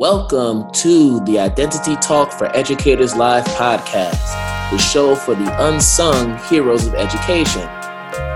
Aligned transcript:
Welcome 0.00 0.70
to 0.76 1.20
the 1.26 1.38
Identity 1.38 1.94
Talk 1.96 2.32
for 2.32 2.46
Educators 2.56 3.14
Live 3.14 3.44
podcast, 3.44 4.70
the 4.70 4.78
show 4.78 5.14
for 5.14 5.34
the 5.34 5.68
unsung 5.68 6.38
heroes 6.48 6.86
of 6.86 6.94
education. 6.94 7.68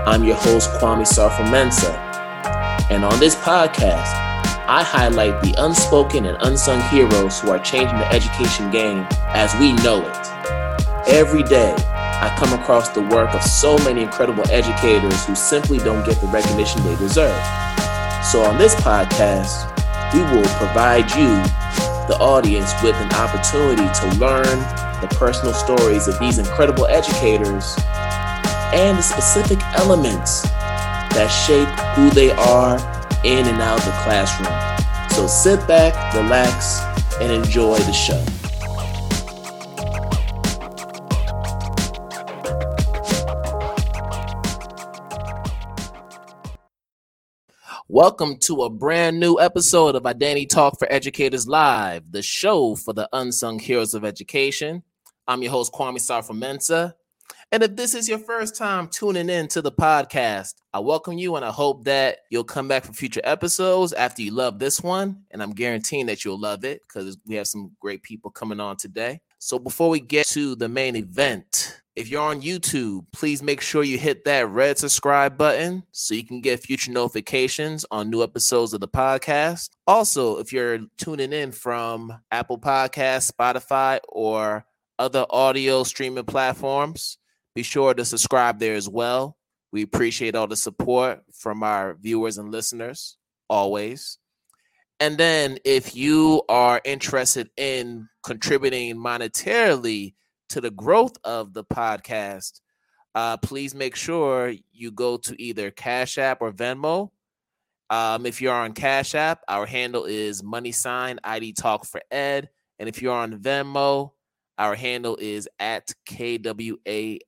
I'm 0.05 0.23
your 0.23 0.35
host, 0.35 0.69
Kwame 0.73 1.07
Sarfo 1.07 1.41
And 2.91 3.03
on 3.03 3.19
this 3.19 3.33
podcast, 3.37 4.13
I 4.67 4.83
highlight 4.83 5.41
the 5.41 5.55
unspoken 5.57 6.27
and 6.27 6.37
unsung 6.41 6.81
heroes 6.89 7.39
who 7.39 7.49
are 7.49 7.57
changing 7.57 7.97
the 7.97 8.13
education 8.13 8.69
game 8.69 9.07
as 9.29 9.51
we 9.55 9.73
know 9.73 10.07
it. 10.07 11.09
Every 11.09 11.41
day, 11.41 11.73
I 11.89 12.31
come 12.37 12.53
across 12.53 12.89
the 12.89 13.01
work 13.01 13.33
of 13.33 13.41
so 13.41 13.75
many 13.79 14.03
incredible 14.03 14.43
educators 14.51 15.25
who 15.25 15.33
simply 15.33 15.79
don't 15.79 16.05
get 16.05 16.21
the 16.21 16.27
recognition 16.27 16.83
they 16.83 16.95
deserve. 16.97 17.43
So 18.23 18.43
on 18.43 18.59
this 18.59 18.75
podcast, 18.75 19.74
we 20.15 20.21
will 20.21 20.47
provide 20.55 21.11
you, 21.11 21.27
the 22.07 22.15
audience, 22.21 22.71
with 22.81 22.95
an 22.95 23.11
opportunity 23.13 23.83
to 23.83 24.17
learn 24.17 24.57
the 25.01 25.07
personal 25.19 25.53
stories 25.53 26.07
of 26.07 26.17
these 26.19 26.37
incredible 26.37 26.85
educators 26.85 27.75
and 28.73 28.97
the 28.97 29.01
specific 29.01 29.59
elements 29.75 30.43
that 31.11 31.27
shape 31.27 31.67
who 31.97 32.09
they 32.11 32.31
are 32.31 32.77
in 33.25 33.45
and 33.45 33.61
out 33.61 33.79
of 33.79 33.85
the 33.85 33.91
classroom. 34.03 34.47
So 35.11 35.27
sit 35.27 35.67
back, 35.67 36.13
relax, 36.13 36.79
and 37.19 37.31
enjoy 37.31 37.77
the 37.79 37.93
show. 37.93 38.23
Welcome 47.95 48.39
to 48.39 48.63
a 48.63 48.69
brand 48.69 49.21
new 49.21 49.39
episode 49.39 49.95
of 49.95 50.05
Identity 50.05 50.47
Talk 50.47 50.77
for 50.77 50.85
Educators 50.91 51.47
Live, 51.47 52.11
the 52.11 52.21
show 52.21 52.75
for 52.75 52.91
the 52.91 53.07
unsung 53.13 53.57
heroes 53.57 53.93
of 53.93 54.03
education. 54.03 54.83
I'm 55.29 55.41
your 55.41 55.53
host, 55.53 55.71
Kwame 55.71 55.95
Sarfo 55.95 56.93
And 57.53 57.63
if 57.63 57.77
this 57.77 57.95
is 57.95 58.09
your 58.09 58.19
first 58.19 58.57
time 58.57 58.89
tuning 58.89 59.29
in 59.29 59.47
to 59.47 59.61
the 59.61 59.71
podcast, 59.71 60.55
I 60.73 60.79
welcome 60.79 61.17
you 61.17 61.37
and 61.37 61.45
I 61.45 61.51
hope 61.51 61.85
that 61.85 62.17
you'll 62.29 62.43
come 62.43 62.67
back 62.67 62.83
for 62.83 62.91
future 62.91 63.21
episodes 63.23 63.93
after 63.93 64.21
you 64.21 64.31
love 64.31 64.59
this 64.59 64.83
one. 64.83 65.23
And 65.31 65.41
I'm 65.41 65.53
guaranteeing 65.53 66.07
that 66.07 66.25
you'll 66.25 66.37
love 66.37 66.65
it 66.65 66.81
because 66.81 67.17
we 67.25 67.35
have 67.35 67.47
some 67.47 67.77
great 67.79 68.03
people 68.03 68.29
coming 68.29 68.59
on 68.59 68.75
today. 68.75 69.21
So 69.39 69.57
before 69.57 69.89
we 69.89 70.01
get 70.01 70.27
to 70.27 70.57
the 70.57 70.67
main 70.67 70.97
event, 70.97 71.81
if 71.95 72.09
you're 72.09 72.21
on 72.21 72.41
YouTube, 72.41 73.05
please 73.13 73.41
make 73.41 73.61
sure 73.61 73.83
you 73.83 73.97
hit 73.97 74.25
that 74.25 74.49
red 74.49 74.77
subscribe 74.77 75.37
button 75.37 75.83
so 75.91 76.13
you 76.13 76.25
can 76.25 76.41
get 76.41 76.61
future 76.61 76.91
notifications 76.91 77.85
on 77.89 78.09
new 78.09 78.21
episodes 78.21 78.73
of 78.73 78.81
the 78.81 78.87
podcast. 78.87 79.69
Also, 79.87 80.37
if 80.39 80.51
you're 80.51 80.79
tuning 80.97 81.31
in 81.31 81.53
from 81.53 82.13
Apple 82.31 82.59
Podcasts, 82.59 83.31
Spotify, 83.31 83.99
or 84.09 84.65
other 84.99 85.25
audio 85.29 85.83
streaming 85.83 86.25
platforms, 86.25 87.17
be 87.53 87.63
sure 87.63 87.93
to 87.93 88.03
subscribe 88.03 88.59
there 88.59 88.75
as 88.75 88.89
well. 88.89 89.37
We 89.71 89.81
appreciate 89.81 90.35
all 90.35 90.47
the 90.47 90.57
support 90.57 91.21
from 91.33 91.63
our 91.63 91.95
viewers 91.95 92.37
and 92.37 92.51
listeners 92.51 93.17
always. 93.49 94.17
And 94.99 95.17
then 95.17 95.59
if 95.63 95.95
you 95.95 96.43
are 96.49 96.81
interested 96.83 97.49
in 97.55 98.09
contributing 98.23 98.97
monetarily 98.97 100.13
to 100.49 100.61
the 100.61 100.71
growth 100.71 101.17
of 101.23 101.53
the 101.53 101.63
podcast, 101.63 102.61
uh, 103.15 103.37
please 103.37 103.73
make 103.73 103.95
sure 103.95 104.53
you 104.71 104.91
go 104.91 105.17
to 105.17 105.41
either 105.41 105.71
Cash 105.71 106.17
App 106.17 106.41
or 106.41 106.51
Venmo. 106.51 107.11
Um, 107.89 108.25
if 108.25 108.41
you're 108.41 108.53
on 108.53 108.73
Cash 108.73 109.15
App, 109.15 109.39
our 109.47 109.65
handle 109.65 110.05
is 110.05 110.43
money 110.43 110.71
sign 110.71 111.19
ID 111.23 111.53
Talk 111.53 111.85
for 111.85 112.01
Ed. 112.11 112.49
And 112.79 112.89
if 112.89 113.01
you're 113.01 113.13
on 113.13 113.39
Venmo, 113.39 114.11
our 114.57 114.75
handle 114.75 115.17
is 115.17 115.47
at 115.59 115.93
KWAMESM. 116.09 117.21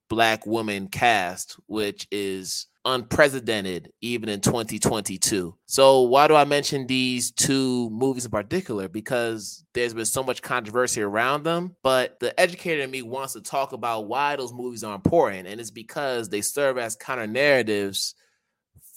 black 0.09 0.45
woman 0.45 0.87
cast, 0.87 1.57
which 1.67 2.07
is 2.11 2.67
unprecedented 2.85 3.91
even 4.01 4.29
in 4.29 4.41
2022. 4.41 5.55
So 5.65 6.01
why 6.01 6.27
do 6.27 6.35
I 6.35 6.45
mention 6.45 6.87
these 6.87 7.31
two 7.31 7.89
movies 7.91 8.25
in 8.25 8.31
particular? 8.31 8.87
Because 8.87 9.63
there's 9.73 9.93
been 9.93 10.05
so 10.05 10.23
much 10.23 10.41
controversy 10.41 11.01
around 11.01 11.43
them, 11.43 11.75
but 11.83 12.19
the 12.19 12.37
educator 12.39 12.81
in 12.81 12.91
me 12.91 13.01
wants 13.01 13.33
to 13.33 13.41
talk 13.41 13.73
about 13.73 14.07
why 14.07 14.35
those 14.35 14.53
movies 14.53 14.83
are 14.83 14.95
important 14.95 15.47
and 15.47 15.59
it's 15.59 15.71
because 15.71 16.29
they 16.29 16.41
serve 16.41 16.77
as 16.77 16.95
counter 16.95 17.27
narratives 17.27 18.15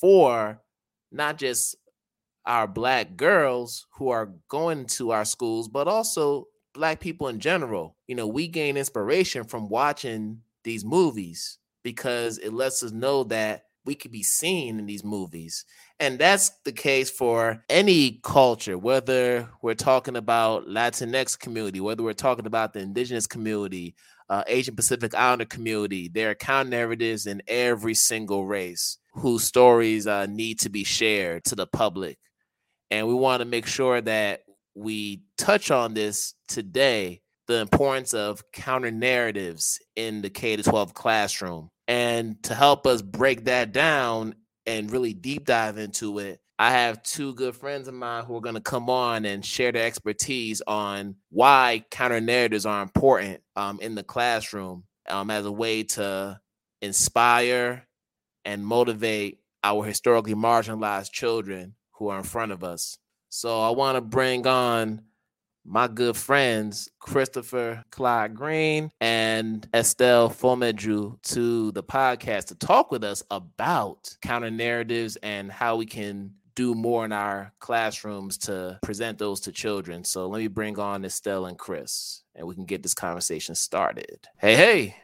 for 0.00 0.60
not 1.12 1.38
just 1.38 1.76
our 2.46 2.66
black 2.66 3.16
girls 3.16 3.86
who 3.96 4.10
are 4.10 4.32
going 4.48 4.86
to 4.86 5.12
our 5.12 5.24
schools, 5.24 5.68
but 5.68 5.88
also 5.88 6.46
black 6.74 7.00
people 7.00 7.28
in 7.28 7.38
general. 7.38 7.96
You 8.06 8.16
know, 8.16 8.26
we 8.26 8.48
gain 8.48 8.76
inspiration 8.76 9.44
from 9.44 9.68
watching 9.68 10.40
these 10.62 10.84
movies 10.84 11.58
because 11.82 12.38
it 12.38 12.52
lets 12.52 12.82
us 12.82 12.92
know 12.92 13.24
that 13.24 13.64
we 13.84 13.94
could 13.94 14.10
be 14.10 14.22
seen 14.22 14.78
in 14.78 14.86
these 14.86 15.04
movies. 15.04 15.64
And 16.00 16.18
that's 16.18 16.50
the 16.64 16.72
case 16.72 17.10
for 17.10 17.62
any 17.68 18.20
culture, 18.22 18.78
whether 18.78 19.48
we're 19.62 19.74
talking 19.74 20.16
about 20.16 20.66
Latinx 20.66 21.38
community, 21.38 21.80
whether 21.80 22.02
we're 22.02 22.14
talking 22.14 22.46
about 22.46 22.72
the 22.72 22.80
indigenous 22.80 23.26
community, 23.26 23.94
uh, 24.28 24.42
Asian 24.46 24.74
Pacific 24.74 25.14
Islander 25.14 25.44
community. 25.44 26.08
There 26.08 26.30
are 26.30 26.34
counter 26.34 26.70
narratives 26.70 27.26
in 27.26 27.42
every 27.46 27.94
single 27.94 28.46
race 28.46 28.98
whose 29.12 29.44
stories 29.44 30.06
uh, 30.06 30.26
need 30.26 30.60
to 30.60 30.70
be 30.70 30.84
shared 30.84 31.44
to 31.44 31.54
the 31.54 31.66
public. 31.66 32.18
And 32.90 33.06
we 33.06 33.14
want 33.14 33.40
to 33.40 33.44
make 33.44 33.66
sure 33.66 34.00
that 34.00 34.40
we 34.74 35.22
touch 35.38 35.70
on 35.70 35.94
this 35.94 36.34
today 36.48 37.20
the 37.46 37.60
importance 37.60 38.14
of 38.14 38.42
counter 38.52 38.90
narratives 38.90 39.80
in 39.96 40.22
the 40.22 40.30
K 40.30 40.56
12 40.56 40.94
classroom 40.94 41.70
and 41.86 42.42
to 42.44 42.54
help 42.54 42.86
us 42.86 43.02
break 43.02 43.44
that 43.44 43.72
down 43.72 44.34
and 44.66 44.90
really 44.90 45.12
deep 45.12 45.44
dive 45.44 45.76
into 45.78 46.18
it, 46.18 46.40
I 46.58 46.70
have 46.70 47.02
two 47.02 47.34
good 47.34 47.56
friends 47.56 47.88
of 47.88 47.94
mine 47.94 48.24
who 48.24 48.36
are 48.36 48.40
going 48.40 48.54
to 48.54 48.60
come 48.60 48.88
on 48.88 49.24
and 49.24 49.44
share 49.44 49.72
their 49.72 49.86
expertise 49.86 50.62
on 50.66 51.16
why 51.30 51.84
counter 51.90 52.20
narratives 52.20 52.64
are 52.64 52.82
important 52.82 53.40
um, 53.56 53.80
in 53.80 53.94
the 53.94 54.04
classroom 54.04 54.84
um, 55.08 55.30
as 55.30 55.44
a 55.44 55.52
way 55.52 55.82
to 55.82 56.40
inspire 56.80 57.86
and 58.44 58.64
motivate 58.64 59.40
our 59.64 59.84
historically 59.84 60.34
marginalized 60.34 61.10
children 61.10 61.74
who 61.92 62.08
are 62.08 62.18
in 62.18 62.24
front 62.24 62.52
of 62.52 62.62
us. 62.62 62.98
So 63.30 63.60
I 63.60 63.70
want 63.70 63.96
to 63.96 64.00
bring 64.00 64.46
on 64.46 65.02
my 65.64 65.88
good 65.88 66.16
friends 66.16 66.90
Christopher 66.98 67.82
Clyde 67.90 68.34
Green 68.34 68.90
and 69.00 69.66
Estelle 69.74 70.28
Fomedru 70.28 71.20
to 71.22 71.72
the 71.72 71.82
podcast 71.82 72.46
to 72.46 72.54
talk 72.54 72.90
with 72.90 73.02
us 73.02 73.22
about 73.30 74.16
counter 74.22 74.50
narratives 74.50 75.16
and 75.22 75.50
how 75.50 75.76
we 75.76 75.86
can 75.86 76.32
do 76.54 76.74
more 76.74 77.04
in 77.04 77.12
our 77.12 77.52
classrooms 77.58 78.38
to 78.38 78.78
present 78.82 79.18
those 79.18 79.40
to 79.40 79.52
children. 79.52 80.04
So 80.04 80.28
let 80.28 80.38
me 80.38 80.48
bring 80.48 80.78
on 80.78 81.04
Estelle 81.04 81.46
and 81.46 81.58
Chris 81.58 82.22
and 82.34 82.46
we 82.46 82.54
can 82.54 82.66
get 82.66 82.82
this 82.82 82.94
conversation 82.94 83.54
started. 83.54 84.18
Hey, 84.38 84.56
hey. 84.56 84.96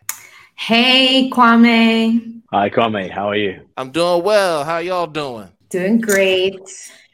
Hey, 0.57 1.31
Kwame. 1.31 2.43
Hi, 2.53 2.69
Kwame. 2.69 3.11
How 3.11 3.31
are 3.31 3.37
you? 3.37 3.67
I'm 3.79 3.91
doing 3.91 4.23
well. 4.23 4.63
How 4.65 4.79
y'all 4.79 5.07
doing? 5.07 5.49
Doing 5.71 6.01
great. 6.01 6.61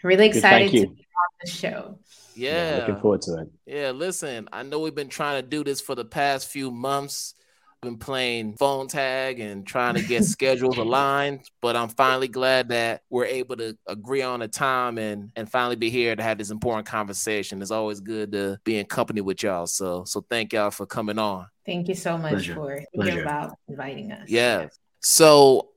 Really 0.03 0.27
excited 0.27 0.73
to 0.73 0.73
be 0.73 0.87
on 0.87 1.29
the 1.45 1.51
show. 1.51 1.99
Yeah. 2.37 2.71
yeah. 2.71 2.79
Looking 2.79 3.01
forward 3.01 3.23
to 3.23 3.39
it. 3.39 3.49
Yeah, 3.67 3.91
listen, 3.91 4.49
I 4.53 4.63
know 4.63 4.81
we've 4.81 4.95
been 4.95 5.09
trying 5.09 5.43
to 5.43 5.49
do 5.49 5.65
this 5.65 5.81
for 5.81 5.95
the 5.95 6.05
past 6.05 6.49
few 6.49 6.71
months. 6.71 7.35
I've 7.83 7.91
been 7.91 7.99
playing 7.99 8.57
phone 8.57 8.89
tag 8.89 9.39
and 9.41 9.67
trying 9.67 9.95
to 9.95 10.03
get 10.03 10.25
schedules 10.37 10.79
aligned, 10.79 11.41
but 11.61 11.77
I'm 11.77 11.89
finally 11.89 12.29
glad 12.29 12.71
that 12.71 13.03
we're 13.11 13.27
able 13.27 13.57
to 13.57 13.77
agree 13.87 14.23
on 14.23 14.43
a 14.43 14.49
time 14.49 14.99
and 14.99 15.31
and 15.37 15.51
finally 15.51 15.77
be 15.77 15.91
here 15.91 16.17
to 16.17 16.23
have 16.23 16.39
this 16.39 16.51
important 16.51 16.87
conversation. 16.87 17.61
It's 17.61 17.71
always 17.71 18.01
good 18.01 18.33
to 18.33 18.59
be 18.65 18.79
in 18.79 18.87
company 18.87 19.21
with 19.21 19.43
y'all. 19.43 19.67
So 19.67 20.05
so 20.05 20.25
thank 20.31 20.53
y'all 20.53 20.71
for 20.71 20.87
coming 20.87 21.19
on. 21.19 21.47
Thank 21.67 21.89
you 21.89 21.95
so 21.95 22.17
much 22.17 22.33
Pleasure. 22.33 22.55
for 22.55 22.83
thinking 22.97 23.21
about 23.21 23.57
inviting 23.69 24.13
us. 24.13 24.29
Yeah. 24.29 24.69
So 25.03 25.69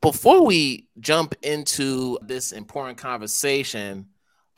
before 0.00 0.44
we 0.44 0.88
jump 1.00 1.34
into 1.42 2.18
this 2.22 2.52
important 2.52 2.98
conversation, 2.98 4.06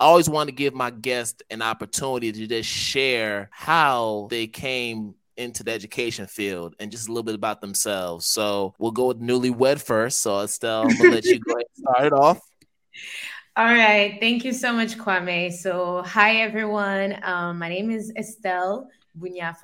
I 0.01 0.07
always 0.07 0.29
want 0.29 0.49
to 0.49 0.55
give 0.55 0.75
my 0.75 0.91
guest 0.91 1.43
an 1.51 1.63
opportunity 1.63 2.33
to 2.33 2.47
just 2.47 2.69
share 2.69 3.49
how 3.53 4.27
they 4.31 4.47
came 4.47 5.15
into 5.37 5.63
the 5.63 5.73
education 5.73 6.27
field 6.27 6.75
and 6.79 6.91
just 6.91 7.09
a 7.09 7.13
little 7.13 7.25
bit 7.25 7.35
about 7.35 7.61
themselves. 7.61 8.27
So 8.27 8.75
we'll 8.79 8.93
go 8.93 9.07
with 9.07 9.21
newlywed 9.21 9.81
first. 9.81 10.21
So 10.21 10.41
Estelle, 10.41 10.83
I'm 10.89 10.97
gonna 10.97 11.11
let 11.11 11.25
you 11.25 11.39
go 11.39 11.55
and 11.55 11.65
start 11.75 12.07
it 12.07 12.13
off. 12.13 12.41
All 13.57 13.65
right. 13.67 14.19
Thank 14.19 14.45
you 14.45 14.53
so 14.53 14.73
much, 14.73 14.99
Kwame. 14.99 15.53
So 15.53 16.03
hi 16.03 16.37
everyone. 16.39 17.17
Um, 17.23 17.59
my 17.59 17.69
name 17.69 17.91
is 17.91 18.13
Estelle 18.17 18.89
Bunya 19.17 19.55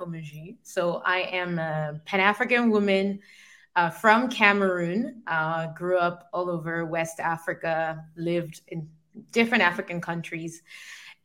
So 0.63 1.01
I 1.05 1.17
am 1.19 1.59
a 1.59 1.99
Pan-African 2.05 2.71
woman 2.71 3.19
uh, 3.75 3.89
from 3.89 4.29
Cameroon. 4.29 5.23
Uh, 5.27 5.67
grew 5.73 5.97
up 5.97 6.29
all 6.31 6.49
over 6.49 6.85
West 6.85 7.19
Africa, 7.19 8.05
lived 8.15 8.61
in 8.69 8.87
different 9.31 9.63
African 9.63 10.01
countries. 10.01 10.61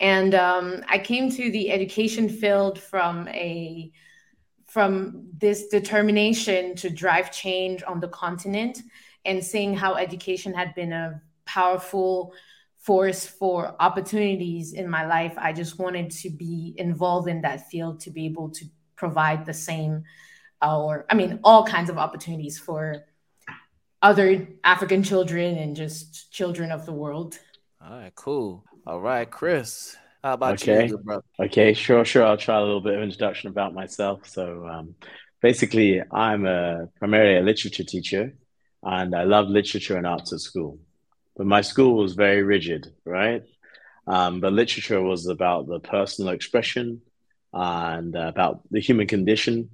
And 0.01 0.35
um, 0.35 0.83
I 0.89 0.99
came 0.99 1.31
to 1.31 1.51
the 1.51 1.71
education 1.71 2.29
field 2.29 2.79
from 2.79 3.29
a 3.29 3.93
from 4.67 5.29
this 5.39 5.69
determination 5.69 6.75
to 6.77 6.91
drive 6.91 7.33
change 7.33 7.83
on 7.87 8.01
the 8.01 8.09
continent 8.09 8.83
and 9.25 9.43
seeing 9.43 9.75
how 9.75 9.95
education 9.95 10.53
had 10.53 10.75
been 10.75 10.93
a 10.93 11.23
powerful 11.47 12.35
force 12.77 13.27
for 13.27 13.75
opportunities 13.81 14.73
in 14.75 14.89
my 14.89 15.07
life. 15.07 15.35
I 15.39 15.53
just 15.53 15.79
wanted 15.79 16.11
to 16.11 16.31
be 16.31 16.75
involved 16.77 17.29
in 17.29 17.41
that 17.43 17.69
field 17.69 18.01
to 18.01 18.11
be 18.11 18.27
able 18.27 18.51
to 18.51 18.65
provide 18.97 19.47
the 19.47 19.55
same, 19.55 20.05
uh, 20.63 20.79
or 20.79 21.07
I 21.11 21.15
mean, 21.15 21.41
all 21.43 21.65
kinds 21.65 21.91
of 21.91 21.99
opportunities 21.99 22.59
for 22.59 23.07
other 24.03 24.47
African 24.63 25.03
children 25.03 25.57
and 25.57 25.75
just 25.75 26.33
children 26.33 26.71
of 26.71 26.87
the 26.87 26.93
world. 26.93 27.39
All 27.81 27.91
right, 27.91 28.15
cool. 28.15 28.65
All 28.87 29.01
right, 29.01 29.31
Chris. 29.31 29.97
How 30.23 30.35
about 30.35 30.55
okay. 30.63 30.89
you, 30.89 30.99
brother? 30.99 31.23
Okay, 31.39 31.75
sure, 31.75 32.05
sure. 32.05 32.25
I'll 32.25 32.37
try 32.37 32.57
a 32.57 32.63
little 32.63 32.81
bit 32.81 32.95
of 32.95 33.03
introduction 33.03 33.51
about 33.51 33.75
myself. 33.75 34.27
So, 34.27 34.67
um, 34.67 34.95
basically, 35.43 36.03
I'm 36.11 36.47
a 36.47 36.89
primarily 36.99 37.39
a 37.39 37.43
literature 37.43 37.85
teacher, 37.85 38.35
and 38.83 39.15
I 39.15 39.25
love 39.25 39.49
literature 39.49 39.97
and 39.97 40.07
arts 40.07 40.33
at 40.33 40.41
school. 40.41 40.79
But 41.37 41.47
my 41.47 41.61
school 41.61 41.97
was 41.97 42.15
very 42.15 42.43
rigid, 42.43 42.87
right? 43.05 43.43
Um, 44.07 44.41
but 44.41 44.53
literature 44.53 45.03
was 45.03 45.27
about 45.27 45.69
the 45.69 45.81
personal 45.81 46.33
expression 46.33 47.03
and 47.53 48.17
uh, 48.17 48.21
about 48.21 48.63
the 48.71 48.81
human 48.81 49.07
condition, 49.07 49.71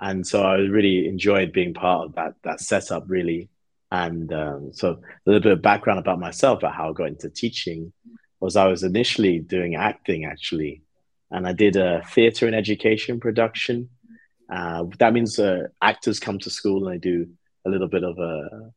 and 0.00 0.26
so 0.26 0.42
I 0.42 0.56
really 0.56 1.06
enjoyed 1.06 1.52
being 1.52 1.74
part 1.74 2.06
of 2.06 2.14
that 2.14 2.34
that 2.44 2.60
setup, 2.60 3.04
really. 3.08 3.50
And 3.90 4.32
um, 4.32 4.70
so, 4.72 4.90
a 4.90 4.98
little 5.26 5.42
bit 5.42 5.52
of 5.52 5.62
background 5.62 6.00
about 6.00 6.18
myself, 6.18 6.58
about 6.58 6.74
how 6.74 6.90
I 6.90 6.92
got 6.92 7.08
into 7.08 7.30
teaching 7.30 7.92
was 8.40 8.56
I 8.56 8.66
was 8.66 8.82
initially 8.82 9.38
doing 9.38 9.76
acting 9.76 10.24
actually, 10.24 10.82
and 11.30 11.46
I 11.46 11.52
did 11.52 11.76
a 11.76 12.02
theatre 12.10 12.46
and 12.46 12.54
education 12.54 13.20
production. 13.20 13.88
Uh, 14.52 14.84
that 14.98 15.12
means 15.12 15.38
uh, 15.38 15.68
actors 15.82 16.20
come 16.20 16.38
to 16.40 16.50
school 16.50 16.86
and 16.86 16.94
they 16.94 16.98
do 16.98 17.28
a 17.64 17.70
little 17.70 17.88
bit 17.88 18.04
of 18.04 18.18
uh, 18.18 18.70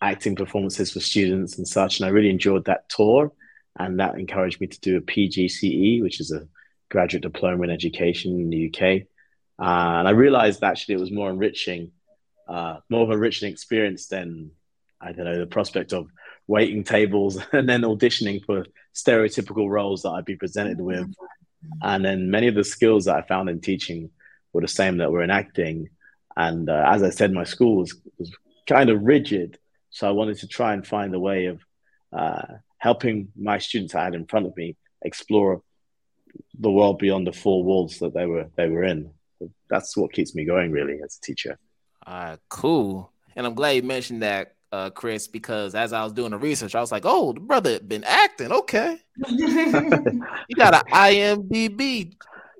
acting 0.00 0.36
performances 0.36 0.92
for 0.92 1.00
students 1.00 1.58
and 1.58 1.66
such. 1.66 1.98
And 1.98 2.06
I 2.06 2.10
really 2.10 2.30
enjoyed 2.30 2.64
that 2.66 2.88
tour, 2.88 3.32
and 3.78 4.00
that 4.00 4.18
encouraged 4.18 4.60
me 4.60 4.66
to 4.66 4.80
do 4.80 4.96
a 4.96 5.00
PGCE, 5.00 6.02
which 6.02 6.20
is 6.20 6.32
a 6.32 6.46
graduate 6.90 7.22
diploma 7.22 7.64
in 7.64 7.70
education 7.70 8.32
in 8.40 8.50
the 8.50 8.66
UK. 8.68 9.06
Uh, 9.58 9.98
and 9.98 10.08
I 10.08 10.12
realized 10.12 10.62
actually 10.62 10.94
it 10.94 11.00
was 11.00 11.12
more 11.12 11.30
enriching, 11.30 11.92
uh, 12.50 12.80
more 12.88 13.04
of 13.04 13.10
a 13.10 13.12
enriching 13.12 13.50
experience 13.50 14.08
than 14.08 14.50
I 15.00 15.12
don't 15.12 15.24
know 15.24 15.38
the 15.38 15.46
prospect 15.46 15.92
of 15.92 16.08
waiting 16.46 16.82
tables 16.84 17.38
and 17.52 17.68
then 17.68 17.82
auditioning 17.82 18.44
for 18.44 18.66
stereotypical 18.94 19.68
roles 19.68 20.02
that 20.02 20.10
I'd 20.10 20.24
be 20.24 20.36
presented 20.36 20.80
with. 20.80 21.08
And 21.80 22.04
then 22.04 22.30
many 22.30 22.48
of 22.48 22.54
the 22.54 22.64
skills 22.64 23.04
that 23.04 23.16
I 23.16 23.22
found 23.22 23.48
in 23.48 23.60
teaching 23.60 24.10
were 24.52 24.62
the 24.62 24.68
same 24.68 24.96
that 24.98 25.12
were 25.12 25.22
in 25.22 25.30
acting. 25.30 25.90
And 26.36 26.68
uh, 26.68 26.84
as 26.86 27.02
I 27.02 27.10
said, 27.10 27.32
my 27.32 27.44
school 27.44 27.76
was, 27.76 27.94
was 28.18 28.32
kind 28.68 28.90
of 28.90 29.02
rigid. 29.02 29.58
So 29.90 30.08
I 30.08 30.12
wanted 30.12 30.38
to 30.38 30.48
try 30.48 30.72
and 30.74 30.86
find 30.86 31.14
a 31.14 31.20
way 31.20 31.46
of 31.46 31.60
uh, 32.12 32.42
helping 32.78 33.28
my 33.36 33.58
students 33.58 33.94
I 33.94 34.04
had 34.04 34.14
in 34.14 34.26
front 34.26 34.46
of 34.46 34.56
me 34.56 34.76
explore 35.02 35.62
the 36.58 36.70
world 36.70 36.98
beyond 36.98 37.26
the 37.26 37.32
four 37.32 37.62
walls 37.62 37.98
that 37.98 38.14
they 38.14 38.26
were 38.26 38.48
they 38.56 38.68
were 38.68 38.84
in. 38.84 39.10
So 39.38 39.50
that's 39.68 39.96
what 39.96 40.12
keeps 40.12 40.34
me 40.34 40.44
going 40.44 40.72
really 40.72 41.00
as 41.04 41.16
a 41.16 41.20
teacher. 41.20 41.58
All 42.10 42.16
right, 42.16 42.38
cool. 42.48 43.12
And 43.36 43.46
I'm 43.46 43.54
glad 43.54 43.70
you 43.76 43.84
mentioned 43.84 44.24
that 44.24 44.56
uh, 44.72 44.90
Chris, 44.90 45.28
because 45.28 45.76
as 45.76 45.92
I 45.92 46.02
was 46.02 46.12
doing 46.12 46.32
the 46.32 46.38
research, 46.38 46.74
I 46.74 46.80
was 46.80 46.90
like, 46.90 47.04
"Oh, 47.06 47.32
the 47.32 47.38
brother 47.38 47.78
been 47.78 48.02
acting. 48.02 48.50
Okay, 48.50 48.98
you 49.28 50.56
got 50.56 50.74
an 50.74 50.82
IMDb 50.92 52.12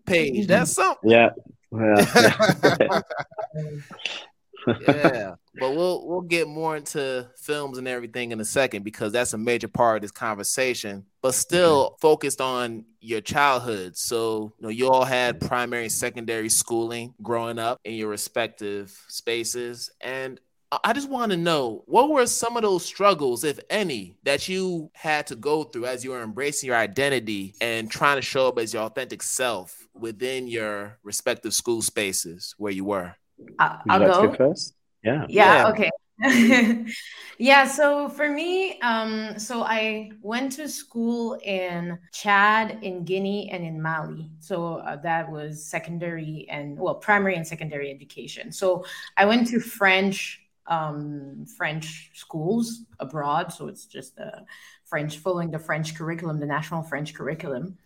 page. 0.07 0.47
That's 0.47 0.71
something." 0.71 1.11
Yeah. 1.11 1.31
Yeah. 1.73 3.01
yeah. 4.67 5.35
But 5.59 5.75
we'll 5.75 6.07
we'll 6.07 6.21
get 6.21 6.47
more 6.47 6.77
into 6.77 7.29
films 7.37 7.77
and 7.77 7.89
everything 7.89 8.31
in 8.31 8.41
a 8.41 8.45
second 8.45 8.85
because 8.85 9.13
that's 9.13 9.33
a 9.33 9.39
major 9.39 9.67
part 9.67 9.97
of 9.97 10.03
this 10.03 10.13
conversation. 10.13 11.05
But 11.23 11.31
mm-hmm. 11.31 11.41
still 11.41 11.97
focused 12.01 12.41
on 12.41 12.85
your 13.01 13.21
childhood. 13.21 13.97
So 13.97 14.53
you 14.59 14.63
know 14.63 14.69
you 14.69 14.89
all 14.89 15.05
had 15.05 15.39
mm-hmm. 15.39 15.49
primary 15.49 15.83
and 15.83 15.93
secondary 15.93 16.49
schooling 16.49 17.15
growing 17.21 17.59
up 17.59 17.81
in 17.85 17.95
your 17.95 18.09
respective 18.09 18.97
spaces. 19.09 19.91
And 20.01 20.41
I 20.85 20.93
just 20.93 21.11
want 21.11 21.33
to 21.33 21.37
know 21.37 21.83
what 21.87 22.09
were 22.09 22.27
some 22.27 22.57
of 22.57 22.63
those 22.63 22.85
struggles, 22.85 23.43
if 23.43 23.59
any, 23.69 24.17
that 24.23 24.49
you 24.49 24.91
had 24.95 25.27
to 25.27 25.35
go 25.35 25.65
through 25.65 25.87
as 25.87 26.05
you 26.05 26.11
were 26.11 26.23
embracing 26.23 26.69
your 26.69 26.77
identity 26.77 27.57
and 27.61 27.91
trying 27.91 28.17
to 28.19 28.23
show 28.23 28.47
up 28.47 28.59
as 28.59 28.73
your 28.73 28.85
authentic 28.85 29.21
self 29.21 29.89
within 29.95 30.47
your 30.47 30.99
respective 31.03 31.55
school 31.55 31.83
spaces 31.83 32.55
where 32.57 32.73
you 32.73 32.85
were? 32.85 33.17
I'll, 33.59 33.81
I'll 33.89 33.99
go 34.01 34.35
first. 34.35 34.75
Yeah. 35.03 35.27
Yeah. 35.29 35.65
yeah. 35.65 35.69
Okay. 35.69 35.91
yeah. 37.39 37.67
So 37.67 38.09
for 38.09 38.29
me, 38.29 38.79
um, 38.81 39.39
so 39.39 39.63
I 39.63 40.13
went 40.21 40.53
to 40.53 40.69
school 40.69 41.39
in 41.43 41.99
Chad, 42.13 42.79
in 42.83 43.05
Guinea, 43.05 43.51
and 43.51 43.65
in 43.65 43.81
Mali. 43.81 44.31
So 44.41 44.77
uh, 44.77 44.97
that 44.97 45.31
was 45.31 45.65
secondary 45.65 46.47
and 46.51 46.79
well, 46.79 46.95
primary 46.95 47.37
and 47.37 47.47
secondary 47.47 47.91
education. 47.91 48.53
So 48.53 48.85
I 49.17 49.25
went 49.25 49.49
to 49.49 49.61
French 49.61 50.41
um, 50.67 51.45
French 51.57 52.11
schools 52.15 52.85
abroad. 53.01 53.53
So 53.53 53.69
it's 53.69 53.87
just 53.87 54.17
the 54.17 54.45
French, 54.85 55.19
following 55.19 55.51
the 55.51 55.59
French 55.59 55.95
curriculum, 55.95 56.39
the 56.39 56.47
national 56.47 56.83
French 56.83 57.13
curriculum. 57.13 57.77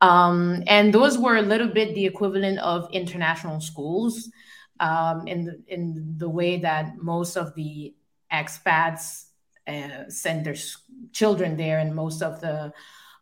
Um, 0.00 0.62
and 0.68 0.94
those 0.94 1.18
were 1.18 1.36
a 1.36 1.42
little 1.42 1.68
bit 1.68 1.94
the 1.94 2.06
equivalent 2.06 2.60
of 2.60 2.88
international 2.92 3.60
schools 3.60 4.30
um, 4.80 5.26
in, 5.26 5.44
the, 5.44 5.62
in 5.68 6.14
the 6.18 6.28
way 6.28 6.58
that 6.58 6.98
most 6.98 7.36
of 7.36 7.54
the 7.54 7.94
expats 8.32 9.26
uh, 9.66 10.08
send 10.08 10.44
their 10.44 10.56
children 11.12 11.56
there, 11.56 11.78
and 11.78 11.94
most 11.94 12.22
of 12.22 12.40
the 12.40 12.72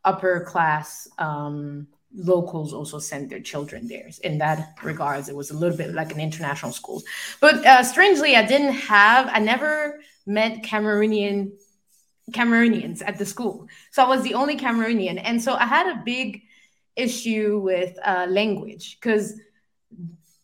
upper 0.05 0.45
class 0.45 1.09
um, 1.19 1.89
locals 2.15 2.73
also 2.73 2.99
send 2.99 3.31
their 3.31 3.41
children 3.41 3.89
there. 3.89 4.09
In 4.23 4.39
that 4.39 4.79
regards, 4.83 5.29
it 5.29 5.37
was 5.37 5.51
a 5.51 5.57
little 5.57 5.77
bit 5.77 5.93
like 5.95 6.13
an 6.13 6.21
international 6.21 6.73
school. 6.73 7.03
But 7.41 7.67
uh, 7.67 7.83
strangely, 7.83 8.37
I 8.37 8.47
didn't 8.47 8.75
have, 8.75 9.29
I 9.31 9.41
never 9.41 10.01
met 10.27 10.63
Cameroonian 10.63 11.53
Cameroonians 12.33 13.03
at 13.07 13.19
the 13.19 13.27
school. 13.27 13.69
So 13.93 14.03
I 14.03 14.09
was 14.09 14.23
the 14.23 14.35
only 14.35 14.57
Cameroonian. 14.57 15.21
And 15.23 15.41
so 15.41 15.55
I 15.55 15.65
had 15.65 15.87
a 15.87 16.03
big 16.05 16.43
issue 16.97 17.61
with 17.63 17.97
uh, 18.05 18.27
language 18.29 18.99
because 19.01 19.35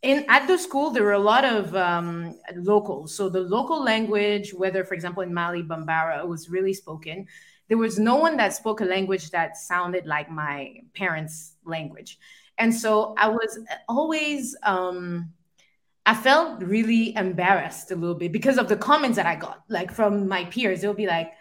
in 0.03 0.25
at 0.29 0.47
the 0.47 0.59
school 0.59 0.91
there 0.91 1.05
were 1.05 1.13
a 1.13 1.19
lot 1.19 1.45
of 1.45 1.75
um, 1.77 2.37
locals 2.57 3.15
so 3.15 3.29
the 3.29 3.41
local 3.41 3.83
language 3.83 4.53
whether 4.53 4.85
for 4.85 4.95
example 4.95 5.23
in 5.23 5.33
mali 5.33 5.63
bambara 5.63 6.27
was 6.27 6.49
really 6.49 6.75
spoken 6.75 7.27
there 7.73 7.79
was 7.79 7.99
no 7.99 8.17
one 8.17 8.37
that 8.37 8.53
spoke 8.53 8.83
a 8.83 8.85
language 8.85 9.31
that 9.31 9.57
sounded 9.57 10.05
like 10.05 10.31
my 10.31 10.83
parents' 10.95 11.55
language. 11.65 12.19
And 12.59 12.75
so 12.75 13.15
I 13.17 13.29
was 13.29 13.59
always, 13.89 14.55
um, 14.63 15.33
I 16.05 16.15
felt 16.15 16.63
really 16.63 17.17
embarrassed 17.17 17.91
a 17.91 17.97
little 17.97 18.15
bit 18.15 18.31
because 18.31 18.59
of 18.59 18.69
the 18.69 18.77
comments 18.77 19.17
that 19.17 19.25
I 19.25 19.37
got, 19.37 19.63
like 19.71 19.91
from 19.91 20.29
my 20.29 20.45
peers. 20.45 20.83
They'll 20.83 20.93
be 20.93 21.07
like, 21.07 21.33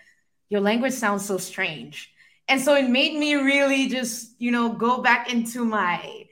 Your 0.48 0.62
language 0.62 0.94
sounds 0.94 1.26
so 1.26 1.38
strange. 1.38 2.14
And 2.48 2.62
so 2.62 2.76
it 2.76 2.90
made 2.90 3.20
me 3.20 3.36
really 3.36 3.90
just, 3.90 4.40
you 4.40 4.52
know, 4.52 4.70
go 4.70 5.02
back 5.02 5.34
into 5.34 5.66
my 5.66 6.28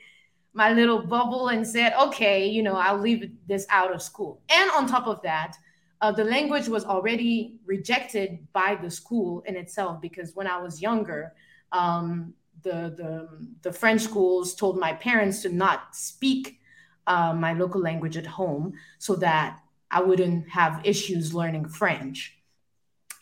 my 0.53 0.73
little 0.73 1.01
bubble 1.01 1.49
and 1.49 1.65
said, 1.65 1.93
okay, 2.01 2.47
you 2.47 2.63
know, 2.63 2.75
I'll 2.75 2.97
leave 2.97 3.31
this 3.47 3.65
out 3.69 3.93
of 3.93 4.01
school. 4.01 4.41
And 4.49 4.69
on 4.71 4.87
top 4.87 5.07
of 5.07 5.21
that, 5.21 5.55
uh, 6.01 6.11
the 6.11 6.23
language 6.23 6.67
was 6.67 6.85
already 6.85 7.59
rejected 7.65 8.47
by 8.53 8.77
the 8.81 8.89
school 8.89 9.43
in 9.45 9.55
itself 9.55 10.01
because 10.01 10.33
when 10.35 10.47
I 10.47 10.57
was 10.57 10.81
younger, 10.81 11.33
um, 11.71 12.33
the, 12.63 12.93
the, 12.97 13.47
the 13.61 13.71
French 13.71 14.01
schools 14.01 14.55
told 14.55 14.79
my 14.79 14.93
parents 14.93 15.41
to 15.43 15.49
not 15.49 15.95
speak 15.95 16.59
uh, 17.07 17.33
my 17.33 17.53
local 17.53 17.81
language 17.81 18.17
at 18.17 18.25
home 18.25 18.73
so 18.97 19.15
that 19.17 19.59
I 19.91 20.01
wouldn't 20.01 20.49
have 20.49 20.81
issues 20.83 21.33
learning 21.33 21.67
French. 21.67 22.37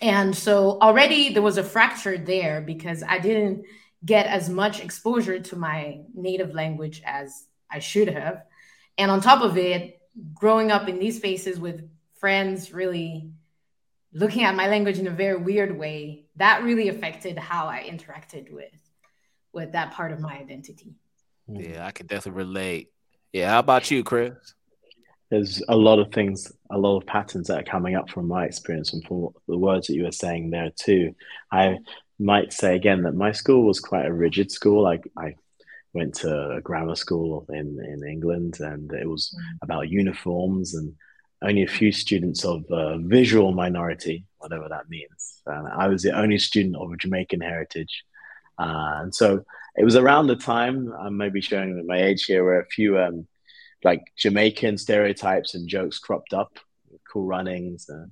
And 0.01 0.35
so 0.35 0.77
already 0.81 1.33
there 1.33 1.41
was 1.41 1.57
a 1.57 1.63
fracture 1.63 2.17
there 2.17 2.61
because 2.61 3.01
I 3.01 3.17
didn't 3.19 3.65
get 4.05 4.27
as 4.27 4.49
much 4.49 4.79
exposure 4.79 5.39
to 5.39 5.55
my 5.55 6.01
native 6.13 6.53
language 6.53 7.01
as 7.05 7.45
I 7.69 7.79
should 7.79 8.09
have. 8.09 8.43
And 8.97 9.11
on 9.11 9.21
top 9.21 9.41
of 9.41 9.57
it, 9.57 9.99
growing 10.33 10.71
up 10.71 10.87
in 10.87 10.99
these 10.99 11.17
spaces 11.17 11.59
with 11.59 11.89
friends 12.19 12.73
really 12.73 13.31
looking 14.13 14.43
at 14.43 14.55
my 14.55 14.67
language 14.67 14.97
in 14.97 15.07
a 15.07 15.11
very 15.11 15.37
weird 15.37 15.77
way, 15.77 16.25
that 16.37 16.63
really 16.63 16.89
affected 16.89 17.37
how 17.37 17.67
I 17.67 17.87
interacted 17.87 18.51
with 18.51 18.71
with 19.53 19.71
that 19.73 19.91
part 19.91 20.11
of 20.11 20.19
my 20.19 20.37
identity. 20.37 20.95
Hmm. 21.47 21.59
Yeah, 21.59 21.85
I 21.85 21.91
can 21.91 22.07
definitely 22.07 22.43
relate. 22.43 22.91
Yeah, 23.33 23.49
how 23.49 23.59
about 23.59 23.89
you, 23.91 24.03
Chris? 24.03 24.33
There's 25.29 25.61
a 25.67 25.75
lot 25.75 25.99
of 25.99 26.13
things, 26.13 26.51
a 26.71 26.77
lot 26.77 26.97
of 26.97 27.05
patterns 27.05 27.47
that 27.47 27.59
are 27.59 27.71
coming 27.71 27.95
up 27.95 28.09
from 28.09 28.27
my 28.27 28.45
experience 28.45 28.93
and 28.93 29.03
from 29.05 29.29
the 29.47 29.57
words 29.57 29.87
that 29.87 29.95
you 29.95 30.03
were 30.03 30.11
saying 30.11 30.51
there 30.51 30.71
too. 30.75 31.13
I 31.51 31.77
might 32.19 32.53
say 32.53 32.75
again 32.75 33.03
that 33.03 33.15
my 33.15 33.31
school 33.31 33.63
was 33.63 33.79
quite 33.79 34.05
a 34.05 34.13
rigid 34.13 34.51
school. 34.51 34.83
Like 34.83 35.09
I 35.17 35.35
went 35.93 36.15
to 36.15 36.51
a 36.51 36.61
grammar 36.61 36.95
school 36.95 37.45
in, 37.49 37.79
in 37.83 38.07
England 38.07 38.59
and 38.59 38.91
it 38.93 39.07
was 39.07 39.35
mm. 39.35 39.57
about 39.61 39.89
uniforms 39.89 40.75
and 40.75 40.93
only 41.41 41.63
a 41.63 41.67
few 41.67 41.91
students 41.91 42.43
of 42.43 42.65
uh, 42.71 42.97
visual 42.97 43.51
minority, 43.51 44.25
whatever 44.39 44.67
that 44.69 44.89
means. 44.89 45.41
And 45.45 45.67
I 45.67 45.87
was 45.87 46.01
the 46.01 46.17
only 46.17 46.39
student 46.39 46.75
of 46.75 46.97
Jamaican 46.97 47.41
heritage. 47.41 48.03
Uh, 48.57 49.01
and 49.01 49.13
so 49.13 49.43
it 49.75 49.83
was 49.83 49.95
around 49.95 50.27
the 50.27 50.35
time, 50.35 50.91
I'm 50.99 51.17
maybe 51.17 51.41
showing 51.41 51.85
my 51.85 52.01
age 52.01 52.25
here, 52.25 52.43
where 52.43 52.61
a 52.61 52.65
few 52.65 52.97
um, 52.97 53.27
like 53.83 54.11
Jamaican 54.17 54.79
stereotypes 54.79 55.53
and 55.53 55.69
jokes 55.69 55.99
cropped 55.99 56.33
up, 56.33 56.57
cool 57.11 57.25
runnings, 57.25 57.87
uh, 57.87 58.07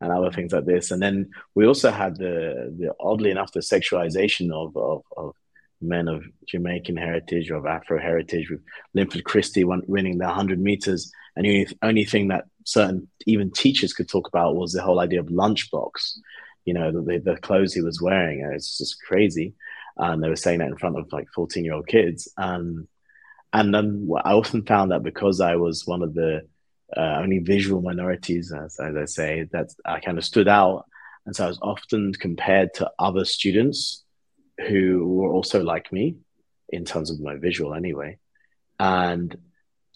and 0.00 0.12
other 0.12 0.30
things 0.30 0.52
like 0.52 0.66
this. 0.66 0.90
And 0.90 1.02
then 1.02 1.30
we 1.54 1.66
also 1.66 1.90
had 1.90 2.16
the, 2.16 2.74
the 2.78 2.94
oddly 3.00 3.30
enough, 3.30 3.52
the 3.52 3.60
sexualization 3.60 4.52
of, 4.52 4.76
of, 4.76 5.02
of 5.16 5.34
men 5.80 6.08
of 6.08 6.24
Jamaican 6.46 6.96
heritage, 6.96 7.50
of 7.50 7.66
Afro 7.66 7.98
heritage, 7.98 8.50
with 8.50 8.60
Linford 8.94 9.24
Christie 9.24 9.64
winning 9.64 10.18
the 10.18 10.26
100 10.26 10.60
meters. 10.60 11.10
And 11.34 11.44
the 11.44 11.68
only, 11.82 12.04
thing 12.04 12.28
that 12.28 12.44
certain 12.64 13.08
even 13.26 13.50
teachers 13.50 13.92
could 13.92 14.08
talk 14.08 14.28
about 14.28 14.56
was 14.56 14.72
the 14.72 14.82
whole 14.82 15.00
idea 15.00 15.20
of 15.20 15.26
lunchbox, 15.26 16.18
you 16.64 16.74
know, 16.74 16.90
the, 16.90 17.18
the 17.18 17.36
clothes 17.36 17.74
he 17.74 17.82
was 17.82 18.00
wearing. 18.00 18.48
It's 18.54 18.78
just 18.78 19.02
crazy. 19.02 19.54
And 19.96 20.22
they 20.22 20.28
were 20.28 20.36
saying 20.36 20.58
that 20.58 20.68
in 20.68 20.76
front 20.76 20.98
of 20.98 21.12
like 21.12 21.28
14 21.34 21.64
year 21.64 21.74
old 21.74 21.86
kids. 21.86 22.28
And, 22.36 22.86
and 23.52 23.74
then 23.74 24.08
I 24.24 24.32
often 24.32 24.64
found 24.64 24.90
that 24.90 25.02
because 25.02 25.40
I 25.40 25.56
was 25.56 25.86
one 25.86 26.02
of 26.02 26.14
the 26.14 26.46
uh, 26.94 27.18
only 27.20 27.38
visual 27.38 27.80
minorities, 27.80 28.52
as, 28.52 28.78
as 28.78 28.96
I 28.96 29.04
say, 29.06 29.48
that 29.52 29.70
I 29.84 30.00
kind 30.00 30.18
of 30.18 30.24
stood 30.24 30.48
out. 30.48 30.86
And 31.24 31.34
so 31.34 31.44
I 31.44 31.48
was 31.48 31.58
often 31.62 32.12
compared 32.12 32.74
to 32.74 32.90
other 32.98 33.24
students 33.24 34.04
who 34.68 35.06
were 35.06 35.32
also 35.32 35.62
like 35.62 35.92
me 35.92 36.16
in 36.68 36.84
terms 36.84 37.10
of 37.10 37.20
my 37.20 37.36
visual 37.36 37.74
anyway. 37.74 38.18
And 38.78 39.36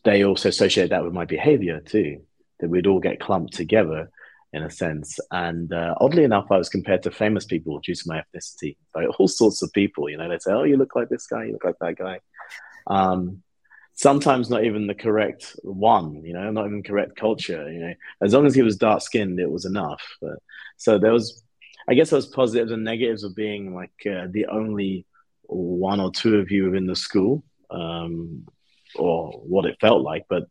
they 0.05 0.25
also 0.25 0.49
associate 0.49 0.91
that 0.91 1.05
with 1.05 1.13
my 1.13 1.25
behavior 1.25 1.81
too, 1.81 2.23
that 2.59 2.71
we'd 2.71 2.87
all 2.87 3.01
get 3.01 3.21
clumped 3.21 3.55
together 3.55 4.11
in 4.53 4.63
a 4.63 4.71
sense. 4.71 5.19
And 5.31 5.73
uh, 5.73 5.95
oddly 6.01 6.25
enough, 6.25 6.47
I 6.51 6.57
was 6.57 6.69
compared 6.69 7.03
to 7.05 7.11
famous 7.11 7.45
people 7.45 7.79
due 7.81 7.95
to 7.95 8.03
my 8.07 8.23
ethnicity 8.23 8.77
by 8.93 9.07
all 9.19 9.29
sorts 9.29 9.63
of 9.63 9.73
people. 9.73 10.09
You 10.09 10.17
know, 10.17 10.29
they'd 10.29 10.43
say, 10.43 10.53
"Oh, 10.53 10.65
you 10.65 10.77
look 10.77 10.97
like 10.97 11.09
this 11.09 11.27
guy. 11.27 11.45
You 11.45 11.53
look 11.53 11.65
like 11.65 11.79
that 11.81 11.97
guy." 11.97 12.21
Um, 12.87 13.43
sometimes 13.95 14.49
not 14.49 14.65
even 14.65 14.87
the 14.87 14.95
correct 14.95 15.57
one, 15.63 16.25
you 16.25 16.33
know, 16.33 16.51
not 16.51 16.67
even 16.67 16.83
correct 16.83 17.17
culture, 17.17 17.71
you 17.71 17.81
know. 17.81 17.95
As 18.23 18.33
long 18.33 18.47
as 18.47 18.55
he 18.55 18.63
was 18.63 18.77
dark 18.77 19.03
skinned, 19.03 19.39
it 19.39 19.51
was 19.51 19.65
enough. 19.65 20.03
But, 20.21 20.39
so 20.77 20.99
there 20.99 21.13
was, 21.13 21.43
I 21.89 21.95
guess, 21.95 22.11
there 22.11 22.17
was 22.17 22.27
positives 22.27 22.73
and 22.73 22.85
negatives 22.85 23.25
of 23.25 23.37
being 23.37 23.75
like 23.75 23.93
uh, 24.07 24.27
the 24.31 24.47
only 24.47 25.07
one 25.43 26.01
or 26.01 26.11
two 26.11 26.39
of 26.39 26.51
you 26.51 26.65
within 26.65 26.87
the 26.87 26.97
school, 26.97 27.45
um, 27.71 28.47
or 28.97 29.33
what 29.33 29.67
it 29.67 29.81
felt 29.81 30.03
like. 30.03 30.25
But 30.29 30.45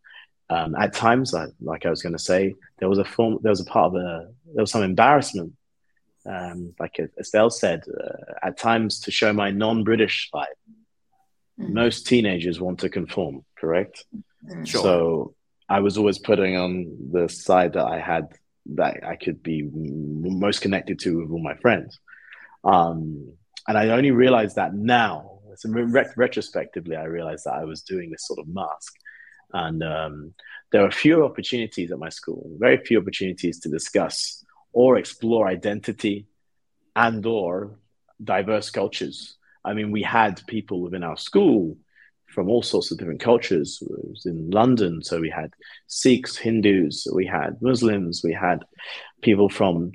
um, 0.50 0.76
at 0.76 0.94
times, 0.94 1.34
I, 1.34 1.48
like 1.62 1.86
I 1.86 1.90
was 1.90 2.02
going 2.02 2.18
to 2.18 2.24
say, 2.24 2.56
there 2.78 2.90
was 2.90 3.00
a 3.00 3.06
form, 3.06 3.40
there 3.42 3.52
was 3.52 3.62
a 3.62 3.66
part 3.66 3.88
of 3.88 3.96
a, 3.96 4.30
there 4.54 4.64
was 4.64 4.72
some 4.72 4.84
embarrassment. 4.84 5.54
Um, 6.26 6.76
like 6.80 7.00
Estelle 7.18 7.50
said, 7.50 7.84
uh, 7.88 8.34
at 8.44 8.58
times 8.58 9.00
to 9.02 9.12
show 9.12 9.34
my 9.34 9.50
non-British 9.52 10.30
side 10.30 10.48
Mm-hmm. 11.60 11.74
most 11.74 12.08
teenagers 12.08 12.62
want 12.62 12.80
to 12.80 12.90
conform, 12.90 13.44
correct? 13.58 14.06
Mm-hmm. 14.48 14.64
Sure. 14.64 14.82
So 14.82 15.36
I 15.68 15.82
was 15.82 15.98
always 15.98 16.18
putting 16.18 16.56
on 16.56 16.98
the 17.12 17.28
side 17.28 17.74
that 17.74 17.86
I 17.86 18.00
had 18.00 18.30
that 18.76 19.04
I 19.04 19.16
could 19.16 19.44
be 19.44 19.70
most 19.74 20.62
connected 20.62 21.00
to 21.00 21.20
with 21.20 21.32
all 21.32 21.44
my 21.44 21.56
friends. 21.56 22.00
Um, 22.64 23.34
and 23.68 23.78
I 23.78 23.90
only 23.90 24.12
realized 24.12 24.56
that 24.56 24.74
now. 24.74 25.40
So 25.56 25.70
re- 25.70 26.06
retrospectively, 26.16 26.96
I 26.96 27.04
realized 27.04 27.46
that 27.46 27.56
I 27.56 27.66
was 27.66 27.82
doing 27.82 28.10
this 28.10 28.26
sort 28.26 28.40
of 28.40 28.48
mask. 28.48 28.94
And 29.52 29.84
um, 29.84 30.34
there 30.72 30.86
are 30.86 30.92
few 30.92 31.26
opportunities 31.26 31.92
at 31.92 32.00
my 32.00 32.10
school, 32.10 32.56
very 32.58 32.78
few 32.78 33.00
opportunities 33.00 33.60
to 33.62 33.70
discuss 33.70 34.46
or 34.72 34.98
explore 34.98 35.48
identity 35.48 36.28
and 36.96 37.26
or 37.26 37.80
diverse 38.24 38.70
cultures 38.70 39.39
I 39.64 39.74
mean, 39.74 39.92
we 39.92 40.02
had 40.02 40.42
people 40.48 40.82
within 40.82 41.04
our 41.04 41.18
school 41.18 41.78
from 42.28 42.50
all 42.50 42.62
sorts 42.62 42.92
of 42.92 42.98
different 42.98 43.20
cultures. 43.20 43.80
It 43.82 44.10
was 44.10 44.26
in 44.26 44.50
London, 44.50 45.04
so 45.04 45.20
we 45.20 45.30
had 45.30 45.54
Sikhs, 45.88 46.38
Hindus, 46.38 47.08
we 47.14 47.26
had 47.26 47.62
Muslims, 47.62 48.22
we 48.24 48.34
had 48.34 48.64
people 49.22 49.50
from 49.50 49.92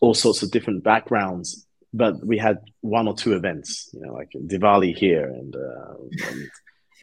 all 0.00 0.14
sorts 0.14 0.42
of 0.42 0.50
different 0.50 0.82
backgrounds. 0.82 1.66
But 1.94 2.24
we 2.24 2.38
had 2.38 2.58
one 2.80 3.06
or 3.06 3.14
two 3.14 3.34
events, 3.34 3.90
you 3.92 4.00
know, 4.00 4.14
like 4.14 4.30
Diwali 4.32 4.96
here 4.96 5.26
and, 5.26 5.54
uh, 5.54 5.94
and 6.26 6.50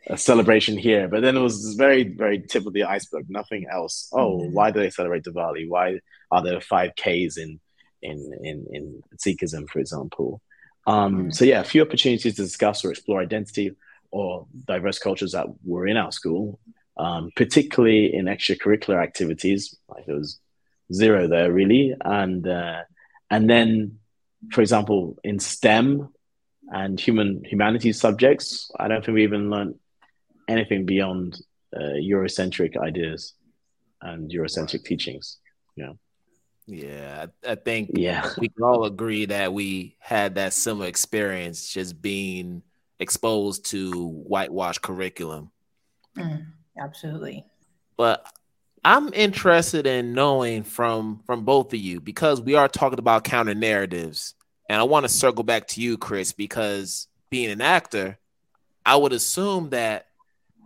a 0.07 0.17
celebration 0.17 0.77
here. 0.77 1.07
But 1.07 1.21
then 1.21 1.37
it 1.37 1.41
was 1.41 1.75
very, 1.75 2.03
very 2.03 2.41
tip 2.41 2.65
of 2.65 2.73
the 2.73 2.85
iceberg. 2.85 3.25
Nothing 3.29 3.67
else. 3.71 4.09
Oh, 4.11 4.39
mm-hmm. 4.39 4.53
why 4.53 4.71
do 4.71 4.79
they 4.79 4.89
celebrate 4.89 5.23
Diwali? 5.23 5.69
Why 5.69 5.99
are 6.31 6.43
there 6.43 6.59
five 6.59 6.93
Ks 6.95 7.37
in 7.37 7.59
in 8.01 8.31
in 8.43 8.65
in 8.71 9.03
Sikhism, 9.17 9.69
for 9.69 9.79
example? 9.79 10.41
Um, 10.89 11.31
so 11.31 11.45
yeah, 11.45 11.59
a 11.59 11.63
few 11.63 11.83
opportunities 11.83 12.35
to 12.35 12.41
discuss 12.41 12.83
or 12.83 12.89
explore 12.89 13.21
identity 13.21 13.75
or 14.09 14.47
diverse 14.65 14.97
cultures 14.97 15.33
that 15.33 15.45
were 15.63 15.85
in 15.85 15.97
our 15.97 16.11
school, 16.11 16.59
um, 16.97 17.29
particularly 17.35 18.11
in 18.13 18.25
extracurricular 18.25 19.01
activities. 19.01 19.75
Like 19.87 20.07
there 20.07 20.15
was 20.15 20.39
zero 20.91 21.27
there 21.27 21.51
really, 21.53 21.93
and 22.03 22.47
uh, 22.47 22.81
and 23.29 23.47
then, 23.47 23.99
for 24.51 24.61
example, 24.61 25.17
in 25.23 25.37
STEM 25.37 26.09
and 26.71 26.99
human 26.99 27.43
humanities 27.43 27.99
subjects, 27.99 28.71
I 28.79 28.87
don't 28.87 29.05
think 29.05 29.15
we 29.15 29.23
even 29.23 29.51
learned 29.51 29.75
anything 30.47 30.87
beyond 30.87 31.39
uh, 31.75 31.97
Eurocentric 32.13 32.77
ideas 32.77 33.35
and 34.01 34.31
Eurocentric 34.31 34.83
teachings. 34.85 35.37
Yeah. 35.75 35.93
Yeah, 36.69 37.25
I, 37.45 37.51
I 37.51 37.55
think 37.55 37.91
yeah. 37.95 38.31
we 38.37 38.49
can 38.49 38.63
all 38.63 38.85
agree 38.85 39.25
that 39.25 39.53
we 39.53 39.95
had 39.99 40.35
that 40.35 40.53
similar 40.53 40.87
experience 40.87 41.67
just 41.67 41.99
being 41.99 42.61
exposed 42.99 43.65
to 43.67 44.07
whitewash 44.07 44.77
curriculum. 44.77 45.49
Mm, 46.15 46.45
absolutely. 46.77 47.45
But 47.97 48.25
I'm 48.85 49.11
interested 49.13 49.87
in 49.87 50.13
knowing 50.13 50.63
from 50.63 51.21
from 51.25 51.43
both 51.43 51.73
of 51.73 51.79
you 51.79 51.99
because 51.99 52.39
we 52.39 52.55
are 52.55 52.67
talking 52.67 52.99
about 52.99 53.23
counter 53.23 53.55
narratives. 53.55 54.35
And 54.69 54.79
I 54.79 54.83
want 54.83 55.05
to 55.05 55.09
circle 55.09 55.43
back 55.43 55.67
to 55.69 55.81
you, 55.81 55.97
Chris, 55.97 56.31
because 56.31 57.07
being 57.31 57.49
an 57.49 57.61
actor, 57.61 58.19
I 58.85 58.95
would 58.95 59.13
assume 59.13 59.71
that 59.71 60.05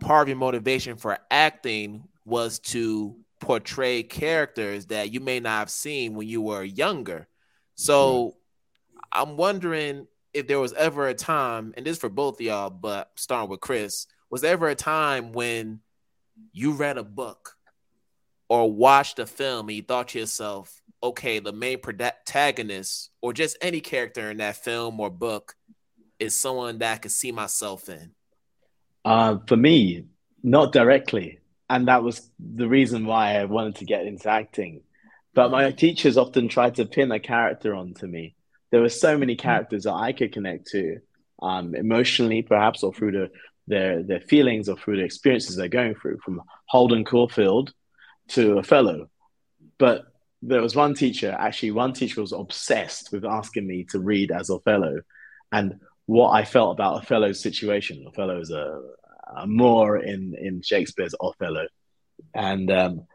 part 0.00 0.24
of 0.24 0.28
your 0.28 0.36
motivation 0.36 0.96
for 0.96 1.18
acting 1.30 2.08
was 2.26 2.58
to 2.58 3.16
portray 3.40 4.02
characters 4.02 4.86
that 4.86 5.12
you 5.12 5.20
may 5.20 5.40
not 5.40 5.58
have 5.58 5.70
seen 5.70 6.14
when 6.14 6.28
you 6.28 6.42
were 6.42 6.62
younger. 6.62 7.26
So 7.74 8.36
I'm 9.12 9.36
wondering 9.36 10.06
if 10.32 10.46
there 10.46 10.60
was 10.60 10.72
ever 10.72 11.08
a 11.08 11.14
time, 11.14 11.74
and 11.76 11.86
this 11.86 11.98
for 11.98 12.08
both 12.08 12.36
of 12.36 12.40
y'all, 12.40 12.70
but 12.70 13.10
starting 13.14 13.50
with 13.50 13.60
Chris, 13.60 14.06
was 14.30 14.40
there 14.40 14.52
ever 14.52 14.68
a 14.68 14.74
time 14.74 15.32
when 15.32 15.80
you 16.52 16.72
read 16.72 16.98
a 16.98 17.04
book 17.04 17.56
or 18.48 18.72
watched 18.72 19.18
a 19.18 19.26
film 19.26 19.68
and 19.68 19.76
you 19.76 19.82
thought 19.82 20.08
to 20.08 20.18
yourself, 20.18 20.82
okay, 21.02 21.38
the 21.38 21.52
main 21.52 21.78
protagonist 21.78 23.10
or 23.20 23.32
just 23.32 23.56
any 23.60 23.80
character 23.80 24.30
in 24.30 24.38
that 24.38 24.56
film 24.56 24.98
or 24.98 25.10
book 25.10 25.54
is 26.18 26.38
someone 26.38 26.78
that 26.78 26.94
I 26.94 26.96
could 26.98 27.12
see 27.12 27.30
myself 27.30 27.88
in? 27.88 28.12
Uh, 29.04 29.38
for 29.46 29.56
me, 29.56 30.04
not 30.42 30.72
directly. 30.72 31.40
And 31.68 31.88
that 31.88 32.02
was 32.02 32.30
the 32.38 32.68
reason 32.68 33.06
why 33.06 33.36
I 33.36 33.44
wanted 33.46 33.76
to 33.76 33.84
get 33.84 34.06
into 34.06 34.28
acting. 34.28 34.82
But 35.34 35.50
my 35.50 35.70
teachers 35.72 36.16
often 36.16 36.48
tried 36.48 36.76
to 36.76 36.84
pin 36.84 37.10
a 37.10 37.18
character 37.18 37.74
onto 37.74 38.06
me. 38.06 38.34
There 38.70 38.80
were 38.80 38.88
so 38.88 39.16
many 39.16 39.36
characters 39.36 39.84
that 39.84 39.94
I 39.94 40.12
could 40.12 40.32
connect 40.32 40.68
to 40.68 40.98
um, 41.42 41.74
emotionally, 41.74 42.42
perhaps, 42.42 42.82
or 42.82 42.92
through 42.92 43.12
the, 43.12 43.30
their, 43.66 44.02
their 44.02 44.20
feelings 44.20 44.68
or 44.68 44.76
through 44.76 44.98
the 44.98 45.04
experiences 45.04 45.56
they're 45.56 45.68
going 45.68 45.94
through, 45.94 46.18
from 46.24 46.42
Holden 46.66 47.04
Caulfield 47.04 47.72
to 48.28 48.58
Othello. 48.58 49.08
But 49.78 50.04
there 50.42 50.62
was 50.62 50.76
one 50.76 50.94
teacher, 50.94 51.34
actually, 51.36 51.70
one 51.72 51.94
teacher 51.94 52.20
was 52.20 52.32
obsessed 52.32 53.10
with 53.10 53.24
asking 53.24 53.66
me 53.66 53.84
to 53.90 53.98
read 53.98 54.30
as 54.30 54.50
Othello. 54.50 55.00
And 55.50 55.80
what 56.06 56.30
I 56.30 56.44
felt 56.44 56.72
about 56.72 56.96
Othello's 56.96 57.40
situation. 57.40 58.04
Othello 58.06 58.40
is 58.40 58.50
a, 58.50 58.80
a 59.36 59.46
Moor 59.46 59.96
in, 59.96 60.34
in 60.38 60.62
Shakespeare's 60.62 61.14
Othello. 61.20 61.66
And 62.34 62.70
um, 62.70 63.06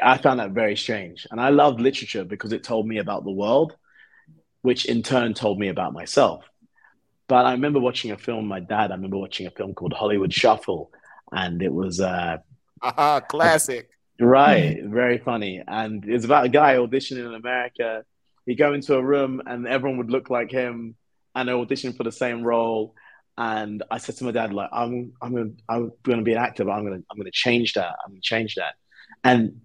I 0.00 0.18
found 0.18 0.40
that 0.40 0.50
very 0.50 0.76
strange. 0.76 1.26
And 1.30 1.40
I 1.40 1.50
loved 1.50 1.80
literature 1.80 2.24
because 2.24 2.52
it 2.52 2.64
told 2.64 2.86
me 2.86 2.98
about 2.98 3.24
the 3.24 3.30
world, 3.30 3.76
which 4.62 4.86
in 4.86 5.02
turn 5.02 5.34
told 5.34 5.58
me 5.58 5.68
about 5.68 5.92
myself. 5.92 6.44
But 7.28 7.46
I 7.46 7.52
remember 7.52 7.80
watching 7.80 8.12
a 8.12 8.16
film, 8.16 8.46
my 8.46 8.60
dad, 8.60 8.90
I 8.90 8.94
remember 8.94 9.18
watching 9.18 9.46
a 9.46 9.50
film 9.50 9.74
called 9.74 9.92
Hollywood 9.92 10.32
Shuffle. 10.32 10.90
And 11.32 11.60
it 11.60 11.72
was 11.72 12.00
uh, 12.00 12.38
uh 12.82 13.20
classic. 13.20 13.90
Right, 14.20 14.82
very 14.82 15.18
funny. 15.18 15.62
And 15.66 16.04
it's 16.08 16.24
about 16.24 16.46
a 16.46 16.48
guy 16.48 16.76
auditioning 16.76 17.26
in 17.26 17.34
America. 17.34 18.04
He'd 18.46 18.54
go 18.54 18.72
into 18.72 18.94
a 18.94 19.02
room 19.02 19.42
and 19.44 19.66
everyone 19.66 19.98
would 19.98 20.10
look 20.10 20.30
like 20.30 20.50
him 20.50 20.94
and 21.36 21.50
I 21.50 21.52
auditioned 21.52 21.96
for 21.96 22.02
the 22.02 22.10
same 22.10 22.42
role. 22.42 22.94
And 23.38 23.82
I 23.90 23.98
said 23.98 24.16
to 24.16 24.24
my 24.24 24.30
dad, 24.30 24.52
like, 24.52 24.70
I'm, 24.72 25.12
I'm 25.20 25.34
gonna, 25.34 25.50
I'm 25.68 25.92
gonna 26.02 26.22
be 26.22 26.32
an 26.32 26.38
actor, 26.38 26.64
but 26.64 26.72
I'm 26.72 26.84
gonna, 26.84 27.02
I'm 27.10 27.18
gonna 27.18 27.30
change 27.30 27.74
that. 27.74 27.94
I'm 28.04 28.12
gonna 28.12 28.20
change 28.22 28.54
that. 28.54 28.74
And 29.24 29.60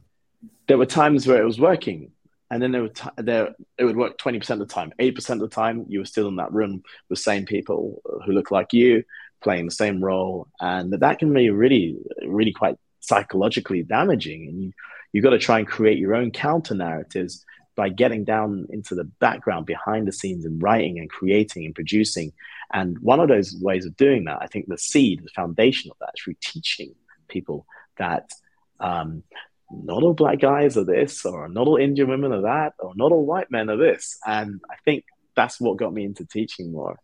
there 0.68 0.78
were 0.78 0.86
times 0.86 1.26
where 1.26 1.42
it 1.42 1.46
was 1.46 1.60
working, 1.60 2.12
and 2.50 2.62
then 2.62 2.72
there 2.72 2.82
would, 2.82 2.96
t- 2.96 3.10
there, 3.18 3.56
it 3.78 3.86
would 3.86 3.96
work 3.96 4.18
twenty 4.18 4.40
percent 4.40 4.62
of 4.62 4.68
the 4.68 4.74
time. 4.74 4.92
Eight 5.00 5.16
percent 5.16 5.42
of 5.42 5.50
the 5.50 5.56
time, 5.56 5.86
you 5.88 6.00
were 6.00 6.06
still 6.06 6.28
in 6.28 6.36
that 6.36 6.52
room 6.52 6.84
with 7.10 7.20
same 7.20 7.46
people 7.46 8.02
who 8.26 8.34
look 8.34 8.52
like 8.52 8.74
you, 8.74 9.04
playing 9.42 9.66
the 9.66 9.72
same 9.72 10.04
role, 10.04 10.48
and 10.60 10.92
that 10.92 11.20
can 11.20 11.34
be 11.34 11.50
really, 11.50 11.98
really 12.26 12.52
quite 12.52 12.78
psychologically 13.00 13.84
damaging. 13.84 14.48
And 14.50 14.64
you, 14.64 14.72
you 15.14 15.22
got 15.22 15.32
to 15.32 15.40
try 15.40 15.60
and 15.60 15.68
create 15.68 15.98
your 15.98 16.14
own 16.14 16.32
counter 16.32 16.76
narratives 16.76 17.46
by 17.76 17.88
getting 17.88 18.26
down 18.26 18.68
into 18.70 18.96
the 18.96 19.06
background 19.06 19.66
behind 19.66 20.08
the 20.08 20.12
scenes 20.12 20.46
and 20.46 20.62
writing 20.62 21.00
and 21.00 21.10
creating 21.10 21.66
and 21.66 21.74
producing. 21.74 22.34
And 22.74 22.98
one 23.00 23.20
of 23.20 23.28
those 23.28 23.56
ways 23.60 23.86
of 23.86 23.98
doing 23.98 24.26
that, 24.26 24.40
I 24.42 24.48
think 24.48 24.68
the 24.68 24.78
seed, 24.78 25.24
the 25.24 25.30
foundation 25.30 25.92
of 25.92 25.98
that 26.00 26.14
is 26.16 26.24
through 26.24 26.36
teaching 26.42 26.96
people 27.28 27.66
that 27.98 28.32
um, 28.80 29.24
not 29.70 30.04
all 30.04 30.14
black 30.14 30.40
guys 30.40 30.78
are 30.78 30.84
this, 30.84 31.26
or 31.26 31.48
not 31.50 31.68
all 31.68 31.78
Indian 31.78 32.10
women 32.10 32.32
are 32.32 32.42
that, 32.42 32.74
or 32.80 32.94
not 32.96 33.12
all 33.12 33.26
white 33.26 33.52
men 33.52 33.70
are 33.70 33.78
this. 33.78 34.18
And 34.26 34.62
I 34.70 34.76
think 34.86 35.04
that's 35.36 35.60
what 35.60 35.78
got 35.78 35.94
me 35.94 36.06
into 36.06 36.26
teaching 36.26 36.72
more. 36.72 36.98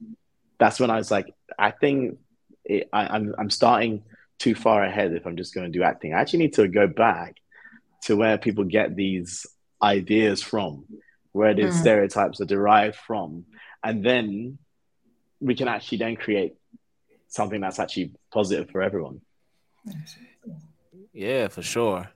That's 0.59 0.79
when 0.79 0.89
I 0.89 0.97
was 0.97 1.11
like, 1.11 1.33
I 1.57 1.71
think 1.71 2.17
it, 2.65 2.89
I, 2.91 3.07
I'm, 3.07 3.35
I'm 3.37 3.49
starting 3.49 4.03
too 4.39 4.55
far 4.55 4.83
ahead 4.83 5.13
if 5.13 5.25
I'm 5.25 5.37
just 5.37 5.53
going 5.53 5.71
to 5.71 5.77
do 5.77 5.83
acting. 5.83 6.13
I 6.13 6.21
actually 6.21 6.39
need 6.39 6.53
to 6.53 6.67
go 6.67 6.87
back 6.87 7.37
to 8.03 8.15
where 8.15 8.37
people 8.37 8.63
get 8.63 8.95
these 8.95 9.45
ideas 9.81 10.41
from, 10.41 10.85
where 11.31 11.53
these 11.53 11.75
mm. 11.75 11.79
stereotypes 11.79 12.41
are 12.41 12.45
derived 12.45 12.95
from, 12.95 13.45
and 13.83 14.03
then 14.03 14.57
we 15.39 15.55
can 15.55 15.67
actually 15.67 15.99
then 15.99 16.15
create 16.15 16.55
something 17.27 17.61
that's 17.61 17.79
actually 17.79 18.11
positive 18.31 18.69
for 18.69 18.81
everyone. 18.81 19.21
Yeah, 21.13 21.47
for 21.47 21.61
sure. 21.61 22.09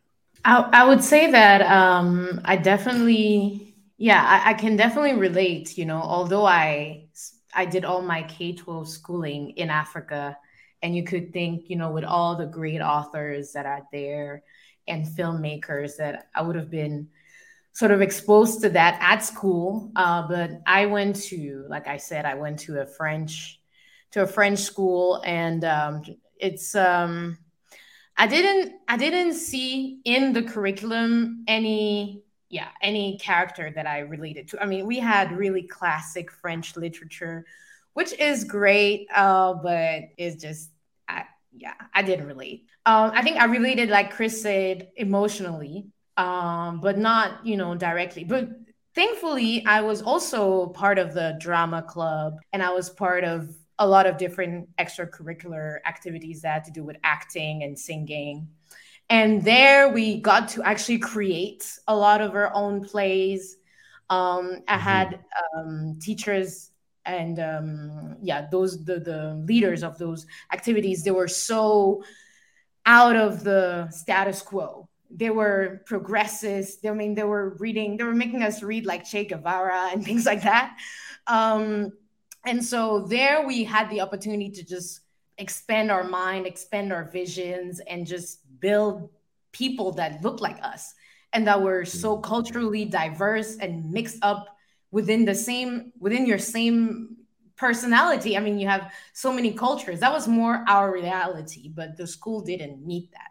I, 0.44 0.70
I 0.74 0.88
would 0.88 1.04
say 1.04 1.32
that 1.32 1.62
um, 1.62 2.42
I 2.46 2.56
definitely, 2.56 3.76
yeah, 3.98 4.24
I, 4.26 4.52
I 4.52 4.54
can 4.54 4.76
definitely 4.76 5.14
relate. 5.14 5.78
You 5.78 5.86
know, 5.86 6.02
although 6.02 6.46
I 6.46 7.06
I 7.54 7.66
did 7.66 7.86
all 7.86 8.02
my 8.02 8.24
K 8.24 8.54
twelve 8.54 8.88
schooling 8.88 9.52
in 9.52 9.70
Africa, 9.70 10.38
and 10.82 10.96
you 10.96 11.04
could 11.04 11.32
think, 11.32 11.70
you 11.70 11.76
know, 11.76 11.92
with 11.92 12.04
all 12.04 12.36
the 12.36 12.48
great 12.48 12.82
authors 12.82 13.54
that 13.54 13.66
are 13.66 13.86
there 13.92 14.44
and 14.88 15.06
filmmakers, 15.06 15.98
that 15.98 16.30
I 16.34 16.42
would 16.42 16.56
have 16.56 16.72
been 16.72 17.10
sort 17.74 17.92
of 17.92 18.02
exposed 18.02 18.62
to 18.62 18.70
that 18.70 18.98
at 19.02 19.24
school. 19.24 19.92
Uh, 19.96 20.28
but 20.28 20.62
I 20.66 20.86
went 20.86 21.16
to, 21.24 21.66
like 21.70 21.88
I 21.88 21.98
said, 21.98 22.26
I 22.26 22.36
went 22.36 22.60
to 22.62 22.82
a 22.82 22.86
French 22.86 23.60
to 24.12 24.24
a 24.24 24.28
French 24.28 24.60
school, 24.60 25.22
and 25.26 25.64
um, 25.64 26.04
it's 26.38 26.76
um, 26.76 27.38
I 28.18 28.28
didn't 28.28 28.74
I 28.88 28.98
didn't 28.98 29.34
see 29.34 30.02
in 30.04 30.34
the 30.34 30.44
curriculum 30.44 31.46
any 31.48 32.24
yeah 32.50 32.68
any 32.82 33.18
character 33.20 33.72
that 33.74 33.88
I 33.88 34.00
related 34.00 34.50
to. 34.50 34.62
I 34.62 34.66
mean, 34.66 34.86
we 34.86 35.00
had 35.00 35.32
really 35.32 35.64
classic 35.64 36.32
French 36.32 36.76
literature, 36.76 37.46
which 37.94 38.12
is 38.20 38.44
great, 38.44 39.08
uh, 39.16 39.54
but 39.54 40.04
it's 40.18 40.42
just 40.42 40.72
I, 41.08 41.24
yeah 41.56 41.74
I 41.94 42.02
didn't 42.02 42.28
relate. 42.28 42.66
Um, 42.86 43.12
I 43.14 43.22
think 43.22 43.38
I 43.38 43.46
related, 43.46 43.90
like 43.90 44.12
Chris 44.12 44.42
said, 44.42 44.90
emotionally 44.98 45.88
um, 46.22 46.80
but 46.80 47.00
not, 47.00 47.44
you 47.46 47.58
know, 47.58 47.74
directly. 47.74 48.24
But 48.24 48.50
thankfully, 48.94 49.66
I 49.66 49.82
was 49.82 50.04
also 50.04 50.68
part 50.68 51.00
of 51.00 51.14
the 51.14 51.36
drama 51.40 51.82
club 51.82 52.38
and 52.54 52.62
I 52.62 52.70
was 52.72 52.92
part 52.92 53.24
of 53.24 53.50
a 53.80 53.88
lot 53.88 54.06
of 54.06 54.18
different 54.18 54.70
extracurricular 54.78 55.80
activities 55.88 56.44
that 56.44 56.54
had 56.54 56.64
to 56.66 56.72
do 56.72 56.84
with 56.84 56.98
acting 57.04 57.64
and 57.64 57.78
singing. 57.78 58.48
And 59.10 59.44
there 59.44 59.90
we 59.90 60.22
got 60.22 60.50
to 60.50 60.64
actually 60.64 61.00
create 61.00 61.80
a 61.88 61.96
lot 61.96 62.22
of 62.22 62.36
our 62.36 62.54
own 62.54 62.84
plays. 62.84 63.58
Um, 64.12 64.60
I 64.68 64.76
mm-hmm. 64.76 64.84
had 64.84 65.20
um, 65.58 65.98
teachers 66.00 66.70
and 67.04 67.40
um, 67.40 68.18
yeah, 68.22 68.48
those 68.52 68.86
the 68.86 69.00
the 69.00 69.34
leaders 69.48 69.82
of 69.82 69.98
those 69.98 70.28
activities. 70.54 71.04
They 71.04 71.10
were 71.10 71.28
so 71.28 72.04
out 72.86 73.16
of 73.16 73.44
the 73.44 73.90
status 73.90 74.44
quo 74.44 74.88
they 75.14 75.30
were 75.30 75.82
progressists. 75.86 76.86
I 76.86 76.92
mean, 76.92 77.16
they 77.16 77.24
were 77.24 77.56
reading, 77.60 77.98
they 77.98 78.04
were 78.04 78.16
making 78.16 78.44
us 78.44 78.64
read 78.64 78.86
like 78.86 79.06
Che 79.06 79.26
Guevara 79.26 79.90
and 79.92 80.04
things 80.04 80.26
like 80.26 80.44
that. 80.44 80.78
Um, 81.28 81.92
and 82.46 82.64
so 82.64 83.06
there 83.08 83.46
we 83.46 83.64
had 83.64 83.90
the 83.90 84.02
opportunity 84.02 84.50
to 84.50 84.64
just 84.64 85.02
expand 85.38 85.92
our 85.92 86.04
mind, 86.04 86.46
expand 86.48 86.92
our 86.92 87.06
visions, 87.06 87.80
and 87.82 88.06
just 88.08 88.40
build 88.60 89.10
people 89.52 89.92
that 89.94 90.24
look 90.24 90.42
like 90.42 90.58
us 90.64 90.94
and 91.34 91.48
that 91.48 91.62
were 91.62 91.86
so 91.86 92.18
mm. 92.18 92.24
culturally 92.24 92.86
diverse 92.86 93.58
and 93.58 93.92
mixed 93.92 94.18
up 94.22 94.58
within 94.92 95.26
the 95.26 95.36
same 95.36 95.92
within 96.00 96.26
your 96.26 96.38
same 96.38 97.16
personality. 97.56 98.36
I 98.36 98.40
mean, 98.40 98.58
you 98.58 98.68
have 98.68 98.92
so 99.14 99.32
many 99.32 99.54
cultures. 99.54 100.00
That 100.00 100.12
was 100.12 100.28
more 100.28 100.66
our 100.68 100.92
reality, 100.92 101.70
but 101.70 101.96
the 101.96 102.08
school 102.08 102.42
didn't 102.42 102.86
meet 102.86 103.12
that 103.12 103.31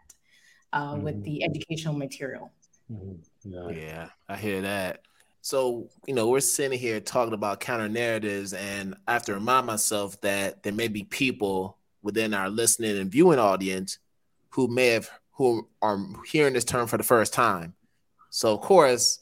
uh, 0.73 0.93
mm-hmm. 0.93 1.03
with 1.03 1.23
the 1.23 1.43
educational 1.43 1.93
material. 1.93 2.51
Mm-hmm. 2.91 3.51
Yeah. 3.51 3.69
yeah, 3.69 4.09
I 4.27 4.37
hear 4.37 4.61
that. 4.61 5.01
So, 5.41 5.89
you 6.05 6.13
know, 6.13 6.29
we're 6.29 6.39
sitting 6.39 6.77
here 6.77 6.99
talking 6.99 7.33
about 7.33 7.59
counter 7.59 7.89
narratives, 7.89 8.53
and 8.53 8.95
I 9.07 9.13
have 9.13 9.25
to 9.25 9.33
remind 9.33 9.65
myself 9.65 10.19
that 10.21 10.61
there 10.61 10.73
may 10.73 10.87
be 10.87 11.03
people 11.03 11.77
within 12.03 12.33
our 12.33 12.49
listening 12.49 12.97
and 12.97 13.11
viewing 13.11 13.39
audience 13.39 13.97
who 14.49 14.67
may 14.67 14.87
have 14.87 15.09
who 15.33 15.67
are 15.81 15.99
hearing 16.27 16.53
this 16.53 16.65
term 16.65 16.85
for 16.87 16.97
the 16.97 17.03
first 17.03 17.33
time. 17.33 17.73
So, 18.29 18.53
of 18.53 18.61
course, 18.61 19.19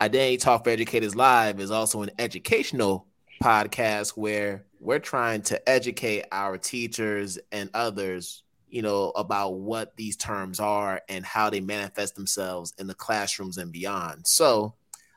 Identity 0.00 0.36
Talk 0.36 0.64
for 0.64 0.70
Educators 0.70 1.16
Live 1.16 1.60
is 1.60 1.70
also 1.70 2.02
an 2.02 2.10
educational 2.18 3.06
podcast 3.42 4.10
where 4.10 4.64
we're 4.80 4.98
trying 4.98 5.42
to 5.42 5.68
educate 5.68 6.24
our 6.32 6.58
teachers 6.58 7.38
and 7.50 7.70
others 7.72 8.42
you 8.72 8.80
know, 8.80 9.10
about 9.10 9.50
what 9.50 9.94
these 9.96 10.16
terms 10.16 10.58
are 10.58 11.02
and 11.10 11.26
how 11.26 11.50
they 11.50 11.60
manifest 11.60 12.16
themselves 12.16 12.72
in 12.78 12.86
the 12.86 12.94
classrooms 12.94 13.58
and 13.58 13.70
beyond. 13.70 14.26
So 14.26 14.74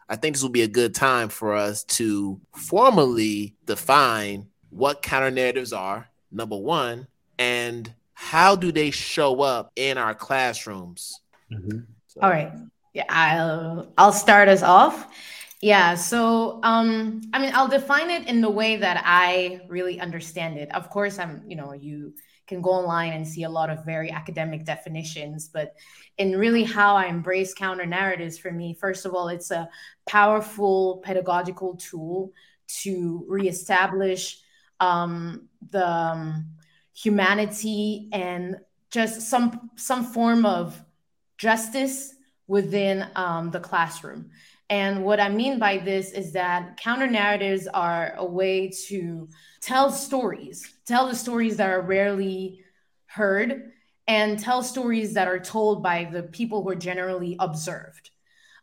I 0.10 0.18
think 0.18 0.36
this 0.36 0.44
will 0.44 0.50
be 0.50 0.64
a 0.64 0.68
good 0.68 0.94
time 0.94 1.30
for 1.30 1.56
us 1.56 1.86
to 1.86 2.40
formally 2.54 3.56
define 3.66 4.48
what 4.72 5.02
counter 5.02 5.32
narratives 5.32 5.72
are, 5.72 6.10
number 6.32 6.58
one, 6.58 7.08
and 7.40 7.92
how 8.14 8.58
do 8.58 8.74
they 8.74 8.92
show 8.92 9.42
up 9.42 9.72
in 9.78 9.98
our 9.98 10.14
classrooms. 10.14 11.22
Mm-hmm. 11.50 11.80
So. 12.08 12.20
All 12.22 12.30
right. 12.30 12.52
Yeah, 12.94 13.06
I'll 13.08 13.92
I'll 13.98 14.14
start 14.14 14.50
us 14.50 14.64
off. 14.64 15.08
Yeah, 15.62 15.96
so 15.96 16.60
um 16.64 17.22
I 17.34 17.40
mean 17.40 17.52
I'll 17.56 17.70
define 17.70 18.10
it 18.10 18.28
in 18.28 18.42
the 18.42 18.50
way 18.50 18.76
that 18.76 19.02
I 19.06 19.62
really 19.70 20.02
understand 20.02 20.58
it. 20.58 20.74
Of 20.76 20.90
course, 20.90 21.20
I'm, 21.20 21.44
you 21.48 21.56
know, 21.56 21.72
you 21.72 22.14
can 22.48 22.62
go 22.62 22.72
online 22.72 23.14
and 23.14 23.28
see 23.28 23.44
a 23.44 23.50
lot 23.50 23.70
of 23.70 23.86
very 23.86 24.12
academic 24.12 24.66
definitions. 24.66 25.48
But 25.48 25.76
in 26.18 26.38
really 26.38 26.64
how 26.64 26.96
I 26.96 27.06
embrace 27.06 27.54
counter 27.54 27.86
narratives 27.86 28.38
for 28.38 28.52
me, 28.52 28.74
first 28.74 29.06
of 29.06 29.14
all, 29.14 29.28
it's 29.30 29.52
a 29.52 29.70
powerful 30.08 31.02
pedagogical 31.04 31.76
tool 31.76 32.32
to 32.82 33.26
reestablish 33.28 34.40
um, 34.80 35.48
the 35.72 35.88
um, 35.88 36.48
humanity 36.94 38.10
and 38.12 38.58
just 38.92 39.22
some 39.22 39.70
some 39.76 40.06
form 40.06 40.46
of 40.46 40.82
justice 41.38 42.14
within 42.48 43.06
um, 43.16 43.52
the 43.52 43.60
classroom. 43.60 44.30
And 44.70 45.04
what 45.04 45.20
I 45.20 45.30
mean 45.30 45.60
by 45.60 45.78
this 45.78 46.12
is 46.12 46.34
that 46.34 46.78
counter 46.78 47.08
narratives 47.08 47.68
are 47.68 48.14
a 48.18 48.26
way 48.26 48.72
to 48.88 49.30
tell 49.62 49.92
stories, 49.92 50.74
tell 50.86 51.08
the 51.08 51.16
stories 51.16 51.58
that 51.58 51.70
are 51.70 51.82
rarely 51.82 52.64
heard, 53.06 53.72
and 54.08 54.40
tell 54.40 54.64
stories 54.64 55.14
that 55.14 55.28
are 55.28 55.40
told 55.40 55.84
by 55.84 56.10
the 56.12 56.24
people 56.24 56.64
who 56.64 56.70
are 56.70 56.76
generally 56.76 57.36
observed. 57.40 58.10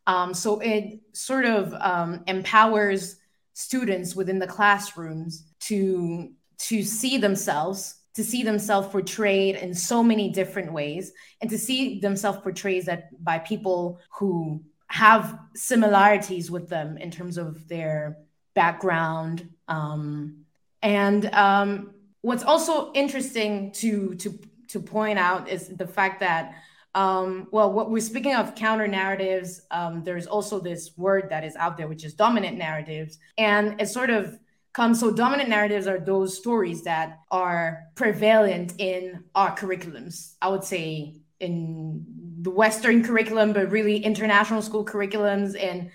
Um, 0.07 0.35
so 0.35 0.59
it 0.59 1.01
sort 1.13 1.45
of 1.45 1.73
um, 1.75 2.25
empowers 2.27 3.17
students 3.55 4.17
within 4.17 4.39
the 4.39 4.47
classrooms 4.47 5.45
to 5.61 6.33
to 6.59 6.83
see 6.83 7.19
themselves 7.19 7.97
to 8.15 8.23
see 8.23 8.43
themselves 8.43 8.89
portrayed 8.89 9.57
in 9.57 9.75
so 9.75 10.03
many 10.03 10.31
different 10.31 10.73
ways 10.73 11.13
and 11.41 11.51
to 11.51 11.59
see 11.59 11.99
themselves 12.01 12.39
portrayed 12.41 12.85
that 12.87 13.09
by 13.25 13.39
people 13.39 13.99
who 14.19 14.63
have 14.93 15.39
similarities 15.55 16.51
with 16.51 16.69
them 16.69 16.99
in 16.99 17.11
terms 17.11 17.39
of 17.39 17.67
their 17.67 18.19
background 18.55 19.49
um, 19.67 20.45
and 20.83 21.33
um, 21.35 21.95
what's 22.21 22.45
also 22.45 22.93
interesting 22.93 23.73
to 23.73 24.15
to 24.17 24.39
to 24.69 24.81
point 24.81 25.19
out 25.19 25.49
is 25.49 25.69
the 25.69 25.87
fact 25.87 26.21
that 26.21 26.55
um, 26.95 27.49
well 27.53 27.73
what 27.73 27.91
we're 27.91 28.03
speaking 28.03 28.35
of 28.35 28.55
counter 28.55 28.87
narratives 28.87 29.63
um, 29.71 30.05
there's 30.05 30.27
also 30.27 30.61
this 30.61 30.91
word 30.99 31.27
that 31.31 31.43
is 31.43 31.57
out 31.57 31.79
there 31.79 31.89
which 31.89 32.05
is 32.05 32.13
dominant 32.13 32.59
narratives 32.59 33.19
and 33.39 33.81
it 33.81 33.89
sort 33.89 34.11
of 34.11 34.39
comes 34.75 35.01
so 35.01 35.11
dominant 35.11 35.49
narratives 35.49 35.87
are 35.87 36.01
those 36.01 36.37
stories 36.37 36.83
that 36.83 37.21
are 37.31 37.85
prevalent 37.95 38.75
in 38.77 39.25
our 39.35 39.57
curriculums 39.57 40.35
i 40.43 40.49
would 40.49 40.65
say 40.65 41.15
in 41.41 42.05
the 42.43 42.51
western 42.51 43.05
curriculum 43.05 43.53
but 43.53 43.71
really 43.71 43.99
international 43.99 44.63
school 44.63 44.85
curriculums 44.85 45.57
and 45.63 45.91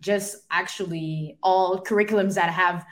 just 0.00 0.36
actually 0.50 1.38
all 1.42 1.82
curriculums 1.84 2.34
that 2.34 2.50
have 2.50 2.84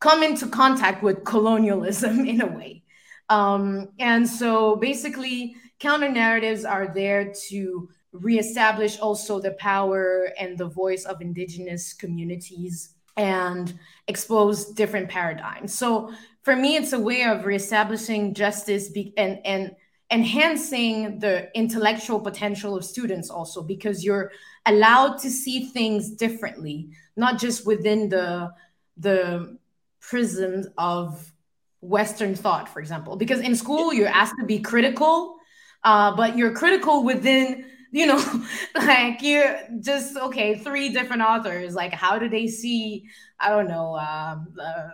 come 0.00 0.22
into 0.22 0.46
contact 0.46 1.02
with 1.02 1.24
colonialism 1.24 2.24
in 2.32 2.40
a 2.40 2.46
way 2.46 2.82
um, 3.28 3.88
and 3.98 4.28
so 4.28 4.76
basically 4.76 5.56
counter 5.80 6.08
narratives 6.08 6.64
are 6.64 6.92
there 6.94 7.32
to 7.48 7.88
reestablish 8.12 8.98
also 9.00 9.40
the 9.40 9.52
power 9.52 10.32
and 10.38 10.58
the 10.58 10.68
voice 10.68 11.04
of 11.04 11.20
indigenous 11.20 11.94
communities 11.94 12.94
and 13.16 13.78
expose 14.08 14.66
different 14.72 15.08
paradigms. 15.08 15.74
So 15.74 16.12
for 16.42 16.56
me, 16.56 16.76
it's 16.76 16.92
a 16.92 16.98
way 16.98 17.24
of 17.24 17.44
reestablishing 17.44 18.34
justice 18.34 18.88
be- 18.90 19.14
and 19.16 19.38
and 19.44 19.74
enhancing 20.12 21.18
the 21.18 21.48
intellectual 21.56 22.20
potential 22.20 22.76
of 22.76 22.84
students 22.84 23.30
also 23.30 23.62
because 23.62 24.04
you're 24.04 24.30
allowed 24.66 25.18
to 25.18 25.30
see 25.30 25.64
things 25.64 26.10
differently, 26.10 26.90
not 27.16 27.40
just 27.40 27.66
within 27.66 28.08
the 28.08 28.52
the 28.98 29.56
prisms 30.00 30.66
of 30.76 31.32
Western 31.80 32.34
thought, 32.34 32.68
for 32.68 32.80
example. 32.80 33.16
Because 33.16 33.40
in 33.40 33.56
school, 33.56 33.92
you're 33.92 34.08
asked 34.08 34.34
to 34.38 34.46
be 34.46 34.60
critical, 34.60 35.36
uh, 35.82 36.14
but 36.14 36.36
you're 36.36 36.52
critical 36.52 37.02
within 37.02 37.64
you 37.94 38.06
know, 38.06 38.42
like 38.74 39.22
you're 39.22 39.60
just 39.80 40.16
okay, 40.16 40.58
three 40.58 40.88
different 40.88 41.22
authors. 41.22 41.74
Like, 41.74 41.92
how 41.92 42.18
do 42.18 42.28
they 42.28 42.48
see? 42.48 43.04
I 43.38 43.50
don't 43.50 43.68
know. 43.68 43.96
Um, 43.96 44.54
uh, 44.60 44.88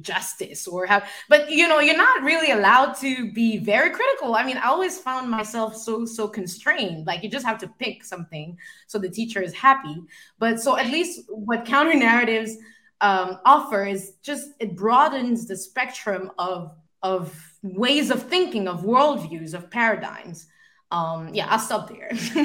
justice 0.00 0.66
or 0.66 0.86
how 0.86 1.02
but 1.28 1.50
you 1.50 1.66
know 1.68 1.80
you're 1.80 1.96
not 1.96 2.22
really 2.22 2.52
allowed 2.52 2.94
to 2.94 3.32
be 3.32 3.58
very 3.58 3.90
critical. 3.90 4.34
I 4.34 4.44
mean 4.44 4.56
i 4.56 4.68
always 4.68 4.98
found 4.98 5.30
myself 5.30 5.76
so 5.76 6.04
so 6.04 6.28
constrained. 6.28 7.06
Like 7.06 7.22
you 7.22 7.30
just 7.30 7.46
have 7.46 7.58
to 7.58 7.68
pick 7.78 8.04
something 8.04 8.56
so 8.86 8.98
the 8.98 9.10
teacher 9.10 9.42
is 9.42 9.54
happy. 9.54 9.96
But 10.38 10.60
so 10.60 10.76
at 10.76 10.86
least 10.86 11.22
what 11.28 11.64
counter 11.64 11.94
narratives 11.94 12.56
um, 13.00 13.40
offer 13.44 13.84
is 13.84 14.14
just 14.22 14.50
it 14.60 14.76
broadens 14.76 15.46
the 15.46 15.56
spectrum 15.56 16.30
of 16.38 16.72
of 17.02 17.52
ways 17.62 18.10
of 18.10 18.22
thinking 18.22 18.68
of 18.68 18.82
worldviews 18.82 19.54
of 19.54 19.70
paradigms. 19.70 20.46
Um, 20.90 21.30
yeah, 21.32 21.46
I'll 21.48 21.58
stop 21.58 21.88
there. 21.88 22.10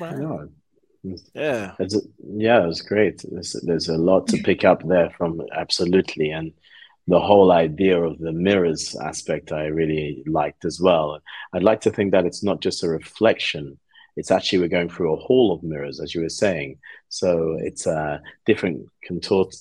no, 0.00 0.48
yeah, 1.02 1.74
it's, 1.78 1.96
yeah, 2.18 2.62
it 2.62 2.66
was 2.66 2.82
great. 2.82 3.24
There's, 3.30 3.56
there's 3.62 3.88
a 3.88 3.96
lot 3.98 4.28
to 4.28 4.42
pick 4.42 4.64
up 4.64 4.86
there 4.86 5.10
from 5.10 5.40
absolutely, 5.56 6.30
and 6.30 6.52
the 7.06 7.20
whole 7.20 7.52
idea 7.52 8.00
of 8.00 8.18
the 8.18 8.32
mirrors 8.32 8.96
aspect 8.96 9.52
I 9.52 9.66
really 9.66 10.22
liked 10.26 10.64
as 10.64 10.80
well. 10.80 11.20
I'd 11.52 11.62
like 11.62 11.80
to 11.82 11.90
think 11.90 12.12
that 12.12 12.26
it's 12.26 12.42
not 12.42 12.60
just 12.60 12.84
a 12.84 12.88
reflection 12.88 13.78
it's 14.16 14.30
actually 14.30 14.58
we're 14.58 14.68
going 14.68 14.88
through 14.88 15.14
a 15.14 15.16
hall 15.16 15.52
of 15.52 15.62
mirrors, 15.62 16.00
as 16.00 16.14
you 16.14 16.20
were 16.20 16.28
saying. 16.28 16.78
So 17.08 17.56
it's 17.60 17.86
uh, 17.86 18.18
different 18.44 18.86
contort- 19.06 19.56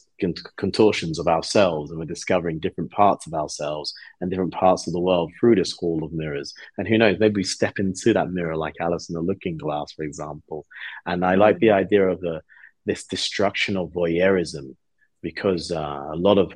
contortions 0.58 1.20
of 1.20 1.28
ourselves, 1.28 1.90
and 1.90 2.00
we're 2.00 2.06
discovering 2.06 2.60
different 2.60 2.92
parts 2.92 3.28
of 3.28 3.34
ourselves 3.34 3.94
and 4.20 4.30
different 4.30 4.54
parts 4.54 4.88
of 4.88 4.94
the 4.94 5.00
world 5.00 5.32
through 5.40 5.56
this 5.56 5.74
hall 5.74 6.04
of 6.04 6.14
mirrors. 6.14 6.54
And 6.78 6.88
who 6.88 6.98
knows, 6.98 7.18
maybe 7.20 7.36
we 7.38 7.44
step 7.44 7.80
into 7.80 8.14
that 8.14 8.32
mirror 8.32 8.56
like 8.56 8.76
Alice 8.80 9.10
in 9.10 9.16
the 9.16 9.22
Looking 9.22 9.58
Glass, 9.58 9.94
for 9.94 10.04
example. 10.04 10.66
And 11.06 11.26
I 11.26 11.36
like 11.36 11.60
the 11.60 11.72
idea 11.72 12.08
of 12.08 12.22
the 12.22 12.42
this 12.86 13.06
destruction 13.06 13.78
of 13.78 13.90
voyeurism 13.90 14.76
because 15.22 15.72
uh, 15.72 16.08
a 16.12 16.16
lot 16.16 16.38
of 16.38 16.54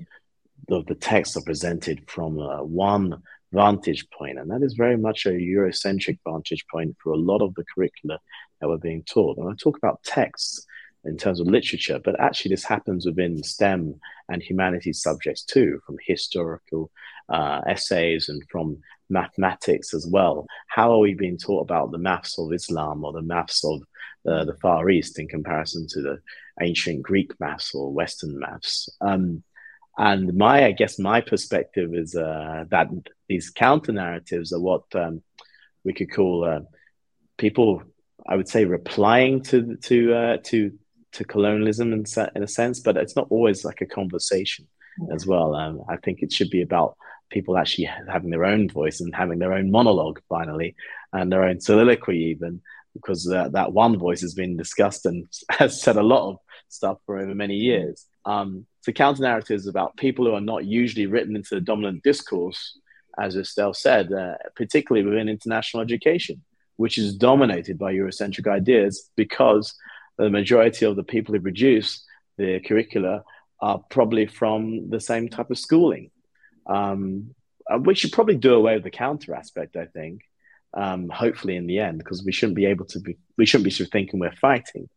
the, 0.68 0.84
the 0.88 0.96
texts 0.96 1.38
are 1.38 1.42
presented 1.42 2.10
from 2.10 2.40
uh, 2.40 2.64
one 2.64 3.22
vantage 3.52 4.10
point, 4.10 4.40
and 4.40 4.50
that 4.50 4.64
is 4.64 4.74
very 4.74 4.98
much 4.98 5.26
a 5.26 5.30
Eurocentric 5.30 6.18
vantage 6.28 6.66
point 6.72 6.96
for 7.04 7.14
a 7.14 7.18
lot 7.18 7.42
of 7.42 7.54
the 7.56 7.66
curricula 7.74 8.20
that 8.60 8.68
were 8.68 8.78
being 8.78 9.04
taught. 9.04 9.38
And 9.38 9.50
I 9.50 9.54
talk 9.54 9.78
about 9.78 10.02
texts 10.04 10.66
in 11.06 11.18
terms 11.18 11.40
of 11.40 11.48
literature, 11.48 12.00
but 12.04 12.20
actually 12.20 12.50
this 12.50 12.64
happens 12.64 13.06
within 13.06 13.44
STEM 13.44 14.00
and 14.30 14.42
humanities 14.42 15.02
subjects 15.02 15.44
too, 15.44 15.82
from 15.86 15.98
historical 16.06 16.90
uh, 17.30 17.62
essays 17.68 18.30
and 18.30 18.42
from 18.50 18.78
mathematics 19.10 19.94
as 19.94 20.08
well. 20.08 20.46
How 20.68 20.92
are 20.94 21.00
we 21.00 21.14
being 21.14 21.38
taught 21.38 21.62
about 21.62 21.92
the 21.92 21.98
maths 21.98 22.40
of 22.40 22.54
Islam 22.54 23.04
or 23.04 23.14
the 23.14 23.22
maths 23.22 23.64
of 23.64 23.82
uh, 24.28 24.46
the 24.46 24.58
Far 24.62 24.90
East 24.90 25.20
in 25.20 25.28
comparison 25.28 25.88
to 25.90 26.02
the 26.02 26.22
ancient 26.62 27.02
Greek 27.02 27.32
maths 27.40 27.76
or 27.76 27.92
Western 27.92 28.40
maths? 28.40 28.90
Um, 29.02 29.44
and 29.98 30.34
my, 30.36 30.66
I 30.66 30.72
guess, 30.72 30.98
my 30.98 31.22
perspective 31.22 31.94
is 31.94 32.16
uh, 32.16 32.66
that 32.70 32.88
these 33.28 33.52
counter 33.52 33.92
narratives 33.92 34.52
are 34.52 34.60
what 34.60 34.84
um, 34.96 35.22
we 35.84 35.94
could 35.94 36.12
call 36.12 36.46
uh, 36.46 36.62
people, 37.38 37.84
I 38.28 38.36
would 38.36 38.48
say, 38.48 38.66
replying 38.66 39.44
to 39.44 39.76
to 39.76 40.14
uh, 40.14 40.38
to 40.46 40.72
to 41.14 41.24
colonialism 41.24 41.94
in, 41.94 42.06
in 42.36 42.44
a 42.44 42.48
sense, 42.48 42.80
but 42.80 42.98
it's 42.98 43.16
not 43.16 43.28
always 43.30 43.64
like 43.64 43.82
a 43.82 43.86
conversation 43.86 44.68
as 45.12 45.26
well. 45.26 45.56
Um, 45.56 45.82
I 45.90 45.98
think 45.98 46.22
it 46.22 46.32
should 46.32 46.50
be 46.50 46.62
about 46.62 46.96
people 47.32 47.58
actually 47.58 47.90
having 48.12 48.30
their 48.30 48.46
own 48.46 48.70
voice 48.70 49.02
and 49.02 49.14
having 49.16 49.40
their 49.40 49.54
own 49.54 49.72
monologue 49.72 50.22
finally, 50.30 50.76
and 51.12 51.32
their 51.32 51.44
own 51.44 51.60
soliloquy 51.60 52.18
even, 52.26 52.62
because 52.94 53.28
uh, 53.32 53.50
that 53.50 53.74
one 53.74 53.98
voice 53.98 54.22
has 54.22 54.34
been 54.34 54.58
discussed 54.58 55.06
and 55.06 55.26
has 55.50 55.82
said 55.82 55.98
a 55.98 56.04
lot 56.04 56.30
of 56.30 56.38
stuff 56.70 56.98
for 57.06 57.20
over 57.20 57.34
many 57.34 57.56
years. 57.56 58.06
Um, 58.26 58.66
so 58.82 58.92
counter 58.92 59.24
narratives 59.24 59.68
about 59.68 59.98
people 59.98 60.26
who 60.26 60.34
are 60.34 60.42
not 60.42 60.66
usually 60.66 61.06
written 61.08 61.36
into 61.36 61.56
the 61.56 61.62
dominant 61.62 62.04
discourse, 62.04 62.80
as 63.20 63.36
Estelle 63.36 63.74
said, 63.74 64.12
uh, 64.12 64.36
particularly 64.56 65.08
within 65.08 65.30
international 65.30 65.84
education, 65.84 66.42
which 66.78 66.98
is 66.98 67.16
dominated 67.16 67.78
by 67.78 67.94
Eurocentric 67.94 68.48
ideas 68.48 69.10
because 69.16 69.76
the 70.18 70.30
majority 70.30 70.86
of 70.86 70.96
the 70.96 71.04
people 71.04 71.34
who 71.34 71.42
produce 71.42 72.06
the 72.38 72.60
curricula 72.60 73.24
are 73.62 73.80
probably 73.90 74.26
from 74.26 74.90
the 74.90 75.00
same 75.00 75.30
type 75.30 75.50
of 75.52 75.58
schooling. 75.58 76.12
Um, 76.66 77.34
uh, 77.72 77.78
we 77.78 77.96
should 77.96 78.12
probably 78.12 78.36
do 78.36 78.54
away 78.54 78.76
with 78.76 78.84
the 78.84 78.92
counter 78.92 79.34
aspect, 79.34 79.76
I 79.76 79.86
think. 79.86 80.22
Um, 80.76 81.10
hopefully, 81.10 81.56
in 81.56 81.68
the 81.68 81.80
end, 81.80 82.00
because 82.00 82.24
we 82.26 82.32
shouldn't 82.32 82.56
be 82.56 82.66
able 82.66 82.86
to 82.86 83.00
be, 83.00 83.18
we 83.38 83.46
shouldn't 83.46 83.66
be 83.66 83.72
sort 83.72 83.88
of 83.88 83.92
thinking 83.92 84.20
we're 84.20 84.32
fighting. 84.32 84.90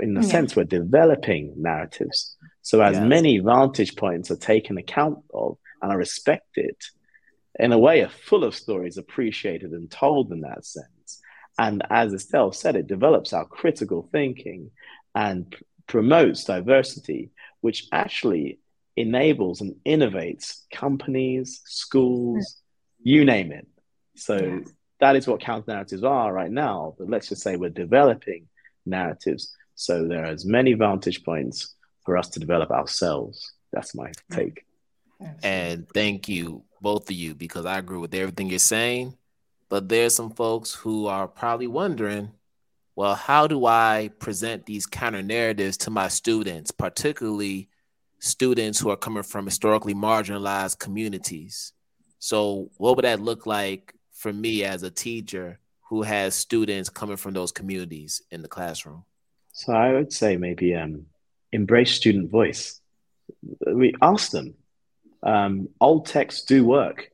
In 0.00 0.16
a 0.16 0.22
yeah. 0.22 0.26
sense, 0.26 0.56
we're 0.56 0.64
developing 0.64 1.54
narratives 1.56 2.36
so 2.62 2.80
as 2.82 2.94
yes. 2.94 3.04
many 3.04 3.38
vantage 3.38 3.96
points 3.96 4.30
are 4.30 4.36
taken 4.36 4.78
account 4.78 5.18
of 5.32 5.56
and 5.82 5.90
are 5.90 5.98
respected, 5.98 6.76
in 7.58 7.72
a 7.72 7.78
way, 7.78 8.02
are 8.02 8.10
full 8.10 8.44
of 8.44 8.54
stories 8.54 8.98
appreciated 8.98 9.72
and 9.72 9.90
told 9.90 10.30
in 10.30 10.42
that 10.42 10.64
sense. 10.64 10.86
And 11.58 11.82
as 11.90 12.14
Estelle 12.14 12.52
said, 12.52 12.76
it 12.76 12.86
develops 12.86 13.32
our 13.32 13.44
critical 13.44 14.08
thinking 14.12 14.70
and 15.14 15.54
promotes 15.86 16.44
diversity, 16.44 17.30
which 17.60 17.86
actually 17.92 18.58
enables 18.96 19.60
and 19.60 19.74
innovates 19.86 20.62
companies, 20.72 21.60
schools, 21.64 22.62
hmm. 23.02 23.08
you 23.08 23.24
name 23.24 23.52
it. 23.52 23.66
So 24.16 24.36
yeah. 24.36 24.58
that 25.00 25.16
is 25.16 25.26
what 25.26 25.40
counter 25.40 25.72
narratives 25.72 26.04
are 26.04 26.32
right 26.32 26.50
now. 26.50 26.94
But 26.98 27.08
let's 27.08 27.28
just 27.28 27.42
say 27.42 27.56
we're 27.56 27.70
developing 27.70 28.48
narratives. 28.86 29.54
So 29.74 30.06
there 30.06 30.22
are 30.22 30.26
as 30.28 30.44
many 30.44 30.74
vantage 30.74 31.24
points 31.24 31.74
for 32.04 32.16
us 32.16 32.28
to 32.30 32.40
develop 32.40 32.70
ourselves. 32.70 33.52
That's 33.72 33.94
my 33.94 34.12
hmm. 34.30 34.34
take. 34.34 34.64
And 35.42 35.86
thank 35.92 36.28
you, 36.28 36.64
both 36.80 37.10
of 37.10 37.16
you, 37.16 37.34
because 37.34 37.66
I 37.66 37.78
agree 37.78 37.98
with 37.98 38.14
everything 38.14 38.48
you're 38.48 38.58
saying. 38.58 39.16
But 39.70 39.88
there's 39.88 40.16
some 40.16 40.30
folks 40.30 40.74
who 40.74 41.06
are 41.06 41.28
probably 41.28 41.68
wondering, 41.68 42.32
well, 42.96 43.14
how 43.14 43.46
do 43.46 43.64
I 43.64 44.10
present 44.18 44.66
these 44.66 44.84
counter 44.84 45.22
narratives 45.22 45.76
to 45.78 45.90
my 45.90 46.08
students, 46.08 46.72
particularly 46.72 47.70
students 48.18 48.80
who 48.80 48.90
are 48.90 48.96
coming 48.96 49.22
from 49.22 49.46
historically 49.46 49.94
marginalized 49.94 50.80
communities? 50.80 51.72
So, 52.18 52.70
what 52.76 52.96
would 52.96 53.04
that 53.04 53.20
look 53.20 53.46
like 53.46 53.94
for 54.12 54.32
me 54.32 54.64
as 54.64 54.82
a 54.82 54.90
teacher 54.90 55.60
who 55.88 56.02
has 56.02 56.34
students 56.34 56.90
coming 56.90 57.16
from 57.16 57.32
those 57.32 57.52
communities 57.52 58.22
in 58.30 58.42
the 58.42 58.48
classroom? 58.48 59.04
So, 59.52 59.72
I 59.72 59.92
would 59.92 60.12
say 60.12 60.36
maybe 60.36 60.74
um, 60.74 61.06
embrace 61.52 61.92
student 61.92 62.28
voice. 62.28 62.80
We 63.66 63.94
ask 64.02 64.32
them. 64.32 64.54
Um, 65.22 65.68
old 65.80 66.06
texts 66.06 66.44
do 66.44 66.66
work. 66.66 67.12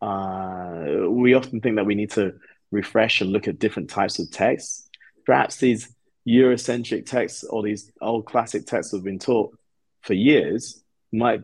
Uh, 0.00 1.08
we 1.08 1.34
often 1.34 1.60
think 1.60 1.76
that 1.76 1.86
we 1.86 1.94
need 1.94 2.10
to 2.12 2.34
refresh 2.70 3.20
and 3.20 3.30
look 3.30 3.48
at 3.48 3.58
different 3.58 3.90
types 3.90 4.18
of 4.18 4.30
texts. 4.30 4.88
Perhaps 5.26 5.56
these 5.56 5.94
Eurocentric 6.26 7.06
texts 7.06 7.44
or 7.44 7.62
these 7.62 7.90
old 8.00 8.26
classic 8.26 8.66
texts 8.66 8.92
have 8.92 9.04
been 9.04 9.18
taught 9.18 9.56
for 10.02 10.14
years 10.14 10.82
might 11.12 11.42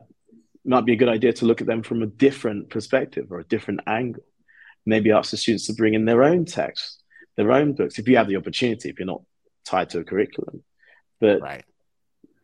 might 0.64 0.84
be 0.84 0.92
a 0.92 0.96
good 0.96 1.08
idea 1.08 1.32
to 1.32 1.46
look 1.46 1.60
at 1.60 1.66
them 1.66 1.82
from 1.82 2.02
a 2.02 2.06
different 2.06 2.70
perspective 2.70 3.30
or 3.30 3.38
a 3.38 3.44
different 3.44 3.80
angle. 3.86 4.24
Maybe 4.84 5.12
ask 5.12 5.30
the 5.30 5.36
students 5.36 5.66
to 5.66 5.74
bring 5.74 5.94
in 5.94 6.04
their 6.04 6.24
own 6.24 6.44
texts, 6.44 7.00
their 7.36 7.52
own 7.52 7.74
books, 7.74 8.00
if 8.00 8.08
you 8.08 8.16
have 8.16 8.26
the 8.26 8.36
opportunity, 8.36 8.88
if 8.88 8.98
you're 8.98 9.06
not 9.06 9.22
tied 9.64 9.90
to 9.90 10.00
a 10.00 10.04
curriculum. 10.04 10.64
But 11.20 11.40
right 11.40 11.64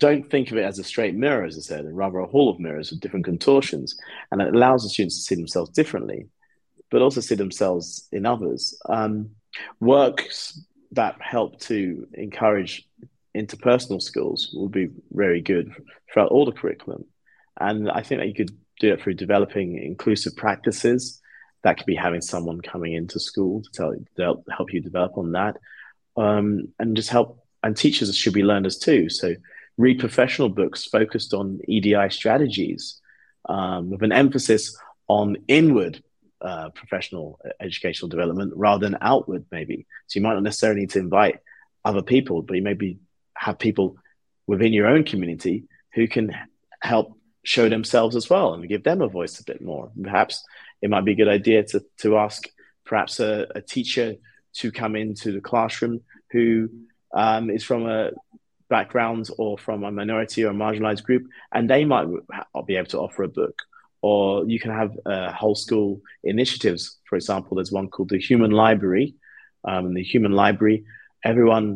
don't 0.03 0.29
think 0.29 0.51
of 0.51 0.57
it 0.59 0.65
as 0.65 0.81
a 0.81 0.85
straight 0.93 1.15
mirror, 1.15 1.45
as 1.45 1.57
I 1.57 1.61
said, 1.61 1.85
and 1.85 1.97
rather 1.97 2.19
a 2.19 2.27
hall 2.27 2.51
of 2.51 2.59
mirrors 2.59 2.91
with 2.91 3.01
different 3.01 3.25
contortions. 3.25 3.97
And 4.31 4.43
it 4.43 4.53
allows 4.53 4.83
the 4.83 4.89
students 4.89 5.17
to 5.19 5.23
see 5.23 5.37
themselves 5.37 5.71
differently, 5.71 6.27
but 6.91 7.03
also 7.03 7.21
see 7.21 7.37
themselves 7.37 8.09
in 8.11 8.27
others. 8.27 8.77
Um, 8.89 9.31
works 9.79 10.61
that 10.91 11.15
help 11.21 11.61
to 11.61 12.09
encourage 12.15 12.73
interpersonal 13.37 14.03
skills 14.03 14.51
will 14.53 14.69
be 14.69 14.89
very 15.13 15.41
good 15.41 15.73
throughout 16.13 16.33
all 16.33 16.47
the 16.47 16.59
curriculum. 16.61 17.05
And 17.61 17.89
I 17.89 18.03
think 18.03 18.21
that 18.21 18.29
you 18.29 18.35
could 18.35 18.51
do 18.81 18.93
it 18.93 19.01
through 19.01 19.15
developing 19.15 19.79
inclusive 19.79 20.35
practices. 20.35 21.21
That 21.63 21.77
could 21.77 21.87
be 21.87 21.95
having 21.95 22.23
someone 22.23 22.61
coming 22.61 22.93
into 22.95 23.21
school 23.21 23.63
to 23.63 23.71
tell 24.19 24.45
help 24.57 24.73
you 24.73 24.81
develop 24.81 25.17
on 25.17 25.31
that, 25.39 25.59
um, 26.17 26.49
and 26.81 26.97
just 26.97 27.11
help. 27.11 27.39
And 27.63 27.77
teachers 27.77 28.17
should 28.17 28.35
be 28.35 28.43
learners 28.43 28.79
too. 28.79 29.09
So 29.09 29.37
read 29.79 29.99
professional 29.99 30.49
books 30.49 30.85
focused 30.85 31.35
on 31.35 31.61
EDI 31.67 32.11
strategies 32.11 33.01
um, 33.49 33.91
with 33.91 34.03
an 34.03 34.13
emphasis 34.13 34.77
on 35.09 35.37
inward 35.49 36.03
uh, 36.41 36.71
professional 36.71 37.39
educational 37.61 38.09
development 38.09 38.53
rather 38.57 38.85
than 38.85 38.99
outward, 39.01 39.45
maybe. 39.51 39.87
So 40.07 40.19
you 40.19 40.23
might 40.23 40.35
not 40.35 40.43
necessarily 40.43 40.81
need 40.81 40.91
to 40.91 40.99
invite 40.99 41.39
other 41.85 42.03
people, 42.03 42.43
but 42.43 42.55
you 42.55 42.63
maybe 42.63 42.99
have 43.37 43.59
people 43.59 43.97
within 44.47 44.73
your 44.73 44.87
own 44.87 45.05
community 45.05 45.65
who 45.95 46.09
can 46.09 46.35
help 46.81 47.17
show 47.45 47.69
themselves 47.69 48.17
as 48.17 48.29
well 48.29 48.55
and 48.55 48.69
give 48.69 48.85
them 48.85 49.03
a 49.03 49.09
voice 49.09 49.41
a 49.41 49.45
bit 49.45 49.61
more. 49.61 49.91
Perhaps 50.01 50.45
it 50.81 50.91
might 50.91 51.05
be 51.05 51.13
a 51.13 51.17
good 51.17 51.29
idea 51.29 51.63
to, 51.65 51.85
to 51.99 52.19
ask 52.19 52.49
perhaps 52.85 53.21
a, 53.21 53.47
a 53.55 53.61
teacher 53.61 54.17
to 54.55 54.73
come 54.73 54.97
into 54.97 55.33
the 55.33 55.41
classroom 55.41 56.01
who 56.31 56.69
um, 57.15 57.51
is 57.51 57.65
from 57.65 57.87
a 57.87 58.11
backgrounds 58.79 59.29
or 59.43 59.59
from 59.59 59.85
a 59.85 59.91
minority 60.01 60.41
or 60.45 60.51
a 60.51 60.63
marginalized 60.65 61.05
group, 61.09 61.25
and 61.55 61.69
they 61.69 61.85
might 61.85 62.07
be 62.67 62.77
able 62.77 62.93
to 62.95 63.03
offer 63.05 63.23
a 63.25 63.29
book. 63.43 63.57
Or 64.01 64.45
you 64.53 64.59
can 64.59 64.73
have 64.73 64.93
uh, 65.07 65.31
whole 65.41 65.55
school 65.55 66.01
initiatives. 66.25 66.83
For 67.09 67.17
example, 67.17 67.55
there's 67.55 67.71
one 67.81 67.89
called 67.89 68.09
the 68.09 68.19
Human 68.19 68.51
Library. 68.51 69.15
Um, 69.71 69.95
the 69.95 70.03
Human 70.03 70.33
Library, 70.33 70.85
everyone 71.23 71.67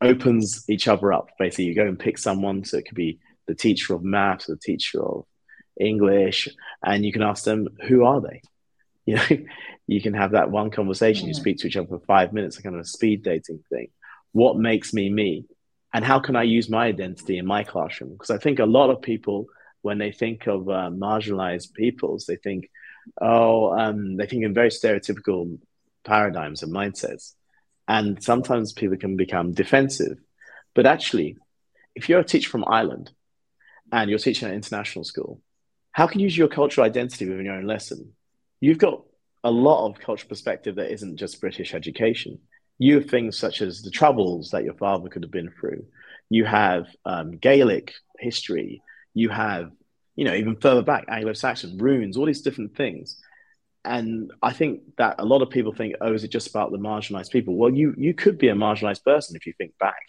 opens 0.00 0.64
each 0.68 0.86
other 0.88 1.12
up. 1.12 1.30
Basically, 1.38 1.66
you 1.66 1.74
go 1.74 1.86
and 1.86 1.98
pick 2.06 2.18
someone. 2.18 2.64
So 2.64 2.76
it 2.78 2.86
could 2.86 3.00
be 3.06 3.20
the 3.46 3.54
teacher 3.54 3.94
of 3.94 4.02
maths, 4.02 4.46
the 4.46 4.56
teacher 4.56 5.00
of 5.02 5.24
English, 5.80 6.48
and 6.84 7.04
you 7.04 7.12
can 7.12 7.22
ask 7.22 7.44
them, 7.44 7.68
who 7.88 8.04
are 8.04 8.20
they? 8.20 8.42
You 9.08 9.14
know, 9.14 9.36
you 9.86 10.00
can 10.02 10.14
have 10.14 10.32
that 10.32 10.50
one 10.50 10.70
conversation. 10.72 11.28
You 11.28 11.34
speak 11.34 11.58
to 11.58 11.68
each 11.68 11.76
other 11.76 11.86
for 11.86 12.00
five 12.00 12.32
minutes, 12.32 12.58
a 12.58 12.62
kind 12.64 12.74
of 12.74 12.80
a 12.80 12.84
speed 12.96 13.22
dating 13.22 13.62
thing. 13.70 13.86
What 14.32 14.58
makes 14.58 14.92
me 14.92 15.08
me? 15.08 15.44
And 15.96 16.04
how 16.04 16.20
can 16.20 16.36
I 16.36 16.42
use 16.42 16.68
my 16.68 16.84
identity 16.84 17.38
in 17.38 17.46
my 17.46 17.64
classroom? 17.64 18.12
Because 18.12 18.28
I 18.28 18.36
think 18.36 18.58
a 18.58 18.66
lot 18.66 18.90
of 18.90 19.00
people, 19.00 19.46
when 19.80 19.96
they 19.96 20.12
think 20.12 20.46
of 20.46 20.68
uh, 20.68 20.90
marginalized 20.92 21.72
peoples, 21.72 22.26
they 22.26 22.36
think, 22.36 22.68
oh, 23.18 23.72
um, 23.72 24.18
they 24.18 24.26
think 24.26 24.44
in 24.44 24.52
very 24.52 24.68
stereotypical 24.68 25.58
paradigms 26.04 26.62
and 26.62 26.70
mindsets. 26.70 27.32
And 27.88 28.22
sometimes 28.22 28.74
people 28.74 28.98
can 28.98 29.16
become 29.16 29.54
defensive. 29.54 30.18
But 30.74 30.84
actually, 30.84 31.38
if 31.94 32.10
you're 32.10 32.20
a 32.20 32.24
teacher 32.24 32.50
from 32.50 32.66
Ireland 32.68 33.10
and 33.90 34.10
you're 34.10 34.18
teaching 34.18 34.48
at 34.48 34.50
an 34.50 34.56
international 34.56 35.06
school, 35.06 35.40
how 35.92 36.06
can 36.08 36.20
you 36.20 36.24
use 36.24 36.36
your 36.36 36.48
cultural 36.48 36.84
identity 36.84 37.26
within 37.26 37.46
your 37.46 37.54
own 37.54 37.66
lesson? 37.66 38.12
You've 38.60 38.76
got 38.76 39.02
a 39.42 39.50
lot 39.50 39.88
of 39.88 39.98
cultural 39.98 40.28
perspective 40.28 40.74
that 40.74 40.92
isn't 40.92 41.16
just 41.16 41.40
British 41.40 41.72
education 41.72 42.40
you 42.78 42.96
have 42.96 43.08
things 43.08 43.38
such 43.38 43.62
as 43.62 43.82
the 43.82 43.90
troubles 43.90 44.50
that 44.50 44.64
your 44.64 44.74
father 44.74 45.08
could 45.08 45.22
have 45.22 45.30
been 45.30 45.50
through. 45.50 45.84
You 46.28 46.44
have 46.44 46.86
um, 47.04 47.38
Gaelic 47.38 47.94
history. 48.18 48.82
You 49.14 49.28
have, 49.30 49.72
you 50.14 50.24
know, 50.24 50.34
even 50.34 50.56
further 50.56 50.82
back, 50.82 51.06
Anglo-Saxon 51.08 51.78
runes, 51.78 52.16
all 52.16 52.26
these 52.26 52.42
different 52.42 52.76
things. 52.76 53.20
And 53.84 54.32
I 54.42 54.52
think 54.52 54.80
that 54.98 55.16
a 55.18 55.24
lot 55.24 55.42
of 55.42 55.50
people 55.50 55.72
think, 55.72 55.94
oh, 56.00 56.12
is 56.12 56.24
it 56.24 56.32
just 56.32 56.48
about 56.48 56.72
the 56.72 56.78
marginalized 56.78 57.30
people? 57.30 57.54
Well, 57.54 57.72
you 57.72 57.94
you 57.96 58.14
could 58.14 58.36
be 58.36 58.48
a 58.48 58.54
marginalized 58.54 59.04
person 59.04 59.36
if 59.36 59.46
you 59.46 59.52
think 59.56 59.78
back. 59.78 60.02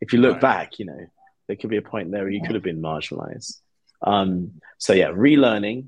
If 0.00 0.12
you 0.12 0.18
look 0.18 0.34
right. 0.34 0.40
back, 0.40 0.78
you 0.78 0.86
know, 0.86 1.06
there 1.46 1.56
could 1.56 1.70
be 1.70 1.76
a 1.76 1.82
point 1.82 2.10
there 2.10 2.22
where 2.22 2.32
you 2.32 2.42
could 2.42 2.56
have 2.56 2.64
been 2.64 2.82
marginalized. 2.82 3.60
Um, 4.02 4.60
so 4.78 4.94
yeah, 4.94 5.10
relearning, 5.10 5.86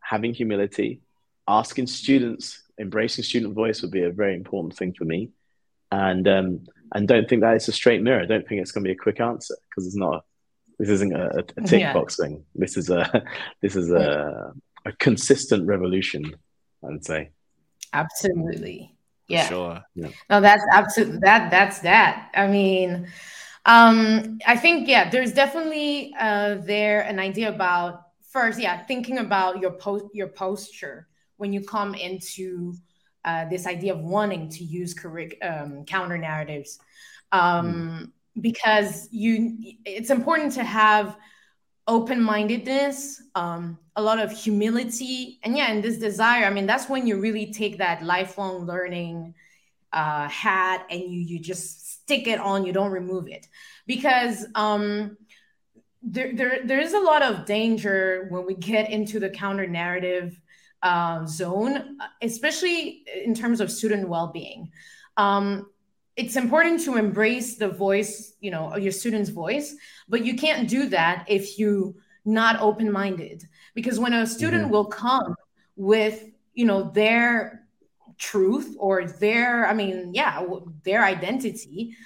having 0.00 0.34
humility, 0.34 1.00
asking 1.48 1.88
students, 1.88 2.62
embracing 2.78 3.24
student 3.24 3.54
voice 3.54 3.82
would 3.82 3.90
be 3.90 4.04
a 4.04 4.12
very 4.12 4.36
important 4.36 4.76
thing 4.76 4.94
for 4.94 5.04
me 5.04 5.30
and 5.94 6.28
um, 6.28 6.66
and 6.94 7.08
don't 7.08 7.28
think 7.28 7.42
that 7.42 7.54
it's 7.54 7.68
a 7.68 7.72
straight 7.72 8.02
mirror. 8.02 8.26
Don't 8.26 8.46
think 8.46 8.60
it's 8.60 8.72
going 8.72 8.84
to 8.84 8.88
be 8.88 8.92
a 8.92 8.96
quick 8.96 9.20
answer 9.20 9.56
because 9.68 9.86
it's 9.86 9.96
not. 9.96 10.14
A, 10.16 10.22
this 10.78 10.88
isn't 10.88 11.14
a, 11.14 11.44
a 11.56 11.62
tick 11.62 11.80
yeah. 11.80 11.92
box 11.92 12.16
thing. 12.16 12.44
This 12.54 12.76
is 12.76 12.90
a 12.90 13.24
this 13.62 13.76
is 13.76 13.90
a 13.90 14.52
a 14.84 14.92
consistent 14.92 15.66
revolution. 15.66 16.34
I'd 16.86 17.04
say. 17.04 17.30
Absolutely. 17.92 18.94
Yeah. 19.28 19.48
sure. 19.48 19.82
Yeah. 19.94 20.08
No, 20.28 20.40
that's 20.40 20.64
absolutely 20.70 21.20
that. 21.22 21.50
That's 21.50 21.78
that. 21.80 22.30
I 22.34 22.46
mean, 22.48 23.08
um, 23.64 24.38
I 24.46 24.56
think 24.56 24.88
yeah. 24.88 25.10
There's 25.10 25.32
definitely 25.32 26.14
uh, 26.18 26.56
there 26.56 27.00
an 27.02 27.18
idea 27.18 27.48
about 27.54 28.02
first, 28.30 28.60
yeah, 28.60 28.84
thinking 28.84 29.18
about 29.18 29.60
your 29.60 29.72
post 29.72 30.06
your 30.12 30.28
posture 30.28 31.08
when 31.36 31.52
you 31.52 31.62
come 31.62 31.94
into 31.94 32.74
uh, 33.24 33.46
this 33.46 33.66
idea 33.66 33.94
of 33.94 34.00
wanting 34.00 34.48
to 34.48 34.64
use 34.64 34.94
curric- 34.94 35.38
um, 35.42 35.84
counter 35.84 36.18
narratives 36.18 36.78
um, 37.32 37.72
mm. 37.72 38.10
because 38.40 39.08
you 39.10 39.56
it's 39.84 40.10
important 40.10 40.52
to 40.52 40.64
have 40.64 41.16
open-mindedness 41.86 43.22
um, 43.34 43.78
a 43.96 44.02
lot 44.02 44.18
of 44.18 44.32
humility 44.32 45.38
and 45.42 45.56
yeah 45.56 45.70
and 45.70 45.82
this 45.82 45.98
desire 45.98 46.44
i 46.44 46.50
mean 46.50 46.66
that's 46.66 46.88
when 46.88 47.06
you 47.06 47.20
really 47.20 47.52
take 47.52 47.78
that 47.78 48.02
lifelong 48.02 48.66
learning 48.66 49.34
uh, 49.92 50.28
hat 50.28 50.86
and 50.90 51.02
you 51.02 51.20
you 51.20 51.38
just 51.38 52.02
stick 52.02 52.26
it 52.26 52.40
on 52.40 52.66
you 52.66 52.72
don't 52.72 52.90
remove 52.90 53.28
it 53.28 53.46
because 53.86 54.46
um, 54.54 55.16
there, 56.02 56.34
there 56.34 56.60
there 56.64 56.80
is 56.80 56.92
a 56.92 56.98
lot 56.98 57.22
of 57.22 57.46
danger 57.46 58.26
when 58.30 58.44
we 58.44 58.54
get 58.54 58.90
into 58.90 59.18
the 59.18 59.30
counter 59.30 59.66
narrative 59.66 60.38
uh, 60.84 61.26
zone, 61.26 61.98
especially 62.22 63.04
in 63.24 63.34
terms 63.34 63.60
of 63.60 63.72
student 63.72 64.08
well-being. 64.08 64.70
Um, 65.16 65.70
it's 66.14 66.36
important 66.36 66.80
to 66.84 66.96
embrace 66.96 67.56
the 67.56 67.68
voice, 67.68 68.34
you 68.40 68.50
know, 68.50 68.76
your 68.76 68.92
student's 68.92 69.30
voice, 69.30 69.74
but 70.08 70.24
you 70.24 70.36
can't 70.36 70.68
do 70.68 70.88
that 70.90 71.24
if 71.26 71.58
you're 71.58 71.94
not 72.24 72.60
open-minded. 72.60 73.42
Because 73.74 73.98
when 73.98 74.12
a 74.12 74.26
student 74.26 74.64
mm-hmm. 74.64 74.72
will 74.72 74.84
come 74.84 75.34
with, 75.74 76.24
you 76.52 76.66
know, 76.66 76.90
their 76.90 77.66
truth 78.18 78.76
or 78.78 79.06
their, 79.06 79.66
I 79.66 79.74
mean, 79.74 80.12
yeah, 80.14 80.44
their 80.84 81.02
identity, 81.02 81.96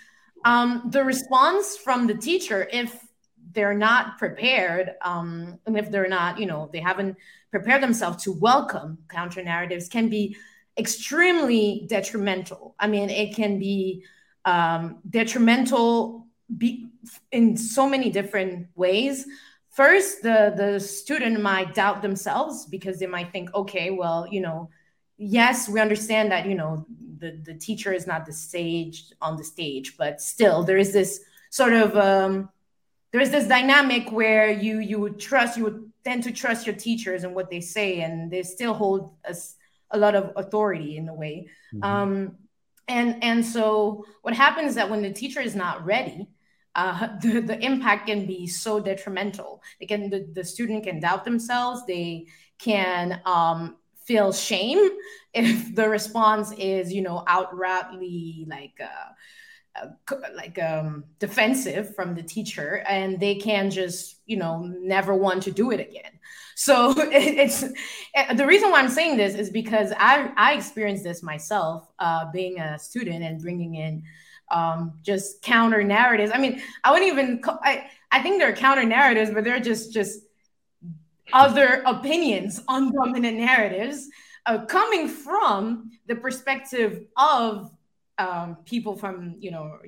um, 0.44 0.88
the 0.90 1.04
response 1.04 1.76
from 1.76 2.06
the 2.06 2.14
teacher, 2.14 2.66
if 2.72 3.04
they're 3.52 3.74
not 3.74 4.18
prepared, 4.18 4.94
um, 5.02 5.58
and 5.66 5.76
if 5.76 5.90
they're 5.90 6.08
not, 6.08 6.38
you 6.38 6.46
know, 6.46 6.70
they 6.72 6.80
haven't 6.80 7.16
prepared 7.50 7.82
themselves 7.82 8.22
to 8.24 8.32
welcome 8.32 8.98
counter 9.08 9.42
narratives, 9.42 9.88
can 9.88 10.08
be 10.08 10.36
extremely 10.78 11.86
detrimental. 11.88 12.74
I 12.78 12.86
mean, 12.86 13.10
it 13.10 13.34
can 13.34 13.58
be 13.58 14.04
um, 14.44 14.98
detrimental 15.08 16.26
be, 16.56 16.88
in 17.32 17.56
so 17.56 17.88
many 17.88 18.10
different 18.10 18.68
ways. 18.74 19.26
First, 19.70 20.22
the 20.22 20.52
the 20.56 20.80
student 20.80 21.40
might 21.40 21.74
doubt 21.74 22.02
themselves 22.02 22.66
because 22.66 22.98
they 22.98 23.06
might 23.06 23.30
think, 23.32 23.54
okay, 23.54 23.90
well, 23.90 24.26
you 24.30 24.40
know, 24.40 24.70
yes, 25.18 25.68
we 25.68 25.80
understand 25.80 26.32
that 26.32 26.46
you 26.46 26.54
know 26.54 26.86
the 27.18 27.40
the 27.44 27.54
teacher 27.54 27.92
is 27.92 28.06
not 28.06 28.26
the 28.26 28.32
stage 28.32 29.12
on 29.20 29.36
the 29.36 29.44
stage, 29.44 29.96
but 29.96 30.20
still, 30.20 30.62
there 30.64 30.78
is 30.78 30.92
this 30.92 31.20
sort 31.50 31.74
of 31.74 31.96
um, 31.96 32.48
there 33.12 33.20
is 33.20 33.30
this 33.30 33.46
dynamic 33.46 34.10
where 34.10 34.50
you 34.50 34.78
you 34.78 34.98
would 34.98 35.18
trust 35.18 35.56
you 35.56 35.64
would 35.64 35.87
tend 36.08 36.22
to 36.22 36.32
trust 36.32 36.66
your 36.66 36.74
teachers 36.74 37.22
and 37.24 37.34
what 37.34 37.50
they 37.50 37.60
say, 37.60 38.00
and 38.00 38.30
they 38.30 38.42
still 38.42 38.72
hold 38.72 39.12
a, 39.24 39.34
a 39.90 39.98
lot 39.98 40.14
of 40.14 40.32
authority 40.36 40.96
in 40.96 41.08
a 41.08 41.14
way. 41.14 41.48
Mm-hmm. 41.74 41.84
Um, 41.84 42.36
and 42.88 43.22
and 43.22 43.44
so 43.44 44.04
what 44.22 44.34
happens 44.34 44.70
is 44.70 44.74
that 44.76 44.88
when 44.88 45.02
the 45.02 45.12
teacher 45.12 45.40
is 45.40 45.54
not 45.54 45.84
ready, 45.84 46.26
uh, 46.74 47.08
the, 47.22 47.40
the 47.40 47.58
impact 47.62 48.06
can 48.06 48.26
be 48.26 48.46
so 48.46 48.80
detrimental. 48.80 49.62
They 49.78 49.86
can 49.86 50.08
the, 50.08 50.26
the 50.32 50.44
student 50.44 50.84
can 50.84 51.00
doubt 51.00 51.24
themselves. 51.24 51.84
They 51.86 52.26
can 52.58 53.20
um, 53.26 53.76
feel 54.04 54.32
shame 54.32 54.80
if 55.34 55.74
the 55.74 55.88
response 55.88 56.52
is 56.52 56.90
you 56.90 57.02
know 57.02 57.22
outrightly 57.28 58.48
like 58.48 58.78
uh, 58.82 59.10
like 60.34 60.60
um, 60.62 61.04
defensive 61.18 61.94
from 61.94 62.14
the 62.14 62.22
teacher 62.22 62.84
and 62.88 63.18
they 63.20 63.34
can 63.34 63.70
just 63.70 64.16
you 64.26 64.36
know 64.36 64.62
never 64.80 65.14
want 65.14 65.42
to 65.44 65.50
do 65.50 65.70
it 65.70 65.80
again. 65.80 66.12
So 66.54 66.92
it's 66.96 67.64
eh, 68.14 68.34
the 68.34 68.46
reason 68.46 68.70
why 68.70 68.80
i'm 68.80 68.88
saying 68.88 69.16
this 69.16 69.34
is 69.34 69.50
because 69.50 69.92
i 69.96 70.30
i 70.36 70.54
experienced 70.54 71.04
this 71.04 71.22
myself 71.22 71.88
uh, 71.98 72.30
being 72.32 72.58
a 72.58 72.78
student 72.78 73.22
and 73.24 73.40
bringing 73.40 73.76
in 73.76 74.02
um, 74.50 74.98
just 75.02 75.42
counter 75.42 75.84
narratives. 75.84 76.32
I 76.34 76.38
mean 76.38 76.60
i 76.84 76.92
wouldn't 76.92 77.10
even 77.10 77.40
I, 77.62 77.88
I 78.10 78.22
think 78.22 78.40
they're 78.40 78.54
counter 78.56 78.84
narratives 78.84 79.30
but 79.30 79.44
they're 79.44 79.60
just 79.60 79.92
just 79.92 80.20
other 81.32 81.82
opinions 81.86 82.60
on 82.68 82.92
dominant 82.92 83.36
narratives 83.36 84.08
uh, 84.46 84.64
coming 84.64 85.08
from 85.08 85.90
the 86.06 86.16
perspective 86.16 87.04
of 87.16 87.70
um, 88.18 88.56
people 88.64 88.96
from 88.96 89.36
you 89.38 89.50
know 89.50 89.78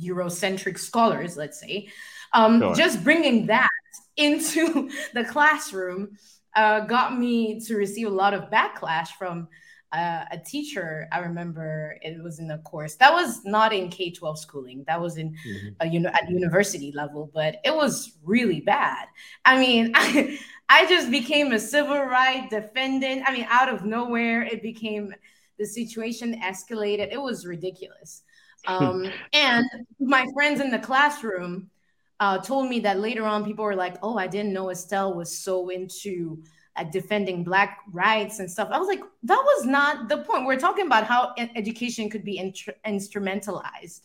eurocentric 0.00 0.78
scholars 0.78 1.36
let's 1.36 1.60
say 1.60 1.88
um, 2.32 2.60
sure. 2.60 2.74
just 2.74 3.02
bringing 3.02 3.46
that 3.46 3.68
into 4.16 4.90
the 5.14 5.24
classroom 5.24 6.10
uh, 6.56 6.80
got 6.80 7.18
me 7.18 7.60
to 7.60 7.76
receive 7.76 8.06
a 8.06 8.10
lot 8.10 8.34
of 8.34 8.50
backlash 8.50 9.08
from 9.18 9.48
uh, 9.92 10.24
a 10.30 10.38
teacher 10.38 11.08
i 11.12 11.18
remember 11.18 11.96
it 12.02 12.22
was 12.22 12.38
in 12.40 12.50
a 12.50 12.58
course 12.58 12.96
that 12.96 13.10
was 13.12 13.42
not 13.44 13.72
in 13.72 13.88
k-12 13.88 14.36
schooling 14.36 14.84
that 14.86 15.00
was 15.00 15.16
in 15.16 15.30
mm-hmm. 15.30 15.68
a, 15.80 15.86
you 15.86 15.98
know 15.98 16.10
at 16.10 16.28
university 16.30 16.92
level 16.94 17.30
but 17.32 17.56
it 17.64 17.74
was 17.74 18.18
really 18.22 18.60
bad 18.60 19.06
i 19.46 19.58
mean 19.58 19.90
I, 19.94 20.38
I 20.68 20.86
just 20.86 21.10
became 21.10 21.52
a 21.52 21.58
civil 21.58 22.02
rights 22.02 22.50
defendant 22.50 23.22
i 23.26 23.32
mean 23.32 23.46
out 23.48 23.72
of 23.72 23.86
nowhere 23.86 24.42
it 24.42 24.62
became 24.62 25.14
the 25.58 25.66
situation 25.66 26.40
escalated. 26.40 27.12
It 27.12 27.20
was 27.20 27.46
ridiculous. 27.46 28.22
Um, 28.66 29.06
and 29.32 29.64
my 30.00 30.26
friends 30.34 30.60
in 30.60 30.72
the 30.72 30.80
classroom 30.80 31.70
uh, 32.18 32.38
told 32.38 32.68
me 32.68 32.80
that 32.80 32.98
later 32.98 33.24
on 33.24 33.44
people 33.44 33.64
were 33.64 33.76
like 33.76 33.96
oh 34.02 34.18
i 34.18 34.26
didn't 34.26 34.52
know 34.52 34.70
estelle 34.70 35.14
was 35.14 35.38
so 35.38 35.68
into 35.68 36.42
at 36.78 36.92
defending 36.92 37.42
black 37.42 37.80
rights 37.92 38.38
and 38.38 38.50
stuff. 38.50 38.68
I 38.70 38.78
was 38.78 38.86
like 38.86 39.02
that 39.24 39.42
was 39.44 39.66
not 39.66 40.08
the 40.08 40.18
point. 40.18 40.46
We're 40.46 40.58
talking 40.58 40.86
about 40.86 41.04
how 41.04 41.34
education 41.56 42.08
could 42.08 42.24
be 42.24 42.40
instrumentalized. 42.86 44.00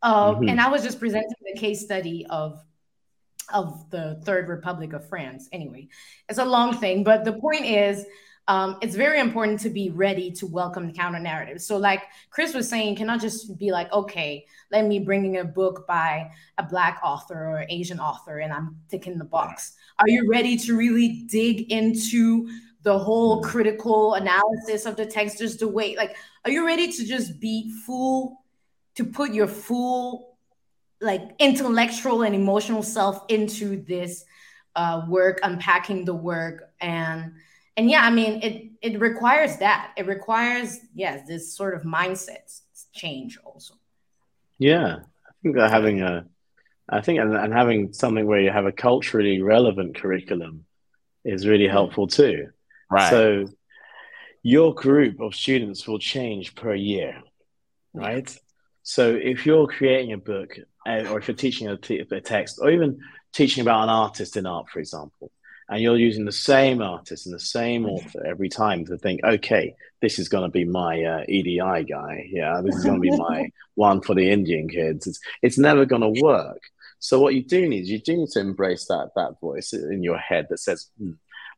Uh, 0.00 0.32
mm-hmm. 0.32 0.48
and 0.48 0.60
i 0.60 0.68
was 0.68 0.82
just 0.82 0.98
presenting 0.98 1.30
the 1.54 1.60
case 1.60 1.80
study 1.80 2.26
of 2.28 2.60
of 3.52 3.88
the 3.90 4.20
third 4.24 4.48
republic 4.48 4.92
of 4.94 5.08
france. 5.08 5.48
Anyway 5.52 5.88
it's 6.28 6.38
a 6.38 6.44
long 6.44 6.76
thing 6.76 7.04
but 7.04 7.24
the 7.24 7.34
point 7.34 7.64
is 7.64 8.04
um, 8.48 8.78
it's 8.82 8.96
very 8.96 9.20
important 9.20 9.60
to 9.60 9.70
be 9.70 9.90
ready 9.90 10.30
to 10.32 10.46
welcome 10.46 10.88
the 10.88 10.92
counter 10.92 11.20
narrative. 11.20 11.62
So, 11.62 11.76
like 11.76 12.02
Chris 12.30 12.54
was 12.54 12.68
saying, 12.68 12.96
cannot 12.96 13.20
just 13.20 13.56
be 13.56 13.70
like, 13.70 13.92
okay, 13.92 14.46
let 14.70 14.84
me 14.86 14.98
bring 14.98 15.26
in 15.26 15.36
a 15.36 15.44
book 15.44 15.86
by 15.86 16.30
a 16.58 16.62
black 16.64 17.00
author 17.04 17.36
or 17.36 17.66
Asian 17.68 18.00
author, 18.00 18.38
and 18.38 18.52
I'm 18.52 18.76
ticking 18.88 19.18
the 19.18 19.24
box. 19.24 19.74
Are 19.98 20.08
you 20.08 20.28
ready 20.28 20.56
to 20.56 20.76
really 20.76 21.24
dig 21.28 21.70
into 21.70 22.48
the 22.82 22.98
whole 22.98 23.42
critical 23.42 24.14
analysis 24.14 24.86
of 24.86 24.96
the 24.96 25.06
text? 25.06 25.38
Just 25.38 25.60
the 25.60 25.68
way, 25.68 25.94
like, 25.96 26.16
are 26.44 26.50
you 26.50 26.66
ready 26.66 26.90
to 26.90 27.06
just 27.06 27.38
be 27.38 27.72
full, 27.86 28.42
to 28.96 29.04
put 29.04 29.32
your 29.32 29.46
full, 29.46 30.36
like, 31.00 31.30
intellectual 31.38 32.22
and 32.22 32.34
emotional 32.34 32.82
self 32.82 33.24
into 33.28 33.84
this 33.84 34.24
uh, 34.74 35.02
work, 35.08 35.38
unpacking 35.44 36.04
the 36.04 36.14
work, 36.14 36.72
and 36.80 37.34
and 37.76 37.90
yeah, 37.90 38.02
I 38.04 38.10
mean, 38.10 38.42
it 38.42 38.70
it 38.82 39.00
requires 39.00 39.56
that. 39.58 39.92
It 39.96 40.06
requires 40.06 40.78
yes, 40.94 41.26
this 41.26 41.54
sort 41.54 41.74
of 41.74 41.82
mindset 41.82 42.60
change 42.92 43.38
also. 43.44 43.74
Yeah, 44.58 44.96
I 45.26 45.32
think 45.42 45.56
that 45.56 45.70
having 45.70 46.02
a, 46.02 46.26
I 46.88 47.00
think 47.00 47.18
and, 47.18 47.34
and 47.34 47.52
having 47.52 47.92
something 47.92 48.26
where 48.26 48.40
you 48.40 48.50
have 48.50 48.66
a 48.66 48.72
culturally 48.72 49.40
relevant 49.40 49.96
curriculum 49.96 50.66
is 51.24 51.46
really 51.46 51.64
mm-hmm. 51.64 51.72
helpful 51.72 52.06
too. 52.06 52.50
Right. 52.90 53.10
So 53.10 53.46
your 54.42 54.74
group 54.74 55.20
of 55.20 55.34
students 55.34 55.86
will 55.86 55.98
change 55.98 56.54
per 56.54 56.74
year, 56.74 57.22
right? 57.94 58.28
Yeah. 58.28 58.40
So 58.82 59.14
if 59.14 59.46
you're 59.46 59.68
creating 59.68 60.12
a 60.12 60.18
book, 60.18 60.58
uh, 60.86 61.04
or 61.08 61.18
if 61.18 61.28
you're 61.28 61.36
teaching 61.36 61.68
a, 61.68 61.76
t- 61.76 62.00
a 62.00 62.20
text, 62.20 62.58
or 62.60 62.70
even 62.70 62.98
teaching 63.32 63.62
about 63.62 63.84
an 63.84 63.88
artist 63.88 64.36
in 64.36 64.44
art, 64.44 64.68
for 64.68 64.80
example, 64.80 65.30
and 65.72 65.82
you're 65.82 65.96
using 65.96 66.26
the 66.26 66.32
same 66.32 66.82
artist 66.82 67.24
and 67.24 67.34
the 67.34 67.40
same 67.40 67.86
author 67.86 68.26
every 68.26 68.50
time 68.50 68.84
to 68.84 68.98
think, 68.98 69.24
okay, 69.24 69.74
this 70.02 70.18
is 70.18 70.28
going 70.28 70.42
to 70.42 70.50
be 70.50 70.66
my 70.66 71.02
uh, 71.02 71.24
EDI 71.26 71.84
guy. 71.84 72.28
Yeah, 72.30 72.60
this 72.62 72.76
is 72.76 72.84
going 72.84 72.96
to 72.96 73.10
be 73.10 73.16
my 73.16 73.48
one 73.74 74.02
for 74.02 74.14
the 74.14 74.30
Indian 74.30 74.68
kids. 74.68 75.06
It's 75.06 75.20
it's 75.40 75.56
never 75.56 75.86
going 75.86 76.02
to 76.02 76.22
work. 76.22 76.60
So 76.98 77.18
what 77.18 77.34
you 77.34 77.42
do 77.42 77.66
need, 77.66 77.84
is 77.84 77.90
you 77.90 78.00
do 78.00 78.18
need 78.18 78.28
to 78.32 78.40
embrace 78.40 78.84
that 78.88 79.12
that 79.16 79.40
voice 79.40 79.72
in 79.72 80.02
your 80.02 80.18
head 80.18 80.48
that 80.50 80.58
says, 80.58 80.90
hmm, 80.98 81.12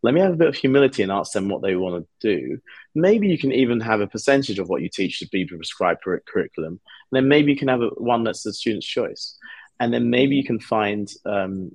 let 0.05 0.14
me 0.14 0.20
have 0.20 0.35
a 0.35 0.37
bit 0.37 0.48
of 0.48 0.55
humility 0.55 1.03
and 1.03 1.11
ask 1.11 1.33
them 1.33 1.48
what 1.48 1.62
they 1.62 1.74
want 1.74 2.07
to 2.20 2.37
do. 2.37 2.61
Maybe 2.94 3.27
you 3.27 3.37
can 3.37 3.50
even 3.50 3.81
have 3.81 4.00
a 4.00 4.07
percentage 4.07 4.61
of 4.61 4.68
what 4.68 4.83
you 4.83 4.88
teach 4.88 5.18
to 5.18 5.29
be 5.29 5.44
prescribed 5.44 6.03
curriculum. 6.03 6.74
And 6.74 6.81
then 7.11 7.27
maybe 7.27 7.50
you 7.50 7.59
can 7.59 7.68
have 7.68 7.83
a, 7.83 7.88
one 7.96 8.22
that's 8.22 8.44
the 8.44 8.53
student's 8.53 8.87
choice. 8.87 9.37
And 9.81 9.92
then 9.92 10.09
maybe 10.09 10.37
you 10.37 10.44
can 10.44 10.61
find 10.61 11.11
um, 11.27 11.72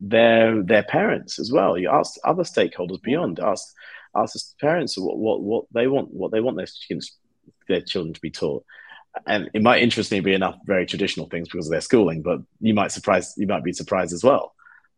their 0.00 0.62
their 0.62 0.82
parents 0.82 1.38
as 1.38 1.52
well. 1.52 1.78
You 1.78 1.90
ask 1.90 2.14
other 2.24 2.42
stakeholders 2.42 3.02
beyond. 3.02 3.40
Ask 3.40 3.74
ask 4.16 4.34
the 4.34 4.66
parents 4.66 4.96
what, 4.98 5.18
what 5.18 5.40
what 5.42 5.64
they 5.72 5.86
want 5.86 6.12
what 6.12 6.32
they 6.32 6.40
want 6.40 6.56
their 6.56 6.66
students 6.66 7.16
their 7.68 7.80
children 7.80 8.14
to 8.14 8.20
be 8.20 8.30
taught. 8.30 8.64
And 9.26 9.50
it 9.52 9.62
might 9.62 9.82
interestingly 9.82 10.20
be 10.20 10.34
enough 10.34 10.56
very 10.64 10.86
traditional 10.86 11.28
things 11.28 11.48
because 11.48 11.66
of 11.66 11.72
their 11.72 11.80
schooling, 11.80 12.22
but 12.22 12.40
you 12.60 12.74
might 12.74 12.92
surprise 12.92 13.34
you 13.36 13.46
might 13.46 13.64
be 13.64 13.72
surprised 13.72 14.12
as 14.12 14.24
well. 14.24 14.54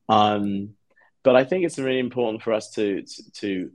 Um, 0.09 0.75
but 1.23 1.37
I 1.37 1.45
think 1.45 1.65
it's 1.65 1.79
really 1.79 1.99
important 1.99 2.43
for 2.43 2.53
us 2.53 2.71
to, 2.73 3.03
to 3.03 3.23
to 3.41 3.71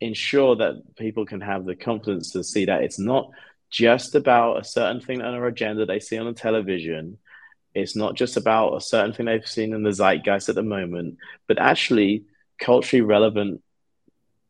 ensure 0.00 0.56
that 0.56 0.96
people 0.96 1.26
can 1.26 1.40
have 1.40 1.64
the 1.64 1.74
confidence 1.74 2.32
to 2.32 2.44
see 2.44 2.66
that 2.66 2.82
it's 2.82 2.98
not 2.98 3.30
just 3.70 4.14
about 4.14 4.60
a 4.60 4.64
certain 4.64 5.00
thing 5.00 5.20
on 5.20 5.34
our 5.34 5.46
agenda 5.46 5.84
they 5.84 6.00
see 6.00 6.16
on 6.16 6.26
the 6.26 6.32
television 6.32 7.18
it's 7.78 7.96
not 7.96 8.14
just 8.14 8.36
about 8.36 8.76
a 8.76 8.80
certain 8.80 9.12
thing 9.12 9.26
they've 9.26 9.46
seen 9.46 9.72
in 9.72 9.82
the 9.82 9.92
zeitgeist 9.92 10.48
at 10.48 10.54
the 10.54 10.62
moment, 10.62 11.18
but 11.46 11.58
actually 11.58 12.24
culturally 12.60 13.02
relevant 13.02 13.62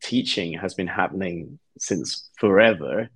teaching 0.03 0.55
has 0.55 0.75
been 0.75 0.87
happening 0.87 1.59
since 1.79 2.29
forever 2.39 3.09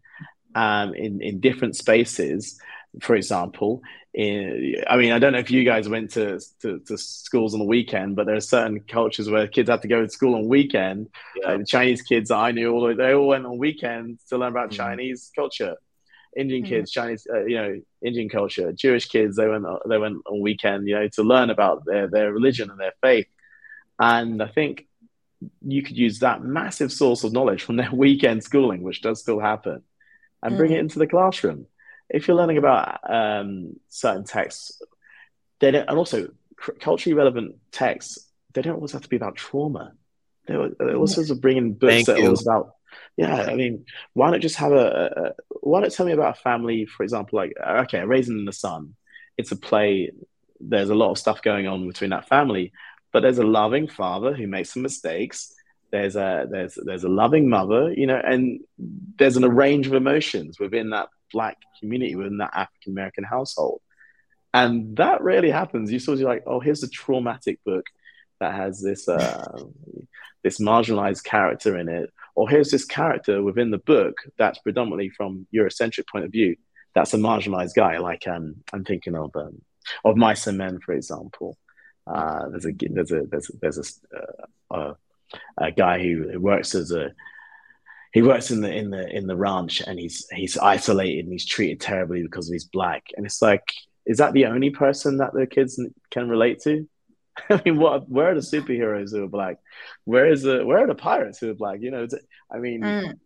um, 0.54 0.94
in, 0.94 1.20
in 1.22 1.40
different 1.40 1.76
spaces. 1.76 2.60
For 3.00 3.14
example, 3.14 3.82
in, 4.14 4.76
I 4.86 4.96
mean, 4.96 5.12
I 5.12 5.18
don't 5.18 5.32
know 5.32 5.38
if 5.38 5.50
you 5.50 5.64
guys 5.64 5.88
went 5.88 6.10
to, 6.12 6.38
to, 6.60 6.78
to, 6.80 6.98
schools 6.98 7.54
on 7.54 7.60
the 7.60 7.66
weekend, 7.66 8.14
but 8.16 8.26
there 8.26 8.36
are 8.36 8.40
certain 8.40 8.80
cultures 8.80 9.30
where 9.30 9.46
kids 9.46 9.70
have 9.70 9.80
to 9.80 9.88
go 9.88 10.02
to 10.02 10.08
school 10.08 10.34
on 10.34 10.48
weekend. 10.48 11.08
Yeah. 11.36 11.56
the 11.56 11.64
Chinese 11.64 12.02
kids 12.02 12.30
I 12.30 12.52
knew, 12.52 12.72
all 12.72 12.94
they 12.94 13.14
all 13.14 13.28
went 13.28 13.46
on 13.46 13.56
weekends 13.56 14.22
to 14.24 14.36
learn 14.36 14.50
about 14.50 14.70
mm. 14.70 14.76
Chinese 14.76 15.30
culture. 15.34 15.76
Indian 16.37 16.64
mm. 16.64 16.68
kids, 16.68 16.91
Chinese, 16.91 17.26
uh, 17.33 17.45
you 17.45 17.57
know, 17.57 17.80
Indian 18.03 18.28
culture, 18.28 18.72
Jewish 18.72 19.07
kids. 19.07 19.37
They 19.37 19.49
went 19.49 19.64
they 19.87 19.99
went 19.99 20.18
on 20.26 20.41
weekend, 20.41 20.89
you 20.89 20.95
know, 20.95 21.09
to 21.09 21.22
learn 21.22 21.51
about 21.51 21.85
their 21.85 22.09
their 22.09 22.33
religion 22.33 22.70
and 22.70 22.80
their 22.80 22.95
faith. 23.03 23.26
And 23.99 24.43
I 24.43 24.49
think 24.49 24.87
you 25.61 25.83
could 25.83 25.97
use 25.97 26.20
that 26.20 26.43
massive 26.43 26.93
source 26.93 27.24
of 27.24 27.33
knowledge 27.33 27.62
from 27.62 27.76
their 27.76 27.91
weekend 27.93 28.45
schooling, 28.45 28.83
which 28.83 29.03
does 29.03 29.20
still 29.20 29.41
happen, 29.41 29.83
and 30.43 30.55
mm. 30.55 30.59
bring 30.59 30.72
it 30.72 30.80
into 30.80 30.99
the 30.99 31.07
classroom. 31.07 31.66
If 32.09 32.28
you're 32.28 32.37
learning 32.37 32.59
about 32.59 33.11
um, 33.11 33.76
certain 33.89 34.24
texts, 34.24 34.83
then 35.61 35.74
and 35.74 35.91
also 35.91 36.28
culturally 36.80 37.14
relevant 37.14 37.57
texts, 37.70 38.28
they 38.53 38.62
don't 38.62 38.76
always 38.76 38.93
have 38.93 39.03
to 39.03 39.09
be 39.09 39.16
about 39.16 39.37
trauma. 39.37 39.93
They, 40.47 40.57
they 40.78 40.95
also 40.95 41.35
bringing 41.37 41.74
books 41.74 41.93
Thank 41.93 42.07
that 42.07 42.18
you. 42.18 42.30
are 42.30 42.35
about 42.41 42.74
yeah, 43.16 43.43
I 43.43 43.55
mean, 43.55 43.84
why 44.14 44.30
not 44.30 44.40
just 44.40 44.57
have 44.57 44.72
a, 44.72 45.34
a, 45.38 45.59
Why 45.61 45.80
not 45.80 45.93
tell 45.93 46.07
me 46.07 46.12
about 46.12 46.38
a 46.38 46.40
family, 46.40 46.86
for 46.86 47.03
example, 47.03 47.38
like 47.38 47.55
okay, 47.61 48.05
Raisin 48.05 48.38
in 48.38 48.45
the 48.45 48.53
Sun. 48.53 48.95
It's 49.36 49.53
a 49.53 49.57
play. 49.57 50.12
There's 50.61 50.90
a 50.90 50.95
lot 50.95 51.11
of 51.11 51.18
stuff 51.18 51.43
going 51.43 51.66
on 51.66 51.86
between 51.86 52.11
that 52.11 52.28
family, 52.28 52.72
but 53.12 53.20
there's 53.20 53.38
a 53.38 53.45
loving 53.47 53.88
father 53.88 54.34
who 54.34 54.47
makes 54.47 54.72
some 54.72 54.82
mistakes. 54.82 55.53
There's 55.90 56.16
a 56.16 56.47
there's 56.51 56.78
there's 56.82 57.05
a 57.05 57.09
loving 57.09 57.49
mother, 57.49 57.93
you 57.93 58.07
know, 58.07 58.20
and 58.22 58.61
there's 59.18 59.36
an 59.36 59.45
range 59.45 59.86
of 59.86 59.95
emotions 59.95 60.59
within 60.59 60.90
that 60.90 61.09
black 61.32 61.59
community, 61.80 62.14
within 62.14 62.38
that 62.38 62.53
African 62.55 62.93
American 62.93 63.24
household, 63.24 63.82
and 64.55 64.97
that 64.97 65.22
rarely 65.22 65.51
happens. 65.51 65.93
You 65.93 65.99
sort 65.99 66.18
of 66.18 66.24
like, 66.24 66.45
oh, 66.47 66.61
here's 66.61 66.82
a 66.82 66.88
traumatic 66.88 67.59
book 67.64 67.86
that 68.40 68.55
has 68.55 68.80
this 68.80 69.07
uh, 69.09 69.62
this 70.43 70.59
marginalized 70.59 71.24
character 71.24 71.78
in 71.78 71.88
it 71.88 72.11
or 72.35 72.49
here's 72.49 72.70
this 72.70 72.85
character 72.85 73.43
within 73.43 73.70
the 73.70 73.78
book 73.78 74.16
that's 74.39 74.59
predominantly 74.59 75.11
from 75.11 75.47
Eurocentric 75.55 76.09
point 76.11 76.24
of 76.24 76.33
view. 76.33 76.57
That's 76.95 77.14
a 77.14 77.18
marginalized 77.18 77.74
guy. 77.74 77.99
Like 77.99 78.26
um, 78.28 78.57
I'm 78.72 78.85
thinking 78.85 79.14
of 79.14 79.35
um, 79.37 79.62
of 80.05 80.16
Mice 80.16 80.47
and 80.47 80.59
Men, 80.59 80.78
for 80.80 80.93
example. 80.93 81.57
Uh, 82.07 82.49
there's 82.49 82.66
a 82.66 82.72
there's 82.91 83.12
a 83.12 83.22
there's 83.30 83.51
a, 83.51 83.53
there's 83.61 84.01
a, 84.70 84.74
uh, 84.74 84.95
a, 85.59 85.72
guy 85.72 86.03
who 86.03 86.39
works 86.41 86.74
as 86.74 86.91
a 86.91 87.12
he 88.12 88.22
works 88.22 88.51
in 88.51 88.61
the 88.61 88.74
in 88.74 88.91
the 88.91 89.09
in 89.09 89.26
the 89.26 89.37
ranch 89.37 89.80
and 89.87 89.99
he's 89.99 90.26
he's 90.33 90.59
isolated 90.59 91.24
and 91.24 91.33
he's 91.33 91.47
treated 91.47 91.80
terribly 91.80 92.22
because 92.22 92.51
he's 92.51 92.64
black 92.64 93.05
and 93.16 93.24
it's 93.24 93.41
like 93.41 93.64
is 94.05 94.18
that 94.18 94.33
the 94.33 94.47
only 94.47 94.70
person 94.70 95.18
that 95.18 95.33
the 95.33 95.47
kids 95.47 95.80
can 96.11 96.28
relate 96.28 96.61
to 96.61 96.89
I 97.51 97.61
mean, 97.64 97.78
what? 97.78 98.09
Where 98.09 98.30
are 98.30 98.35
the 98.35 98.41
superheroes 98.41 99.11
who 99.11 99.24
are 99.24 99.28
black? 99.28 99.57
Where 100.05 100.30
is 100.30 100.43
the? 100.43 100.64
Where 100.64 100.78
are 100.78 100.87
the 100.87 100.95
pirates 100.95 101.39
who 101.39 101.51
are 101.51 101.55
black? 101.55 101.80
You 101.80 101.91
know, 101.91 102.07
I 102.51 102.59
mean, 102.59 102.83
mm. 102.83 103.18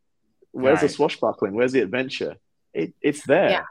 where's 0.53 0.77
right. 0.77 0.83
the 0.83 0.89
swashbuckling? 0.89 1.55
Where's 1.55 1.73
the 1.73 1.81
adventure? 1.81 2.37
It, 2.73 2.95
it's 3.01 3.25
there. 3.27 3.51
Yeah. 3.51 3.63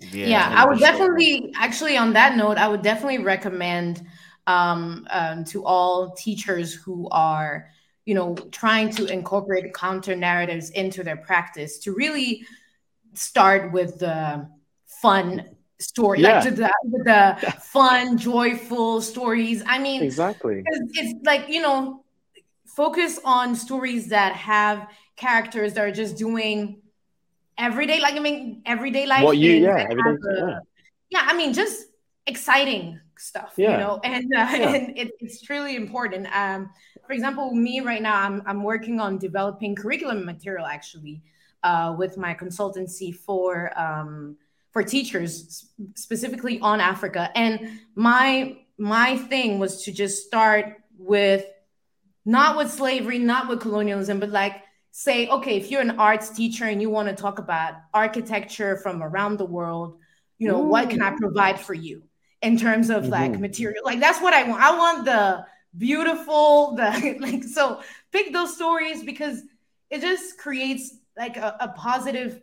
Yeah, 0.00 0.26
yeah 0.26 0.54
I 0.56 0.64
would 0.64 0.78
definitely, 0.78 1.52
actually, 1.56 1.96
on 1.96 2.12
that 2.12 2.36
note, 2.36 2.56
I 2.56 2.68
would 2.68 2.82
definitely 2.82 3.18
recommend 3.18 4.06
um, 4.46 5.06
um, 5.10 5.44
to 5.44 5.64
all 5.64 6.12
teachers 6.12 6.72
who 6.72 7.08
are, 7.10 7.68
you 8.04 8.14
know, 8.14 8.34
trying 8.52 8.90
to 8.90 9.06
incorporate 9.06 9.74
counter 9.74 10.14
narratives 10.14 10.70
into 10.70 11.02
their 11.02 11.16
practice 11.16 11.78
to 11.80 11.94
really 11.94 12.46
start 13.14 13.72
with 13.72 13.98
the 13.98 14.48
fun 14.86 15.56
story, 15.80 16.20
yeah. 16.20 16.40
like 16.40 16.54
the, 16.54 16.70
the 17.04 17.50
fun, 17.60 18.18
joyful 18.18 19.00
stories. 19.00 19.62
I 19.66 19.78
mean, 19.78 20.02
exactly. 20.02 20.62
It's, 20.64 20.98
it's 20.98 21.26
like 21.26 21.48
you 21.48 21.62
know, 21.62 22.04
focus 22.66 23.18
on 23.24 23.54
stories 23.54 24.08
that 24.08 24.34
have 24.34 24.88
characters 25.16 25.74
that 25.74 25.84
are 25.84 25.92
just 25.92 26.16
doing 26.16 26.80
everyday, 27.56 28.00
like 28.00 28.14
I 28.14 28.20
mean, 28.20 28.62
everyday 28.66 29.06
life. 29.06 29.24
What 29.24 29.38
you, 29.38 29.52
yeah, 29.52 29.86
everyday, 29.90 30.18
yeah. 30.36 30.58
yeah, 31.10 31.26
I 31.26 31.36
mean, 31.36 31.52
just 31.52 31.86
exciting 32.26 33.00
stuff, 33.16 33.54
yeah. 33.56 33.72
you 33.72 33.76
know, 33.78 34.00
and 34.04 34.24
uh, 34.24 34.36
yeah. 34.36 34.68
and 34.74 34.98
it, 34.98 35.12
it's 35.20 35.40
truly 35.42 35.76
important. 35.76 36.28
Um, 36.34 36.70
for 37.06 37.12
example, 37.12 37.54
me 37.54 37.80
right 37.80 38.02
now, 38.02 38.20
I'm 38.20 38.42
I'm 38.46 38.62
working 38.62 39.00
on 39.00 39.18
developing 39.18 39.74
curriculum 39.74 40.24
material 40.24 40.66
actually, 40.66 41.22
uh, 41.62 41.94
with 41.98 42.16
my 42.16 42.34
consultancy 42.34 43.14
for 43.14 43.72
um 43.78 44.36
for 44.72 44.82
teachers 44.82 45.66
specifically 45.94 46.60
on 46.60 46.80
Africa. 46.80 47.30
And 47.34 47.80
my 47.94 48.58
my 48.78 49.16
thing 49.16 49.58
was 49.58 49.84
to 49.84 49.92
just 49.92 50.26
start 50.26 50.76
with 50.96 51.44
not 52.24 52.56
with 52.56 52.70
slavery, 52.70 53.18
not 53.18 53.48
with 53.48 53.60
colonialism, 53.60 54.20
but 54.20 54.30
like 54.30 54.62
say, 54.90 55.28
okay, 55.28 55.56
if 55.56 55.70
you're 55.70 55.80
an 55.80 55.98
arts 55.98 56.30
teacher 56.30 56.64
and 56.64 56.82
you 56.82 56.90
want 56.90 57.08
to 57.08 57.14
talk 57.14 57.38
about 57.38 57.74
architecture 57.94 58.76
from 58.76 59.02
around 59.02 59.38
the 59.38 59.44
world, 59.44 59.98
you 60.38 60.48
know, 60.48 60.62
Ooh. 60.62 60.68
what 60.68 60.90
can 60.90 61.02
I 61.02 61.16
provide 61.16 61.58
for 61.58 61.74
you 61.74 62.02
in 62.42 62.58
terms 62.58 62.90
of 62.90 63.04
mm-hmm. 63.04 63.12
like 63.12 63.38
material? 63.38 63.82
Like 63.84 64.00
that's 64.00 64.20
what 64.20 64.34
I 64.34 64.44
want. 64.44 64.62
I 64.62 64.76
want 64.76 65.04
the 65.04 65.46
beautiful, 65.76 66.74
the 66.76 67.16
like 67.20 67.44
so 67.44 67.80
pick 68.12 68.32
those 68.32 68.54
stories 68.54 69.02
because 69.02 69.42
it 69.90 70.00
just 70.00 70.38
creates 70.38 70.94
like 71.16 71.36
a, 71.36 71.56
a 71.60 71.68
positive 71.68 72.40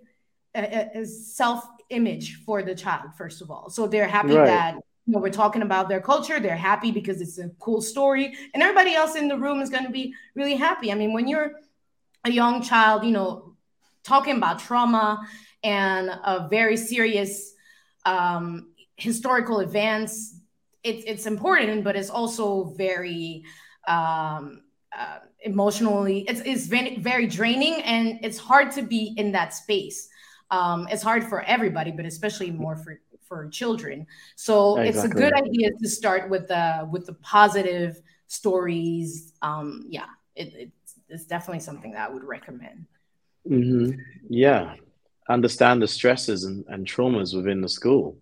self 1.05 1.67
image 1.89 2.43
for 2.45 2.63
the 2.63 2.75
child 2.75 3.13
first 3.17 3.41
of 3.41 3.51
all. 3.51 3.69
So 3.69 3.87
they're 3.87 4.07
happy 4.07 4.35
right. 4.35 4.45
that 4.45 4.75
you 5.05 5.13
know 5.13 5.19
we're 5.19 5.29
talking 5.29 5.61
about 5.61 5.89
their 5.89 6.01
culture. 6.01 6.39
They're 6.39 6.55
happy 6.55 6.91
because 6.91 7.21
it's 7.21 7.37
a 7.37 7.49
cool 7.59 7.81
story. 7.81 8.35
And 8.53 8.63
everybody 8.63 8.95
else 8.95 9.15
in 9.15 9.27
the 9.27 9.37
room 9.37 9.61
is 9.61 9.69
going 9.69 9.85
to 9.85 9.91
be 9.91 10.13
really 10.35 10.55
happy. 10.55 10.91
I 10.91 10.95
mean 10.95 11.13
when 11.13 11.27
you're 11.27 11.51
a 12.23 12.31
young 12.31 12.61
child 12.61 13.05
you 13.05 13.11
know 13.11 13.55
talking 14.03 14.37
about 14.37 14.59
trauma 14.59 15.27
and 15.63 16.09
a 16.09 16.47
very 16.49 16.77
serious 16.77 17.53
um, 18.05 18.71
historical 18.97 19.59
events 19.59 20.39
it's 20.83 21.03
it's 21.05 21.25
important 21.25 21.83
but 21.83 21.95
it's 21.95 22.09
also 22.09 22.65
very 22.77 23.43
um, 23.87 24.61
uh, 24.97 25.19
emotionally 25.41 26.19
it's, 26.29 26.41
it's 26.41 26.67
very 26.67 27.27
draining 27.27 27.81
and 27.81 28.19
it's 28.23 28.37
hard 28.37 28.71
to 28.71 28.81
be 28.81 29.13
in 29.17 29.31
that 29.31 29.53
space 29.53 30.07
um, 30.51 30.87
it's 30.89 31.03
hard 31.03 31.23
for 31.23 31.41
everybody, 31.41 31.91
but 31.91 32.05
especially 32.05 32.51
more 32.51 32.75
for 32.75 32.99
for 33.27 33.47
children. 33.49 34.05
So 34.35 34.77
exactly. 34.77 34.89
it's 34.89 35.03
a 35.03 35.09
good 35.09 35.33
idea 35.33 35.71
to 35.71 35.89
start 35.89 36.29
with 36.29 36.47
the 36.47 36.87
with 36.91 37.05
the 37.05 37.13
positive 37.13 38.01
stories. 38.27 39.33
Um, 39.41 39.85
yeah, 39.89 40.07
it, 40.35 40.53
it's, 40.55 40.93
it's 41.09 41.25
definitely 41.25 41.61
something 41.61 41.91
that 41.93 42.09
I 42.09 42.13
would 42.13 42.23
recommend. 42.23 42.85
Mm-hmm. 43.49 43.99
Yeah, 44.29 44.75
understand 45.29 45.81
the 45.81 45.87
stresses 45.87 46.43
and, 46.43 46.65
and 46.67 46.87
traumas 46.87 47.35
within 47.35 47.61
the 47.61 47.69
school 47.69 48.17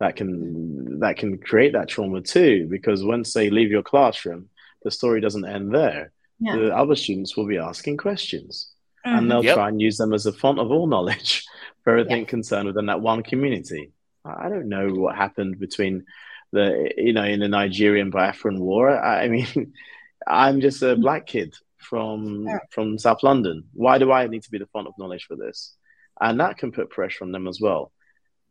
that 0.00 0.16
can 0.16 1.00
that 1.00 1.16
can 1.16 1.38
create 1.38 1.72
that 1.72 1.88
trauma 1.88 2.20
too. 2.20 2.66
Because 2.70 3.04
once 3.04 3.32
they 3.32 3.50
leave 3.50 3.70
your 3.70 3.82
classroom, 3.82 4.48
the 4.82 4.90
story 4.90 5.20
doesn't 5.20 5.46
end 5.46 5.74
there. 5.74 6.12
Yeah. 6.40 6.56
The 6.56 6.76
other 6.76 6.96
students 6.96 7.36
will 7.36 7.46
be 7.46 7.58
asking 7.58 7.96
questions. 7.96 8.73
Mm-hmm. 9.06 9.18
And 9.18 9.30
they'll 9.30 9.44
yep. 9.44 9.54
try 9.54 9.68
and 9.68 9.80
use 9.80 9.96
them 9.96 10.14
as 10.14 10.26
a 10.26 10.32
font 10.32 10.58
of 10.58 10.70
all 10.70 10.86
knowledge 10.86 11.44
for 11.84 11.96
everything 11.96 12.20
yeah. 12.20 12.28
concerned 12.28 12.66
within 12.66 12.86
that 12.86 13.00
one 13.00 13.22
community. 13.22 13.92
I 14.24 14.48
don't 14.48 14.68
know 14.68 14.88
what 14.88 15.16
happened 15.16 15.58
between 15.58 16.06
the, 16.52 16.90
you 16.96 17.12
know, 17.12 17.24
in 17.24 17.40
the 17.40 17.48
Nigerian 17.48 18.10
Biafran 18.10 18.58
War. 18.58 18.98
I 18.98 19.28
mean, 19.28 19.74
I'm 20.26 20.60
just 20.60 20.82
a 20.82 20.96
black 20.96 21.26
kid 21.26 21.54
from 21.78 22.46
yeah. 22.46 22.58
from 22.70 22.98
South 22.98 23.22
London. 23.22 23.64
Why 23.74 23.98
do 23.98 24.10
I 24.10 24.26
need 24.26 24.42
to 24.44 24.50
be 24.50 24.58
the 24.58 24.66
font 24.66 24.88
of 24.88 24.94
knowledge 24.98 25.26
for 25.26 25.36
this? 25.36 25.76
And 26.20 26.40
that 26.40 26.56
can 26.56 26.72
put 26.72 26.90
pressure 26.90 27.24
on 27.24 27.32
them 27.32 27.46
as 27.46 27.60
well. 27.60 27.92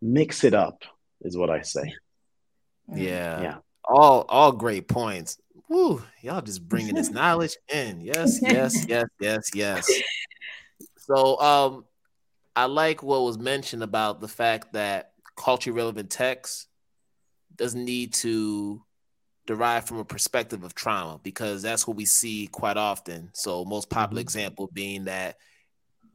Mix 0.02 0.44
it 0.44 0.54
up 0.54 0.84
is 1.22 1.36
what 1.36 1.50
I 1.50 1.62
say. 1.62 1.96
Yeah. 2.94 3.42
Yeah. 3.42 3.58
All 3.86 4.26
all 4.30 4.52
great 4.52 4.88
points. 4.88 5.38
Woo, 5.70 6.04
y'all 6.22 6.42
just 6.42 6.68
bringing 6.68 6.94
this 6.94 7.10
knowledge 7.12 7.58
in. 7.74 8.02
Yes, 8.02 8.40
yes, 8.42 8.86
yes, 8.88 9.08
yes, 9.20 9.50
yes. 9.56 10.02
So, 11.06 11.40
um, 11.40 11.86
I 12.56 12.66
like 12.66 13.04
what 13.04 13.24
was 13.24 13.38
mentioned 13.38 13.84
about 13.84 14.22
the 14.22 14.28
fact 14.28 14.74
that 14.74 15.12
culturally 15.36 15.76
relevant 15.76 16.10
text 16.10 16.68
doesn't 17.56 17.84
need 17.84 18.14
to 18.14 18.82
derive 19.46 19.86
from 19.86 19.98
a 19.98 20.06
perspective 20.06 20.64
of 20.64 20.74
trauma 20.74 21.20
because 21.24 21.62
that's 21.62 21.88
what 21.88 21.98
we 21.98 22.06
see 22.06 22.48
quite 22.48 22.78
often. 22.78 23.30
So, 23.34 23.66
most 23.66 23.90
popular 23.90 24.22
mm-hmm. 24.22 24.28
example 24.28 24.70
being 24.72 25.06
that 25.06 25.38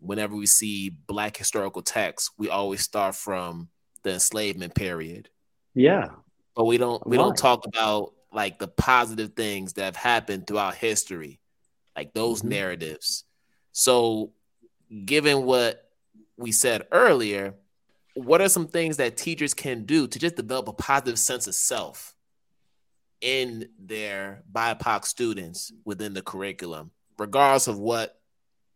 whenever 0.01 0.35
we 0.35 0.47
see 0.47 0.91
black 0.91 1.37
historical 1.37 1.83
texts, 1.83 2.31
we 2.39 2.49
always 2.49 2.83
start 2.83 3.15
from 3.15 3.69
the 4.05 4.15
enslavement 4.15 4.75
period. 4.75 5.29
Yeah. 5.75 6.11
But 6.57 6.65
we 6.65 6.79
don't 6.79 7.07
we 7.07 7.19
Why? 7.19 7.25
don't 7.25 7.37
talk 7.37 7.67
about 7.67 8.15
like 8.33 8.59
the 8.59 8.69
positive 8.69 9.35
things 9.35 9.75
that 9.75 9.85
have 9.85 9.97
happened 9.97 10.47
throughout 10.47 10.75
history, 10.75 11.41
like 11.97 12.15
those 12.15 12.41
mm-hmm. 12.41 12.51
narratives. 12.51 13.25
So 13.73 14.33
given 15.05 15.45
what 15.45 15.89
we 16.37 16.53
said 16.53 16.87
earlier, 16.93 17.55
what 18.15 18.41
are 18.41 18.49
some 18.49 18.67
things 18.67 18.97
that 18.97 19.17
teachers 19.17 19.55
can 19.55 19.85
do 19.85 20.07
to 20.07 20.19
just 20.19 20.37
develop 20.37 20.69
a 20.69 20.73
positive 20.73 21.19
sense 21.19 21.47
of 21.47 21.55
self 21.55 22.15
in 23.21 23.69
their 23.79 24.43
BIPOC 24.53 25.05
students 25.05 25.73
within 25.85 26.15
the 26.15 26.23
curriculum, 26.23 26.91
regardless 27.19 27.69
of 27.69 27.79
what 27.79 28.21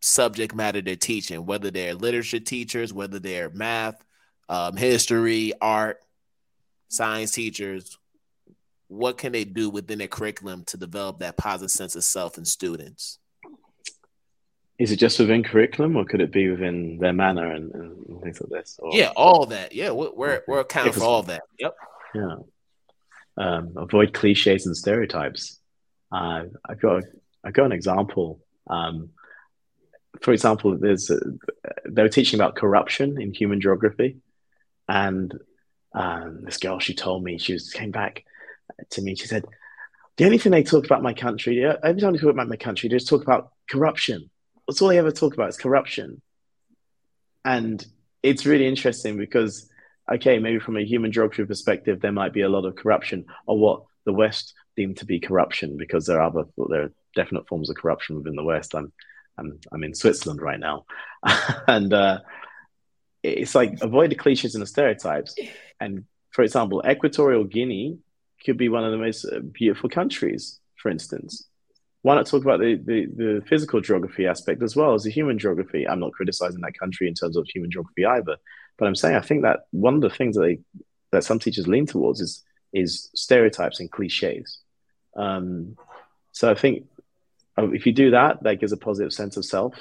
subject 0.01 0.55
matter 0.55 0.81
they're 0.81 0.97
teaching, 0.97 1.47
whether 1.47 1.71
they're 1.71 1.95
literature 1.95 2.41
teachers, 2.41 2.93
whether 2.93 3.19
they're 3.19 3.51
math, 3.51 4.05
um, 4.49 4.77
history, 4.77 5.53
art, 5.61 6.01
science 6.89 7.31
teachers, 7.33 7.99
what 8.89 9.17
can 9.17 9.33
they 9.33 9.45
do 9.45 9.71
within 9.71 9.99
their 9.99 10.09
curriculum 10.09 10.65
to 10.65 10.77
develop 10.77 11.21
that 11.21 11.37
positive 11.37 11.71
sense 11.71 11.97
of 11.97 12.05
self 12.05 12.37
in 12.37 12.45
students? 12.45 13.19
Is 14.83 14.91
it 14.91 14.97
just 14.97 15.19
within 15.21 15.43
curriculum, 15.45 15.97
or 15.97 16.05
could 16.05 16.21
it 16.21 16.33
be 16.33 16.51
within 16.51 16.99
their 17.03 17.13
manner 17.13 17.49
and, 17.57 17.67
and 17.75 18.23
things 18.23 18.41
like 18.41 18.51
this? 18.57 18.79
Or, 18.83 18.91
yeah, 18.93 19.13
all 19.15 19.47
that. 19.47 19.73
Yeah, 19.73 19.91
we're 19.99 20.15
we're, 20.21 20.43
we're 20.49 20.61
accounting 20.67 20.93
for 20.93 21.05
all 21.05 21.23
that. 21.33 21.43
Yep. 21.59 21.75
Yeah. 22.15 22.37
um, 23.37 23.75
avoid 23.77 24.13
cliches 24.13 24.67
and 24.67 24.77
stereotypes. 24.77 25.59
Uh, 26.11 26.45
I've 26.69 26.81
got 26.81 27.05
I've 27.45 27.55
got 27.55 27.67
an 27.67 27.73
example. 27.73 28.41
Um, 28.69 29.11
for 30.21 30.33
example, 30.33 30.77
there's 30.79 31.11
they 31.89 32.03
were 32.03 32.09
teaching 32.09 32.39
about 32.39 32.57
corruption 32.57 33.21
in 33.21 33.33
human 33.33 33.61
geography, 33.61 34.19
and 34.89 35.33
um, 35.95 36.45
this 36.45 36.59
girl 36.59 36.79
she 36.79 36.95
told 36.95 37.25
me 37.25 37.39
she 37.39 37.55
was 37.55 37.71
came 37.71 37.91
back 37.91 38.25
to 38.91 39.03
me. 39.03 39.15
She 39.15 39.27
said, 39.27 39.45
"The 40.17 40.25
only 40.27 40.39
thing 40.39 40.53
they 40.53 40.63
talk 40.63 40.85
about 40.85 41.03
my 41.03 41.15
country, 41.15 41.65
every 41.65 42.01
time 42.01 42.13
they 42.13 42.19
talk 42.19 42.31
about 42.31 42.49
my 42.49 42.57
country, 42.57 42.89
they 42.89 42.97
just 42.97 43.09
talk 43.09 43.23
about 43.23 43.53
corruption. 43.71 44.31
That's 44.67 44.81
all 44.81 44.89
they 44.89 44.99
ever 44.99 45.13
talk 45.13 45.35
about 45.35 45.51
is 45.51 45.57
corruption." 45.57 46.23
And 47.45 47.85
it's 48.23 48.47
really 48.47 48.67
interesting 48.67 49.17
because, 49.17 49.69
okay, 50.13 50.39
maybe 50.39 50.61
from 50.61 50.77
a 50.77 50.85
human 50.85 51.13
geography 51.13 51.45
perspective, 51.45 52.01
there 52.01 52.13
might 52.13 52.33
be 52.33 52.43
a 52.43 52.49
lot 52.49 52.65
of 52.65 52.77
corruption, 52.77 53.27
or 53.47 53.59
what 53.59 53.83
the 54.05 54.13
West 54.13 54.55
deemed 54.77 54.99
to 54.99 55.07
be 55.07 55.21
corruption, 55.21 55.77
because 55.77 56.07
there 56.07 56.21
are 56.21 56.29
other 56.29 56.45
there 56.69 56.85
are 56.85 56.93
definite 57.15 57.49
forms 57.49 57.69
of 57.71 57.77
corruption 57.77 58.17
within 58.17 58.37
the 58.37 58.45
West. 58.45 58.75
I'm 58.75 58.93
I'm 59.39 59.59
I'm 59.73 59.85
in 59.85 59.95
Switzerland 59.95 60.41
right 60.41 60.61
now, 60.61 60.85
and 61.69 61.93
uh, 61.93 62.21
it's 63.23 63.55
like 63.55 63.83
avoid 63.83 64.11
the 64.11 64.17
cliches 64.17 64.55
and 64.55 64.63
the 64.63 64.67
stereotypes. 64.67 65.35
And 65.81 66.05
for 66.31 66.43
example, 66.43 66.83
Equatorial 66.89 67.45
Guinea 67.45 67.99
could 68.45 68.57
be 68.57 68.69
one 68.69 68.85
of 68.85 68.93
the 68.93 68.99
most 68.99 69.25
uh, 69.25 69.41
beautiful 69.41 69.89
countries, 69.89 70.61
for 70.77 70.91
instance. 70.91 71.49
Why 72.03 72.17
not 72.17 72.27
talk 72.27 72.43
about 72.43 72.59
the, 72.59 72.75
the, 72.75 73.07
the 73.07 73.45
physical 73.49 73.81
geography 73.81 74.27
aspect 74.27 74.63
as 74.63 74.75
well 74.75 74.95
as 74.95 75.05
the 75.05 75.11
human 75.11 75.39
geography? 75.39 75.89
I'm 75.89 76.01
not 76.01 76.13
criticizing 76.13 76.61
that 76.63 76.79
country 76.79 77.07
in 77.07 77.15
terms 77.15 77.37
of 77.37 77.47
human 77.47 77.71
geography 77.71 78.05
either, 78.05 78.37
but 78.77 78.89
I'm 78.89 78.97
saying 78.97 79.17
I 79.17 79.21
think 79.21 79.43
that 79.43 79.61
one 79.71 79.95
of 79.95 80.01
the 80.01 80.11
things 80.11 80.37
that 80.37 80.43
they 80.43 80.59
that 81.13 81.25
some 81.25 81.39
teachers 81.39 81.69
lean 81.69 81.87
towards 81.87 82.21
is 82.21 82.43
is 82.73 83.11
stereotypes 83.15 83.81
and 83.81 83.91
cliches. 83.91 84.59
Um, 85.15 85.77
so 86.33 86.51
I 86.51 86.55
think 86.55 86.87
uh, 87.59 87.71
if 87.71 87.87
you 87.87 87.93
do 87.93 88.11
that, 88.13 88.43
that 88.43 88.61
gives 88.61 88.73
a 88.73 88.77
positive 88.77 89.13
sense 89.13 89.37
of 89.37 89.45
self. 89.45 89.75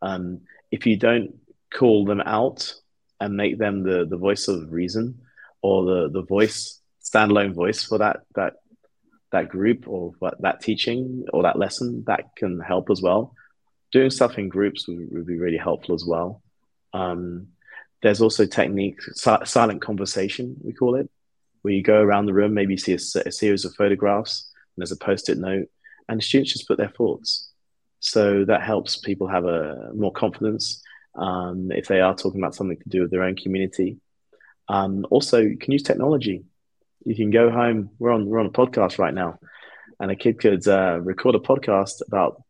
Um, 0.00 0.40
if 0.70 0.86
you 0.86 0.96
don't 0.96 1.34
call 1.72 2.04
them 2.04 2.22
out 2.22 2.74
and 3.20 3.36
make 3.36 3.58
them 3.58 3.84
the 3.84 4.04
the 4.04 4.16
voice 4.16 4.48
of 4.48 4.72
reason 4.72 5.20
or 5.60 5.84
the 5.84 6.10
the 6.10 6.22
voice 6.22 6.80
standalone 7.04 7.54
voice 7.54 7.84
for 7.84 7.98
that 7.98 8.22
that 8.34 8.54
that 9.32 9.48
group 9.48 9.88
or 9.88 10.12
that 10.40 10.60
teaching 10.60 11.24
or 11.32 11.42
that 11.42 11.58
lesson 11.58 12.04
that 12.06 12.36
can 12.36 12.60
help 12.60 12.90
as 12.90 13.02
well. 13.02 13.34
Doing 13.90 14.10
stuff 14.10 14.38
in 14.38 14.48
groups 14.48 14.86
would, 14.88 15.08
would 15.10 15.26
be 15.26 15.38
really 15.38 15.58
helpful 15.58 15.94
as 15.94 16.04
well. 16.06 16.42
Um, 16.92 17.48
there's 18.02 18.20
also 18.20 18.44
techniques 18.46 19.08
si- 19.14 19.44
silent 19.44 19.80
conversation 19.80 20.56
we 20.62 20.72
call 20.72 20.96
it 20.96 21.08
where 21.62 21.72
you 21.72 21.82
go 21.82 22.00
around 22.00 22.26
the 22.26 22.34
room 22.34 22.52
maybe 22.52 22.74
you 22.74 22.78
see 22.78 22.92
a, 22.92 23.22
a 23.26 23.32
series 23.32 23.64
of 23.64 23.74
photographs 23.74 24.50
and 24.76 24.82
there's 24.82 24.92
a 24.92 24.96
post-it 24.96 25.38
note 25.38 25.68
and 26.08 26.22
students 26.22 26.52
just 26.52 26.68
put 26.68 26.78
their 26.78 26.88
thoughts. 26.88 27.50
So 28.00 28.44
that 28.44 28.62
helps 28.62 28.96
people 28.96 29.28
have 29.28 29.44
a 29.44 29.90
more 29.94 30.12
confidence 30.12 30.82
um, 31.14 31.70
if 31.70 31.86
they 31.86 32.00
are 32.00 32.14
talking 32.14 32.40
about 32.40 32.54
something 32.54 32.78
to 32.78 32.88
do 32.88 33.02
with 33.02 33.10
their 33.10 33.22
own 33.22 33.36
community. 33.36 33.98
Um, 34.68 35.06
also 35.10 35.40
you 35.40 35.56
can 35.56 35.72
use 35.72 35.82
technology 35.82 36.44
you 37.04 37.14
can 37.14 37.30
go 37.30 37.50
home. 37.50 37.90
We're 37.98 38.12
on 38.12 38.26
we're 38.26 38.40
on 38.40 38.46
a 38.46 38.50
podcast 38.50 38.98
right 38.98 39.14
now, 39.14 39.38
and 40.00 40.10
a 40.10 40.16
kid 40.16 40.40
could 40.40 40.66
uh, 40.66 41.00
record 41.00 41.34
a 41.34 41.38
podcast 41.38 42.02
about 42.06 42.42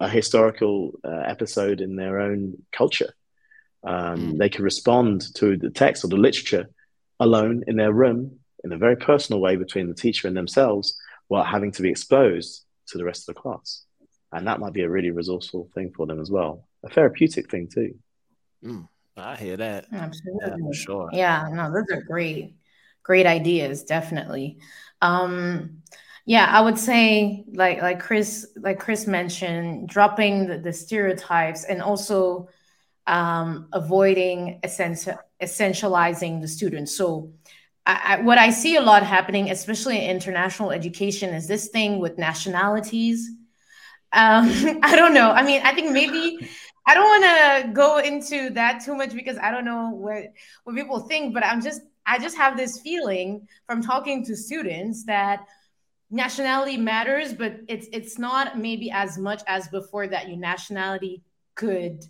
a 0.00 0.08
historical 0.08 0.92
uh, 1.04 1.22
episode 1.26 1.80
in 1.80 1.96
their 1.96 2.20
own 2.20 2.62
culture. 2.72 3.14
Um, 3.84 4.32
mm. 4.32 4.38
They 4.38 4.48
could 4.48 4.62
respond 4.62 5.34
to 5.36 5.56
the 5.56 5.70
text 5.70 6.04
or 6.04 6.08
the 6.08 6.16
literature 6.16 6.68
alone 7.20 7.64
in 7.66 7.76
their 7.76 7.92
room 7.92 8.38
in 8.64 8.72
a 8.72 8.78
very 8.78 8.96
personal 8.96 9.40
way 9.40 9.56
between 9.56 9.88
the 9.88 9.94
teacher 9.94 10.28
and 10.28 10.36
themselves, 10.36 10.96
while 11.28 11.44
having 11.44 11.72
to 11.72 11.82
be 11.82 11.90
exposed 11.90 12.64
to 12.88 12.98
the 12.98 13.04
rest 13.04 13.28
of 13.28 13.34
the 13.34 13.40
class. 13.40 13.82
And 14.32 14.46
that 14.46 14.60
might 14.60 14.72
be 14.72 14.82
a 14.82 14.88
really 14.88 15.10
resourceful 15.10 15.68
thing 15.74 15.92
for 15.94 16.06
them 16.06 16.20
as 16.20 16.30
well, 16.30 16.66
a 16.84 16.88
therapeutic 16.88 17.50
thing 17.50 17.68
too. 17.68 17.94
Mm, 18.64 18.88
I 19.16 19.36
hear 19.36 19.56
that. 19.56 19.86
Absolutely, 19.92 20.48
yeah, 20.48 20.56
for 20.56 20.74
sure. 20.74 21.10
Yeah, 21.12 21.48
no, 21.52 21.72
those 21.72 21.84
are 21.92 22.02
great 22.02 22.54
great 23.02 23.26
ideas 23.26 23.84
definitely. 23.84 24.58
Um 25.00 25.82
yeah 26.24 26.46
i 26.50 26.60
would 26.60 26.78
say 26.78 27.44
like 27.52 27.82
like 27.82 28.00
chris 28.00 28.46
like 28.56 28.78
chris 28.78 29.06
mentioned 29.06 29.88
dropping 29.88 30.46
the, 30.46 30.58
the 30.58 30.72
stereotypes 30.72 31.64
and 31.64 31.82
also 31.82 32.48
um 33.06 33.68
avoiding 33.72 34.60
essential 34.62 35.18
essentializing 35.42 36.40
the 36.40 36.46
students. 36.46 36.96
So 36.96 37.32
I, 37.84 38.00
I, 38.04 38.20
what 38.22 38.38
i 38.38 38.50
see 38.50 38.76
a 38.76 38.80
lot 38.80 39.02
happening 39.02 39.50
especially 39.50 40.04
in 40.04 40.10
international 40.10 40.70
education 40.70 41.34
is 41.34 41.48
this 41.48 41.68
thing 41.68 41.98
with 41.98 42.18
nationalities. 42.18 43.28
Um 44.12 44.48
i 44.82 44.94
don't 44.94 45.14
know. 45.14 45.32
I 45.32 45.42
mean 45.42 45.60
i 45.64 45.74
think 45.74 45.90
maybe 45.90 46.48
I 46.84 46.94
don't 46.94 47.04
want 47.04 47.24
to 47.24 47.72
go 47.72 47.98
into 47.98 48.50
that 48.54 48.84
too 48.84 48.96
much 48.96 49.12
because 49.12 49.38
I 49.38 49.52
don't 49.52 49.64
know 49.64 49.90
what 49.90 50.24
what 50.64 50.74
people 50.74 50.98
think, 51.00 51.32
but 51.32 51.44
I'm 51.44 51.62
just 51.62 51.80
I 52.06 52.18
just 52.18 52.36
have 52.36 52.56
this 52.56 52.80
feeling 52.80 53.48
from 53.66 53.82
talking 53.82 54.24
to 54.26 54.36
students 54.36 55.04
that 55.04 55.46
nationality 56.10 56.76
matters, 56.76 57.32
but 57.32 57.60
it's 57.68 57.88
it's 57.92 58.18
not 58.18 58.58
maybe 58.58 58.90
as 58.90 59.18
much 59.18 59.42
as 59.46 59.68
before 59.68 60.06
that 60.06 60.28
your 60.28 60.36
nationality 60.36 61.22
could. 61.54 62.04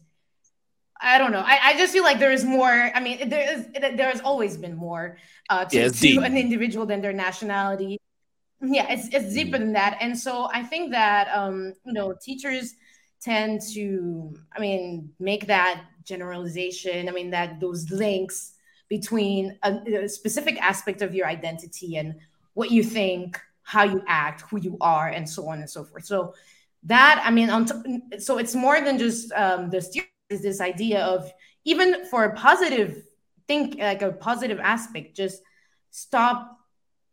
I 1.01 1.19
don't 1.19 1.33
know. 1.33 1.43
I, 1.45 1.59
I 1.63 1.79
just 1.79 1.93
feel 1.93 2.05
like 2.05 2.19
there 2.19 2.33
is 2.33 2.45
more. 2.45 2.71
I 2.95 3.01
mean, 3.01 3.29
there 3.29 3.59
is 3.59 3.67
there 3.73 4.11
has 4.11 4.21
always 4.21 4.57
been 4.57 4.77
more 4.77 5.19
uh, 5.51 5.65
to, 5.67 5.77
yeah, 5.77 5.89
to 5.89 6.19
an 6.21 6.37
individual 6.37 6.87
than 6.87 7.01
their 7.01 7.13
nationality. 7.13 7.99
Yeah, 8.61 8.87
it's 8.89 9.09
it's 9.13 9.35
deeper 9.35 9.59
than 9.59 9.73
that, 9.73 9.99
and 10.01 10.17
so 10.17 10.49
I 10.53 10.63
think 10.63 10.93
that 10.93 11.29
um, 11.35 11.75
you 11.85 11.93
know 11.93 12.15
teachers 12.21 12.75
tend 13.21 13.61
to, 13.73 14.35
I 14.55 14.61
mean, 14.61 15.11
make 15.19 15.47
that 15.47 15.85
generalization. 16.05 17.09
I 17.09 17.13
mean 17.13 17.31
that 17.31 17.61
those 17.61 17.91
links 17.91 18.52
between 18.93 19.57
a, 19.63 20.05
a 20.05 20.07
specific 20.07 20.61
aspect 20.61 21.01
of 21.01 21.15
your 21.15 21.27
identity 21.27 21.97
and 21.97 22.15
what 22.53 22.71
you 22.71 22.85
think, 22.85 23.41
how 23.63 23.85
you 23.85 24.03
act, 24.07 24.43
who 24.43 24.59
you 24.61 24.77
are, 24.83 25.09
and 25.09 25.27
so 25.27 25.49
on 25.49 25.61
and 25.61 25.71
so 25.71 25.83
forth. 25.83 26.05
So 26.05 26.35
that 26.83 27.23
I 27.25 27.31
mean, 27.31 27.49
on 27.49 27.65
t- 27.65 28.19
so 28.19 28.37
it's 28.37 28.55
more 28.55 28.83
than 28.83 28.99
just 28.99 29.33
um, 29.33 29.71
the 29.71 29.79
is 30.29 30.43
this 30.43 30.61
idea 30.61 31.01
of 31.07 31.33
even 31.65 32.05
for 32.05 32.25
a 32.25 32.35
positive 32.35 33.03
think 33.49 33.79
like 33.79 34.03
a 34.03 34.13
positive 34.13 34.61
aspect, 34.61 35.17
just 35.17 35.41
stop 35.91 36.59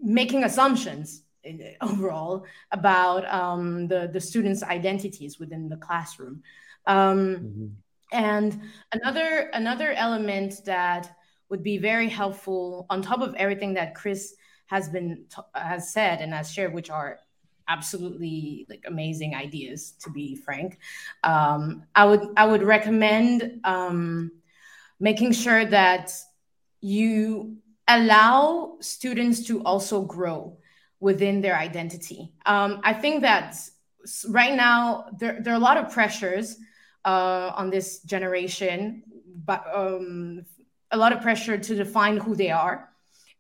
making 0.02 0.44
assumptions 0.44 1.24
overall 1.82 2.46
about 2.74 3.24
um, 3.42 3.88
the 3.88 4.10
the 4.12 4.20
students' 4.20 4.64
identities 4.64 5.40
within 5.40 5.70
the 5.70 5.78
classroom. 5.78 6.44
Um, 6.86 7.20
mm-hmm. 7.20 7.68
And 8.12 8.60
another 8.92 9.50
another 9.54 9.94
element 9.94 10.66
that 10.66 11.16
would 11.50 11.64
be 11.64 11.78
very 11.78 12.08
helpful 12.10 12.86
on 12.90 13.02
top 13.02 13.22
of 13.22 13.36
everything 13.36 13.74
that 13.74 13.96
Chris 13.96 14.36
has 14.68 14.88
been 14.90 15.26
has 15.56 15.92
said 15.92 16.22
and 16.22 16.34
has 16.34 16.52
shared, 16.52 16.74
which 16.74 16.90
are 16.90 17.20
absolutely 17.68 18.66
like 18.70 18.84
amazing 18.88 19.36
ideas 19.36 19.92
to 20.02 20.10
be 20.10 20.36
frank. 20.36 20.80
Um, 21.24 21.84
I 21.96 22.06
would 22.06 22.28
I 22.38 22.46
would 22.46 22.64
recommend 22.64 23.62
um, 23.64 24.32
making 25.00 25.32
sure 25.34 25.66
that 25.66 26.12
you 26.82 27.58
allow 27.88 28.78
students 28.80 29.46
to 29.48 29.64
also 29.64 30.02
grow 30.02 30.58
within 31.00 31.42
their 31.42 31.58
identity. 31.58 32.32
Um, 32.46 32.82
I 32.84 32.94
think 32.94 33.22
that 33.22 33.56
right 34.28 34.54
now 34.56 35.06
there, 35.18 35.40
there 35.42 35.54
are 35.54 35.58
a 35.58 35.60
lot 35.60 35.78
of 35.78 35.92
pressures 35.92 36.58
uh, 37.06 37.52
on 37.56 37.70
this 37.70 38.02
generation, 38.02 39.04
but 39.46 39.64
um, 39.74 40.46
a 40.92 40.98
lot 40.98 41.14
of 41.14 41.22
pressure 41.22 41.58
to 41.58 41.76
define 41.76 42.18
who 42.18 42.36
they 42.36 42.52
are. 42.52 42.90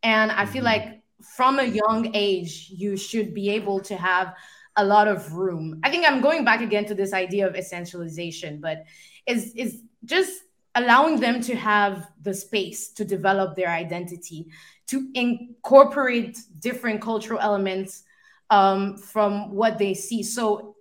And 0.04 0.32
I 0.32 0.46
feel 0.46 0.64
mm-hmm. 0.64 0.90
like 0.90 1.02
from 1.36 1.60
a 1.60 1.64
young 1.64 2.12
age, 2.14 2.68
you 2.70 2.96
should 2.96 3.34
be 3.34 3.50
able 3.50 3.80
to 3.82 3.96
have 3.96 4.36
a 4.76 4.86
lot 4.86 5.08
of 5.08 5.34
room. 5.34 5.80
I 5.84 5.90
think 5.90 6.06
I'm 6.06 6.22
going 6.22 6.46
back 6.46 6.62
again 6.62 6.86
to 6.86 6.96
this 6.96 7.14
idea 7.14 7.48
of 7.48 7.54
essentialization, 7.54 8.62
but 8.62 8.86
is 9.26 9.54
is 9.56 9.82
just 10.06 10.32
allowing 10.76 11.20
them 11.20 11.42
to 11.42 11.56
have 11.56 12.08
the 12.22 12.34
space 12.34 12.90
to 12.94 13.04
develop 13.04 13.56
their 13.56 13.70
identity, 13.70 14.48
to 14.88 15.10
incorporate 15.14 16.38
different 16.60 17.02
cultural 17.02 17.40
elements 17.40 18.04
um, 18.50 18.98
from 18.98 19.52
what 19.52 19.78
they 19.78 19.94
see. 19.94 20.24
So 20.24 20.76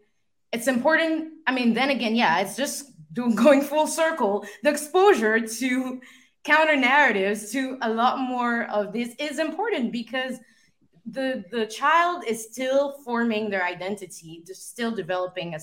it's 0.53 0.69
important. 0.69 1.33
I 1.47 1.53
mean, 1.53 1.75
then 1.75 1.91
again, 1.91 2.15
yeah, 2.15 2.39
it's 2.39 2.57
just 2.57 2.93
doing 3.13 3.35
going 3.45 3.63
full 3.63 3.87
circle. 3.87 4.47
The 4.63 4.71
exposure 4.71 5.41
to 5.41 6.01
counter 6.49 6.77
narratives 6.77 7.53
to 7.53 7.77
a 7.83 7.91
lot 7.91 8.19
more 8.19 8.65
of 8.71 8.91
this 8.91 9.15
is 9.19 9.39
important 9.39 9.93
because 9.93 10.39
the 11.05 11.45
the 11.51 11.67
child 11.67 12.25
is 12.27 12.43
still 12.51 12.99
forming 13.05 13.51
their 13.51 13.65
identity, 13.65 14.43
still 14.53 14.91
developing 14.91 15.55
a, 15.55 15.59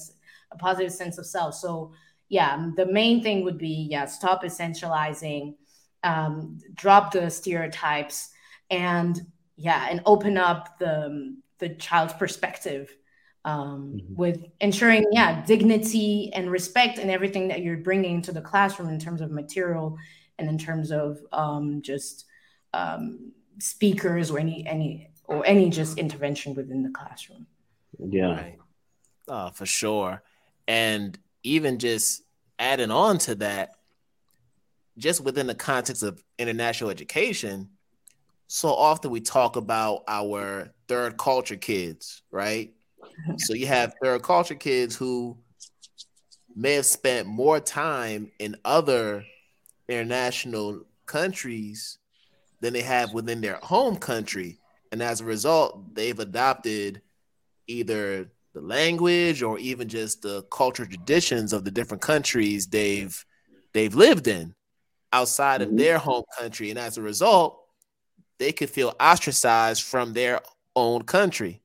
a 0.52 0.58
positive 0.58 0.94
sense 0.94 1.18
of 1.18 1.26
self. 1.26 1.56
So 1.56 1.92
yeah, 2.30 2.70
the 2.76 2.86
main 2.86 3.24
thing 3.24 3.44
would 3.44 3.58
be 3.58 3.88
yeah, 3.90 4.06
stop 4.06 4.44
essentializing, 4.44 5.56
um, 6.04 6.60
drop 6.76 7.12
the 7.12 7.32
stereotypes, 7.32 8.30
and 8.70 9.20
yeah, 9.56 9.88
and 9.90 10.02
open 10.06 10.38
up 10.38 10.78
the 10.78 11.36
the 11.58 11.70
child's 11.70 12.14
perspective 12.14 12.96
um, 13.44 14.02
mm-hmm. 14.02 14.16
with 14.16 14.46
ensuring, 14.62 15.06
yeah, 15.12 15.44
dignity 15.46 16.32
and 16.34 16.52
respect 16.52 17.00
and 17.00 17.10
everything 17.10 17.48
that 17.48 17.62
you're 17.62 17.78
bringing 17.78 18.22
to 18.22 18.32
the 18.32 18.42
classroom 18.42 18.90
in 18.90 19.00
terms 19.00 19.22
of 19.22 19.32
material 19.32 19.98
and 20.38 20.50
in 20.50 20.58
terms 20.58 20.92
of 20.92 21.20
um, 21.32 21.82
just 21.82 22.26
um, 22.74 23.32
speakers 23.60 24.32
or 24.32 24.40
any 24.40 24.66
any 24.68 25.10
or 25.26 25.46
any 25.46 25.70
just 25.70 25.98
intervention 25.98 26.54
within 26.54 26.84
the 26.84 26.90
classroom. 26.90 27.48
Yeah, 28.00 28.32
right. 28.32 28.58
uh, 29.28 29.50
for 29.52 29.66
sure. 29.66 30.22
And 30.68 31.18
even 31.44 31.80
just 31.80 32.24
adding 32.60 32.92
on 32.92 33.18
to 33.20 33.36
that, 33.36 33.72
just 34.98 35.24
within 35.24 35.48
the 35.48 35.56
context 35.56 36.04
of 36.04 36.24
international 36.38 36.90
education, 36.90 37.70
so 38.48 38.70
often 38.70 39.12
we 39.12 39.22
talk 39.22 39.56
about 39.56 40.04
our 40.08 40.74
third 40.88 41.18
culture 41.18 41.56
kids, 41.56 42.22
right? 42.32 42.74
so 43.38 43.54
you 43.54 43.68
have 43.68 43.94
third 44.02 44.22
culture 44.22 44.56
kids 44.56 44.96
who 44.96 45.38
may 46.56 46.74
have 46.74 46.86
spent 46.86 47.28
more 47.28 47.60
time 47.60 48.32
in 48.40 48.56
other 48.64 49.26
international 49.88 50.82
countries 51.06 52.00
than 52.62 52.74
they 52.74 52.82
have 52.82 53.14
within 53.14 53.42
their 53.42 53.58
home 53.58 53.96
country. 53.96 54.60
And 54.92 55.02
as 55.02 55.22
a 55.22 55.26
result, 55.26 55.94
they've 55.94 56.18
adopted 56.18 57.02
either 57.68 58.30
the 58.54 58.62
language 58.62 59.44
or 59.44 59.60
even 59.60 59.88
just 59.90 60.22
the 60.22 60.44
cultural 60.44 60.88
traditions 60.88 61.54
of 61.54 61.66
the 61.66 61.72
different 61.72 62.02
countries 62.02 62.68
they've 62.68 63.26
they've 63.74 63.94
lived 63.94 64.28
in 64.28 64.56
outside 65.12 65.62
of 65.62 65.70
mm-hmm. 65.70 65.78
their 65.78 65.98
home 65.98 66.24
country. 66.38 66.70
And 66.70 66.80
as 66.80 66.98
a 66.98 67.02
result, 67.02 67.60
they 68.40 68.52
could 68.52 68.70
feel 68.70 68.96
ostracized 69.00 69.84
from 69.84 70.14
their 70.14 70.42
own 70.76 71.04
country 71.04 71.62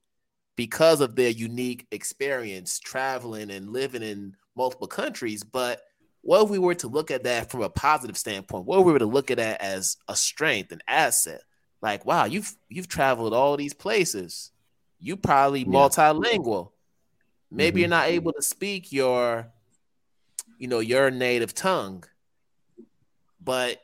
because 0.57 1.01
of 1.01 1.17
their 1.17 1.31
unique 1.31 1.87
experience 1.91 2.79
traveling 2.79 3.51
and 3.51 3.73
living 3.73 4.03
in 4.03 4.37
multiple 4.57 4.89
countries. 4.89 5.43
But 5.43 5.81
what 6.23 6.45
if 6.45 6.51
we 6.51 6.59
were 6.59 6.75
to 6.77 6.89
look 6.89 7.11
at 7.11 7.25
that 7.25 7.51
from 7.51 7.63
a 7.63 7.71
positive 7.71 8.19
standpoint? 8.19 8.67
What 8.67 8.81
if 8.81 8.87
we 8.87 8.93
were 8.93 8.99
to 8.99 9.07
look 9.07 9.31
at 9.31 9.39
that 9.39 9.61
as 9.61 9.97
a 10.09 10.15
strength, 10.17 10.73
an 10.73 10.83
asset? 10.87 11.43
Like, 11.83 12.05
wow, 12.05 12.27
you've 12.27 12.55
you've 12.69 12.89
traveled 12.89 13.33
all 13.33 13.57
these 13.57 13.75
places. 13.75 14.51
You 14.99 15.17
probably 15.17 15.61
yeah. 15.61 15.67
multilingual. 15.67 16.73
Maybe 17.51 17.71
mm-hmm. 17.71 17.79
you're 17.79 17.89
not 17.89 18.09
able 18.09 18.33
to 18.33 18.43
speak 18.43 18.93
your, 18.93 19.51
you 20.59 20.69
know, 20.69 20.81
your 20.81 21.11
native 21.11 21.55
tongue, 21.55 22.05
but 23.43 23.81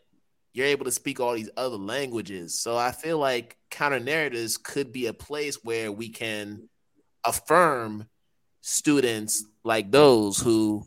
you're 0.53 0.66
able 0.66 0.84
to 0.84 0.93
speak 0.93 1.20
all 1.20 1.34
these 1.34 1.51
other 1.57 1.76
languages. 1.76 2.59
So 2.59 2.76
I 2.76 2.93
feel 2.93 3.18
like 3.18 3.57
counter 3.70 3.99
narratives 3.99 4.57
could 4.57 4.93
be 4.93 5.07
a 5.07 5.12
place 5.12 5.64
where 5.64 5.91
we 5.91 6.11
can 6.11 6.68
affirm 7.24 8.09
students 8.61 9.45
like 9.64 9.91
those 9.91 10.39
who 10.39 10.87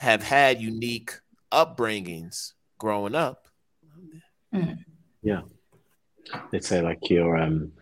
have 0.00 0.22
had 0.22 0.60
unique 0.60 1.20
upbringings 1.52 2.52
growing 2.78 3.14
up. 3.14 3.46
Mm. 4.54 4.78
Yeah. 5.22 5.42
They'd 6.50 6.64
say 6.64 6.80
like 6.80 7.10
you're 7.10 7.36
um 7.36 7.72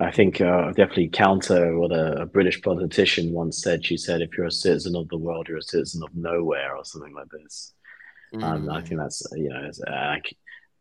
I 0.00 0.12
think 0.12 0.40
uh, 0.40 0.68
definitely 0.68 1.08
counter 1.08 1.76
what 1.76 1.90
a, 1.90 2.22
a, 2.22 2.26
British 2.26 2.62
politician 2.62 3.32
once 3.32 3.60
said. 3.60 3.84
She 3.84 3.96
said, 3.96 4.20
"If 4.20 4.36
you're 4.36 4.46
a 4.46 4.50
citizen 4.52 4.94
of 4.94 5.08
the 5.08 5.18
world, 5.18 5.48
you're 5.48 5.58
a 5.58 5.62
citizen 5.62 6.04
of 6.04 6.14
nowhere," 6.14 6.76
or 6.76 6.84
something 6.84 7.12
like 7.14 7.28
this. 7.30 7.74
Mm. 8.32 8.44
Um, 8.44 8.70
I 8.70 8.80
think 8.80 9.00
that's 9.00 9.24
you 9.34 9.48
know 9.48 9.68
uh, 9.88 10.16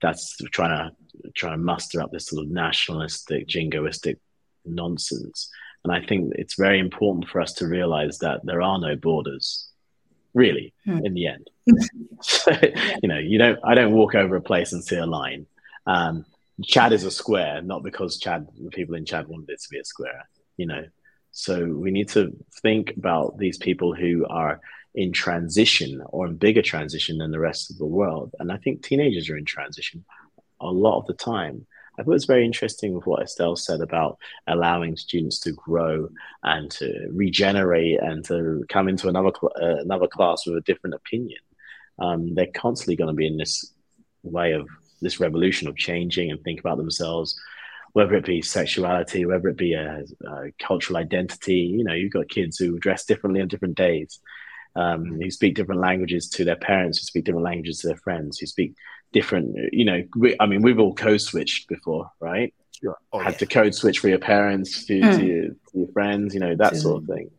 that's 0.04 0.38
trying 0.52 0.92
to 0.92 1.32
trying 1.36 1.54
to 1.54 1.58
muster 1.58 2.00
up 2.00 2.12
this 2.12 2.28
sort 2.28 2.46
of 2.46 2.52
nationalistic, 2.52 3.48
jingoistic 3.48 4.18
nonsense. 4.66 5.50
And 5.84 5.92
I 5.92 6.06
think 6.06 6.34
it's 6.36 6.56
very 6.56 6.80
important 6.80 7.28
for 7.28 7.42
us 7.42 7.54
to 7.54 7.68
realize 7.68 8.20
that 8.20 8.42
there 8.44 8.62
are 8.62 8.80
no 8.80 8.96
borders, 8.96 9.67
really, 10.34 10.74
mm. 10.86 11.06
in 11.06 11.14
the 11.14 11.28
end. 11.28 11.50
so, 12.22 12.52
you 13.02 13.10
know, 13.10 13.18
you 13.18 13.38
don't. 13.38 13.60
I 13.64 13.76
don't 13.76 13.94
walk 13.94 14.16
over 14.16 14.36
a 14.36 14.42
place 14.42 14.74
and 14.74 14.84
see 14.84 14.98
a 14.98 15.06
line. 15.06 15.46
Um, 15.86 16.26
Chad 16.64 16.94
is 16.94 17.04
a 17.04 17.12
square, 17.12 17.62
not 17.62 17.84
because 17.84 18.18
Chad, 18.18 18.48
the 18.60 18.70
people 18.70 18.96
in 18.96 19.06
Chad 19.06 19.28
wanted 19.28 19.50
it 19.50 19.62
to 19.62 19.70
be 19.70 19.80
a 19.80 19.86
square. 19.86 20.28
You 20.58 20.66
know, 20.66 20.86
so 21.32 21.66
we 21.66 21.92
need 21.92 22.10
to 22.10 22.36
think 22.62 22.96
about 22.98 23.38
these 23.38 23.58
people 23.58 23.94
who 23.94 24.26
are 24.28 24.60
in 24.96 25.12
transition 25.12 26.02
or 26.08 26.26
in 26.26 26.36
bigger 26.36 26.64
transition 26.64 27.20
than 27.20 27.30
the 27.30 27.40
rest 27.40 27.70
of 27.70 27.78
the 27.78 27.86
world. 27.86 28.34
And 28.40 28.52
I 28.52 28.58
think 28.58 28.82
teenagers 28.82 29.30
are 29.30 29.38
in 29.38 29.46
transition 29.46 30.04
a 30.60 30.72
lot 30.72 30.98
of 30.98 31.06
the 31.06 31.14
time. 31.14 31.68
I 31.98 32.04
thought 32.04 32.12
it 32.12 32.14
was 32.14 32.26
very 32.26 32.46
interesting 32.46 32.94
with 32.94 33.08
what 33.08 33.24
Estelle 33.24 33.56
said 33.56 33.82
about 33.82 34.20
allowing 34.46 34.96
students 34.98 35.40
to 35.42 35.52
grow 35.52 36.10
and 36.44 36.70
to 36.72 37.08
regenerate 37.12 38.00
and 38.02 38.24
to 38.26 38.64
come 38.70 38.88
into 38.88 39.08
another 39.08 39.32
cl- 39.40 39.54
uh, 39.60 39.82
another 39.82 40.08
class 40.08 40.46
with 40.46 40.58
a 40.58 40.62
different 40.62 40.96
opinion. 40.96 41.40
Um, 42.00 42.36
they're 42.36 42.48
constantly 42.54 42.96
going 42.96 43.10
to 43.10 43.16
be 43.16 43.26
in 43.26 43.38
this 43.38 43.74
way 44.22 44.52
of 44.52 44.68
this 45.02 45.20
revolution 45.20 45.68
of 45.68 45.76
changing 45.76 46.30
and 46.30 46.42
think 46.44 46.60
about 46.60 46.78
themselves, 46.78 47.40
whether 47.94 48.14
it 48.14 48.26
be 48.26 48.42
sexuality, 48.42 49.26
whether 49.26 49.48
it 49.48 49.58
be 49.58 49.74
a, 49.74 50.04
a 50.28 50.52
cultural 50.60 50.98
identity. 50.98 51.76
You 51.78 51.84
know, 51.84 51.94
you've 51.94 52.14
got 52.14 52.30
kids 52.30 52.58
who 52.58 52.78
dress 52.78 53.06
differently 53.06 53.42
on 53.42 53.48
different 53.48 53.76
days 53.76 54.20
um, 54.78 55.20
who 55.20 55.32
speak 55.32 55.56
different 55.56 55.82
languages 55.82 56.30
to 56.30 56.46
their 56.46 56.56
parents, 56.56 57.00
who 57.00 57.04
speak 57.04 57.26
different 57.26 57.46
languages 57.46 57.80
to 57.80 57.88
their 57.88 57.98
friends, 57.98 58.38
who 58.38 58.46
speak 58.46 58.76
different. 59.12 59.74
You 59.74 59.86
know, 59.86 60.04
we, 60.16 60.36
I 60.40 60.46
mean, 60.46 60.62
we've 60.62 60.80
all 60.80 60.94
code 60.94 61.22
switched 61.22 61.68
before, 61.68 62.12
right? 62.20 62.54
Sure. 62.82 62.98
Oh, 63.12 63.20
Had 63.20 63.34
yeah. 63.34 63.38
to 63.40 63.46
code 63.46 63.76
switch 63.76 64.00
for 64.00 64.08
your 64.08 64.20
parents, 64.20 64.86
to, 64.86 65.00
mm. 65.00 65.18
to, 65.18 65.26
your, 65.26 65.44
to 65.48 65.58
your, 65.74 65.88
friends, 65.90 66.34
you 66.34 66.40
know, 66.40 66.56
that 66.56 66.74
mm. 66.74 66.82
sort 66.82 67.04
of 67.04 67.08
thing. 67.08 67.32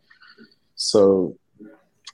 So, 0.74 1.36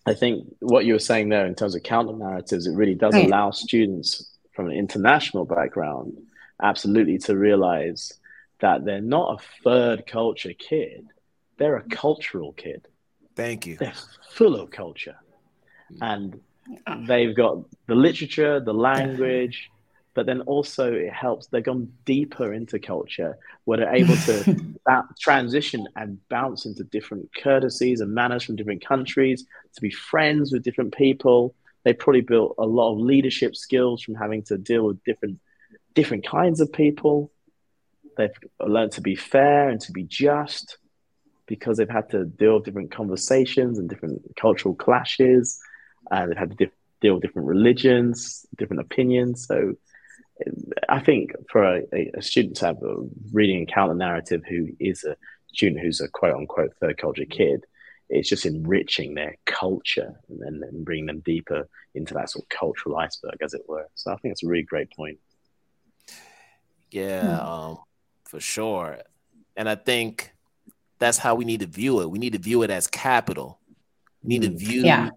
I 0.07 0.15
think 0.15 0.55
what 0.61 0.85
you 0.85 0.93
were 0.93 0.99
saying 0.99 1.31
there 1.31 1.47
in 1.47 1.55
terms 1.55 1.75
of 1.75 1.83
counter 1.83 2.13
narratives, 2.13 2.67
it 2.67 2.75
really 2.75 2.95
does 2.95 3.15
allow 3.15 3.51
students 3.53 4.31
from 4.53 4.69
an 4.69 4.77
international 4.77 5.47
background 5.47 6.19
absolutely 6.63 7.19
to 7.19 7.37
realize 7.37 8.13
that 8.61 8.85
they're 8.85 9.01
not 9.01 9.41
a 9.41 9.63
third 9.63 10.07
culture 10.07 10.53
kid; 10.53 11.07
they're 11.57 11.77
a 11.77 11.89
cultural 11.89 12.53
kid. 12.53 12.87
Thank 13.35 13.67
you. 13.67 13.77
They're 13.77 13.95
full 14.31 14.57
of 14.57 14.71
culture. 14.71 15.17
And 16.01 16.41
they've 17.07 17.35
got 17.35 17.59
the 17.87 17.95
literature, 17.95 18.61
the 18.61 18.75
language, 18.75 19.71
but 20.15 20.27
then 20.27 20.41
also 20.43 20.93
it 20.93 21.13
helps. 21.13 21.47
They've 21.49 21.63
gone 21.63 21.93
deeper 22.05 22.53
into 22.53 22.79
culture 22.79 23.37
where 23.65 23.79
they're 23.79 23.95
able 23.95 24.17
to 24.17 24.75
transition 25.21 25.87
and 25.97 26.19
bounce 26.29 26.67
into 26.67 26.85
different 26.85 27.29
courtesies 27.43 28.01
and 28.01 28.15
manners 28.15 28.45
from 28.45 28.57
different 28.57 28.85
countries, 28.85 29.45
to 29.75 29.81
be 29.81 29.91
friends 29.91 30.53
with 30.53 30.63
different 30.63 30.95
people. 30.95 31.55
They 31.83 31.93
probably 31.93 32.23
built 32.23 32.55
a 32.59 32.65
lot 32.65 32.93
of 32.93 32.99
leadership 32.99 33.57
skills 33.57 34.03
from 34.03 34.15
having 34.15 34.43
to 34.45 34.57
deal 34.57 34.87
with 34.87 35.03
different 35.05 35.41
different 35.95 36.27
kinds 36.27 36.61
of 36.61 36.73
people. 36.73 37.31
They've 38.17 38.31
learned 38.61 38.93
to 38.93 39.01
be 39.01 39.17
fair 39.17 39.69
and 39.69 39.81
to 39.83 39.93
be 39.93 40.05
just 40.05 40.79
because 41.47 41.77
they've 41.77 41.89
had 41.89 42.11
to 42.11 42.25
deal 42.25 42.55
with 42.55 42.65
different 42.65 42.91
conversations 42.91 43.79
and 43.79 43.89
different 43.89 44.23
cultural 44.37 44.75
clashes. 44.75 45.61
And 46.11 46.31
they've 46.31 46.39
had 46.39 46.51
to 46.51 46.57
dif- 46.57 46.73
deal 47.01 47.15
with 47.15 47.23
different 47.23 47.49
religions, 47.49 48.47
different 48.57 48.81
opinions. 48.81 49.47
So 49.47 49.75
I 50.89 51.01
think 51.01 51.33
for 51.51 51.63
a, 51.63 52.11
a, 52.17 52.23
student 52.23 52.57
to 52.57 52.67
have 52.67 52.83
a 52.83 52.97
reading 53.33 53.59
and 53.59 53.69
counter 53.69 53.95
narrative 53.95 54.43
who 54.49 54.69
is 54.81 55.05
a 55.05 55.17
student 55.53 55.81
who's 55.81 56.01
a 56.01 56.09
quote 56.09 56.35
unquote 56.35 56.73
third 56.81 56.99
culture 56.99 57.25
kid, 57.25 57.65
it's 58.09 58.29
just 58.29 58.47
enriching 58.47 59.15
their 59.15 59.37
culture 59.47 60.21
and 60.29 60.41
then, 60.41 60.61
then 60.61 60.85
bringing 60.85 61.07
them 61.07 61.21
deeper 61.21 61.69
into 61.95 62.15
that 62.15 62.31
sort 62.31 62.45
of 62.45 62.49
cultural 62.49 62.97
iceberg, 62.97 63.37
as 63.43 63.55
it 63.55 63.63
were. 63.69 63.87
So 63.95 64.13
I 64.13 64.17
think 64.17 64.33
it's 64.33 64.43
a 64.43 64.49
really 64.49 64.65
great 64.65 64.91
point. 64.91 65.19
Yeah, 66.91 67.39
um, 67.41 67.79
for 68.25 68.41
sure. 68.41 68.99
And 69.57 69.69
I 69.69 69.75
think 69.75 70.33
that's 70.99 71.19
how 71.19 71.35
we 71.35 71.45
need 71.45 71.61
to 71.61 71.67
view 71.67 72.01
it. 72.01 72.11
We 72.11 72.19
need 72.19 72.33
to 72.35 72.39
view 72.39 72.63
it 72.63 72.71
as 72.71 72.87
capital. 72.87 73.61
We 74.23 74.39
need 74.39 74.43
to 74.43 74.51
mm. 74.51 74.59
view 74.59 74.83
yeah. 74.83 75.11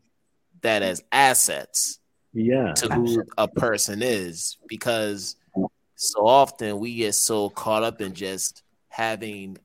That 0.67 0.83
as 0.83 1.03
assets. 1.11 1.99
Yeah. 2.33 2.73
To 2.73 2.93
who 2.93 3.23
a 3.37 3.47
person 3.47 4.01
is. 4.01 4.57
Because 4.67 5.35
so 5.95 6.27
often 6.27 6.79
we 6.79 6.95
get 6.95 7.15
so 7.15 7.49
caught 7.49 7.83
up 7.83 8.01
in 8.01 8.13
just 8.13 8.63
having 8.89 9.57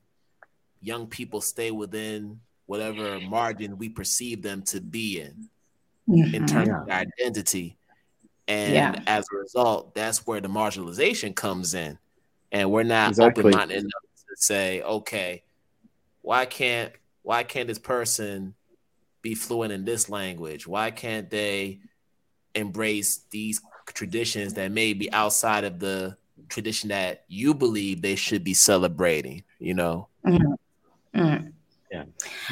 young 0.81 1.07
people 1.07 1.41
stay 1.41 1.71
within 1.71 2.41
whatever 2.67 3.21
margin 3.21 3.77
we 3.79 3.89
perceive 3.89 4.43
them 4.43 4.63
to 4.63 4.81
be 4.81 5.21
in 5.21 5.49
mm-hmm. 6.09 6.35
in 6.35 6.47
terms 6.47 6.69
yeah. 6.69 6.83
of 6.83 6.89
identity. 6.89 7.77
And 8.49 8.73
yeah. 8.73 9.03
as 9.07 9.27
a 9.33 9.37
result, 9.37 9.95
that's 9.95 10.27
where 10.27 10.41
the 10.41 10.49
marginalization 10.49 11.35
comes 11.35 11.75
in. 11.75 11.99
And 12.51 12.71
we're 12.71 12.83
not 12.83 13.11
exactly. 13.11 13.45
open 13.45 13.59
minded 13.59 13.79
enough 13.79 13.93
to 14.29 14.37
say, 14.37 14.83
okay, 14.83 15.43
why 16.23 16.47
can't 16.47 16.93
why 17.23 17.45
can't 17.45 17.69
this 17.69 17.79
person 17.79 18.55
be 19.23 19.35
fluent 19.35 19.73
in 19.73 19.85
this 19.85 20.09
language? 20.09 20.67
Why 20.67 20.91
can't 20.91 21.31
they 21.31 21.81
embrace 22.55 23.21
these 23.31 23.61
traditions 23.87 24.55
that 24.55 24.71
may 24.71 24.93
be 24.93 25.11
outside 25.13 25.65
of 25.65 25.79
the 25.79 26.17
tradition 26.49 26.91
that 26.91 27.25
you 27.29 27.55
believe 27.55 28.03
they 28.03 28.17
should 28.17 28.45
be 28.45 28.55
celebrating, 28.55 29.43
you 29.59 29.75
know? 29.75 30.09
Mm-hmm. 30.27 31.19
Mm-hmm. 31.19 31.49
Yeah. 31.91 32.05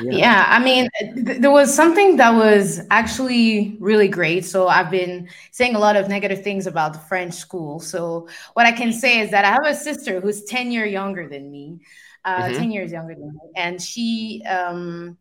yeah. 0.03 0.13
yeah. 0.13 0.45
I 0.49 0.63
mean, 0.63 0.89
th- 1.01 1.41
there 1.41 1.51
was 1.51 1.75
something 1.75 2.17
that 2.19 2.35
was 2.35 2.81
actually 2.91 3.77
really 3.81 4.09
great. 4.09 4.45
So 4.45 4.69
I've 4.69 4.91
been 4.91 5.29
saying 5.51 5.75
a 5.75 5.79
lot 5.79 5.97
of 5.97 6.09
negative 6.09 6.43
things 6.43 6.67
about 6.67 6.93
the 6.93 6.99
French 6.99 7.35
school. 7.35 7.81
So 7.81 8.29
what 8.53 8.67
I 8.67 8.73
can 8.73 8.93
say 8.93 9.21
is 9.21 9.31
that 9.31 9.45
I 9.45 9.49
have 9.49 9.67
a 9.67 9.75
sister 9.75 10.21
who's 10.21 10.45
10 10.45 10.71
years 10.71 10.93
younger 10.93 11.27
than 11.27 11.51
me, 11.51 11.81
uh, 12.25 12.43
mm-hmm. 12.43 12.59
10 12.59 12.71
years 12.71 12.93
younger 12.93 13.15
than 13.15 13.33
me. 13.33 13.41
And 13.57 13.81
she, 13.81 14.45
um, 14.47 15.17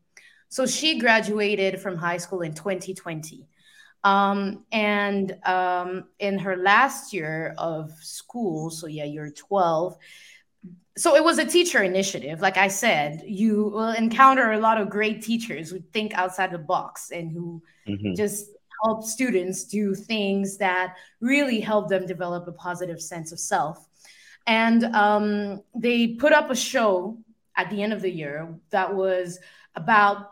so 0.50 0.66
she 0.66 1.00
graduated 1.00 1.80
from 1.80 1.96
high 1.96 2.18
school 2.18 2.42
in 2.42 2.54
2020. 2.54 3.48
Um, 4.04 4.66
and 4.72 5.38
um, 5.46 6.06
in 6.20 6.40
her 6.40 6.58
last 6.58 7.14
year 7.14 7.54
of 7.58 7.92
school, 8.02 8.70
so 8.70 8.88
yeah, 8.88 9.04
you're 9.04 9.30
12, 9.30 9.98
so 10.98 11.16
it 11.16 11.24
was 11.24 11.38
a 11.38 11.46
teacher 11.46 11.82
initiative 11.82 12.42
like 12.42 12.58
i 12.58 12.68
said 12.68 13.24
you 13.26 13.70
will 13.74 13.92
encounter 13.92 14.52
a 14.52 14.60
lot 14.60 14.80
of 14.80 14.90
great 14.90 15.22
teachers 15.22 15.70
who 15.70 15.80
think 15.94 16.14
outside 16.14 16.52
the 16.52 16.58
box 16.58 17.12
and 17.12 17.32
who 17.32 17.64
mm-hmm. 17.88 18.14
just 18.16 18.50
help 18.84 19.04
students 19.06 19.64
do 19.64 19.96
things 19.96 20.58
that 20.58 20.96
really 21.22 21.62
help 21.62 21.88
them 21.88 22.06
develop 22.06 22.48
a 22.48 22.52
positive 22.52 23.02
sense 23.02 23.32
of 23.32 23.40
self 23.40 23.88
and 24.46 24.84
um, 24.96 25.62
they 25.76 26.08
put 26.08 26.34
up 26.34 26.50
a 26.50 26.56
show 26.56 27.18
at 27.56 27.70
the 27.70 27.82
end 27.82 27.94
of 27.94 28.02
the 28.02 28.12
year 28.12 28.54
that 28.72 28.94
was 28.94 29.40
about 29.76 30.32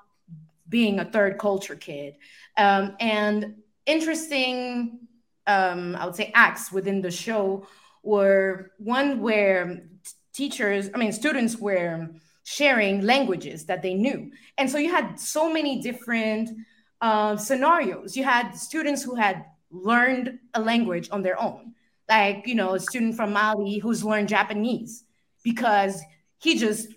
being 0.70 1.00
a 1.00 1.06
third 1.06 1.38
culture 1.38 1.76
kid 1.76 2.16
um, 2.58 2.96
and 3.00 3.56
interesting 3.86 5.00
um, 5.48 5.96
i 5.96 6.06
would 6.06 6.16
say 6.16 6.32
acts 6.36 6.72
within 6.72 7.02
the 7.02 7.12
show 7.12 7.66
were 8.04 8.72
one 8.78 9.20
where 9.20 9.82
teachers, 10.38 10.90
I 10.94 10.98
mean, 11.00 11.12
students 11.12 11.58
were 11.58 12.10
sharing 12.44 13.02
languages 13.02 13.66
that 13.66 13.82
they 13.82 13.96
knew. 13.96 14.32
And 14.58 14.70
so 14.70 14.78
you 14.78 14.92
had 14.92 15.20
so 15.20 15.52
many 15.52 15.82
different 15.82 16.50
uh, 17.02 17.36
scenarios. 17.36 18.16
You 18.16 18.24
had 18.24 18.52
students 18.52 19.04
who 19.04 19.16
had 19.16 19.46
learned 19.72 20.40
a 20.54 20.62
language 20.62 21.10
on 21.12 21.24
their 21.24 21.42
own, 21.42 21.74
like, 22.08 22.44
you 22.46 22.56
know, 22.56 22.76
a 22.76 22.80
student 22.80 23.16
from 23.16 23.34
Mali 23.34 23.80
who's 23.80 24.04
learned 24.04 24.30
Japanese 24.30 25.04
because 25.44 26.02
he 26.38 26.58
just 26.58 26.94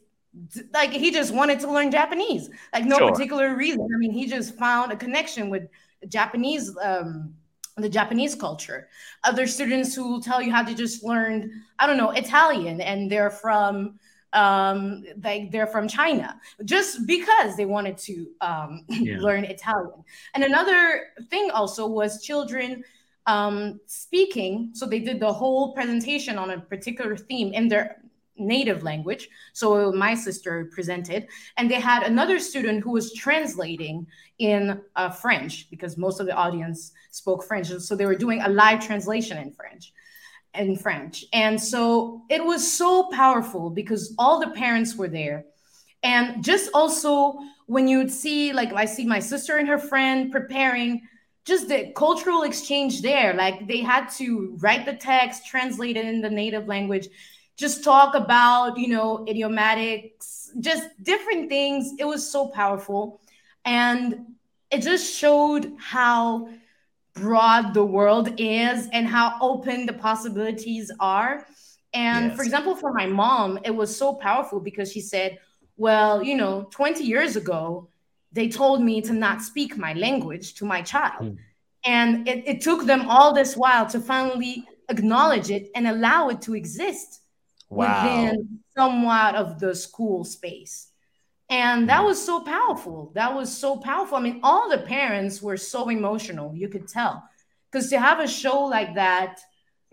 like 0.73 0.93
he 0.93 1.11
just 1.11 1.35
wanted 1.35 1.61
to 1.61 1.73
learn 1.73 1.91
Japanese, 1.91 2.51
like 2.73 2.85
no 2.85 2.99
sure. 2.99 3.11
particular 3.11 3.57
reason. 3.57 3.83
I 3.83 3.99
mean, 3.99 4.13
he 4.13 4.27
just 4.27 4.57
found 4.57 4.93
a 4.93 4.97
connection 4.97 5.51
with 5.51 5.69
Japanese 6.09 6.77
um, 6.83 7.35
the 7.77 7.89
Japanese 7.89 8.35
culture. 8.35 8.89
Other 9.25 9.47
students 9.47 9.95
who 9.95 10.09
will 10.09 10.21
tell 10.21 10.43
you 10.43 10.53
how 10.53 10.63
to 10.63 10.75
just 10.75 11.05
learn, 11.05 11.51
I 11.79 11.87
don't 11.87 11.97
know, 11.97 12.11
Italian, 12.11 12.81
and 12.81 13.11
they're 13.11 13.31
from 13.31 13.99
um 14.33 15.03
like 15.25 15.51
they're 15.51 15.67
from 15.67 15.89
China 15.89 16.41
just 16.65 17.05
because 17.05 17.57
they 17.57 17.65
wanted 17.65 17.99
to 17.99 18.29
um 18.41 18.85
yeah. 18.89 19.19
learn 19.19 19.43
Italian. 19.43 20.05
And 20.35 20.45
another 20.45 21.07
thing 21.31 21.51
also 21.51 21.89
was 21.89 22.23
children 22.23 22.85
um 23.27 23.81
speaking 23.87 24.71
so 24.73 24.87
they 24.87 25.01
did 25.01 25.19
the 25.19 25.33
whole 25.33 25.75
presentation 25.75 26.39
on 26.39 26.51
a 26.51 26.61
particular 26.61 27.17
theme 27.17 27.53
in 27.53 27.67
their 27.67 28.01
native 28.41 28.83
language. 28.83 29.29
So 29.53 29.93
my 29.93 30.15
sister 30.15 30.71
presented, 30.73 31.29
and 31.57 31.71
they 31.71 31.81
had 31.81 32.03
another 32.03 32.39
student 32.39 32.83
who 32.83 32.93
was 32.93 33.15
translating 33.15 34.07
in 34.39 34.81
uh, 34.97 35.11
French 35.11 35.69
because 35.71 35.97
most 35.97 36.21
of 36.21 36.27
the 36.27 36.35
audience 36.35 36.93
spoke 37.11 37.45
French. 37.45 37.69
So 37.69 37.95
they 37.95 38.07
were 38.07 38.17
doing 38.17 38.41
a 38.41 38.49
live 38.49 38.85
translation 38.85 39.39
in 39.39 39.53
French. 39.53 39.93
In 40.55 40.75
French. 40.77 41.25
And 41.33 41.61
so 41.61 42.23
it 42.29 42.45
was 42.45 42.71
so 42.71 43.09
powerful 43.13 43.71
because 43.71 44.15
all 44.19 44.41
the 44.41 44.51
parents 44.51 44.97
were 44.97 45.09
there. 45.09 45.45
And 46.03 46.43
just 46.43 46.71
also 46.75 47.39
when 47.67 47.87
you 47.87 47.99
would 47.99 48.11
see, 48.11 48.53
like, 48.53 48.73
I 48.73 48.85
see 48.85 49.07
my 49.07 49.21
sister 49.21 49.59
and 49.59 49.69
her 49.69 49.79
friend 49.79 50.33
preparing 50.33 51.03
just 51.45 51.69
the 51.69 51.93
cultural 51.95 52.43
exchange 52.43 53.01
there. 53.01 53.33
Like, 53.35 53.69
they 53.69 53.81
had 53.81 54.09
to 54.19 54.57
write 54.61 54.87
the 54.87 54.95
text, 54.95 55.47
translate 55.47 55.97
it 55.97 56.05
in 56.05 56.21
the 56.21 56.31
native 56.31 56.67
language 56.67 57.09
just 57.61 57.85
talk 57.85 58.15
about, 58.15 58.79
you 58.79 58.89
know, 58.89 59.23
idiomatics, 59.29 60.49
just 60.61 60.89
different 61.03 61.51
things. 61.51 61.93
It 61.99 62.07
was 62.07 62.27
so 62.27 62.49
powerful. 62.49 63.21
And 63.67 64.35
it 64.71 64.81
just 64.81 65.15
showed 65.15 65.75
how 65.79 66.49
broad 67.13 67.75
the 67.75 67.85
world 67.85 68.33
is 68.39 68.89
and 68.95 69.07
how 69.07 69.37
open 69.43 69.85
the 69.85 69.93
possibilities 69.93 70.91
are. 70.99 71.47
And 71.93 72.29
yes. 72.29 72.37
for 72.37 72.43
example, 72.45 72.75
for 72.75 72.95
my 72.95 73.05
mom, 73.05 73.59
it 73.63 73.75
was 73.75 73.95
so 73.95 74.15
powerful 74.15 74.59
because 74.59 74.91
she 74.91 75.03
said, 75.03 75.39
Well, 75.77 76.23
you 76.23 76.37
know, 76.37 76.67
20 76.71 77.05
years 77.05 77.37
ago, 77.37 77.89
they 78.33 78.49
told 78.49 78.81
me 78.81 79.03
to 79.03 79.13
not 79.13 79.43
speak 79.43 79.77
my 79.77 79.93
language 79.93 80.55
to 80.55 80.65
my 80.65 80.81
child. 80.81 81.25
Mm. 81.25 81.37
And 81.85 82.29
it, 82.29 82.45
it 82.47 82.61
took 82.63 82.87
them 82.87 83.03
all 83.09 83.35
this 83.35 83.55
while 83.55 83.87
to 83.91 84.01
finally 84.01 84.65
acknowledge 84.89 85.51
it 85.51 85.71
and 85.75 85.87
allow 85.87 86.29
it 86.29 86.41
to 86.43 86.55
exist 86.55 87.21
wow. 87.71 88.25
within 88.25 88.59
somewhat 88.77 89.35
of 89.35 89.59
the 89.59 89.75
school 89.75 90.25
space. 90.25 90.89
And 91.49 91.89
that 91.89 92.01
hmm. 92.01 92.07
was 92.07 92.25
so 92.25 92.41
powerful. 92.41 93.11
That 93.15 93.35
was 93.35 93.57
so 93.57 93.77
powerful. 93.77 94.17
I 94.17 94.21
mean, 94.21 94.41
all 94.43 94.71
the 94.71 94.79
parents 94.79 95.43
were 95.43 95.57
so 95.57 95.89
emotional, 95.89 96.55
you 96.55 96.69
could 96.69 96.87
tell. 96.87 97.25
Because 97.71 97.89
to 97.91 98.01
have 98.01 98.21
a 98.21 98.29
show 98.29 98.65
like 98.65 98.95
that, 98.95 99.41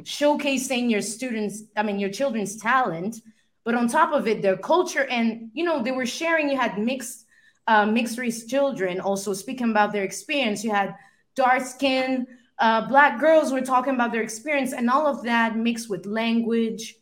showcasing 0.03 0.89
your 0.89 1.01
students, 1.01 1.63
I 1.75 1.83
mean, 1.83 1.99
your 1.99 2.09
children's 2.09 2.57
talent, 2.57 3.21
but 3.63 3.75
on 3.75 3.87
top 3.87 4.13
of 4.13 4.27
it, 4.27 4.41
their 4.41 4.57
culture, 4.57 5.05
and 5.05 5.49
you 5.53 5.63
know, 5.63 5.83
they 5.83 5.91
were 5.91 6.05
sharing, 6.05 6.49
you 6.49 6.57
had 6.57 6.77
mixed 6.79 7.25
uh, 7.67 7.85
mixed 7.85 8.17
race 8.17 8.45
children 8.45 9.01
also 9.01 9.33
speaking 9.33 9.71
about 9.71 9.91
their 9.91 10.05
experience. 10.05 10.63
You 10.63 10.71
had 10.71 10.95
dark 11.35 11.63
skin, 11.63 12.25
uh, 12.59 12.87
black 12.87 13.19
girls 13.19 13.51
were 13.51 13.61
talking 13.61 13.93
about 13.93 14.13
their 14.13 14.21
experience, 14.21 14.71
and 14.71 14.89
all 14.89 15.05
of 15.05 15.23
that 15.23 15.57
mixed 15.57 15.89
with 15.89 16.05
language 16.05 16.95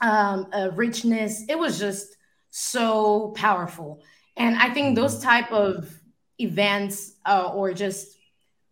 um, 0.00 0.46
uh, 0.52 0.70
richness. 0.74 1.44
It 1.48 1.58
was 1.58 1.78
just 1.78 2.16
so 2.50 3.32
powerful. 3.36 4.02
And 4.36 4.56
I 4.56 4.70
think 4.70 4.96
those 4.96 5.16
mm-hmm. 5.16 5.28
type 5.28 5.52
of 5.52 5.92
events 6.38 7.14
uh, 7.26 7.50
or 7.52 7.72
just 7.72 8.16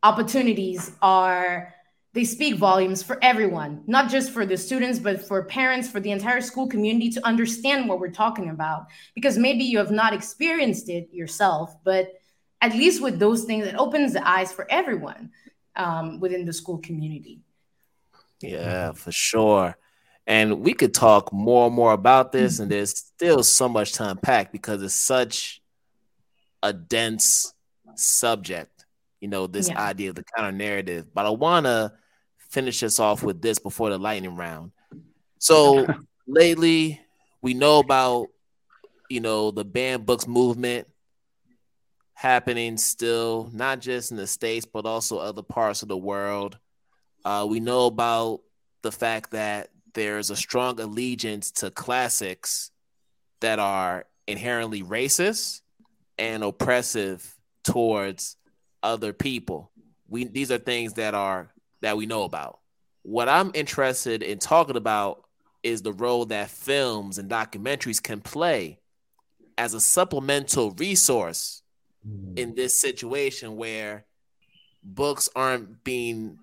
opportunities 0.02 0.92
are 1.02 1.74
they 2.12 2.24
speak 2.24 2.54
volumes 2.54 3.02
for 3.02 3.18
everyone, 3.22 3.82
not 3.86 4.10
just 4.10 4.30
for 4.30 4.46
the 4.46 4.56
students, 4.56 4.98
but 4.98 5.20
for 5.20 5.44
parents, 5.44 5.86
for 5.86 6.00
the 6.00 6.10
entire 6.10 6.40
school 6.40 6.66
community 6.66 7.10
to 7.10 7.26
understand 7.26 7.86
what 7.86 8.00
we're 8.00 8.10
talking 8.10 8.48
about. 8.48 8.86
Because 9.14 9.36
maybe 9.36 9.64
you 9.64 9.76
have 9.76 9.90
not 9.90 10.14
experienced 10.14 10.88
it 10.88 11.12
yourself, 11.12 11.76
but 11.84 12.14
at 12.62 12.72
least 12.72 13.02
with 13.02 13.18
those 13.18 13.44
things, 13.44 13.66
it 13.66 13.74
opens 13.76 14.14
the 14.14 14.26
eyes 14.26 14.50
for 14.50 14.66
everyone 14.70 15.30
um, 15.76 16.18
within 16.18 16.46
the 16.46 16.54
school 16.54 16.78
community. 16.78 17.42
Yeah, 18.40 18.92
for 18.92 19.12
sure. 19.12 19.76
And 20.26 20.60
we 20.60 20.74
could 20.74 20.92
talk 20.92 21.32
more 21.32 21.66
and 21.66 21.74
more 21.74 21.92
about 21.92 22.32
this, 22.32 22.58
and 22.58 22.70
there's 22.70 22.98
still 22.98 23.44
so 23.44 23.68
much 23.68 23.92
to 23.92 24.10
unpack 24.10 24.50
because 24.50 24.82
it's 24.82 24.94
such 24.94 25.62
a 26.62 26.72
dense 26.72 27.54
subject, 27.94 28.86
you 29.20 29.28
know, 29.28 29.46
this 29.46 29.68
yeah. 29.68 29.80
idea 29.80 30.10
of 30.10 30.16
the 30.16 30.24
counter 30.24 30.50
narrative. 30.50 31.06
But 31.14 31.26
I 31.26 31.30
want 31.30 31.66
to 31.66 31.92
finish 32.50 32.82
us 32.82 32.98
off 32.98 33.22
with 33.22 33.40
this 33.40 33.60
before 33.60 33.90
the 33.90 33.98
lightning 33.98 34.34
round. 34.34 34.72
So 35.38 35.86
lately, 36.26 37.00
we 37.40 37.54
know 37.54 37.78
about, 37.78 38.26
you 39.08 39.20
know, 39.20 39.52
the 39.52 39.64
banned 39.64 40.06
books 40.06 40.26
movement 40.26 40.88
happening 42.14 42.78
still, 42.78 43.50
not 43.52 43.80
just 43.80 44.10
in 44.10 44.16
the 44.16 44.26
States, 44.26 44.66
but 44.66 44.86
also 44.86 45.18
other 45.18 45.42
parts 45.42 45.82
of 45.82 45.88
the 45.88 45.96
world. 45.96 46.58
Uh, 47.24 47.46
we 47.48 47.60
know 47.60 47.86
about 47.86 48.40
the 48.82 48.90
fact 48.90 49.32
that 49.32 49.68
there's 49.96 50.28
a 50.28 50.36
strong 50.36 50.78
allegiance 50.78 51.50
to 51.50 51.70
classics 51.70 52.70
that 53.40 53.58
are 53.58 54.04
inherently 54.28 54.82
racist 54.82 55.62
and 56.18 56.44
oppressive 56.44 57.34
towards 57.64 58.36
other 58.82 59.14
people. 59.14 59.72
We 60.06 60.24
these 60.26 60.52
are 60.52 60.58
things 60.58 60.92
that 60.94 61.14
are 61.14 61.50
that 61.80 61.96
we 61.96 62.04
know 62.04 62.24
about. 62.24 62.58
What 63.04 63.30
I'm 63.30 63.50
interested 63.54 64.22
in 64.22 64.38
talking 64.38 64.76
about 64.76 65.24
is 65.62 65.80
the 65.80 65.94
role 65.94 66.26
that 66.26 66.50
films 66.50 67.16
and 67.16 67.30
documentaries 67.30 68.02
can 68.02 68.20
play 68.20 68.78
as 69.56 69.72
a 69.72 69.80
supplemental 69.80 70.72
resource 70.72 71.62
mm. 72.06 72.38
in 72.38 72.54
this 72.54 72.78
situation 72.78 73.56
where 73.56 74.04
books 74.84 75.30
aren't 75.34 75.82
being 75.84 76.38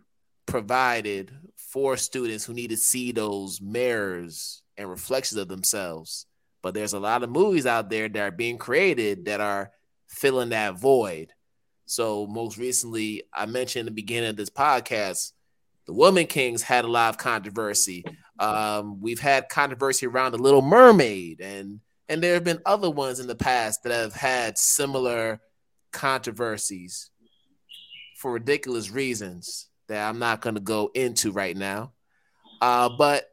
provided 0.47 1.31
for 1.74 1.97
students 1.97 2.45
who 2.45 2.53
need 2.53 2.69
to 2.69 2.78
see 2.78 3.11
those 3.11 3.59
mirrors 3.59 4.61
and 4.78 4.88
reflections 4.88 5.39
of 5.39 5.47
themselves. 5.47 6.28
But 6.61 6.76
there's 6.76 6.93
a 6.93 6.99
lot 6.99 7.24
of 7.24 7.32
movies 7.32 7.65
out 7.65 7.89
there 7.89 8.07
that 8.07 8.21
are 8.21 8.30
being 8.30 8.59
created 8.59 9.26
that 9.26 9.41
are 9.41 9.71
filling 10.07 10.49
that 10.49 10.80
void. 10.80 11.34
So 11.88 12.28
most 12.28 12.59
recently, 12.59 13.24
I 13.34 13.47
mentioned 13.47 13.82
in 13.82 13.86
the 13.88 14.01
beginning 14.01 14.30
of 14.30 14.36
this 14.36 14.51
podcast, 14.51 15.32
the 15.88 15.93
Woman 15.93 16.28
Kings 16.28 16.61
had 16.61 16.86
a 16.86 16.91
lot 16.91 17.09
of 17.09 17.17
controversy. 17.17 18.05
Um, 18.38 19.01
we've 19.01 19.19
had 19.19 19.49
controversy 19.49 20.05
around 20.05 20.34
the 20.34 20.38
Little 20.38 20.61
Mermaid, 20.61 21.41
and 21.41 21.80
and 22.07 22.21
there 22.21 22.36
have 22.36 22.43
been 22.43 22.61
other 22.67 22.91
ones 22.91 23.19
in 23.19 23.26
the 23.26 23.36
past 23.36 23.82
that 23.82 23.91
have 23.91 24.13
had 24.13 24.59
similar 24.59 25.41
controversies 25.91 27.09
for 28.15 28.34
ridiculous 28.34 28.91
reasons 28.91 29.69
that 29.88 30.07
I'm 30.07 30.19
not 30.19 30.41
going 30.41 30.55
to 30.55 30.61
go 30.61 30.91
into 30.93 31.31
right 31.31 31.55
now. 31.55 31.91
Uh, 32.61 32.89
but 32.97 33.29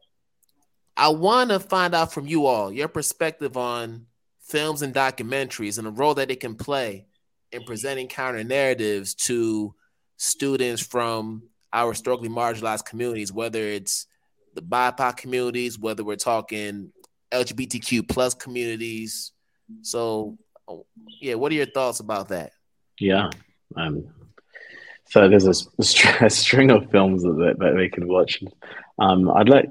I 0.97 1.09
want 1.09 1.51
to 1.51 1.61
find 1.61 1.95
out 1.95 2.13
from 2.13 2.27
you 2.27 2.47
all 2.47 2.73
your 2.73 2.89
perspective 2.89 3.57
on 3.57 4.07
films 4.43 4.83
and 4.83 4.95
documentaries 4.95 5.79
and 5.79 5.87
the 5.87 5.93
role 5.93 6.15
that 6.15 6.29
they 6.29 6.37
can 6.37 6.57
play 6.57 7.07
in 7.53 7.63
presenting 7.65 8.09
counter 8.09 8.45
narratives 8.45 9.15
to 9.15 9.75
students 10.17 10.83
from 10.83 11.45
our 11.73 11.91
historically 11.91 12.29
marginalized 12.29 12.85
communities, 12.85 13.33
whether 13.33 13.61
it's 13.61 14.07
the 14.55 14.63
BIPOC 14.63 15.17
communities, 15.17 15.79
whether 15.79 16.05
we're 16.05 16.17
talking 16.17 16.93
LGBTQ 17.33 18.09
plus 18.09 18.35
communities. 18.35 19.33
So, 19.83 20.37
yeah, 21.21 21.35
what 21.35 21.53
are 21.53 21.55
your 21.55 21.67
thoughts 21.67 22.01
about 22.01 22.29
that? 22.29 22.53
Yeah, 22.99 23.31
um, 23.77 24.09
so 25.11 25.29
there's 25.29 25.47
a, 25.47 25.55
a, 26.25 26.31
string 26.31 26.71
of 26.71 26.91
films 26.91 27.23
that, 27.23 27.57
that 27.59 27.75
they 27.77 27.89
can 27.89 28.07
watch. 28.07 28.43
Um, 28.99 29.29
I'd 29.31 29.49
like 29.49 29.71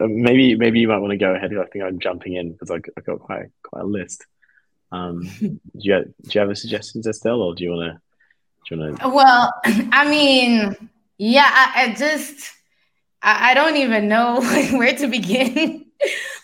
maybe 0.00 0.54
maybe 0.56 0.80
you 0.80 0.88
might 0.88 0.98
want 0.98 1.10
to 1.10 1.18
go 1.18 1.34
ahead. 1.34 1.52
I 1.56 1.64
think 1.66 1.84
I'm 1.84 2.00
jumping 2.00 2.34
in 2.34 2.52
because 2.52 2.70
I, 2.70 2.76
I 2.96 3.00
got 3.02 3.20
quite 3.20 3.46
quite 3.62 3.82
a 3.82 3.86
list. 3.86 4.24
Um, 4.90 5.28
do 5.40 5.60
you 5.74 5.92
have, 5.92 6.04
do 6.04 6.30
you 6.30 6.40
have 6.40 6.50
a 6.50 6.56
suggestions, 6.56 7.06
Estelle, 7.06 7.42
or 7.42 7.54
do 7.54 7.64
you 7.64 7.70
want 7.70 7.92
to? 7.92 8.00
Do 8.68 8.74
you 8.74 8.80
want 8.80 9.00
to? 9.00 9.08
Well, 9.08 9.52
I 9.92 10.08
mean, 10.08 10.90
yeah, 11.18 11.46
I, 11.46 11.84
I 11.84 11.94
just 11.94 12.50
I, 13.20 13.50
I, 13.50 13.54
don't 13.54 13.76
even 13.76 14.08
know 14.08 14.40
where 14.72 14.94
to 14.94 15.06
begin. 15.06 15.84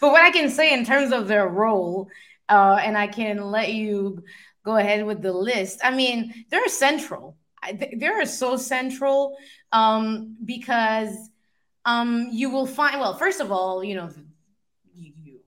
but 0.03 0.12
what 0.12 0.22
I 0.22 0.30
can 0.30 0.51
say 0.51 0.74
in 0.74 0.84
terms 0.84 1.12
of 1.12 1.28
their 1.28 1.49
role, 1.49 2.09
uh, 2.51 2.78
and 2.82 2.99
I 2.99 3.07
can 3.07 3.51
let 3.51 3.72
you 3.72 4.22
go 4.66 4.76
ahead 4.76 5.07
with 5.07 5.22
the 5.22 5.32
list. 5.32 5.80
I 5.82 5.95
mean, 5.95 6.45
they're 6.51 6.68
central. 6.68 7.38
They're 7.97 8.27
so 8.27 8.57
central 8.57 9.37
um, 9.73 10.37
because 10.45 11.31
um, 11.85 12.29
you 12.31 12.51
will 12.51 12.67
find. 12.67 13.01
Well, 13.01 13.15
first 13.15 13.41
of 13.41 13.53
all, 13.53 13.85
you 13.85 13.95
know, 13.95 14.11
you, 14.95 15.12
you, 15.23 15.41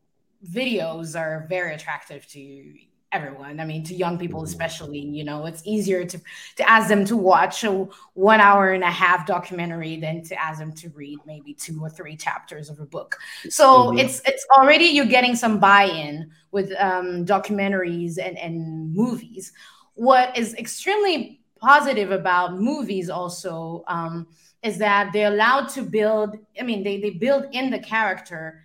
videos 0.49 1.19
are 1.19 1.45
very 1.49 1.73
attractive 1.73 2.27
to 2.27 2.73
everyone 3.13 3.57
i 3.61 3.65
mean 3.65 3.83
to 3.83 3.95
young 3.95 4.17
people 4.17 4.43
especially 4.43 4.99
you 4.99 5.23
know 5.23 5.45
it's 5.45 5.61
easier 5.65 6.03
to 6.03 6.19
to 6.57 6.69
ask 6.69 6.89
them 6.89 7.05
to 7.05 7.15
watch 7.15 7.63
a 7.63 7.87
one 8.15 8.41
hour 8.41 8.73
and 8.73 8.83
a 8.83 8.91
half 8.91 9.25
documentary 9.25 9.97
than 9.97 10.21
to 10.21 10.35
ask 10.39 10.59
them 10.59 10.73
to 10.73 10.89
read 10.89 11.17
maybe 11.25 11.53
two 11.53 11.81
or 11.81 11.89
three 11.89 12.17
chapters 12.17 12.69
of 12.69 12.81
a 12.81 12.85
book 12.85 13.17
so 13.49 13.85
mm-hmm. 13.85 13.99
it's 13.99 14.21
it's 14.25 14.45
already 14.57 14.85
you're 14.85 15.05
getting 15.05 15.35
some 15.35 15.57
buy-in 15.57 16.29
with 16.51 16.73
um, 16.79 17.25
documentaries 17.25 18.17
and 18.17 18.37
and 18.37 18.93
movies 18.93 19.53
what 19.93 20.37
is 20.37 20.53
extremely 20.55 21.36
positive 21.59 22.11
about 22.11 22.57
movies 22.59 23.09
also 23.09 23.83
um, 23.87 24.27
is 24.63 24.77
that 24.77 25.11
they're 25.13 25.31
allowed 25.31 25.67
to 25.69 25.81
build 25.81 26.37
i 26.59 26.63
mean 26.63 26.83
they, 26.83 26.99
they 26.99 27.11
build 27.11 27.45
in 27.51 27.69
the 27.69 27.79
character 27.79 28.61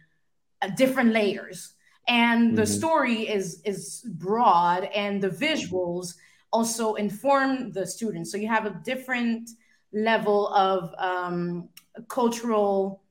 uh, 0.63 0.69
different 0.69 1.13
layers. 1.13 1.75
And 2.07 2.57
the 2.57 2.63
mm-hmm. 2.63 2.73
story 2.73 3.29
is 3.29 3.61
is 3.65 4.05
broad 4.07 4.85
and 4.95 5.21
the 5.21 5.29
visuals 5.29 6.15
also 6.53 6.95
inform 6.95 7.73
the 7.73 7.87
students. 7.87 8.31
So 8.31 8.37
you 8.39 8.49
have 8.49 8.67
a 8.67 8.81
different 8.85 9.51
level 9.93 10.49
of 10.49 10.95
um, 10.99 11.69
cultural 12.09 13.03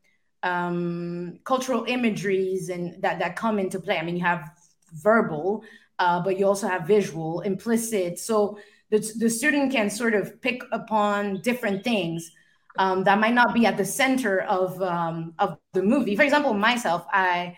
um, 0.43 1.39
cultural 1.43 1.85
imageries 1.87 2.69
and 2.69 3.01
that 3.01 3.19
that 3.19 3.35
come 3.35 3.59
into 3.59 3.79
play. 3.79 3.97
I 3.97 4.03
mean 4.03 4.17
you 4.17 4.23
have 4.23 4.51
verbal 4.93 5.63
uh, 5.99 6.21
but 6.21 6.37
you 6.37 6.47
also 6.47 6.67
have 6.67 6.87
visual 6.87 7.41
implicit. 7.41 8.17
So 8.17 8.59
the, 8.91 8.99
the 9.17 9.29
student 9.29 9.71
can 9.71 9.89
sort 9.89 10.13
of 10.13 10.39
pick 10.41 10.61
upon 10.71 11.41
different 11.41 11.83
things 11.83 12.31
um, 12.77 13.03
that 13.03 13.19
might 13.19 13.33
not 13.33 13.53
be 13.53 13.65
at 13.65 13.77
the 13.77 13.85
center 13.85 14.41
of 14.41 14.81
um, 14.81 15.33
of 15.39 15.57
the 15.73 15.81
movie 15.81 16.15
for 16.15 16.23
example 16.23 16.53
myself 16.53 17.05
i 17.11 17.55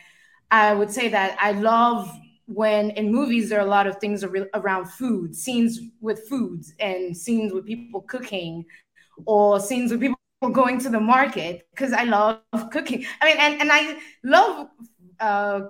I 0.54 0.76
would 0.76 0.92
say 0.92 1.10
that 1.10 1.36
I 1.42 1.54
love 1.54 2.16
when 2.46 2.92
in 2.92 3.12
movies 3.12 3.50
there 3.50 3.58
are 3.58 3.66
a 3.66 3.70
lot 3.70 3.88
of 3.88 3.98
things 3.98 4.24
around 4.24 4.86
food, 4.86 5.36
scenes 5.36 5.80
with 6.00 6.28
foods 6.30 6.76
and 6.80 7.18
scenes 7.18 7.52
with 7.52 7.66
people 7.66 8.02
cooking 8.02 8.64
or 9.26 9.60
scenes 9.60 9.90
with 9.92 10.00
people 10.00 10.16
going 10.52 10.78
to 10.78 10.90
the 10.90 11.00
market 11.00 11.68
because 11.72 11.92
I 11.92 12.04
love 12.04 12.42
cooking. 12.72 13.04
I 13.20 13.26
mean, 13.26 13.38
and, 13.40 13.62
and 13.62 13.72
I 13.72 13.98
love 14.24 14.68
uh, 15.20 15.62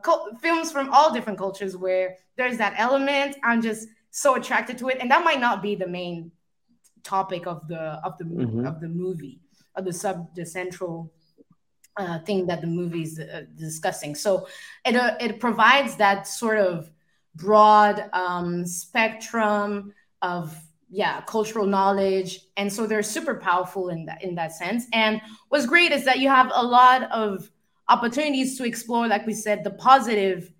films 0.41 0.69
from 0.69 0.89
all 0.91 1.13
different 1.13 1.39
cultures 1.39 1.77
where 1.77 2.17
there's 2.35 2.57
that 2.57 2.73
element. 2.75 3.37
I'm 3.41 3.61
just 3.61 3.87
so 4.15 4.35
attracted 4.35 4.77
to 4.77 4.89
it, 4.89 4.99
and 5.01 5.09
that 5.09 5.23
might 5.23 5.39
not 5.39 5.63
be 5.63 5.73
the 5.73 5.87
main 5.87 6.31
topic 7.03 7.47
of 7.47 7.67
the 7.67 7.99
of 8.05 8.17
the 8.19 8.25
mm-hmm. 8.25 8.65
of 8.65 8.79
the 8.79 8.87
movie 8.87 9.41
of 9.75 9.85
the 9.85 9.91
sub 9.91 10.33
the 10.35 10.45
central 10.45 11.11
uh, 11.97 12.19
thing 12.19 12.45
that 12.45 12.61
the 12.61 12.67
movie's 12.67 13.19
uh, 13.19 13.41
discussing. 13.55 14.13
So 14.13 14.47
it 14.85 14.95
uh, 14.95 15.15
it 15.19 15.39
provides 15.39 15.95
that 15.95 16.27
sort 16.27 16.59
of 16.59 16.91
broad 17.35 18.07
um, 18.13 18.67
spectrum 18.67 19.93
of 20.21 20.55
yeah 20.91 21.21
cultural 21.21 21.65
knowledge, 21.65 22.39
and 22.55 22.71
so 22.71 22.85
they're 22.85 23.01
super 23.01 23.35
powerful 23.35 23.89
in 23.89 24.05
that 24.05 24.23
in 24.23 24.35
that 24.35 24.51
sense. 24.53 24.85
And 24.93 25.21
what's 25.49 25.65
great 25.65 25.91
is 25.91 26.05
that 26.05 26.19
you 26.19 26.29
have 26.29 26.51
a 26.53 26.63
lot 26.63 27.11
of 27.11 27.49
opportunities 27.89 28.59
to 28.59 28.63
explore, 28.63 29.07
like 29.07 29.25
we 29.25 29.33
said, 29.33 29.63
the 29.63 29.71
positive 29.71 30.53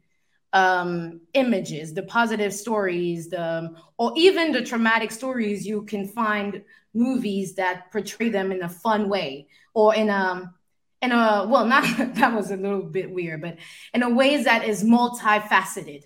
um, 0.54 1.22
images, 1.34 1.94
the 1.94 2.04
positive 2.04 2.54
stories, 2.54 3.30
the 3.30 3.76
or 3.98 4.14
even 4.16 4.52
the 4.52 4.64
traumatic 4.64 5.12
stories. 5.12 5.66
You 5.66 5.84
can 5.84 6.08
find 6.08 6.64
movies 6.94 7.56
that 7.56 7.92
portray 7.92 8.30
them 8.30 8.52
in 8.52 8.62
a 8.64 8.70
fun 8.70 9.10
way 9.10 9.48
or 9.74 9.96
in 9.96 10.10
a 10.10 10.54
in 11.02 11.12
a 11.12 11.46
well 11.50 11.66
not 11.74 11.84
that 12.16 12.34
was 12.34 12.52
a 12.52 12.58
little 12.58 12.84
bit 12.84 13.12
weird 13.12 13.42
but 13.42 13.58
in 13.94 14.04
a 14.04 14.10
ways 14.10 14.46
that 14.46 14.64
is 14.68 14.84
multifaceted 14.84 16.04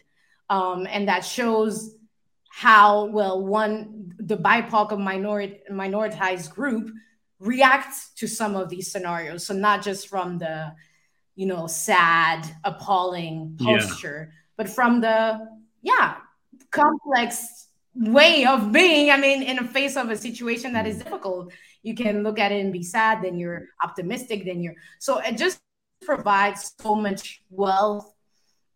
um, 0.50 0.88
and 0.90 1.08
that 1.08 1.26
shows 1.26 1.96
how 2.50 3.06
well 3.06 3.46
one 3.46 4.14
the 4.18 4.38
bipoc 4.38 4.92
of 4.92 5.00
minority 5.00 5.60
minoritized 5.72 6.50
group 6.50 6.90
reacts 7.40 8.10
to 8.16 8.28
some 8.28 8.56
of 8.56 8.70
these 8.70 8.92
scenarios 8.92 9.46
so 9.46 9.54
not 9.54 9.84
just 9.84 10.08
from 10.08 10.38
the 10.40 10.74
you 11.38 11.46
know 11.46 11.68
sad 11.68 12.46
appalling 12.66 13.56
posture 13.62 14.28
yeah. 14.30 14.36
but 14.58 14.68
from 14.68 15.00
the 15.00 15.48
yeah 15.84 16.16
complex 16.72 17.68
way 17.96 18.44
of 18.46 18.72
being 18.72 19.10
i 19.12 19.18
mean 19.18 19.42
in 19.42 19.56
the 19.56 19.64
face 19.64 19.96
of 19.96 20.10
a 20.10 20.18
situation 20.18 20.74
that 20.74 20.86
is 20.86 20.98
difficult 20.98 21.54
you 21.84 21.96
can 21.96 22.24
look 22.24 22.40
at 22.40 22.52
it 22.52 22.60
and 22.60 22.74
be 22.74 22.84
sad 22.84 23.22
then 23.24 23.38
you're 23.38 23.68
optimistic 23.84 24.44
then 24.46 24.62
you're 24.62 24.76
so 25.00 25.20
it 25.20 25.38
just 25.38 25.60
provides 26.02 26.74
so 26.82 26.94
much 26.94 27.42
wealth 27.50 28.14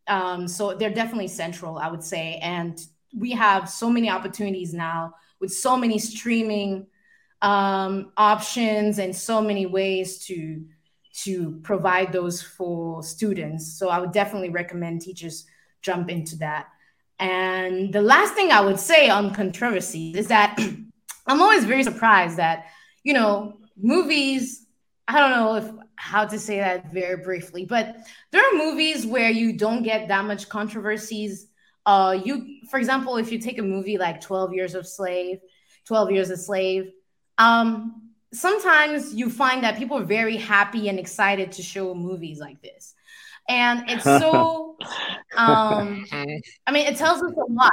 um, 0.08 0.48
so 0.48 0.74
they're 0.74 0.94
definitely 0.94 1.28
central 1.28 1.78
i 1.78 1.90
would 1.90 2.04
say 2.04 2.40
and 2.42 2.86
we 3.18 3.32
have 3.32 3.70
so 3.70 3.90
many 3.90 4.10
opportunities 4.10 4.74
now 4.74 5.14
with 5.40 5.52
so 5.52 5.76
many 5.76 5.98
streaming 5.98 6.86
um, 7.42 8.12
options 8.18 9.00
and 9.00 9.16
so 9.16 9.42
many 9.42 9.66
ways 9.66 10.24
to 10.26 10.64
to 11.14 11.60
provide 11.64 12.12
those 12.12 12.42
for 12.42 13.04
students 13.04 13.78
so 13.78 13.90
i 13.90 14.00
would 14.00 14.12
definitely 14.12 14.50
recommend 14.50 15.02
teachers 15.02 15.46
jump 15.82 16.10
into 16.10 16.36
that 16.38 16.68
and 17.20 17.94
the 17.94 18.02
last 18.02 18.34
thing 18.34 18.52
i 18.52 18.62
would 18.62 18.80
say 18.80 19.10
on 19.10 19.34
controversy 19.34 20.12
is 20.16 20.28
that 20.28 20.58
i'm 21.28 21.42
always 21.42 21.66
very 21.66 21.84
surprised 21.84 22.38
that 22.38 22.66
you 23.04 23.14
know, 23.14 23.58
movies, 23.82 24.66
I 25.08 25.20
don't 25.20 25.32
know 25.32 25.56
if 25.56 25.86
how 25.96 26.26
to 26.26 26.40
say 26.40 26.58
that 26.58 26.92
very 26.94 27.24
briefly, 27.24 27.66
but 27.66 27.96
there 28.32 28.42
are 28.42 28.58
movies 28.58 29.06
where 29.06 29.30
you 29.30 29.54
don't 29.54 29.84
get 29.84 30.08
that 30.08 30.26
much 30.26 30.50
controversies. 30.50 31.48
Uh, 31.86 32.20
you, 32.24 32.60
for 32.70 32.78
example, 32.78 33.18
if 33.18 33.32
you 33.32 33.40
take 33.40 33.60
a 33.60 33.64
movie 33.64 33.98
like 33.98 34.22
12 34.22 34.54
Years 34.54 34.76
of 34.76 34.88
Slave, 34.88 35.40
12 35.86 36.12
Years 36.12 36.30
a 36.30 36.38
Slave, 36.38 36.92
um, 37.38 38.11
sometimes 38.34 39.14
you 39.14 39.30
find 39.30 39.64
that 39.64 39.78
people 39.78 39.98
are 39.98 40.04
very 40.04 40.38
happy 40.38 40.90
and 40.90 41.00
excited 41.00 41.52
to 41.54 41.62
show 41.62 41.94
movies 41.94 42.40
like 42.40 42.62
this. 42.62 42.96
And 43.50 43.90
it's 43.90 44.04
so, 44.04 44.78
um, 45.38 46.06
I 46.12 46.72
mean, 46.72 46.88
it 46.88 46.96
tells 46.98 47.22
us 47.22 47.34
a 47.34 47.52
lot. 47.52 47.72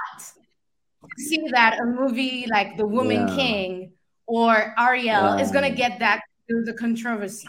To 1.16 1.22
see 1.22 1.42
that 1.52 1.78
a 1.80 1.84
movie 1.84 2.46
like 2.50 2.76
The 2.76 2.86
Woman 2.86 3.28
yeah. 3.28 3.36
King 3.36 3.92
or 4.26 4.74
Ariel 4.76 5.24
um, 5.24 5.38
is 5.38 5.50
gonna 5.52 5.70
get 5.70 6.00
that 6.00 6.22
through 6.48 6.64
the 6.64 6.74
controversy. 6.74 7.48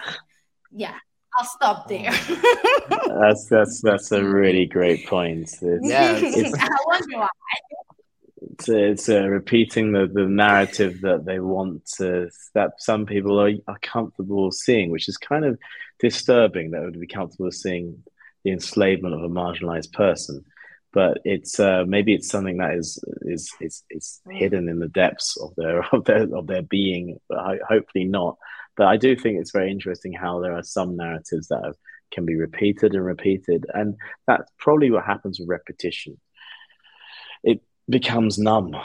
Yeah, 0.72 0.94
I'll 1.36 1.46
stop 1.46 1.88
there. 1.88 2.12
that's 2.90 3.48
that's 3.50 3.82
that's 3.82 4.12
a 4.12 4.24
really 4.24 4.66
great 4.66 5.08
point. 5.08 5.50
It's, 5.62 5.62
yeah, 5.62 6.16
it's, 6.16 6.54
I 6.60 6.70
wonder 6.86 7.18
why. 7.18 7.28
It's 8.68 9.10
uh, 9.10 9.28
repeating 9.28 9.92
the, 9.92 10.08
the 10.12 10.26
narrative 10.26 11.02
that 11.02 11.26
they 11.26 11.40
want 11.40 11.86
to 11.98 12.30
that 12.54 12.74
some 12.80 13.06
people 13.06 13.40
are, 13.40 13.52
are 13.68 13.80
comfortable 13.82 14.52
seeing, 14.52 14.92
which 14.92 15.08
is 15.08 15.18
kind 15.18 15.46
of 15.46 15.58
disturbing. 16.00 16.72
That 16.72 16.82
would 16.82 17.00
be 17.00 17.08
comfortable 17.08 17.52
seeing 17.52 18.04
the 18.44 18.52
enslavement 18.52 19.16
of 19.16 19.24
a 19.24 19.30
marginalized 19.30 19.94
person, 19.94 20.44
but 20.92 21.20
it's 21.24 21.60
uh, 21.60 21.84
maybe 21.88 22.14
it's 22.14 22.30
something 22.30 22.58
that 22.58 22.76
is 22.76 23.00
is 23.22 23.52
is 23.62 23.84
is 23.90 24.22
hidden 24.30 24.68
in 24.68 24.80
the 24.80 24.88
depths 24.88 25.38
of 25.38 25.54
their 25.56 25.84
of 25.94 26.06
their 26.06 26.24
of 26.36 26.48
their 26.48 26.64
being. 26.64 27.18
But 27.30 27.60
hopefully 27.68 28.06
not. 28.06 28.38
But 28.76 28.88
I 28.88 28.98
do 28.98 29.16
think 29.16 29.40
it's 29.40 29.52
very 29.52 29.72
interesting 29.72 30.14
how 30.14 30.40
there 30.40 30.54
are 30.54 30.64
some 30.64 30.96
narratives 30.96 31.50
that 31.50 31.62
have, 31.66 31.76
can 32.12 32.26
be 32.26 32.36
repeated 32.36 32.94
and 32.94 33.06
repeated, 33.06 33.66
and 33.74 33.96
that's 34.26 34.52
probably 34.58 34.90
what 34.90 35.06
happens 35.06 35.40
with 35.40 35.50
repetition. 35.50 36.20
It 37.44 37.62
becomes 37.90 38.38
numb. 38.38 38.76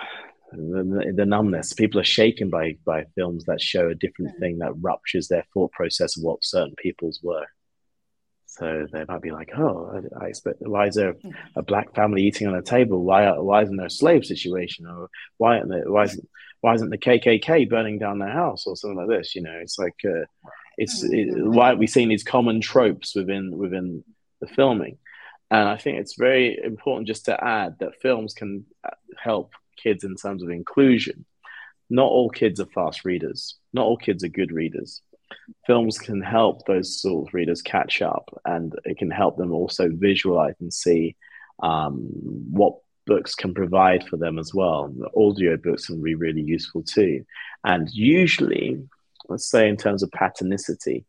The, 0.52 1.12
the, 1.16 1.26
numbness. 1.26 1.72
People 1.72 2.00
are 2.00 2.04
shaken 2.04 2.48
by 2.48 2.76
by 2.84 3.06
films 3.16 3.44
that 3.46 3.60
show 3.60 3.88
a 3.88 3.94
different 3.94 4.38
thing 4.38 4.58
that 4.58 4.72
ruptures 4.80 5.26
their 5.26 5.44
thought 5.52 5.72
process 5.72 6.16
of 6.16 6.22
what 6.22 6.44
certain 6.44 6.76
people's 6.76 7.18
were. 7.22 7.46
So 8.46 8.86
they 8.92 9.04
might 9.08 9.20
be 9.20 9.32
like, 9.32 9.50
"Oh, 9.56 10.00
I, 10.20 10.26
I 10.26 10.28
expect 10.28 10.58
why 10.60 10.86
is 10.86 10.94
there 10.94 11.16
a 11.56 11.62
black 11.62 11.92
family 11.96 12.22
eating 12.22 12.46
on 12.46 12.54
a 12.54 12.62
table? 12.62 13.02
Why 13.02 13.32
why 13.32 13.62
isn't 13.62 13.76
there 13.76 13.86
a 13.86 13.90
slave 13.90 14.24
situation? 14.24 14.86
Or 14.86 15.10
why 15.38 15.56
isn't 15.56 15.70
there, 15.70 15.90
why 15.90 16.04
isn't 16.04 16.28
why 16.60 16.74
isn't 16.74 16.90
the 16.90 16.98
KKK 16.98 17.68
burning 17.68 17.98
down 17.98 18.20
their 18.20 18.30
house 18.30 18.64
or 18.66 18.76
something 18.76 18.96
like 18.96 19.08
this? 19.08 19.34
You 19.34 19.42
know, 19.42 19.58
it's 19.60 19.76
like 19.76 19.96
uh, 20.04 20.24
it's 20.78 21.02
it, 21.02 21.34
why 21.36 21.72
are 21.72 21.76
we 21.76 21.88
seeing 21.88 22.08
these 22.08 22.22
common 22.22 22.60
tropes 22.60 23.16
within 23.16 23.58
within 23.58 24.04
the 24.40 24.46
filming? 24.46 24.98
And 25.54 25.68
I 25.68 25.76
think 25.76 25.98
it's 25.98 26.16
very 26.16 26.58
important 26.64 27.06
just 27.06 27.26
to 27.26 27.44
add 27.44 27.78
that 27.78 28.00
films 28.02 28.34
can 28.34 28.64
help 29.16 29.52
kids 29.80 30.02
in 30.02 30.16
terms 30.16 30.42
of 30.42 30.50
inclusion. 30.50 31.24
Not 31.88 32.10
all 32.10 32.28
kids 32.28 32.58
are 32.58 32.66
fast 32.66 33.04
readers. 33.04 33.54
Not 33.72 33.84
all 33.84 33.96
kids 33.96 34.24
are 34.24 34.28
good 34.40 34.50
readers. 34.50 35.00
Films 35.64 35.96
can 35.96 36.20
help 36.20 36.66
those 36.66 37.00
sort 37.00 37.28
of 37.28 37.34
readers 37.34 37.62
catch 37.62 38.02
up, 38.02 38.28
and 38.44 38.74
it 38.84 38.98
can 38.98 39.12
help 39.12 39.36
them 39.36 39.52
also 39.52 39.88
visualize 39.92 40.56
and 40.58 40.74
see 40.74 41.14
um, 41.62 42.08
what 42.50 42.74
books 43.06 43.36
can 43.36 43.54
provide 43.54 44.02
for 44.08 44.16
them 44.16 44.40
as 44.40 44.52
well. 44.52 44.88
The 44.88 45.08
audio 45.16 45.56
books 45.56 45.86
can 45.86 46.02
be 46.02 46.16
really 46.16 46.42
useful 46.42 46.82
too. 46.82 47.24
And 47.62 47.88
usually, 47.92 48.82
let's 49.28 49.48
say 49.48 49.68
in 49.68 49.76
terms 49.76 50.02
of 50.02 50.10
patternicity, 50.10 51.04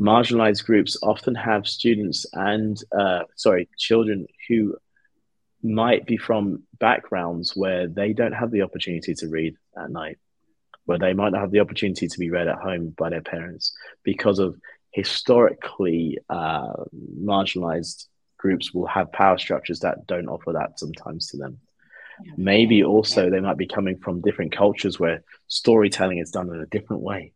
marginalized 0.00 0.64
groups 0.64 0.96
often 1.02 1.34
have 1.34 1.66
students 1.66 2.24
and 2.32 2.82
uh, 2.98 3.22
sorry 3.36 3.68
children 3.76 4.26
who 4.48 4.76
might 5.62 6.06
be 6.06 6.16
from 6.16 6.62
backgrounds 6.78 7.54
where 7.54 7.86
they 7.86 8.14
don't 8.14 8.32
have 8.32 8.50
the 8.50 8.62
opportunity 8.62 9.12
to 9.12 9.28
read 9.28 9.54
at 9.76 9.90
night 9.90 10.18
where 10.86 10.98
they 10.98 11.12
might 11.12 11.32
not 11.32 11.42
have 11.42 11.50
the 11.50 11.60
opportunity 11.60 12.08
to 12.08 12.18
be 12.18 12.30
read 12.30 12.48
at 12.48 12.58
home 12.58 12.94
by 12.96 13.10
their 13.10 13.20
parents 13.20 13.74
because 14.02 14.38
of 14.38 14.56
historically 14.92 16.18
uh, 16.30 16.72
marginalized 17.22 18.06
groups 18.38 18.72
will 18.72 18.86
have 18.86 19.12
power 19.12 19.36
structures 19.36 19.80
that 19.80 20.06
don't 20.06 20.28
offer 20.28 20.52
that 20.52 20.78
sometimes 20.78 21.28
to 21.28 21.36
them. 21.36 21.58
Maybe 22.36 22.82
also 22.82 23.30
they 23.30 23.40
might 23.40 23.58
be 23.58 23.66
coming 23.66 23.98
from 23.98 24.22
different 24.22 24.56
cultures 24.56 24.98
where 24.98 25.22
storytelling 25.46 26.18
is 26.18 26.30
done 26.30 26.48
in 26.48 26.60
a 26.60 26.66
different 26.66 27.02
way 27.02 27.34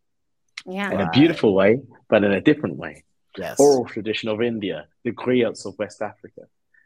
yeah. 0.67 0.93
in 0.93 1.01
a 1.01 1.11
beautiful 1.11 1.55
way, 1.55 1.81
but 2.09 2.25
in 2.25 2.33
a 2.33 2.41
different 2.41 2.77
way. 2.77 3.05
Yes. 3.37 3.59
Oral 3.59 3.85
tradition 3.85 4.29
of 4.29 4.41
India, 4.41 4.87
the 5.03 5.13
griots 5.13 5.67
of 5.67 5.79
West 5.79 6.01
Africa. 6.03 6.43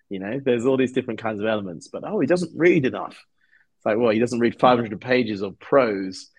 You 0.08 0.18
know, 0.18 0.40
there's 0.42 0.64
all 0.64 0.76
these 0.76 0.92
different 0.92 1.20
kinds 1.20 1.40
of 1.40 1.46
elements, 1.46 1.88
but 1.88 2.02
oh, 2.04 2.20
he 2.20 2.26
doesn't 2.26 2.52
read 2.56 2.86
enough. 2.86 3.22
It's 3.76 3.86
like, 3.86 3.98
well, 3.98 4.10
he 4.10 4.18
doesn't 4.18 4.40
read 4.40 4.58
500 4.58 5.00
pages 5.00 5.42
of 5.42 5.58
prose 5.58 6.30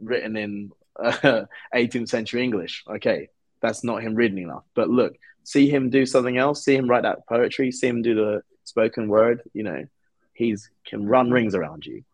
written 0.00 0.36
in 0.36 0.72
uh, 0.98 1.42
18th 1.74 2.08
century 2.08 2.44
English. 2.44 2.84
Okay, 2.88 3.28
that's 3.60 3.82
not 3.82 4.02
him 4.02 4.14
reading 4.14 4.38
enough. 4.38 4.64
But 4.74 4.88
look, 4.88 5.16
see 5.42 5.68
him 5.68 5.90
do 5.90 6.06
something 6.06 6.38
else. 6.38 6.64
See 6.64 6.76
him 6.76 6.88
write 6.88 7.02
that 7.02 7.26
poetry. 7.26 7.72
See 7.72 7.88
him 7.88 8.02
do 8.02 8.14
the 8.14 8.42
spoken 8.64 9.08
word. 9.08 9.42
You 9.52 9.64
know, 9.64 9.86
he's 10.32 10.70
can 10.86 11.06
run 11.06 11.30
rings 11.30 11.54
around 11.54 11.84
you. 11.84 12.04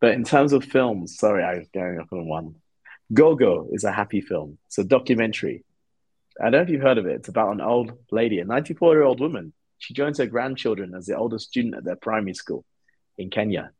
But 0.00 0.12
in 0.12 0.24
terms 0.24 0.52
of 0.52 0.64
films, 0.64 1.18
sorry, 1.18 1.42
I 1.42 1.58
was 1.58 1.68
going 1.68 1.98
up 1.98 2.12
on 2.12 2.28
one. 2.28 2.54
Go-Go 3.12 3.68
is 3.72 3.84
a 3.84 3.92
happy 3.92 4.20
film. 4.20 4.58
It's 4.66 4.78
a 4.78 4.84
documentary. 4.84 5.64
I 6.40 6.44
don't 6.44 6.52
know 6.52 6.62
if 6.62 6.68
you've 6.68 6.82
heard 6.82 6.98
of 6.98 7.06
it. 7.06 7.16
It's 7.16 7.28
about 7.28 7.52
an 7.52 7.60
old 7.60 7.92
lady, 8.10 8.38
a 8.38 8.44
94 8.44 8.94
year 8.94 9.02
old 9.02 9.20
woman. 9.20 9.52
She 9.78 9.94
joins 9.94 10.18
her 10.18 10.26
grandchildren 10.26 10.94
as 10.94 11.06
the 11.06 11.16
oldest 11.16 11.48
student 11.48 11.74
at 11.74 11.84
their 11.84 11.96
primary 11.96 12.34
school 12.34 12.64
in 13.16 13.30
Kenya. 13.30 13.72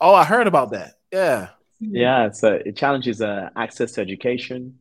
Oh, 0.00 0.14
I 0.14 0.24
heard 0.24 0.46
about 0.46 0.70
that. 0.72 0.94
Yeah. 1.12 1.48
Yeah. 1.80 2.30
So 2.30 2.52
it 2.52 2.76
challenges 2.76 3.20
uh, 3.20 3.50
access 3.56 3.92
to 3.92 4.00
education, 4.00 4.80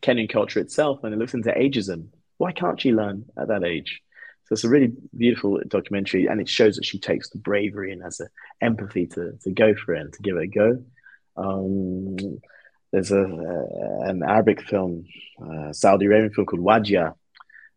Kenyan 0.00 0.28
culture 0.28 0.60
itself, 0.60 1.04
and 1.04 1.12
it 1.12 1.18
looks 1.18 1.34
into 1.34 1.50
ageism. 1.50 2.08
Why 2.38 2.52
can't 2.52 2.80
she 2.80 2.92
learn 2.92 3.26
at 3.36 3.48
that 3.48 3.64
age? 3.64 4.02
So 4.46 4.54
it's 4.54 4.64
a 4.64 4.68
really 4.68 4.92
beautiful 5.16 5.60
documentary, 5.66 6.26
and 6.26 6.40
it 6.40 6.48
shows 6.48 6.76
that 6.76 6.84
she 6.84 6.98
takes 6.98 7.30
the 7.30 7.38
bravery 7.38 7.92
and 7.92 8.02
has 8.02 8.18
the 8.18 8.28
empathy 8.60 9.06
to, 9.08 9.32
to 9.42 9.50
go 9.50 9.74
for 9.74 9.94
it 9.94 10.00
and 10.00 10.12
to 10.12 10.22
give 10.22 10.36
it 10.36 10.42
a 10.42 10.46
go. 10.46 10.84
Um, 11.36 12.40
there's 12.94 13.10
a, 13.10 13.24
an 14.04 14.22
Arabic 14.22 14.62
film, 14.62 15.04
uh, 15.44 15.72
Saudi 15.72 16.06
Arabian 16.06 16.32
film 16.32 16.46
called 16.46 16.62
Wadjda, 16.62 17.12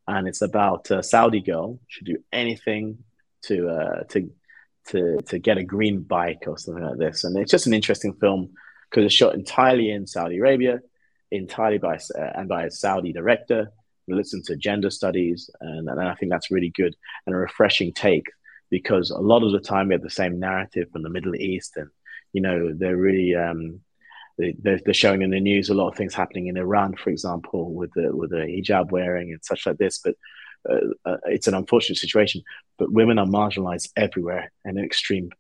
and 0.08 0.28
it's 0.28 0.44
about 0.44 0.92
a 0.92 1.02
Saudi 1.02 1.42
girl 1.42 1.80
should 1.88 2.06
do 2.06 2.20
anything 2.32 3.00
to 3.46 3.68
uh, 3.68 4.04
to 4.12 4.30
to 4.90 5.18
to 5.24 5.40
get 5.40 5.58
a 5.58 5.64
green 5.64 6.04
bike 6.04 6.44
or 6.46 6.56
something 6.60 6.84
like 6.84 7.00
this, 7.00 7.24
and 7.24 7.36
it's 7.36 7.50
just 7.50 7.66
an 7.66 7.74
interesting 7.74 8.14
film 8.14 8.52
because 8.88 9.06
it's 9.06 9.14
shot 9.16 9.34
entirely 9.34 9.90
in 9.90 10.06
Saudi 10.06 10.38
Arabia, 10.38 10.82
entirely 11.32 11.80
by 11.80 11.96
uh, 11.96 12.32
and 12.36 12.48
by 12.48 12.66
a 12.66 12.72
Saudi 12.72 13.12
director. 13.12 13.72
Listen 14.08 14.44
to 14.44 14.56
gender 14.56 14.92
studies, 14.92 15.50
and, 15.60 15.90
and 15.90 16.00
I 16.00 16.14
think 16.14 16.32
that's 16.32 16.52
really 16.52 16.72
good 16.76 16.96
and 17.26 17.34
a 17.36 17.40
refreshing 17.40 17.92
take 17.92 18.28
because 18.70 19.10
a 19.10 19.18
lot 19.18 19.42
of 19.42 19.52
the 19.52 19.60
time 19.60 19.88
we 19.88 19.96
have 19.96 20.04
the 20.04 20.12
same 20.12 20.40
narrative 20.40 20.90
from 20.92 21.02
the 21.02 21.10
Middle 21.10 21.36
East, 21.36 21.76
and 21.76 21.90
you 22.34 22.42
know 22.42 22.72
they're 22.72 22.96
really 22.96 23.34
um, 23.34 23.82
they're, 24.38 24.80
they're 24.84 24.94
showing 24.94 25.22
in 25.22 25.32
the 25.32 25.40
news 25.40 25.70
a 25.70 25.74
lot 25.74 25.90
of 25.90 25.96
things 25.96 26.14
happening 26.14 26.48
in 26.48 26.58
Iran, 26.58 26.96
for 26.96 27.10
example, 27.10 27.74
with 27.74 27.92
the 27.94 28.16
with 28.16 28.30
the 28.30 28.38
hijab 28.38 28.92
wearing 28.92 29.32
and 29.32 29.44
such 29.44 29.66
like 29.66 29.78
this. 29.78 30.00
But 30.04 30.16
uh, 30.70 30.80
uh, 31.06 31.18
it's 31.26 31.48
an 31.48 31.54
unfortunate 31.54 31.98
situation. 31.98 32.42
But 32.78 32.92
women 32.92 33.20
are 33.20 33.26
marginalized 33.26 33.90
everywhere 33.96 34.52
and 34.64 34.78
in 34.78 34.86
extreme 34.86 35.32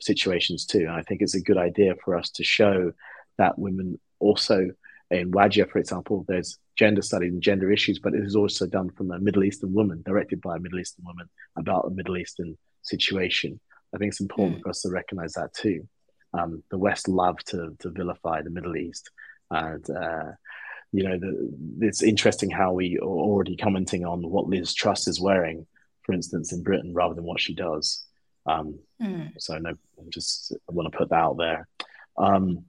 situations 0.00 0.66
too. 0.66 0.80
And 0.80 0.90
I 0.90 1.02
think 1.02 1.22
it's 1.22 1.34
a 1.34 1.40
good 1.40 1.56
idea 1.56 1.94
for 2.04 2.16
us 2.16 2.30
to 2.30 2.44
show 2.44 2.92
that 3.38 3.58
women 3.58 3.98
also 4.18 4.70
in 5.10 5.30
Wadjda, 5.30 5.70
for 5.70 5.78
example, 5.78 6.24
there's 6.26 6.58
gender 6.76 7.02
studies 7.02 7.32
and 7.32 7.42
gender 7.42 7.70
issues, 7.70 7.98
but 7.98 8.14
it 8.14 8.24
is 8.24 8.34
also 8.34 8.66
done 8.66 8.90
from 8.90 9.10
a 9.10 9.18
Middle 9.18 9.44
Eastern 9.44 9.72
woman, 9.72 10.02
directed 10.04 10.40
by 10.40 10.56
a 10.56 10.60
Middle 10.60 10.80
Eastern 10.80 11.04
woman 11.04 11.28
about 11.56 11.86
a 11.86 11.90
Middle 11.90 12.16
Eastern 12.16 12.56
situation. 12.82 13.60
I 13.94 13.98
think 13.98 14.10
it's 14.10 14.20
important 14.20 14.58
mm. 14.58 14.62
for 14.62 14.70
us 14.70 14.80
to 14.82 14.90
recognize 14.90 15.34
that 15.34 15.52
too 15.52 15.86
um, 16.34 16.62
the 16.70 16.78
West 16.78 17.08
love 17.08 17.38
to 17.44 17.76
to 17.80 17.90
vilify 17.90 18.42
the 18.42 18.50
Middle 18.50 18.76
East, 18.76 19.10
and 19.50 19.84
uh, 19.90 20.32
you 20.92 21.04
know 21.04 21.18
the, 21.18 21.52
it's 21.80 22.02
interesting 22.02 22.50
how 22.50 22.72
we 22.72 22.98
are 22.98 23.04
already 23.04 23.56
commenting 23.56 24.04
on 24.04 24.28
what 24.28 24.48
Liz 24.48 24.74
Truss 24.74 25.06
is 25.08 25.20
wearing, 25.20 25.66
for 26.02 26.12
instance, 26.12 26.52
in 26.52 26.62
Britain 26.62 26.94
rather 26.94 27.14
than 27.14 27.24
what 27.24 27.40
she 27.40 27.54
does. 27.54 28.04
Um, 28.46 28.78
mm. 29.00 29.32
So 29.38 29.58
no, 29.58 29.74
just 30.08 30.52
I 30.68 30.72
want 30.72 30.90
to 30.90 30.96
put 30.96 31.10
that 31.10 31.16
out 31.16 31.36
there. 31.36 31.68
Um, 32.16 32.64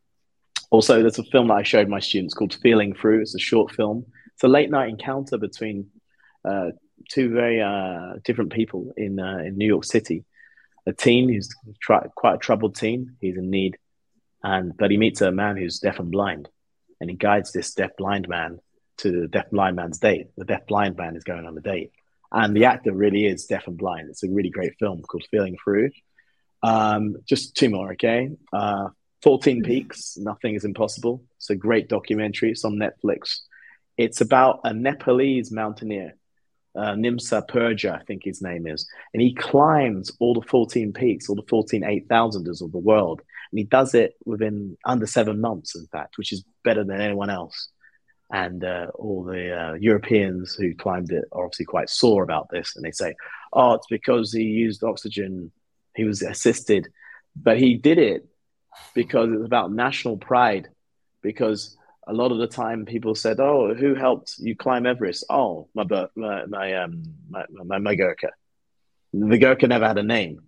also, 0.69 1.01
there's 1.01 1.19
a 1.19 1.23
film 1.23 1.47
that 1.47 1.55
I 1.55 1.63
showed 1.63 1.87
my 1.87 1.99
students 1.99 2.33
called 2.33 2.55
Feeling 2.55 2.95
Through. 2.95 3.21
It's 3.21 3.35
a 3.35 3.39
short 3.39 3.71
film. 3.71 4.05
It's 4.33 4.43
a 4.43 4.47
late 4.47 4.71
night 4.71 4.89
encounter 4.89 5.37
between 5.37 5.87
uh, 6.43 6.71
two 7.09 7.29
very 7.31 7.61
uh, 7.61 8.13
different 8.23 8.51
people 8.51 8.91
in 8.97 9.19
uh, 9.19 9.37
in 9.37 9.57
New 9.57 9.67
York 9.67 9.85
City 9.85 10.25
a 10.85 10.93
teen 10.93 11.29
who's 11.29 11.49
quite 11.85 12.35
a 12.35 12.37
troubled 12.37 12.75
teen. 12.75 13.15
He's 13.21 13.37
in 13.37 13.49
need, 13.49 13.77
and 14.43 14.75
but 14.75 14.91
he 14.91 14.97
meets 14.97 15.21
a 15.21 15.31
man 15.31 15.57
who's 15.57 15.79
deaf 15.79 15.99
and 15.99 16.11
blind, 16.11 16.49
and 16.99 17.09
he 17.09 17.15
guides 17.15 17.51
this 17.51 17.73
deaf 17.73 17.91
blind 17.97 18.27
man 18.27 18.59
to 18.97 19.21
the 19.21 19.27
deaf 19.27 19.49
blind 19.49 19.75
man's 19.75 19.99
date. 19.99 20.27
The 20.37 20.45
deaf 20.45 20.67
blind 20.67 20.97
man 20.97 21.15
is 21.15 21.23
going 21.23 21.45
on 21.45 21.55
the 21.55 21.61
date, 21.61 21.91
and 22.31 22.55
the 22.55 22.65
actor 22.65 22.91
really 22.91 23.25
is 23.25 23.45
deaf 23.45 23.67
and 23.67 23.77
blind. 23.77 24.09
It's 24.09 24.23
a 24.23 24.29
really 24.29 24.49
great 24.49 24.73
film 24.79 25.01
called 25.01 25.25
Feeling 25.31 25.57
Through. 25.63 25.91
Um, 26.61 27.17
just 27.25 27.55
two 27.55 27.69
more, 27.69 27.91
okay? 27.93 28.29
Uh, 28.53 28.89
14 29.21 29.63
Peaks, 29.63 30.17
Nothing 30.17 30.55
is 30.55 30.65
Impossible. 30.65 31.23
It's 31.37 31.49
a 31.49 31.55
great 31.55 31.89
documentary. 31.89 32.51
It's 32.51 32.65
on 32.65 32.75
Netflix. 32.75 33.39
It's 33.97 34.21
about 34.21 34.61
a 34.63 34.73
Nepalese 34.73 35.51
mountaineer 35.51 36.15
uh, 36.75 36.93
Nimsa 36.93 37.47
Purja, 37.47 37.99
I 37.99 38.03
think 38.03 38.23
his 38.23 38.41
name 38.41 38.67
is, 38.67 38.87
and 39.13 39.21
he 39.21 39.33
climbs 39.33 40.11
all 40.19 40.33
the 40.33 40.47
14 40.47 40.93
peaks, 40.93 41.29
all 41.29 41.35
the 41.35 41.43
14 41.43 41.81
8,000ers 41.81 42.61
of 42.61 42.71
the 42.71 42.77
world. 42.77 43.21
And 43.51 43.59
he 43.59 43.65
does 43.65 43.93
it 43.93 44.15
within 44.25 44.77
under 44.85 45.05
seven 45.05 45.39
months, 45.39 45.75
in 45.75 45.85
fact, 45.87 46.17
which 46.17 46.31
is 46.31 46.43
better 46.63 46.83
than 46.83 46.99
anyone 46.99 47.29
else. 47.29 47.69
And 48.31 48.63
uh, 48.63 48.87
all 48.95 49.23
the 49.23 49.51
uh, 49.55 49.73
Europeans 49.73 50.55
who 50.55 50.73
climbed 50.73 51.11
it 51.11 51.25
are 51.31 51.45
obviously 51.45 51.65
quite 51.65 51.89
sore 51.89 52.23
about 52.23 52.49
this. 52.49 52.75
And 52.75 52.83
they 52.83 52.91
say, 52.91 53.13
oh, 53.51 53.73
it's 53.73 53.87
because 53.87 54.33
he 54.33 54.43
used 54.43 54.83
oxygen, 54.83 55.51
he 55.95 56.03
was 56.03 56.23
assisted 56.23 56.87
but 57.35 57.57
he 57.57 57.75
did 57.75 57.97
it 57.97 58.27
because 58.93 59.29
it's 59.31 59.45
about 59.45 59.71
national 59.71 60.17
pride. 60.17 60.69
Because 61.21 61.77
a 62.07 62.13
lot 62.13 62.31
of 62.31 62.37
the 62.37 62.47
time, 62.47 62.85
people 62.85 63.15
said, 63.15 63.39
"Oh, 63.39 63.73
who 63.73 63.95
helped 63.95 64.35
you 64.39 64.55
climb 64.55 64.85
Everest?" 64.85 65.25
Oh, 65.29 65.69
my 65.73 65.85
my 66.15 66.45
my 66.45 66.73
um 66.75 67.03
my 67.29 67.45
my, 67.51 67.77
my 67.79 67.95
Gurkha. 67.95 68.31
The 69.13 69.37
Gurkha 69.37 69.67
never 69.67 69.87
had 69.87 69.97
a 69.97 70.03
name, 70.03 70.41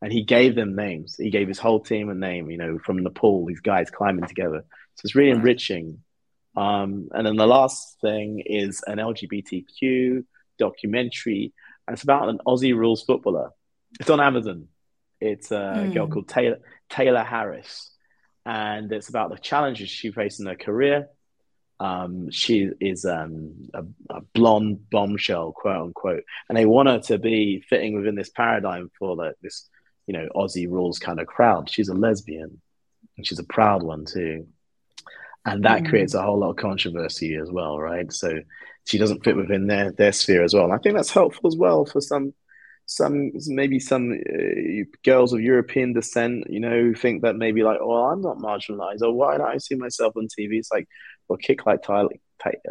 and 0.00 0.12
he 0.12 0.22
gave 0.24 0.54
them 0.54 0.76
names. 0.76 1.16
He 1.16 1.30
gave 1.30 1.48
his 1.48 1.58
whole 1.58 1.80
team 1.80 2.08
a 2.08 2.14
name. 2.14 2.50
You 2.50 2.58
know, 2.58 2.78
from 2.78 3.02
Nepal, 3.02 3.46
these 3.46 3.60
guys 3.60 3.90
climbing 3.90 4.26
together. 4.26 4.64
So 4.94 5.02
it's 5.04 5.14
really 5.14 5.30
enriching. 5.30 6.02
Um, 6.56 7.08
and 7.12 7.26
then 7.26 7.36
the 7.36 7.46
last 7.46 8.00
thing 8.00 8.42
is 8.44 8.82
an 8.86 8.96
LGBTQ 8.98 10.24
documentary. 10.58 11.52
And 11.86 11.94
it's 11.94 12.02
about 12.02 12.28
an 12.28 12.38
Aussie 12.46 12.74
rules 12.74 13.02
footballer. 13.02 13.50
It's 14.00 14.10
on 14.10 14.20
Amazon. 14.20 14.68
It's 15.20 15.50
a 15.50 15.54
mm. 15.54 15.94
girl 15.94 16.08
called 16.08 16.28
Taylor 16.28 16.58
Tayla 16.90 17.24
Harris. 17.24 17.90
And 18.46 18.90
it's 18.92 19.08
about 19.08 19.30
the 19.30 19.38
challenges 19.38 19.90
she 19.90 20.10
faced 20.10 20.40
in 20.40 20.46
her 20.46 20.54
career. 20.54 21.08
Um, 21.78 22.30
she 22.30 22.70
is 22.80 23.04
um, 23.04 23.68
a, 23.74 23.84
a, 24.08 24.20
blonde 24.32 24.88
bombshell, 24.88 25.52
quote 25.52 25.76
unquote. 25.76 26.22
And 26.48 26.56
they 26.56 26.64
want 26.64 26.88
her 26.88 27.00
to 27.00 27.18
be 27.18 27.62
fitting 27.68 27.94
within 27.94 28.14
this 28.14 28.30
paradigm 28.30 28.90
for 28.98 29.34
this, 29.42 29.68
you 30.06 30.14
know, 30.14 30.26
Aussie 30.34 30.70
rules 30.70 30.98
kind 30.98 31.20
of 31.20 31.26
crowd. 31.26 31.68
She's 31.68 31.90
a 31.90 31.94
lesbian 31.94 32.62
and 33.18 33.26
she's 33.26 33.40
a 33.40 33.44
proud 33.44 33.82
one 33.82 34.06
too 34.06 34.46
and 35.46 35.64
that 35.64 35.82
mm. 35.82 35.88
creates 35.88 36.14
a 36.14 36.22
whole 36.22 36.38
lot 36.38 36.50
of 36.50 36.56
controversy 36.56 37.36
as 37.36 37.50
well, 37.50 37.78
right? 37.78 38.12
So 38.12 38.40
she 38.84 38.98
doesn't 38.98 39.24
fit 39.24 39.36
within 39.36 39.68
their 39.68 39.92
their 39.92 40.12
sphere 40.12 40.42
as 40.42 40.52
well. 40.52 40.64
And 40.64 40.72
I 40.72 40.78
think 40.78 40.96
that's 40.96 41.12
helpful 41.12 41.48
as 41.48 41.56
well 41.56 41.86
for 41.86 42.00
some 42.00 42.34
some 42.86 43.32
maybe 43.48 43.80
some 43.80 44.12
uh, 44.12 44.84
girls 45.04 45.32
of 45.32 45.40
European 45.40 45.92
descent, 45.92 46.48
you 46.48 46.60
know, 46.60 46.70
who 46.70 46.94
think 46.94 47.22
that 47.22 47.36
maybe 47.36 47.62
like, 47.62 47.78
oh, 47.80 48.06
I'm 48.06 48.22
not 48.22 48.38
marginalized, 48.38 49.02
or 49.02 49.12
why 49.12 49.36
don't 49.36 49.48
I 49.48 49.58
see 49.58 49.74
myself 49.74 50.16
on 50.16 50.28
TV? 50.28 50.58
It's 50.58 50.72
like, 50.72 50.88
well, 51.28 51.36
Kick 51.36 51.66
Like 51.66 51.82
Tayla, 51.82 52.10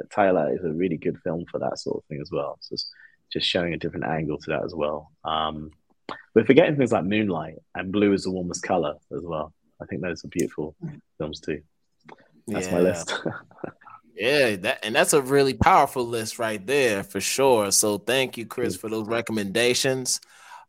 Tayla 0.09 0.57
is 0.57 0.63
a 0.63 0.72
really 0.72 0.97
good 0.97 1.18
film 1.20 1.45
for 1.51 1.59
that 1.59 1.80
sort 1.80 1.97
of 1.97 2.05
thing 2.05 2.22
as 2.22 2.32
well. 2.32 2.57
So 2.61 2.74
it's 2.74 2.89
just 3.32 3.45
showing 3.45 3.74
a 3.74 3.78
different 3.78 4.05
angle 4.05 4.38
to 4.38 4.49
that 4.51 4.63
as 4.63 4.74
well. 4.74 5.11
Um, 5.26 5.72
we're 6.34 6.45
forgetting 6.45 6.78
things 6.78 6.93
like 6.93 7.03
Moonlight 7.03 7.55
and 7.76 7.91
Blue 7.91 8.13
is 8.13 8.24
the 8.24 8.32
warmest 8.32 8.63
color 8.63 8.95
as 9.16 9.24
well. 9.24 9.53
I 9.82 9.86
think 9.86 10.01
those 10.01 10.24
are 10.24 10.30
beautiful 10.30 10.76
mm. 10.84 10.99
films 11.18 11.41
too. 11.41 11.61
That's 12.47 12.68
yeah. 12.68 12.74
my 12.74 12.80
list. 12.80 13.13
yeah, 14.16 14.55
that 14.57 14.80
and 14.84 14.95
that's 14.95 15.13
a 15.13 15.22
really 15.22 15.53
powerful 15.53 16.05
list 16.05 16.39
right 16.39 16.66
there 16.66 17.03
for 17.03 17.20
sure. 17.20 17.72
So 17.72 17.97
thank 17.97 18.38
you, 18.38 18.45
Chris, 18.45 18.76
for 18.76 18.89
those 18.89 19.07
recommendations. 19.07 20.22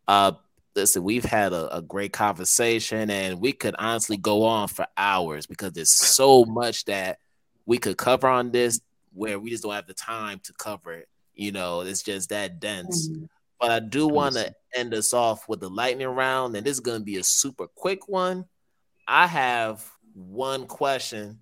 Uh 0.09 0.33
listen, 0.75 1.03
we've 1.03 1.25
had 1.25 1.53
a, 1.53 1.77
a, 1.77 1.81
great 1.81 2.13
conversation 2.13 3.11
and 3.11 3.41
we 3.41 3.51
could 3.51 3.75
honestly 3.79 4.19
go 4.19 4.45
on 4.45 4.69
for 4.69 4.87
hours 4.95 5.47
because 5.47 5.73
there's 5.73 5.95
so 5.95 6.45
much 6.45 6.85
that 6.85 7.19
we 7.65 7.79
could 7.79 7.97
cover 7.97 8.29
on 8.29 8.51
this 8.53 8.79
where 9.15 9.41
we 9.41 9.51
just 9.51 9.63
don't 9.63 9.73
have 9.73 9.87
the 9.87 9.95
time 9.95 10.39
to 10.45 10.53
cover 10.53 10.93
it. 10.93 11.09
You 11.35 11.53
know, 11.53 11.81
it's 11.81 12.03
just 12.03 12.29
that 12.29 12.61
dense. 12.61 13.09
Mm-hmm. 13.09 13.25
But 13.59 13.71
I 13.71 13.81
do 13.81 14.07
want 14.07 14.35
to 14.35 14.55
end 14.75 14.93
us 14.93 15.15
off 15.15 15.49
with 15.49 15.61
the 15.61 15.71
lightning 15.71 16.09
round, 16.09 16.55
and 16.55 16.67
this 16.67 16.75
is 16.75 16.81
going 16.81 16.99
to 16.99 17.05
be 17.05 17.17
a 17.17 17.25
super 17.25 17.67
quick 17.75 18.07
one. 18.07 18.45
I 19.09 19.27
have 19.27 19.83
one 20.13 20.67
question 20.67 21.41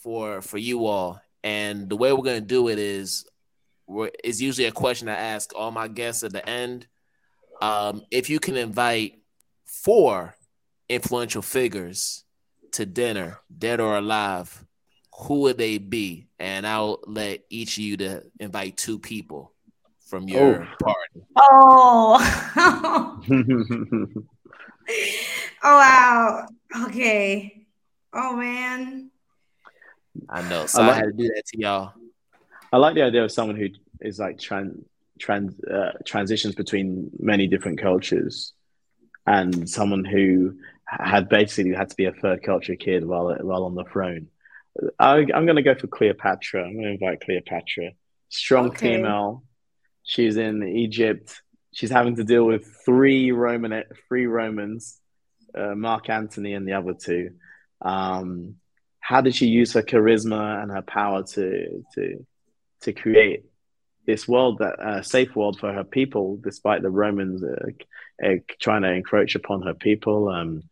for 0.00 0.42
for 0.42 0.58
you 0.58 0.86
all. 0.86 1.20
And 1.46 1.88
the 1.88 1.96
way 1.96 2.12
we're 2.12 2.24
gonna 2.24 2.40
do 2.40 2.66
it 2.66 2.80
is, 2.80 3.24
is 4.24 4.42
usually 4.42 4.66
a 4.66 4.72
question 4.72 5.08
I 5.08 5.14
ask 5.14 5.54
all 5.54 5.70
my 5.70 5.86
guests 5.86 6.24
at 6.24 6.32
the 6.32 6.46
end. 6.46 6.88
Um, 7.62 8.02
if 8.10 8.28
you 8.28 8.40
can 8.40 8.56
invite 8.56 9.20
four 9.64 10.34
influential 10.88 11.42
figures 11.42 12.24
to 12.72 12.84
dinner, 12.84 13.38
dead 13.56 13.78
or 13.78 13.96
alive, 13.96 14.64
who 15.20 15.42
would 15.42 15.56
they 15.56 15.78
be? 15.78 16.26
And 16.40 16.66
I'll 16.66 16.98
let 17.06 17.44
each 17.48 17.78
of 17.78 17.84
you 17.84 17.96
to 17.98 18.24
invite 18.40 18.76
two 18.76 18.98
people 18.98 19.52
from 20.00 20.28
your 20.28 20.64
oh. 20.64 20.84
party. 20.84 21.20
Oh. 21.36 22.18
oh 25.62 25.76
wow. 25.78 26.48
Okay. 26.86 27.66
Oh 28.12 28.34
man. 28.34 29.12
I 30.28 30.48
know. 30.48 30.66
So 30.66 30.82
I, 30.82 30.86
like, 30.86 30.94
I, 30.94 30.98
had 30.98 31.04
to 31.06 31.12
do 31.12 31.28
that 31.28 31.42
to 31.46 31.58
y'all. 31.58 31.92
I 32.72 32.78
like 32.78 32.94
the 32.94 33.02
idea 33.02 33.24
of 33.24 33.32
someone 33.32 33.56
who 33.56 33.68
is 34.00 34.18
like 34.18 34.38
trans 34.38 34.84
trans 35.18 35.58
uh, 35.64 35.92
transitions 36.04 36.54
between 36.54 37.10
many 37.18 37.46
different 37.46 37.80
cultures, 37.80 38.52
and 39.26 39.68
someone 39.68 40.04
who 40.04 40.56
had 40.84 41.28
basically 41.28 41.74
had 41.74 41.90
to 41.90 41.96
be 41.96 42.04
a 42.04 42.12
third 42.12 42.42
culture 42.42 42.76
kid 42.76 43.04
while 43.04 43.34
while 43.40 43.64
on 43.64 43.74
the 43.74 43.84
throne. 43.84 44.28
I, 44.98 45.18
am 45.18 45.46
going 45.46 45.56
to 45.56 45.62
go 45.62 45.74
for 45.74 45.86
Cleopatra. 45.86 46.62
I'm 46.62 46.74
going 46.74 46.84
to 46.84 46.90
invite 46.90 47.20
Cleopatra. 47.20 47.92
Strong 48.28 48.68
okay. 48.68 48.96
female. 48.96 49.42
She's 50.02 50.36
in 50.36 50.62
Egypt. 50.62 51.40
She's 51.72 51.90
having 51.90 52.16
to 52.16 52.24
deal 52.24 52.44
with 52.44 52.66
three 52.84 53.32
Roman, 53.32 53.84
three 54.08 54.26
Romans, 54.26 55.00
uh, 55.54 55.74
Mark 55.74 56.08
Antony 56.08 56.54
and 56.54 56.66
the 56.66 56.74
other 56.74 56.94
two. 56.94 57.30
Um, 57.80 58.56
how 59.06 59.20
did 59.20 59.36
she 59.36 59.46
use 59.46 59.72
her 59.72 59.82
charisma 59.82 60.60
and 60.62 60.72
her 60.72 60.82
power 60.82 61.22
to 61.22 61.84
to 61.94 62.26
to 62.80 62.92
create 62.92 63.44
this 64.04 64.26
world 64.26 64.58
that 64.58 64.80
uh, 64.80 65.02
safe 65.02 65.34
world 65.36 65.58
for 65.58 65.72
her 65.72 65.84
people, 65.84 66.38
despite 66.42 66.82
the 66.82 66.90
Romans 66.90 67.42
uh, 67.42 68.26
uh, 68.26 68.36
trying 68.60 68.82
to 68.82 68.92
encroach 68.92 69.34
upon 69.36 69.62
her 69.62 69.74
people. 69.74 70.28
Um, 70.28 70.62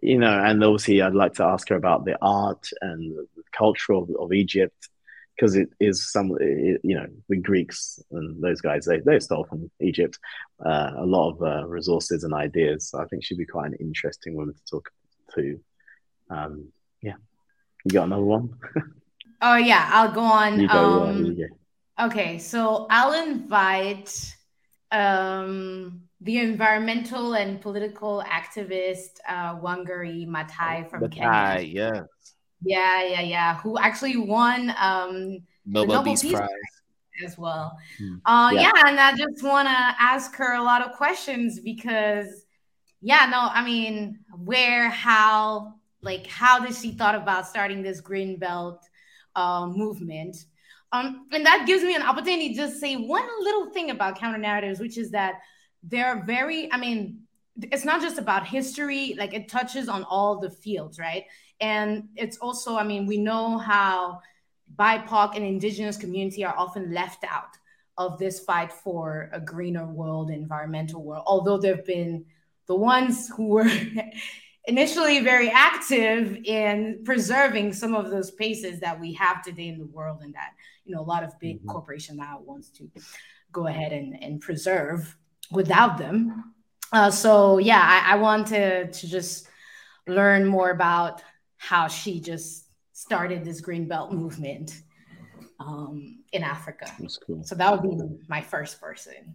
you 0.00 0.18
know, 0.18 0.32
and 0.32 0.64
obviously, 0.64 1.02
I'd 1.02 1.14
like 1.14 1.34
to 1.34 1.44
ask 1.44 1.68
her 1.68 1.76
about 1.76 2.04
the 2.06 2.16
art 2.22 2.70
and 2.80 3.14
the 3.36 3.42
culture 3.52 3.92
of, 3.92 4.08
of 4.18 4.32
Egypt 4.32 4.88
because 5.36 5.54
it 5.54 5.68
is 5.78 6.10
some, 6.10 6.36
you 6.40 6.94
know, 6.96 7.06
the 7.28 7.36
Greeks 7.36 8.00
and 8.10 8.42
those 8.42 8.60
guys 8.62 8.86
they 8.86 9.00
they 9.00 9.20
stole 9.20 9.44
from 9.44 9.70
Egypt 9.80 10.18
uh, 10.64 10.92
a 10.96 11.06
lot 11.06 11.32
of 11.32 11.42
uh, 11.42 11.66
resources 11.66 12.24
and 12.24 12.32
ideas. 12.32 12.88
So 12.88 12.98
I 12.98 13.04
think 13.06 13.24
she'd 13.24 13.38
be 13.38 13.46
quite 13.46 13.72
an 13.72 13.78
interesting 13.78 14.36
woman 14.36 14.54
to 14.54 14.64
talk 14.70 14.90
to. 15.34 15.60
Um, 16.30 16.68
yeah. 17.02 17.16
You 17.88 17.94
got 17.94 18.04
another 18.04 18.22
one? 18.22 18.54
oh 19.40 19.56
yeah, 19.56 19.88
I'll 19.90 20.12
go 20.12 20.20
on. 20.20 20.60
You 20.60 20.68
go, 20.68 21.04
um, 21.04 21.34
yeah, 21.36 21.46
Okay, 21.98 22.38
so 22.38 22.86
I'll 22.90 23.14
invite 23.26 24.36
um, 24.92 26.02
the 26.20 26.38
environmental 26.38 27.32
and 27.32 27.58
political 27.58 28.22
activist 28.28 29.20
uh, 29.26 29.56
Wangari 29.56 30.28
Maathai 30.28 30.88
from 30.90 31.08
Kenya. 31.08 31.60
Yeah. 31.62 32.02
Yeah, 32.60 33.04
yeah, 33.04 33.20
yeah. 33.22 33.56
Who 33.60 33.78
actually 33.78 34.18
won 34.18 34.74
um, 34.78 35.38
Nobel, 35.64 35.96
Nobel 35.96 36.12
Peace, 36.12 36.22
Peace 36.22 36.32
Prize 36.32 36.48
as 37.24 37.38
well. 37.38 37.78
Hmm. 37.96 38.16
Uh, 38.26 38.50
yeah. 38.52 38.70
yeah, 38.74 38.82
and 38.86 39.00
I 39.00 39.16
just 39.16 39.42
want 39.42 39.66
to 39.66 39.72
ask 39.72 40.36
her 40.36 40.56
a 40.56 40.62
lot 40.62 40.82
of 40.82 40.92
questions 40.92 41.58
because, 41.60 42.44
yeah, 43.00 43.26
no, 43.30 43.48
I 43.50 43.64
mean, 43.64 44.18
where, 44.36 44.90
how, 44.90 45.77
like 46.08 46.26
how 46.26 46.58
did 46.58 46.74
she 46.74 46.90
thought 46.92 47.14
about 47.14 47.46
starting 47.46 47.82
this 47.82 48.00
green 48.00 48.38
belt 48.38 48.82
uh, 49.36 49.66
movement? 49.66 50.36
Um, 50.90 51.26
and 51.32 51.44
that 51.44 51.64
gives 51.66 51.82
me 51.82 51.94
an 51.94 52.02
opportunity 52.02 52.48
to 52.48 52.54
just 52.54 52.80
say 52.80 52.96
one 52.96 53.28
little 53.42 53.70
thing 53.70 53.90
about 53.90 54.18
counter 54.18 54.38
narratives 54.38 54.80
which 54.80 54.96
is 54.96 55.10
that 55.10 55.34
they're 55.82 56.24
very 56.24 56.72
i 56.72 56.78
mean 56.78 57.20
it's 57.74 57.84
not 57.84 58.00
just 58.00 58.16
about 58.16 58.46
history 58.46 59.14
like 59.18 59.34
it 59.34 59.48
touches 59.48 59.86
on 59.88 60.02
all 60.04 60.40
the 60.40 60.50
fields 60.50 60.98
right? 60.98 61.24
And 61.60 62.08
it's 62.16 62.38
also 62.38 62.76
i 62.76 62.84
mean 62.84 63.04
we 63.04 63.18
know 63.18 63.58
how 63.58 64.20
bipoc 64.80 65.36
and 65.36 65.44
indigenous 65.44 65.98
community 65.98 66.42
are 66.44 66.56
often 66.56 66.84
left 67.00 67.22
out 67.24 67.54
of 67.98 68.18
this 68.18 68.40
fight 68.40 68.72
for 68.72 69.28
a 69.32 69.40
greener 69.40 69.86
world 69.86 70.30
environmental 70.30 71.02
world 71.02 71.24
although 71.26 71.58
there 71.58 71.76
have 71.76 71.84
been 71.84 72.24
the 72.66 72.76
ones 72.76 73.28
who 73.36 73.48
were 73.48 73.70
initially 74.68 75.20
very 75.20 75.50
active 75.50 76.36
in 76.44 77.00
preserving 77.02 77.72
some 77.72 77.94
of 77.94 78.10
those 78.10 78.28
spaces 78.28 78.78
that 78.80 79.00
we 79.00 79.14
have 79.14 79.42
today 79.42 79.68
in 79.68 79.78
the 79.78 79.86
world 79.86 80.20
and 80.22 80.34
that 80.34 80.50
you 80.84 80.94
know 80.94 81.00
a 81.00 81.02
lot 81.02 81.24
of 81.24 81.32
big 81.40 81.58
mm-hmm. 81.58 81.70
corporation 81.70 82.16
now 82.16 82.38
wants 82.44 82.68
to 82.68 82.88
go 83.50 83.66
ahead 83.66 83.92
and, 83.92 84.22
and 84.22 84.42
preserve 84.42 85.16
without 85.50 85.96
them 85.96 86.52
uh, 86.92 87.10
so 87.10 87.56
yeah 87.56 87.80
I, 87.82 88.12
I 88.12 88.16
wanted 88.16 88.92
to 88.92 89.08
just 89.08 89.48
learn 90.06 90.44
more 90.44 90.70
about 90.70 91.22
how 91.56 91.88
she 91.88 92.20
just 92.20 92.66
started 92.92 93.44
this 93.44 93.62
green 93.62 93.88
belt 93.88 94.12
movement 94.12 94.82
um, 95.60 96.18
in 96.32 96.42
africa 96.42 96.92
cool. 97.26 97.42
so 97.42 97.54
that 97.54 97.72
would 97.72 97.82
be 97.82 98.04
my 98.28 98.42
first 98.42 98.78
person 98.80 99.34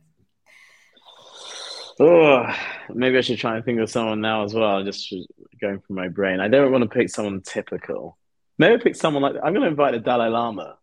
Oh, 2.00 2.46
maybe 2.90 3.18
I 3.18 3.22
should 3.22 3.38
try 3.38 3.56
and 3.56 3.66
think 3.66 3.80
of 3.80 3.90
someone 3.90 4.22
now 4.22 4.44
as 4.44 4.54
well. 4.54 4.84
Just 4.84 5.14
going 5.62 5.80
from 5.80 5.96
my 5.96 6.08
brain. 6.08 6.40
I 6.40 6.48
don't 6.48 6.72
want 6.72 6.84
to 6.84 6.90
pick 6.90 7.10
someone 7.10 7.42
typical. 7.42 8.18
Maybe 8.58 8.82
pick 8.82 8.96
someone 8.96 9.22
like 9.22 9.36
I'm 9.36 9.54
going 9.54 9.64
to 9.64 9.70
invite 9.70 9.94
the 9.94 10.00
Dalai 10.00 10.30
Lama, 10.30 10.78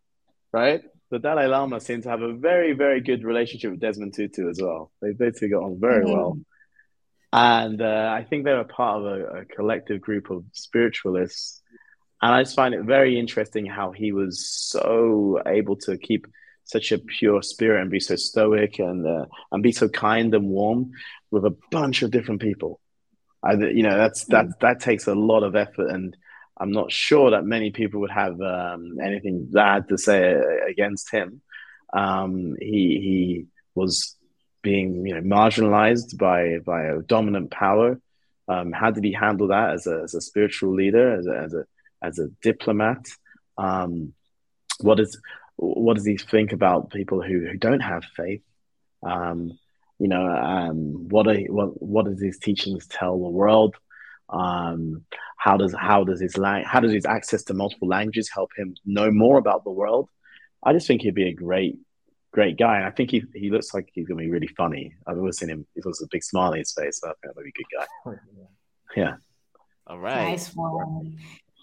right? 0.53 0.83
The 1.11 1.19
Dalai 1.19 1.47
Lama 1.47 1.81
seems 1.81 2.05
to 2.05 2.11
have 2.11 2.23
a 2.23 2.33
very, 2.33 2.73
very 2.73 3.01
good 3.01 3.25
relationship 3.25 3.73
with 3.73 3.81
Desmond 3.81 4.15
Tutu 4.15 4.49
as 4.49 4.61
well. 4.61 4.93
They 5.03 5.13
basically 5.13 5.49
got 5.49 5.65
on 5.65 5.81
very 5.81 6.05
mm-hmm. 6.05 6.13
well. 6.13 6.39
and 7.33 7.83
uh, 7.83 8.13
I 8.15 8.25
think 8.25 8.45
they're 8.45 8.61
a 8.61 8.65
part 8.65 9.01
of 9.01 9.07
a, 9.07 9.25
a, 9.41 9.45
collective 9.45 10.01
group 10.01 10.31
of 10.31 10.45
spiritualists. 10.53 11.63
And 12.23 12.35
I 12.35 12.43
just 12.43 12.55
find 12.55 12.75
it 12.75 12.83
very 12.83 13.19
interesting 13.19 13.67
how 13.67 13.93
he 13.93 14.13
was 14.13 14.49
so 14.49 15.41
able 15.47 15.77
to 15.77 15.97
keep 15.97 16.27
such 16.71 16.93
a 16.93 16.99
pure 16.99 17.43
spirit 17.43 17.83
and 17.83 17.91
be 17.91 18.01
so 18.01 18.17
stoic 18.17 18.79
and 18.79 19.07
uh, 19.07 19.27
and 19.53 19.63
be 19.63 19.73
so 19.73 19.89
kind 19.89 20.35
and 20.35 20.49
warm 20.49 20.93
with 21.31 21.45
a 21.45 21.57
bunch 21.71 22.03
of 22.03 22.11
different 22.11 22.41
people. 22.41 22.81
I, 23.43 23.55
you 23.55 23.83
know, 23.83 23.97
that's 23.97 24.25
that 24.27 24.47
mm. 24.47 24.59
that 24.61 24.81
takes 24.81 25.07
a 25.07 25.15
lot 25.15 25.43
of 25.43 25.57
effort, 25.57 25.91
and 25.91 26.17
I'm 26.59 26.73
not 26.73 26.93
sure 26.93 27.31
that 27.31 27.45
many 27.45 27.71
people 27.71 28.01
would 28.01 28.11
have 28.11 28.41
um, 28.41 28.99
anything 29.03 29.49
bad 29.51 29.89
to 29.89 29.99
say 29.99 30.35
against 30.69 31.11
him. 31.11 31.41
Um, 31.93 32.57
he 32.61 33.01
he 33.07 33.47
was 33.75 34.17
being 34.63 35.07
you 35.07 35.15
know 35.15 35.23
marginalized 35.23 36.19
by 36.19 36.59
by 36.59 36.85
a 36.85 37.01
dominant 37.01 37.51
power. 37.51 38.01
Um, 38.47 38.73
how 38.73 38.91
did 38.91 39.05
he 39.05 39.13
handle 39.13 39.49
that 39.49 39.75
as 39.75 39.87
a, 39.87 40.01
as 40.03 40.15
a 40.15 40.21
spiritual 40.21 40.75
leader, 40.75 41.17
as 41.19 41.27
a, 41.27 41.39
as 41.39 41.55
a 41.55 41.65
as 42.03 42.19
a 42.19 42.29
diplomat? 42.43 43.07
Um, 43.57 44.13
what 44.81 45.01
is 45.01 45.19
what 45.61 45.97
does 45.97 46.07
he 46.07 46.17
think 46.17 46.53
about 46.53 46.91
people 46.91 47.23
who, 47.23 47.47
who 47.47 47.57
don't 47.57 47.81
have 47.81 48.05
faith? 48.17 48.43
Um, 49.03 49.59
you 49.99 50.09
know, 50.09 50.27
um, 50.27 51.09
what 51.09 51.29
are 51.29 51.39
what 51.43 51.83
what 51.83 52.07
does 52.07 52.21
his 52.21 52.39
teachings 52.39 52.87
tell 52.87 53.13
the 53.13 53.29
world? 53.29 53.77
Um, 54.31 55.05
how 55.37 55.57
does 55.59 55.75
how 55.79 56.05
does 56.05 56.21
his 56.21 56.39
lang- 56.39 56.65
how 56.65 56.81
does 56.81 56.93
his 56.93 57.05
access 57.05 57.43
to 57.45 57.55
multiple 57.55 57.89
languages 57.89 58.31
help 58.33 58.51
him 58.57 58.75
know 58.87 59.11
more 59.11 59.37
about 59.39 59.65
the 59.65 59.71
world? 59.71 60.09
I 60.63 60.73
just 60.73 60.87
think 60.87 61.03
he'd 61.03 61.15
be 61.15 61.29
a 61.29 61.35
great 61.35 61.79
great 62.33 62.59
guy, 62.59 62.77
and 62.77 62.87
I 62.87 62.91
think 62.91 63.11
he 63.11 63.23
he 63.35 63.51
looks 63.51 63.75
like 63.75 63.91
he's 63.93 64.07
gonna 64.07 64.21
be 64.21 64.31
really 64.31 64.47
funny. 64.47 64.95
I've 65.07 65.19
always 65.19 65.39
seen 65.39 65.51
him; 65.51 65.67
he 65.75 65.83
looks 65.85 66.01
a 66.01 66.07
big 66.11 66.25
smile 66.25 66.53
in 66.53 66.61
his 66.61 66.73
face. 66.73 67.01
So 67.01 67.09
I 67.09 67.11
think 67.11 67.35
that 67.35 67.37
would 67.37 67.45
be 67.45 67.51
a 67.51 67.53
good 67.53 67.79
guy. 67.79 68.13
Yeah. 68.97 69.19
All 69.87 70.01
right. 70.01 70.31
Nice 70.31 70.53
one. 70.53 71.17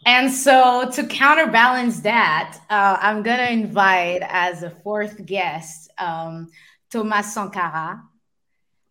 And 0.07 0.31
so 0.31 0.89
to 0.89 1.05
counterbalance 1.05 1.99
that, 1.99 2.61
uh, 2.69 2.97
I'm 3.01 3.23
gonna 3.23 3.49
invite 3.49 4.21
as 4.21 4.63
a 4.63 4.69
fourth 4.69 5.25
guest 5.25 5.91
um, 5.97 6.47
Thomas 6.89 7.33
Sankara. 7.33 8.01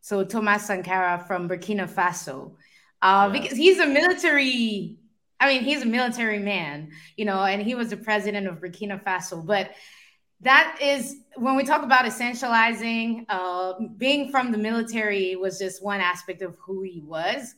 So 0.03 0.25
Thomas 0.25 0.67
Sankara 0.67 1.25
from 1.27 1.49
Burkina 1.49 1.89
Faso, 1.89 2.53
uh, 3.01 3.31
yeah. 3.33 3.41
because 3.41 3.57
he's 3.57 3.79
a 3.79 3.87
military. 3.87 4.99
I 5.41 5.49
mean, 5.49 5.63
he's 5.63 5.81
a 5.81 5.87
military 5.87 6.39
man, 6.39 6.91
you 7.17 7.25
know, 7.25 7.45
and 7.45 7.63
he 7.63 7.75
was 7.75 7.89
the 7.89 7.97
president 7.97 8.47
of 8.47 8.61
Burkina 8.61 9.03
Faso. 9.03 9.45
But 9.45 9.71
that 10.43 10.79
is 10.83 11.17
when 11.37 11.57
we 11.57 11.65
talk 11.65 11.83
about 11.83 12.05
essentializing, 12.05 13.25
uh, 13.31 13.73
being 13.97 14.31
from 14.31 14.53
the 14.53 14.59
military 14.59 15.35
was 15.35 15.59
just 15.59 15.83
one 15.83 16.03
aspect 16.03 16.43
of 16.43 16.59
who 16.59 16.83
he 16.83 17.01
was. 17.01 17.55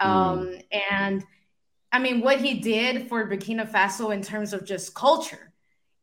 Um, 0.00 0.48
mm. 0.48 0.64
And 0.90 1.24
I 1.90 1.98
mean, 1.98 2.20
what 2.20 2.40
he 2.40 2.54
did 2.60 3.08
for 3.08 3.26
Burkina 3.26 3.68
Faso 3.68 4.12
in 4.12 4.22
terms 4.22 4.52
of 4.52 4.64
just 4.64 4.94
culture 4.94 5.52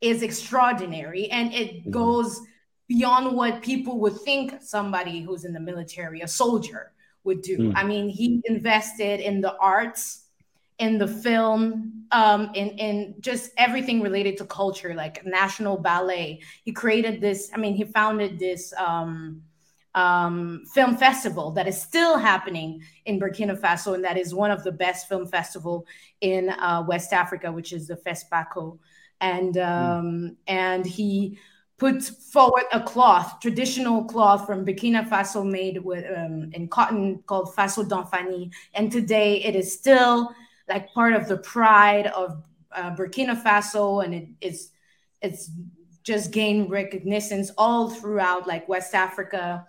is 0.01 0.23
extraordinary. 0.23 1.29
And 1.29 1.53
it 1.53 1.85
mm. 1.85 1.91
goes 1.91 2.41
beyond 2.87 3.35
what 3.35 3.61
people 3.61 3.99
would 3.99 4.19
think 4.21 4.61
somebody 4.61 5.21
who's 5.21 5.45
in 5.45 5.53
the 5.53 5.59
military, 5.59 6.21
a 6.21 6.27
soldier, 6.27 6.91
would 7.23 7.41
do. 7.41 7.57
Mm. 7.57 7.73
I 7.75 7.83
mean, 7.83 8.09
he 8.09 8.41
invested 8.45 9.19
in 9.19 9.41
the 9.41 9.55
arts 9.57 10.25
in 10.77 10.97
the 10.97 11.07
film, 11.07 12.05
um, 12.11 12.51
in 12.53 12.69
in 12.77 13.15
just 13.19 13.51
everything 13.57 14.01
related 14.01 14.37
to 14.37 14.45
culture, 14.45 14.93
like 14.93 15.25
National 15.25 15.77
Ballet. 15.77 16.41
He 16.63 16.71
created 16.71 17.21
this. 17.21 17.49
I 17.53 17.57
mean, 17.57 17.75
he 17.75 17.85
founded 17.85 18.37
this 18.37 18.73
um, 18.77 19.41
um, 19.95 20.63
film 20.73 20.97
festival 20.97 21.51
that 21.51 21.67
is 21.67 21.81
still 21.81 22.17
happening 22.17 22.83
in 23.05 23.19
Burkina 23.19 23.59
Faso, 23.59 23.95
and 23.95 24.03
that 24.03 24.17
is 24.17 24.35
one 24.35 24.51
of 24.51 24.63
the 24.63 24.71
best 24.71 25.09
film 25.09 25.25
festival 25.25 25.87
in 26.21 26.49
uh, 26.49 26.83
West 26.87 27.13
Africa, 27.13 27.51
which 27.51 27.73
is 27.73 27.87
the 27.87 27.95
FESPACO. 27.95 28.77
And 29.21 29.55
mm. 29.55 30.35
and 30.47 30.85
he 30.85 31.39
put 31.77 32.03
forward 32.03 32.63
a 32.73 32.81
cloth, 32.81 33.39
traditional 33.39 34.03
cloth 34.03 34.45
from 34.45 34.65
Burkina 34.65 35.07
Faso 35.07 35.49
made 35.49 35.83
with 35.83 36.05
um, 36.15 36.49
in 36.53 36.67
cotton 36.67 37.23
called 37.25 37.55
Faso 37.55 37.87
Dan 37.87 38.05
Fani. 38.05 38.51
And 38.73 38.91
today 38.91 39.43
it 39.43 39.55
is 39.55 39.73
still 39.73 40.33
like 40.67 40.93
part 40.93 41.13
of 41.13 41.27
the 41.27 41.37
pride 41.37 42.07
of 42.07 42.43
uh, 42.73 42.93
Burkina 42.95 43.41
Faso, 43.41 44.03
and 44.03 44.13
it, 44.13 44.27
it's 44.41 44.69
it's 45.21 45.49
just 46.03 46.31
gained 46.31 46.69
recognition 46.69 47.45
all 47.57 47.89
throughout 47.89 48.45
like 48.45 48.67
West 48.67 48.93
Africa. 48.93 49.65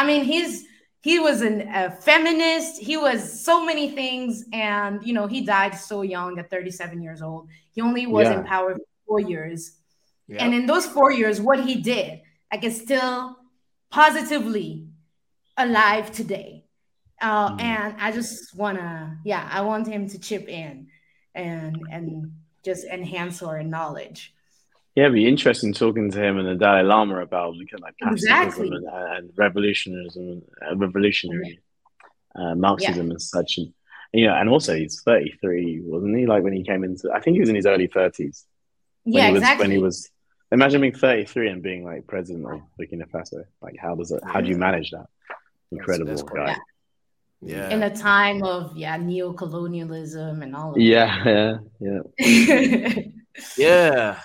I 0.00 0.06
mean, 0.06 0.24
he's 0.24 0.64
he 1.02 1.18
was 1.18 1.42
an, 1.42 1.68
a 1.74 1.90
feminist. 1.90 2.80
He 2.80 2.96
was 2.96 3.44
so 3.44 3.64
many 3.64 3.90
things, 3.90 4.46
and 4.50 5.04
you 5.06 5.12
know, 5.12 5.26
he 5.26 5.42
died 5.42 5.74
so 5.74 6.00
young 6.00 6.38
at 6.38 6.48
37 6.48 7.02
years 7.02 7.20
old. 7.20 7.48
He 7.72 7.82
only 7.82 8.06
was 8.06 8.26
yeah. 8.26 8.38
in 8.38 8.44
power 8.44 8.74
for 8.76 8.80
four 9.06 9.20
years, 9.20 9.76
yeah. 10.26 10.42
and 10.42 10.54
in 10.54 10.64
those 10.64 10.86
four 10.86 11.12
years, 11.12 11.38
what 11.38 11.62
he 11.62 11.74
did, 11.82 12.22
like, 12.50 12.64
is 12.64 12.80
still 12.80 13.36
positively 13.90 14.86
alive 15.58 16.10
today. 16.12 16.64
Uh, 17.20 17.50
mm. 17.50 17.60
And 17.60 17.96
I 18.00 18.10
just 18.12 18.56
wanna, 18.56 19.18
yeah, 19.22 19.46
I 19.52 19.60
want 19.60 19.86
him 19.86 20.08
to 20.08 20.18
chip 20.18 20.48
in 20.48 20.88
and 21.34 21.76
and 21.90 22.32
just 22.64 22.86
enhance 22.86 23.42
our 23.42 23.62
knowledge. 23.62 24.32
Yeah, 25.00 25.06
it'd 25.06 25.14
be 25.14 25.26
interesting 25.26 25.72
talking 25.72 26.10
to 26.10 26.22
him 26.22 26.36
and 26.36 26.46
the 26.46 26.56
Dalai 26.56 26.82
Lama 26.82 27.22
about 27.22 27.54
like 27.56 27.94
exactly. 28.02 28.68
and, 28.68 28.84
and 28.86 29.30
revolutionarism, 29.30 30.42
uh, 30.60 30.76
revolutionary 30.76 31.58
uh, 32.34 32.54
Marxism 32.54 33.06
yeah. 33.06 33.12
and 33.12 33.22
such. 33.22 33.56
And 33.56 33.72
you 34.12 34.26
know, 34.26 34.34
and 34.34 34.50
also 34.50 34.76
he's 34.76 35.00
thirty 35.00 35.32
three, 35.40 35.80
wasn't 35.82 36.18
he? 36.18 36.26
Like 36.26 36.42
when 36.42 36.52
he 36.52 36.64
came 36.64 36.84
into, 36.84 37.10
I 37.14 37.20
think 37.20 37.36
he 37.36 37.40
was 37.40 37.48
in 37.48 37.54
his 37.54 37.64
early 37.64 37.86
thirties. 37.86 38.44
Yeah, 39.06 39.28
he 39.28 39.32
was, 39.32 39.40
exactly. 39.40 39.64
When 39.64 39.70
he 39.70 39.78
was, 39.78 40.10
imagine 40.52 40.82
being 40.82 40.92
thirty 40.92 41.24
three 41.24 41.48
and 41.48 41.62
being 41.62 41.82
like 41.82 42.06
president 42.06 42.44
of 42.44 42.60
Burkina 42.78 43.08
Faso. 43.10 43.44
Like, 43.62 43.76
how 43.80 43.94
does 43.94 44.10
it? 44.10 44.22
How 44.22 44.42
do 44.42 44.50
you 44.50 44.58
manage 44.58 44.90
that? 44.90 45.06
Incredible 45.72 46.10
that's, 46.10 46.22
that's 46.24 46.34
guy. 46.34 46.46
Yeah 46.48 46.56
yeah 47.42 47.70
in 47.70 47.82
a 47.82 47.96
time 47.96 48.42
of 48.42 48.76
yeah 48.76 48.98
neo-colonialism 48.98 50.42
and 50.42 50.54
all 50.54 50.72
of 50.72 50.78
yeah 50.78 51.24
that. 51.24 51.60
yeah 51.80 52.00
yeah 52.18 53.02
yeah 53.56 54.20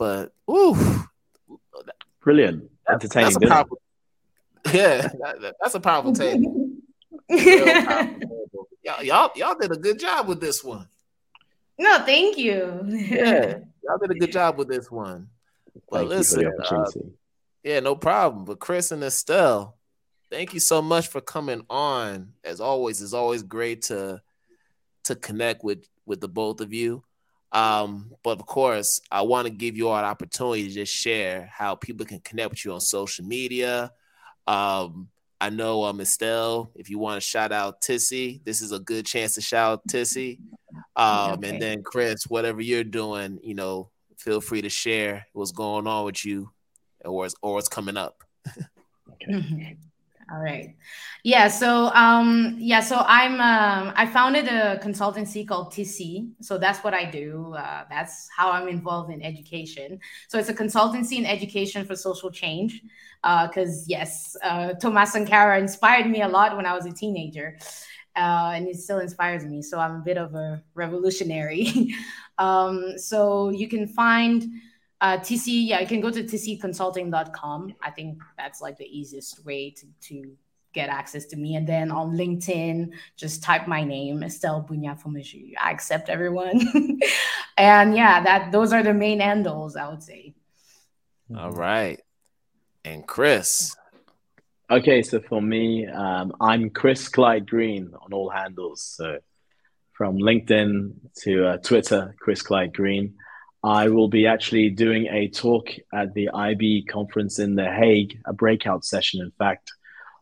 but 0.00 0.32
ooh. 0.50 0.74
Brilliant. 2.22 2.70
Entertaining 2.88 3.32
that's 3.32 3.36
a 3.36 3.48
powerful, 3.48 3.80
yeah 4.72 5.02
that, 5.02 5.54
that's 5.60 5.74
a 5.74 5.80
powerful 5.88 6.14
table. 6.14 6.70
Y'all, 7.28 9.02
y'all 9.04 9.30
y'all 9.36 9.54
did 9.60 9.70
a 9.70 9.76
good 9.76 9.98
job 9.98 10.26
with 10.26 10.40
this 10.40 10.64
one. 10.64 10.88
No 11.78 11.98
thank 11.98 12.38
you. 12.38 12.82
Yeah 12.86 13.58
y'all 13.84 13.98
did 13.98 14.10
a 14.10 14.18
good 14.18 14.32
job 14.32 14.56
with 14.56 14.68
this 14.68 14.90
one. 14.90 15.28
But 15.90 15.98
Thank 15.98 16.10
listen 16.10 16.46
uh, 16.46 16.84
yeah 17.62 17.80
no 17.80 17.94
problem. 17.94 18.46
But 18.46 18.58
chris 18.58 18.90
and 18.92 19.04
estelle 19.04 19.76
thank 20.30 20.54
you 20.54 20.60
so 20.60 20.80
much 20.80 21.08
for 21.08 21.20
coming 21.20 21.62
on. 21.68 22.32
As 22.42 22.60
always, 22.60 23.02
it's 23.02 23.12
always 23.12 23.42
great 23.42 23.82
to 23.82 24.22
to 25.04 25.14
connect 25.14 25.62
with 25.62 25.84
with 26.06 26.22
the 26.22 26.28
both 26.28 26.62
of 26.62 26.72
you. 26.72 27.04
Um, 27.52 28.12
but 28.22 28.38
of 28.38 28.46
course, 28.46 29.00
I 29.10 29.22
want 29.22 29.46
to 29.46 29.52
give 29.52 29.76
you 29.76 29.88
all 29.88 29.98
an 29.98 30.04
opportunity 30.04 30.68
to 30.68 30.74
just 30.74 30.94
share 30.94 31.50
how 31.52 31.74
people 31.74 32.06
can 32.06 32.20
connect 32.20 32.50
with 32.50 32.64
you 32.64 32.72
on 32.72 32.80
social 32.80 33.24
media. 33.24 33.92
Um, 34.46 35.08
I 35.40 35.50
know 35.50 35.84
um, 35.84 36.00
Estelle, 36.00 36.70
if 36.74 36.90
you 36.90 36.98
want 36.98 37.20
to 37.20 37.26
shout 37.26 37.50
out 37.50 37.80
Tissy, 37.80 38.44
this 38.44 38.60
is 38.60 38.72
a 38.72 38.78
good 38.78 39.06
chance 39.06 39.34
to 39.34 39.40
shout 39.40 39.72
out 39.72 39.86
Tissy. 39.88 40.38
Um, 40.96 41.32
okay. 41.32 41.48
And 41.48 41.62
then 41.62 41.82
Chris, 41.82 42.24
whatever 42.24 42.60
you're 42.60 42.84
doing, 42.84 43.40
you 43.42 43.54
know, 43.54 43.90
feel 44.18 44.40
free 44.40 44.62
to 44.62 44.68
share 44.68 45.26
what's 45.32 45.52
going 45.52 45.86
on 45.86 46.04
with 46.04 46.24
you 46.24 46.50
or 47.04 47.16
what's, 47.16 47.34
or 47.42 47.54
what's 47.54 47.68
coming 47.68 47.96
up. 47.96 48.22
okay. 49.12 49.76
All 50.32 50.38
right. 50.38 50.76
Yeah. 51.24 51.48
So 51.48 51.86
um 51.92 52.56
yeah, 52.58 52.80
so 52.80 53.02
I'm 53.04 53.40
um 53.40 53.92
I 53.96 54.06
founded 54.06 54.46
a 54.46 54.78
consultancy 54.78 55.46
called 55.46 55.72
TC. 55.72 56.30
So 56.40 56.56
that's 56.56 56.84
what 56.84 56.94
I 56.94 57.10
do. 57.10 57.54
Uh, 57.58 57.84
that's 57.90 58.28
how 58.36 58.52
I'm 58.52 58.68
involved 58.68 59.10
in 59.10 59.22
education. 59.22 59.98
So 60.28 60.38
it's 60.38 60.48
a 60.48 60.54
consultancy 60.54 61.18
in 61.18 61.26
education 61.26 61.84
for 61.84 61.96
social 61.96 62.30
change. 62.30 62.82
Because 63.22 63.82
uh, 63.82 63.86
yes, 63.88 64.36
uh, 64.44 64.74
Thomas 64.74 65.12
Sankara 65.12 65.58
inspired 65.58 66.08
me 66.08 66.22
a 66.22 66.28
lot 66.28 66.56
when 66.56 66.64
I 66.64 66.74
was 66.74 66.86
a 66.86 66.92
teenager. 66.92 67.58
Uh, 68.16 68.52
and 68.54 68.68
it 68.68 68.76
still 68.76 68.98
inspires 68.98 69.44
me. 69.44 69.62
So 69.62 69.78
I'm 69.78 69.96
a 69.96 70.04
bit 70.04 70.16
of 70.16 70.34
a 70.34 70.62
revolutionary. 70.74 71.92
um, 72.38 72.98
so 72.98 73.50
you 73.50 73.68
can 73.68 73.86
find 73.88 74.44
uh, 75.00 75.18
TC, 75.18 75.66
yeah, 75.66 75.80
you 75.80 75.86
can 75.86 76.00
go 76.00 76.10
to 76.10 76.22
tcconsulting.com. 76.22 77.74
I 77.80 77.90
think 77.90 78.22
that's 78.36 78.60
like 78.60 78.76
the 78.76 78.86
easiest 78.86 79.44
way 79.44 79.70
to, 79.70 79.86
to 80.08 80.36
get 80.72 80.88
access 80.88 81.26
to 81.26 81.36
me. 81.36 81.56
And 81.56 81.66
then 81.66 81.90
on 81.90 82.16
LinkedIn, 82.16 82.92
just 83.16 83.42
type 83.42 83.66
my 83.66 83.82
name, 83.82 84.22
Estelle 84.22 84.66
Bunya 84.68 85.00
Fomiju. 85.00 85.54
I 85.60 85.70
accept 85.70 86.08
everyone. 86.08 86.60
and 87.56 87.94
yeah, 87.96 88.22
that 88.22 88.52
those 88.52 88.72
are 88.72 88.82
the 88.82 88.94
main 88.94 89.20
handles, 89.20 89.74
I 89.76 89.88
would 89.88 90.02
say. 90.02 90.34
All 91.36 91.52
right. 91.52 92.00
And 92.84 93.06
Chris. 93.06 93.76
Okay, 94.70 95.02
so 95.02 95.20
for 95.20 95.42
me, 95.42 95.86
um, 95.86 96.32
I'm 96.40 96.70
Chris 96.70 97.08
Clyde 97.08 97.48
Green 97.48 97.92
on 98.00 98.12
all 98.12 98.30
handles. 98.30 98.82
So 98.82 99.18
from 99.92 100.16
LinkedIn 100.18 100.92
to 101.22 101.46
uh, 101.46 101.56
Twitter, 101.58 102.14
Chris 102.20 102.42
Clyde 102.42 102.72
Green. 102.72 103.14
I 103.62 103.88
will 103.88 104.08
be 104.08 104.26
actually 104.26 104.70
doing 104.70 105.06
a 105.06 105.28
talk 105.28 105.68
at 105.92 106.14
the 106.14 106.30
IB 106.30 106.86
conference 106.86 107.38
in 107.38 107.56
The 107.56 107.70
Hague, 107.70 108.18
a 108.24 108.32
breakout 108.32 108.84
session, 108.84 109.20
in 109.20 109.30
fact, 109.32 109.70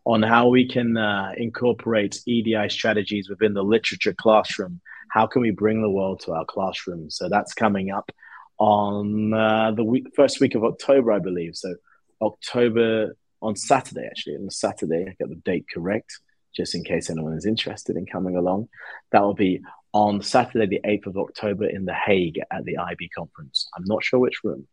on 0.04 0.22
how 0.22 0.48
we 0.48 0.66
can 0.66 0.96
uh, 0.96 1.32
incorporate 1.36 2.20
EDI 2.26 2.68
strategies 2.68 3.28
within 3.28 3.54
the 3.54 3.62
literature 3.62 4.14
classroom. 4.14 4.80
How 5.10 5.26
can 5.26 5.42
we 5.42 5.52
bring 5.52 5.82
the 5.82 5.90
world 5.90 6.20
to 6.20 6.32
our 6.32 6.44
classroom? 6.46 7.10
So 7.10 7.28
that's 7.28 7.54
coming 7.54 7.90
up 7.90 8.10
on 8.58 9.32
uh, 9.32 9.70
the 9.70 9.84
week, 9.84 10.06
first 10.16 10.40
week 10.40 10.56
of 10.56 10.64
October, 10.64 11.12
I 11.12 11.20
believe. 11.20 11.54
So 11.54 11.76
October 12.20 13.16
on 13.40 13.54
Saturday, 13.54 14.06
actually, 14.06 14.36
on 14.36 14.50
Saturday, 14.50 15.06
I 15.08 15.14
get 15.18 15.28
the 15.28 15.40
date 15.44 15.66
correct, 15.72 16.18
just 16.56 16.74
in 16.74 16.82
case 16.82 17.08
anyone 17.08 17.34
is 17.34 17.46
interested 17.46 17.96
in 17.96 18.06
coming 18.06 18.36
along. 18.36 18.68
That 19.12 19.22
will 19.22 19.34
be 19.34 19.60
on 19.98 20.22
Saturday, 20.22 20.66
the 20.66 20.88
8th 20.88 21.06
of 21.06 21.16
October 21.18 21.66
in 21.66 21.84
The 21.84 21.94
Hague 21.94 22.40
at 22.52 22.64
the 22.64 22.78
IB 22.78 23.08
conference. 23.08 23.68
I'm 23.76 23.84
not 23.84 24.04
sure 24.04 24.20
which 24.20 24.44
room, 24.44 24.68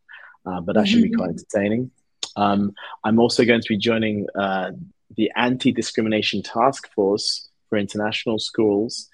uh, 0.46 0.60
but 0.60 0.76
that 0.76 0.86
should 0.86 1.02
be 1.02 1.10
quite 1.10 1.30
entertaining. 1.30 1.90
Um, 2.36 2.72
I'm 3.02 3.18
also 3.18 3.44
going 3.44 3.60
to 3.60 3.68
be 3.68 3.76
joining 3.76 4.26
uh, 4.38 4.70
the 5.16 5.32
Anti 5.34 5.72
Discrimination 5.72 6.42
Task 6.42 6.88
Force 6.94 7.48
for 7.68 7.76
International 7.76 8.38
Schools 8.38 9.08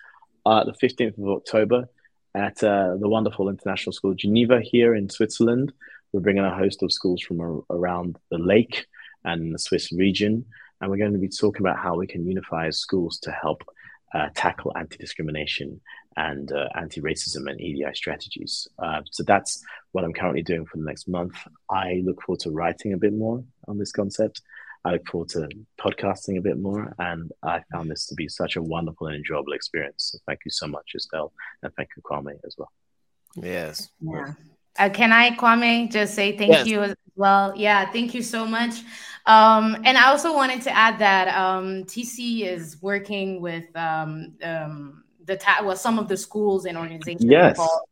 uh, 0.44 0.64
the 0.64 0.72
15th 0.72 1.16
of 1.18 1.28
October 1.28 1.88
at 2.34 2.62
uh, 2.62 2.96
the 3.00 3.08
wonderful 3.08 3.48
International 3.48 3.92
School 3.92 4.10
of 4.10 4.16
Geneva 4.18 4.60
here 4.60 4.94
in 4.94 5.08
Switzerland. 5.08 5.72
We're 6.12 6.20
bringing 6.20 6.44
a 6.44 6.54
host 6.54 6.82
of 6.82 6.92
schools 6.92 7.22
from 7.22 7.40
a- 7.40 7.74
around 7.74 8.18
the 8.30 8.38
lake 8.38 8.86
and 9.24 9.54
the 9.54 9.58
Swiss 9.58 9.92
region. 9.92 10.44
And 10.80 10.90
we're 10.90 10.98
going 10.98 11.12
to 11.12 11.18
be 11.18 11.28
talking 11.28 11.62
about 11.62 11.78
how 11.78 11.96
we 11.96 12.06
can 12.06 12.26
unify 12.26 12.68
schools 12.70 13.18
to 13.20 13.30
help 13.30 13.62
uh, 14.14 14.28
tackle 14.34 14.72
anti 14.76 14.96
discrimination 14.96 15.80
and 16.16 16.52
uh, 16.52 16.68
anti 16.74 17.00
racism 17.00 17.48
and 17.50 17.60
EDI 17.60 17.94
strategies. 17.94 18.68
Uh, 18.78 19.00
so 19.10 19.22
that's 19.22 19.62
what 19.92 20.04
I'm 20.04 20.12
currently 20.12 20.42
doing 20.42 20.66
for 20.66 20.76
the 20.76 20.84
next 20.84 21.08
month. 21.08 21.34
I 21.70 22.02
look 22.04 22.22
forward 22.22 22.40
to 22.40 22.50
writing 22.50 22.92
a 22.92 22.98
bit 22.98 23.14
more 23.14 23.42
on 23.68 23.78
this 23.78 23.92
concept. 23.92 24.42
I 24.84 24.92
look 24.92 25.06
forward 25.08 25.28
to 25.30 25.48
podcasting 25.80 26.38
a 26.38 26.42
bit 26.42 26.58
more. 26.58 26.94
And 26.98 27.30
I 27.42 27.62
found 27.72 27.90
this 27.90 28.06
to 28.06 28.14
be 28.14 28.28
such 28.28 28.56
a 28.56 28.62
wonderful 28.62 29.06
and 29.06 29.16
enjoyable 29.16 29.52
experience. 29.52 30.10
So 30.12 30.18
thank 30.26 30.40
you 30.44 30.50
so 30.50 30.66
much, 30.66 30.92
Estelle. 30.94 31.32
And 31.62 31.72
thank 31.76 31.90
you, 31.96 32.02
Kwame, 32.02 32.34
as 32.46 32.56
well. 32.58 32.70
Yes. 33.36 33.90
Yeah. 34.00 34.32
Uh, 34.78 34.88
can 34.88 35.12
I, 35.12 35.30
Kwame, 35.36 35.90
just 35.90 36.14
say 36.14 36.36
thank 36.36 36.52
Yes. 36.52 36.66
you 36.66 36.82
as 36.82 36.94
well? 37.14 37.52
Yeah, 37.56 37.90
thank 37.92 38.14
you 38.14 38.22
so 38.22 38.46
much. 38.46 38.82
Um, 39.26 39.76
and 39.84 39.96
I 39.96 40.08
also 40.08 40.34
wanted 40.34 40.62
to 40.62 40.70
add 40.76 40.98
that 40.98 41.28
um, 41.36 41.84
TC 41.84 42.42
is 42.42 42.80
working 42.82 43.40
with 43.40 43.74
um, 43.76 44.34
um, 44.42 45.04
the 45.24 45.36
ta- 45.36 45.60
well, 45.64 45.76
some 45.76 45.98
of 45.98 46.08
the 46.08 46.16
schools 46.16 46.64
and 46.66 46.76
organizations 46.76 47.24
Yes. 47.24 47.50
involved 47.50 47.86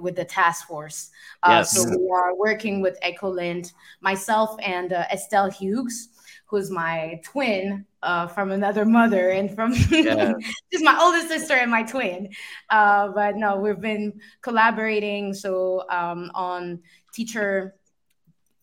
with 0.00 0.16
the 0.16 0.24
task 0.24 0.66
force. 0.66 1.10
Uh, 1.42 1.48
Yes. 1.58 1.72
So 1.72 1.88
we 1.88 2.08
are 2.10 2.34
working 2.36 2.80
with 2.80 2.98
Ecolint, 3.02 3.72
myself 4.00 4.56
and 4.64 4.92
uh, 4.92 5.04
Estelle 5.12 5.50
Hughes, 5.50 6.08
who's 6.46 6.70
my 6.70 7.20
twin 7.24 7.84
uh, 8.02 8.26
from 8.28 8.52
another 8.52 8.84
mother 8.84 9.30
and 9.30 9.54
from 9.54 9.72
Yeah. 9.90 10.34
she's 10.72 10.82
my 10.82 10.98
older 11.00 11.26
sister 11.26 11.54
and 11.54 11.70
my 11.70 11.82
twin. 11.82 12.30
Uh, 12.70 13.08
but 13.08 13.36
no, 13.36 13.56
we've 13.56 13.80
been 13.80 14.20
collaborating 14.40 15.34
so 15.34 15.84
um, 15.90 16.30
on 16.34 16.80
teacher 17.12 17.74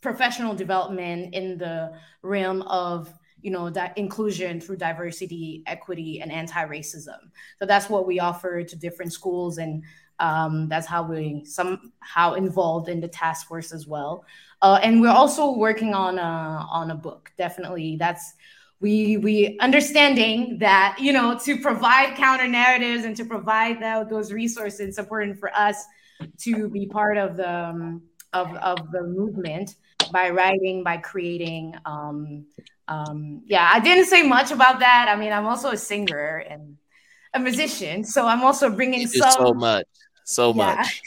professional 0.02 0.54
development 0.54 1.34
in 1.34 1.58
the 1.58 1.94
realm 2.22 2.62
of 2.64 3.14
you 3.42 3.52
know 3.52 3.70
that 3.70 3.98
inclusion 3.98 4.60
through 4.60 4.78
diversity 4.78 5.64
equity 5.66 6.22
and 6.22 6.32
anti-racism. 6.32 7.20
So 7.58 7.66
that's 7.66 7.90
what 7.90 8.06
we 8.06 8.20
offer 8.20 8.64
to 8.64 8.76
different 8.76 9.14
schools 9.14 9.58
and 9.58 9.84
um, 10.20 10.68
that's 10.68 10.86
how 10.86 11.04
we 11.04 11.46
somehow 11.46 12.34
involved 12.34 12.90
in 12.90 13.00
the 13.00 13.08
task 13.08 13.48
force 13.48 13.72
as 13.72 13.88
well. 13.88 14.26
Uh, 14.62 14.80
and 14.84 15.00
we're 15.00 15.08
also 15.10 15.56
working 15.56 15.94
on 15.94 16.18
a 16.20 16.68
on 16.70 16.92
a 16.92 16.96
book. 16.96 17.32
Definitely 17.38 17.96
that's 17.96 18.34
we 18.82 19.18
we 19.18 19.58
understanding 19.60 20.58
that 20.60 20.98
you 21.00 21.14
know 21.14 21.38
to 21.40 21.58
provide 21.58 22.16
counter 22.16 22.48
narratives 22.48 23.06
and 23.06 23.16
to 23.16 23.26
provide 23.26 23.82
those 24.10 24.32
resources 24.32 24.98
important 24.98 25.40
for 25.40 25.54
us 25.56 25.86
to 26.38 26.70
be 26.70 26.86
part 26.86 27.18
of 27.18 27.38
the 27.38 27.50
um, 27.50 28.02
of, 28.34 28.54
of 28.58 28.92
the 28.92 29.04
movement 29.04 29.76
by 30.12 30.30
writing 30.30 30.84
by 30.84 30.98
creating 30.98 31.76
um, 31.86 32.46
um, 32.88 33.42
yeah 33.46 33.70
i 33.74 33.80
didn't 33.80 34.06
say 34.06 34.24
much 34.24 34.52
about 34.52 34.80
that 34.80 35.08
i 35.10 35.16
mean 35.16 35.32
i'm 35.32 35.46
also 35.46 35.72
a 35.72 35.78
singer 35.78 36.44
and 36.50 36.78
a 37.34 37.40
musician 37.40 38.04
so 38.04 38.26
i'm 38.26 38.44
also 38.44 38.70
bringing 38.70 39.02
You 39.02 39.08
some 39.08 39.32
so 39.32 39.54
much. 39.54 39.86
So 40.30 40.54
yeah. 40.54 40.86
much. 40.86 41.02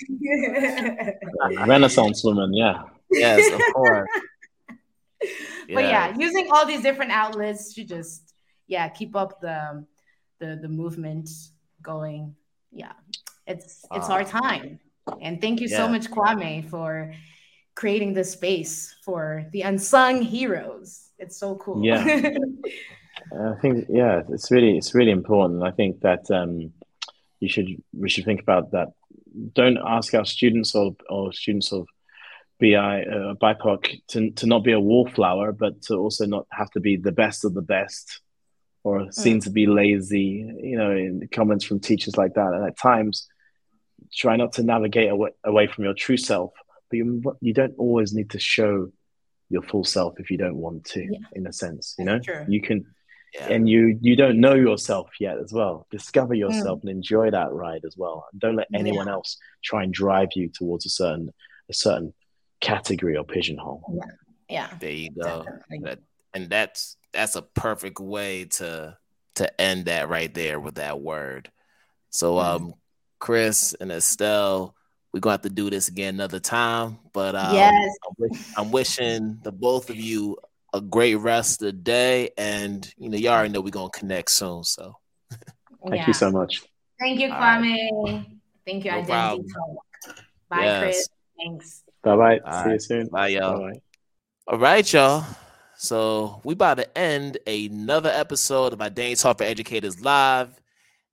Renaissance 1.69 2.25
woman, 2.25 2.53
yeah. 2.53 2.83
Yes, 3.09 3.53
of 3.53 3.61
course. 3.73 4.09
but 5.73 5.85
yeah, 5.85 6.13
using 6.19 6.49
all 6.51 6.67
these 6.67 6.83
different 6.83 7.13
outlets 7.13 7.73
to 7.75 7.85
just 7.85 8.35
yeah 8.67 8.89
keep 8.89 9.15
up 9.15 9.41
the 9.41 9.87
the 10.41 10.59
the 10.61 10.69
movement 10.69 11.31
going. 11.81 12.35
Yeah, 12.73 12.95
it's 13.47 13.87
it's 13.93 14.11
our 14.11 14.25
time, 14.25 14.81
and 15.21 15.41
thank 15.41 15.61
you 15.61 15.69
so 15.69 15.87
much, 15.87 16.11
Kwame, 16.11 16.69
for 16.69 17.15
creating 17.75 18.15
this 18.15 18.33
space 18.33 18.95
for 19.05 19.47
the 19.53 19.63
unsung 19.63 20.23
heroes. 20.23 21.11
It's 21.19 21.37
so 21.37 21.57
cool. 21.57 21.85
Yeah. 21.85 22.31
I 23.33 23.55
think 23.61 23.87
yeah, 23.89 24.23
it's 24.29 24.51
really 24.51 24.77
it's 24.77 24.95
really 24.95 25.11
important. 25.11 25.63
I 25.63 25.71
think 25.71 26.01
that 26.01 26.31
um, 26.31 26.73
you 27.41 27.49
should 27.49 27.69
we 27.93 28.09
should 28.09 28.25
think 28.25 28.41
about 28.41 28.73
that. 28.73 28.89
Don't 29.55 29.79
ask 29.79 30.15
our 30.15 30.25
students 30.25 30.75
or 30.75 30.97
or 31.09 31.33
students 31.33 31.73
of 31.73 31.87
BI 32.61 33.03
uh, 33.03 33.35
BIPOC 33.35 34.03
to 34.09 34.31
to 34.33 34.47
not 34.47 34.65
be 34.65 34.73
a 34.73 34.81
wallflower, 34.81 35.53
but 35.53 35.83
to 35.83 35.97
also 35.97 36.27
not 36.27 36.47
have 36.51 36.71
to 36.73 36.81
be 36.81 36.97
the 36.97 37.13
best 37.13 37.45
of 37.45 37.55
the 37.55 37.63
best, 37.63 38.21
or 38.85 39.11
seen 39.13 39.41
to 39.41 39.51
be 39.51 39.67
lazy. 39.67 40.49
You 40.63 40.77
know, 40.77 40.91
in 40.91 41.29
comments 41.33 41.65
from 41.65 41.81
teachers 41.81 42.17
like 42.17 42.35
that, 42.35 42.53
and 42.53 42.67
at 42.67 42.79
times 42.79 43.29
try 44.15 44.37
not 44.37 44.53
to 44.55 44.63
navigate 44.63 45.11
away, 45.11 45.31
away 45.45 45.67
from 45.67 45.85
your 45.85 45.95
true 45.95 46.17
self. 46.17 46.53
But 46.93 46.97
you 46.99 47.37
you 47.41 47.55
don't 47.55 47.75
always 47.79 48.13
need 48.13 48.31
to 48.31 48.39
show 48.39 48.91
your 49.49 49.63
full 49.63 49.85
self 49.85 50.19
if 50.21 50.31
you 50.31 50.37
don't 50.39 50.57
want 50.57 50.85
to. 50.87 51.03
Yeah. 51.03 51.19
In 51.33 51.47
a 51.47 51.53
sense, 51.53 51.95
you 51.99 52.05
know, 52.05 52.19
That's 52.25 52.49
you 52.51 52.61
can 52.61 52.87
yeah. 53.35 53.49
and 53.49 53.69
you 53.69 53.99
you 54.01 54.15
don't 54.17 54.39
know 54.41 54.55
yourself 54.55 55.09
yet 55.19 55.39
as 55.39 55.53
well 55.53 55.87
discover 55.91 56.35
yourself 56.35 56.81
and 56.83 56.91
enjoy 56.91 57.31
that 57.31 57.51
ride 57.51 57.85
as 57.87 57.97
well 57.97 58.27
don't 58.37 58.57
let 58.57 58.69
anyone 58.75 59.07
Yeah. 59.07 59.15
else 59.15 59.39
try 59.65 59.85
and 59.85 59.93
drive 59.93 60.29
you 60.37 60.51
towards 60.51 60.85
a 60.85 60.91
certain 60.91 61.33
a 61.71 61.73
certain 61.73 62.13
category 62.61 63.17
or 63.17 63.25
pigeonhole 63.25 63.83
yeah. 64.51 64.69
There 64.79 64.91
you 64.91 65.11
go. 65.13 65.45
Definitely. 65.45 65.79
That- 65.85 65.99
and 66.35 66.51
that's 66.51 66.97
that's 67.13 67.37
a 67.37 67.43
perfect 67.43 67.99
way 68.01 68.45
to 68.59 68.97
to 69.37 69.61
end 69.61 69.87
that 69.87 70.09
right 70.11 70.33
there 70.35 70.61
with 70.61 70.75
that 70.75 71.01
word. 71.01 71.51
So 72.11 72.39
um 72.39 72.75
Chris 73.19 73.75
and 73.81 73.91
Estelle, 73.93 74.75
we're 75.13 75.21
gonna 75.21 75.35
have 75.35 75.43
to 75.43 75.51
do 75.51 75.69
this 75.71 75.89
again 75.89 76.15
another 76.15 76.41
time. 76.41 76.99
But 77.13 77.35
um, 77.35 77.55
Yes. 77.55 77.95
I'm, 78.09 78.15
wish- 78.19 78.47
I'm 78.57 78.71
wishing 78.71 79.39
the 79.43 79.53
both 79.53 79.91
of 79.91 79.97
you 79.97 80.39
a 80.75 80.81
great 80.81 81.17
rest 81.17 81.61
of 81.61 81.67
the 81.67 81.73
day, 81.73 82.31
and 82.39 82.91
you 82.97 83.11
know 83.11 83.19
you 83.19 83.29
already 83.29 83.51
know 83.53 83.61
we're 83.61 83.71
gonna 83.71 83.91
connect 83.91 84.31
soon. 84.31 84.65
So 84.65 84.97
thank 85.89 85.97
Yeah. 85.97 86.07
you 86.07 86.13
so 86.15 86.31
much 86.31 86.63
Thank 87.01 87.19
you, 87.21 87.33
All 87.33 87.39
right. 87.41 87.61
Kwame. 87.63 88.27
Thank 88.65 88.85
you, 88.85 88.91
No 88.93 88.99
Identity 88.99 89.13
problem. 89.13 89.49
Talk. 89.49 90.17
Bye, 90.49 90.63
Yes. 90.65 90.81
Chris. 90.83 91.09
Thanks. 91.37 91.83
bye-bye 92.05 92.39
All 92.47 92.65
see 92.65 92.71
you 92.71 92.79
soon 92.79 93.07
bye, 93.09 93.29
y'all. 93.29 93.59
Bye-bye. 93.59 93.81
All 94.49 94.59
right, 94.59 94.93
y'all. 94.93 95.25
So 95.77 96.41
we 96.45 96.53
about 96.55 96.77
to 96.77 96.97
end 96.99 97.39
another 97.47 98.11
episode 98.11 98.73
of 98.73 98.81
Identity 98.81 99.17
Talk 99.17 99.39
for 99.39 99.45
Educators 99.45 100.01
Live. 100.01 100.61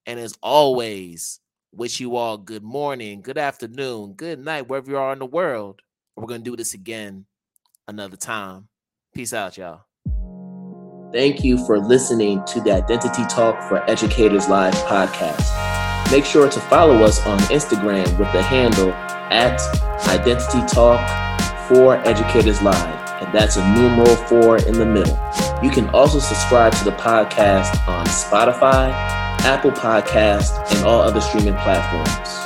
And 0.05 0.19
as 0.19 0.35
always, 0.43 1.39
wish 1.71 1.99
you 1.99 2.15
all 2.15 2.37
good 2.37 2.63
morning, 2.63 3.21
good 3.21 3.37
afternoon, 3.37 4.13
good 4.13 4.39
night, 4.39 4.67
wherever 4.67 4.89
you 4.89 4.97
are 4.97 5.13
in 5.13 5.19
the 5.19 5.25
world. 5.25 5.81
We're 6.15 6.27
gonna 6.27 6.39
do 6.39 6.55
this 6.55 6.73
again 6.73 7.25
another 7.87 8.17
time. 8.17 8.67
Peace 9.13 9.33
out, 9.33 9.57
y'all. 9.57 9.81
Thank 11.11 11.43
you 11.43 11.57
for 11.65 11.79
listening 11.79 12.43
to 12.45 12.61
the 12.61 12.71
Identity 12.71 13.23
Talk 13.27 13.67
for 13.67 13.83
Educators 13.89 14.47
Live 14.47 14.75
podcast. 14.75 16.11
Make 16.11 16.25
sure 16.25 16.49
to 16.49 16.59
follow 16.61 17.03
us 17.03 17.25
on 17.25 17.39
Instagram 17.49 18.05
with 18.19 18.31
the 18.31 18.43
handle 18.43 18.91
at 19.31 19.59
Identity 20.07 20.65
Talk 20.67 20.99
for 21.67 21.95
Educators 22.07 22.61
Live, 22.61 23.21
and 23.21 23.33
that's 23.33 23.57
a 23.57 23.73
numeral 23.73 24.15
four 24.27 24.57
in 24.57 24.73
the 24.73 24.85
middle. 24.85 25.17
You 25.63 25.71
can 25.71 25.89
also 25.89 26.19
subscribe 26.19 26.73
to 26.73 26.83
the 26.83 26.91
podcast 26.91 27.87
on 27.87 28.05
Spotify, 28.05 28.89
Apple 29.45 29.71
Podcast, 29.71 30.51
and 30.73 30.85
all 30.85 31.01
other 31.01 31.21
streaming 31.21 31.55
platforms. 31.55 32.37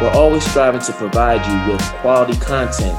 We're 0.00 0.10
always 0.10 0.44
striving 0.48 0.80
to 0.82 0.92
provide 0.92 1.44
you 1.46 1.72
with 1.72 1.82
quality 2.00 2.36
content, 2.38 2.96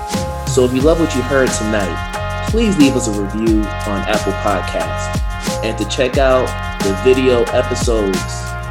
so 0.50 0.66
if 0.66 0.74
you 0.74 0.82
love 0.82 1.00
what 1.00 1.16
you 1.16 1.22
heard 1.22 1.50
tonight, 1.52 2.48
please 2.50 2.76
leave 2.78 2.96
us 2.96 3.08
a 3.08 3.12
review 3.12 3.60
on 3.60 4.02
Apple 4.08 4.34
Podcast. 4.34 5.22
And 5.64 5.78
to 5.78 5.86
check 5.90 6.18
out 6.18 6.48
the 6.84 6.94
video 7.04 7.44
episodes 7.46 8.18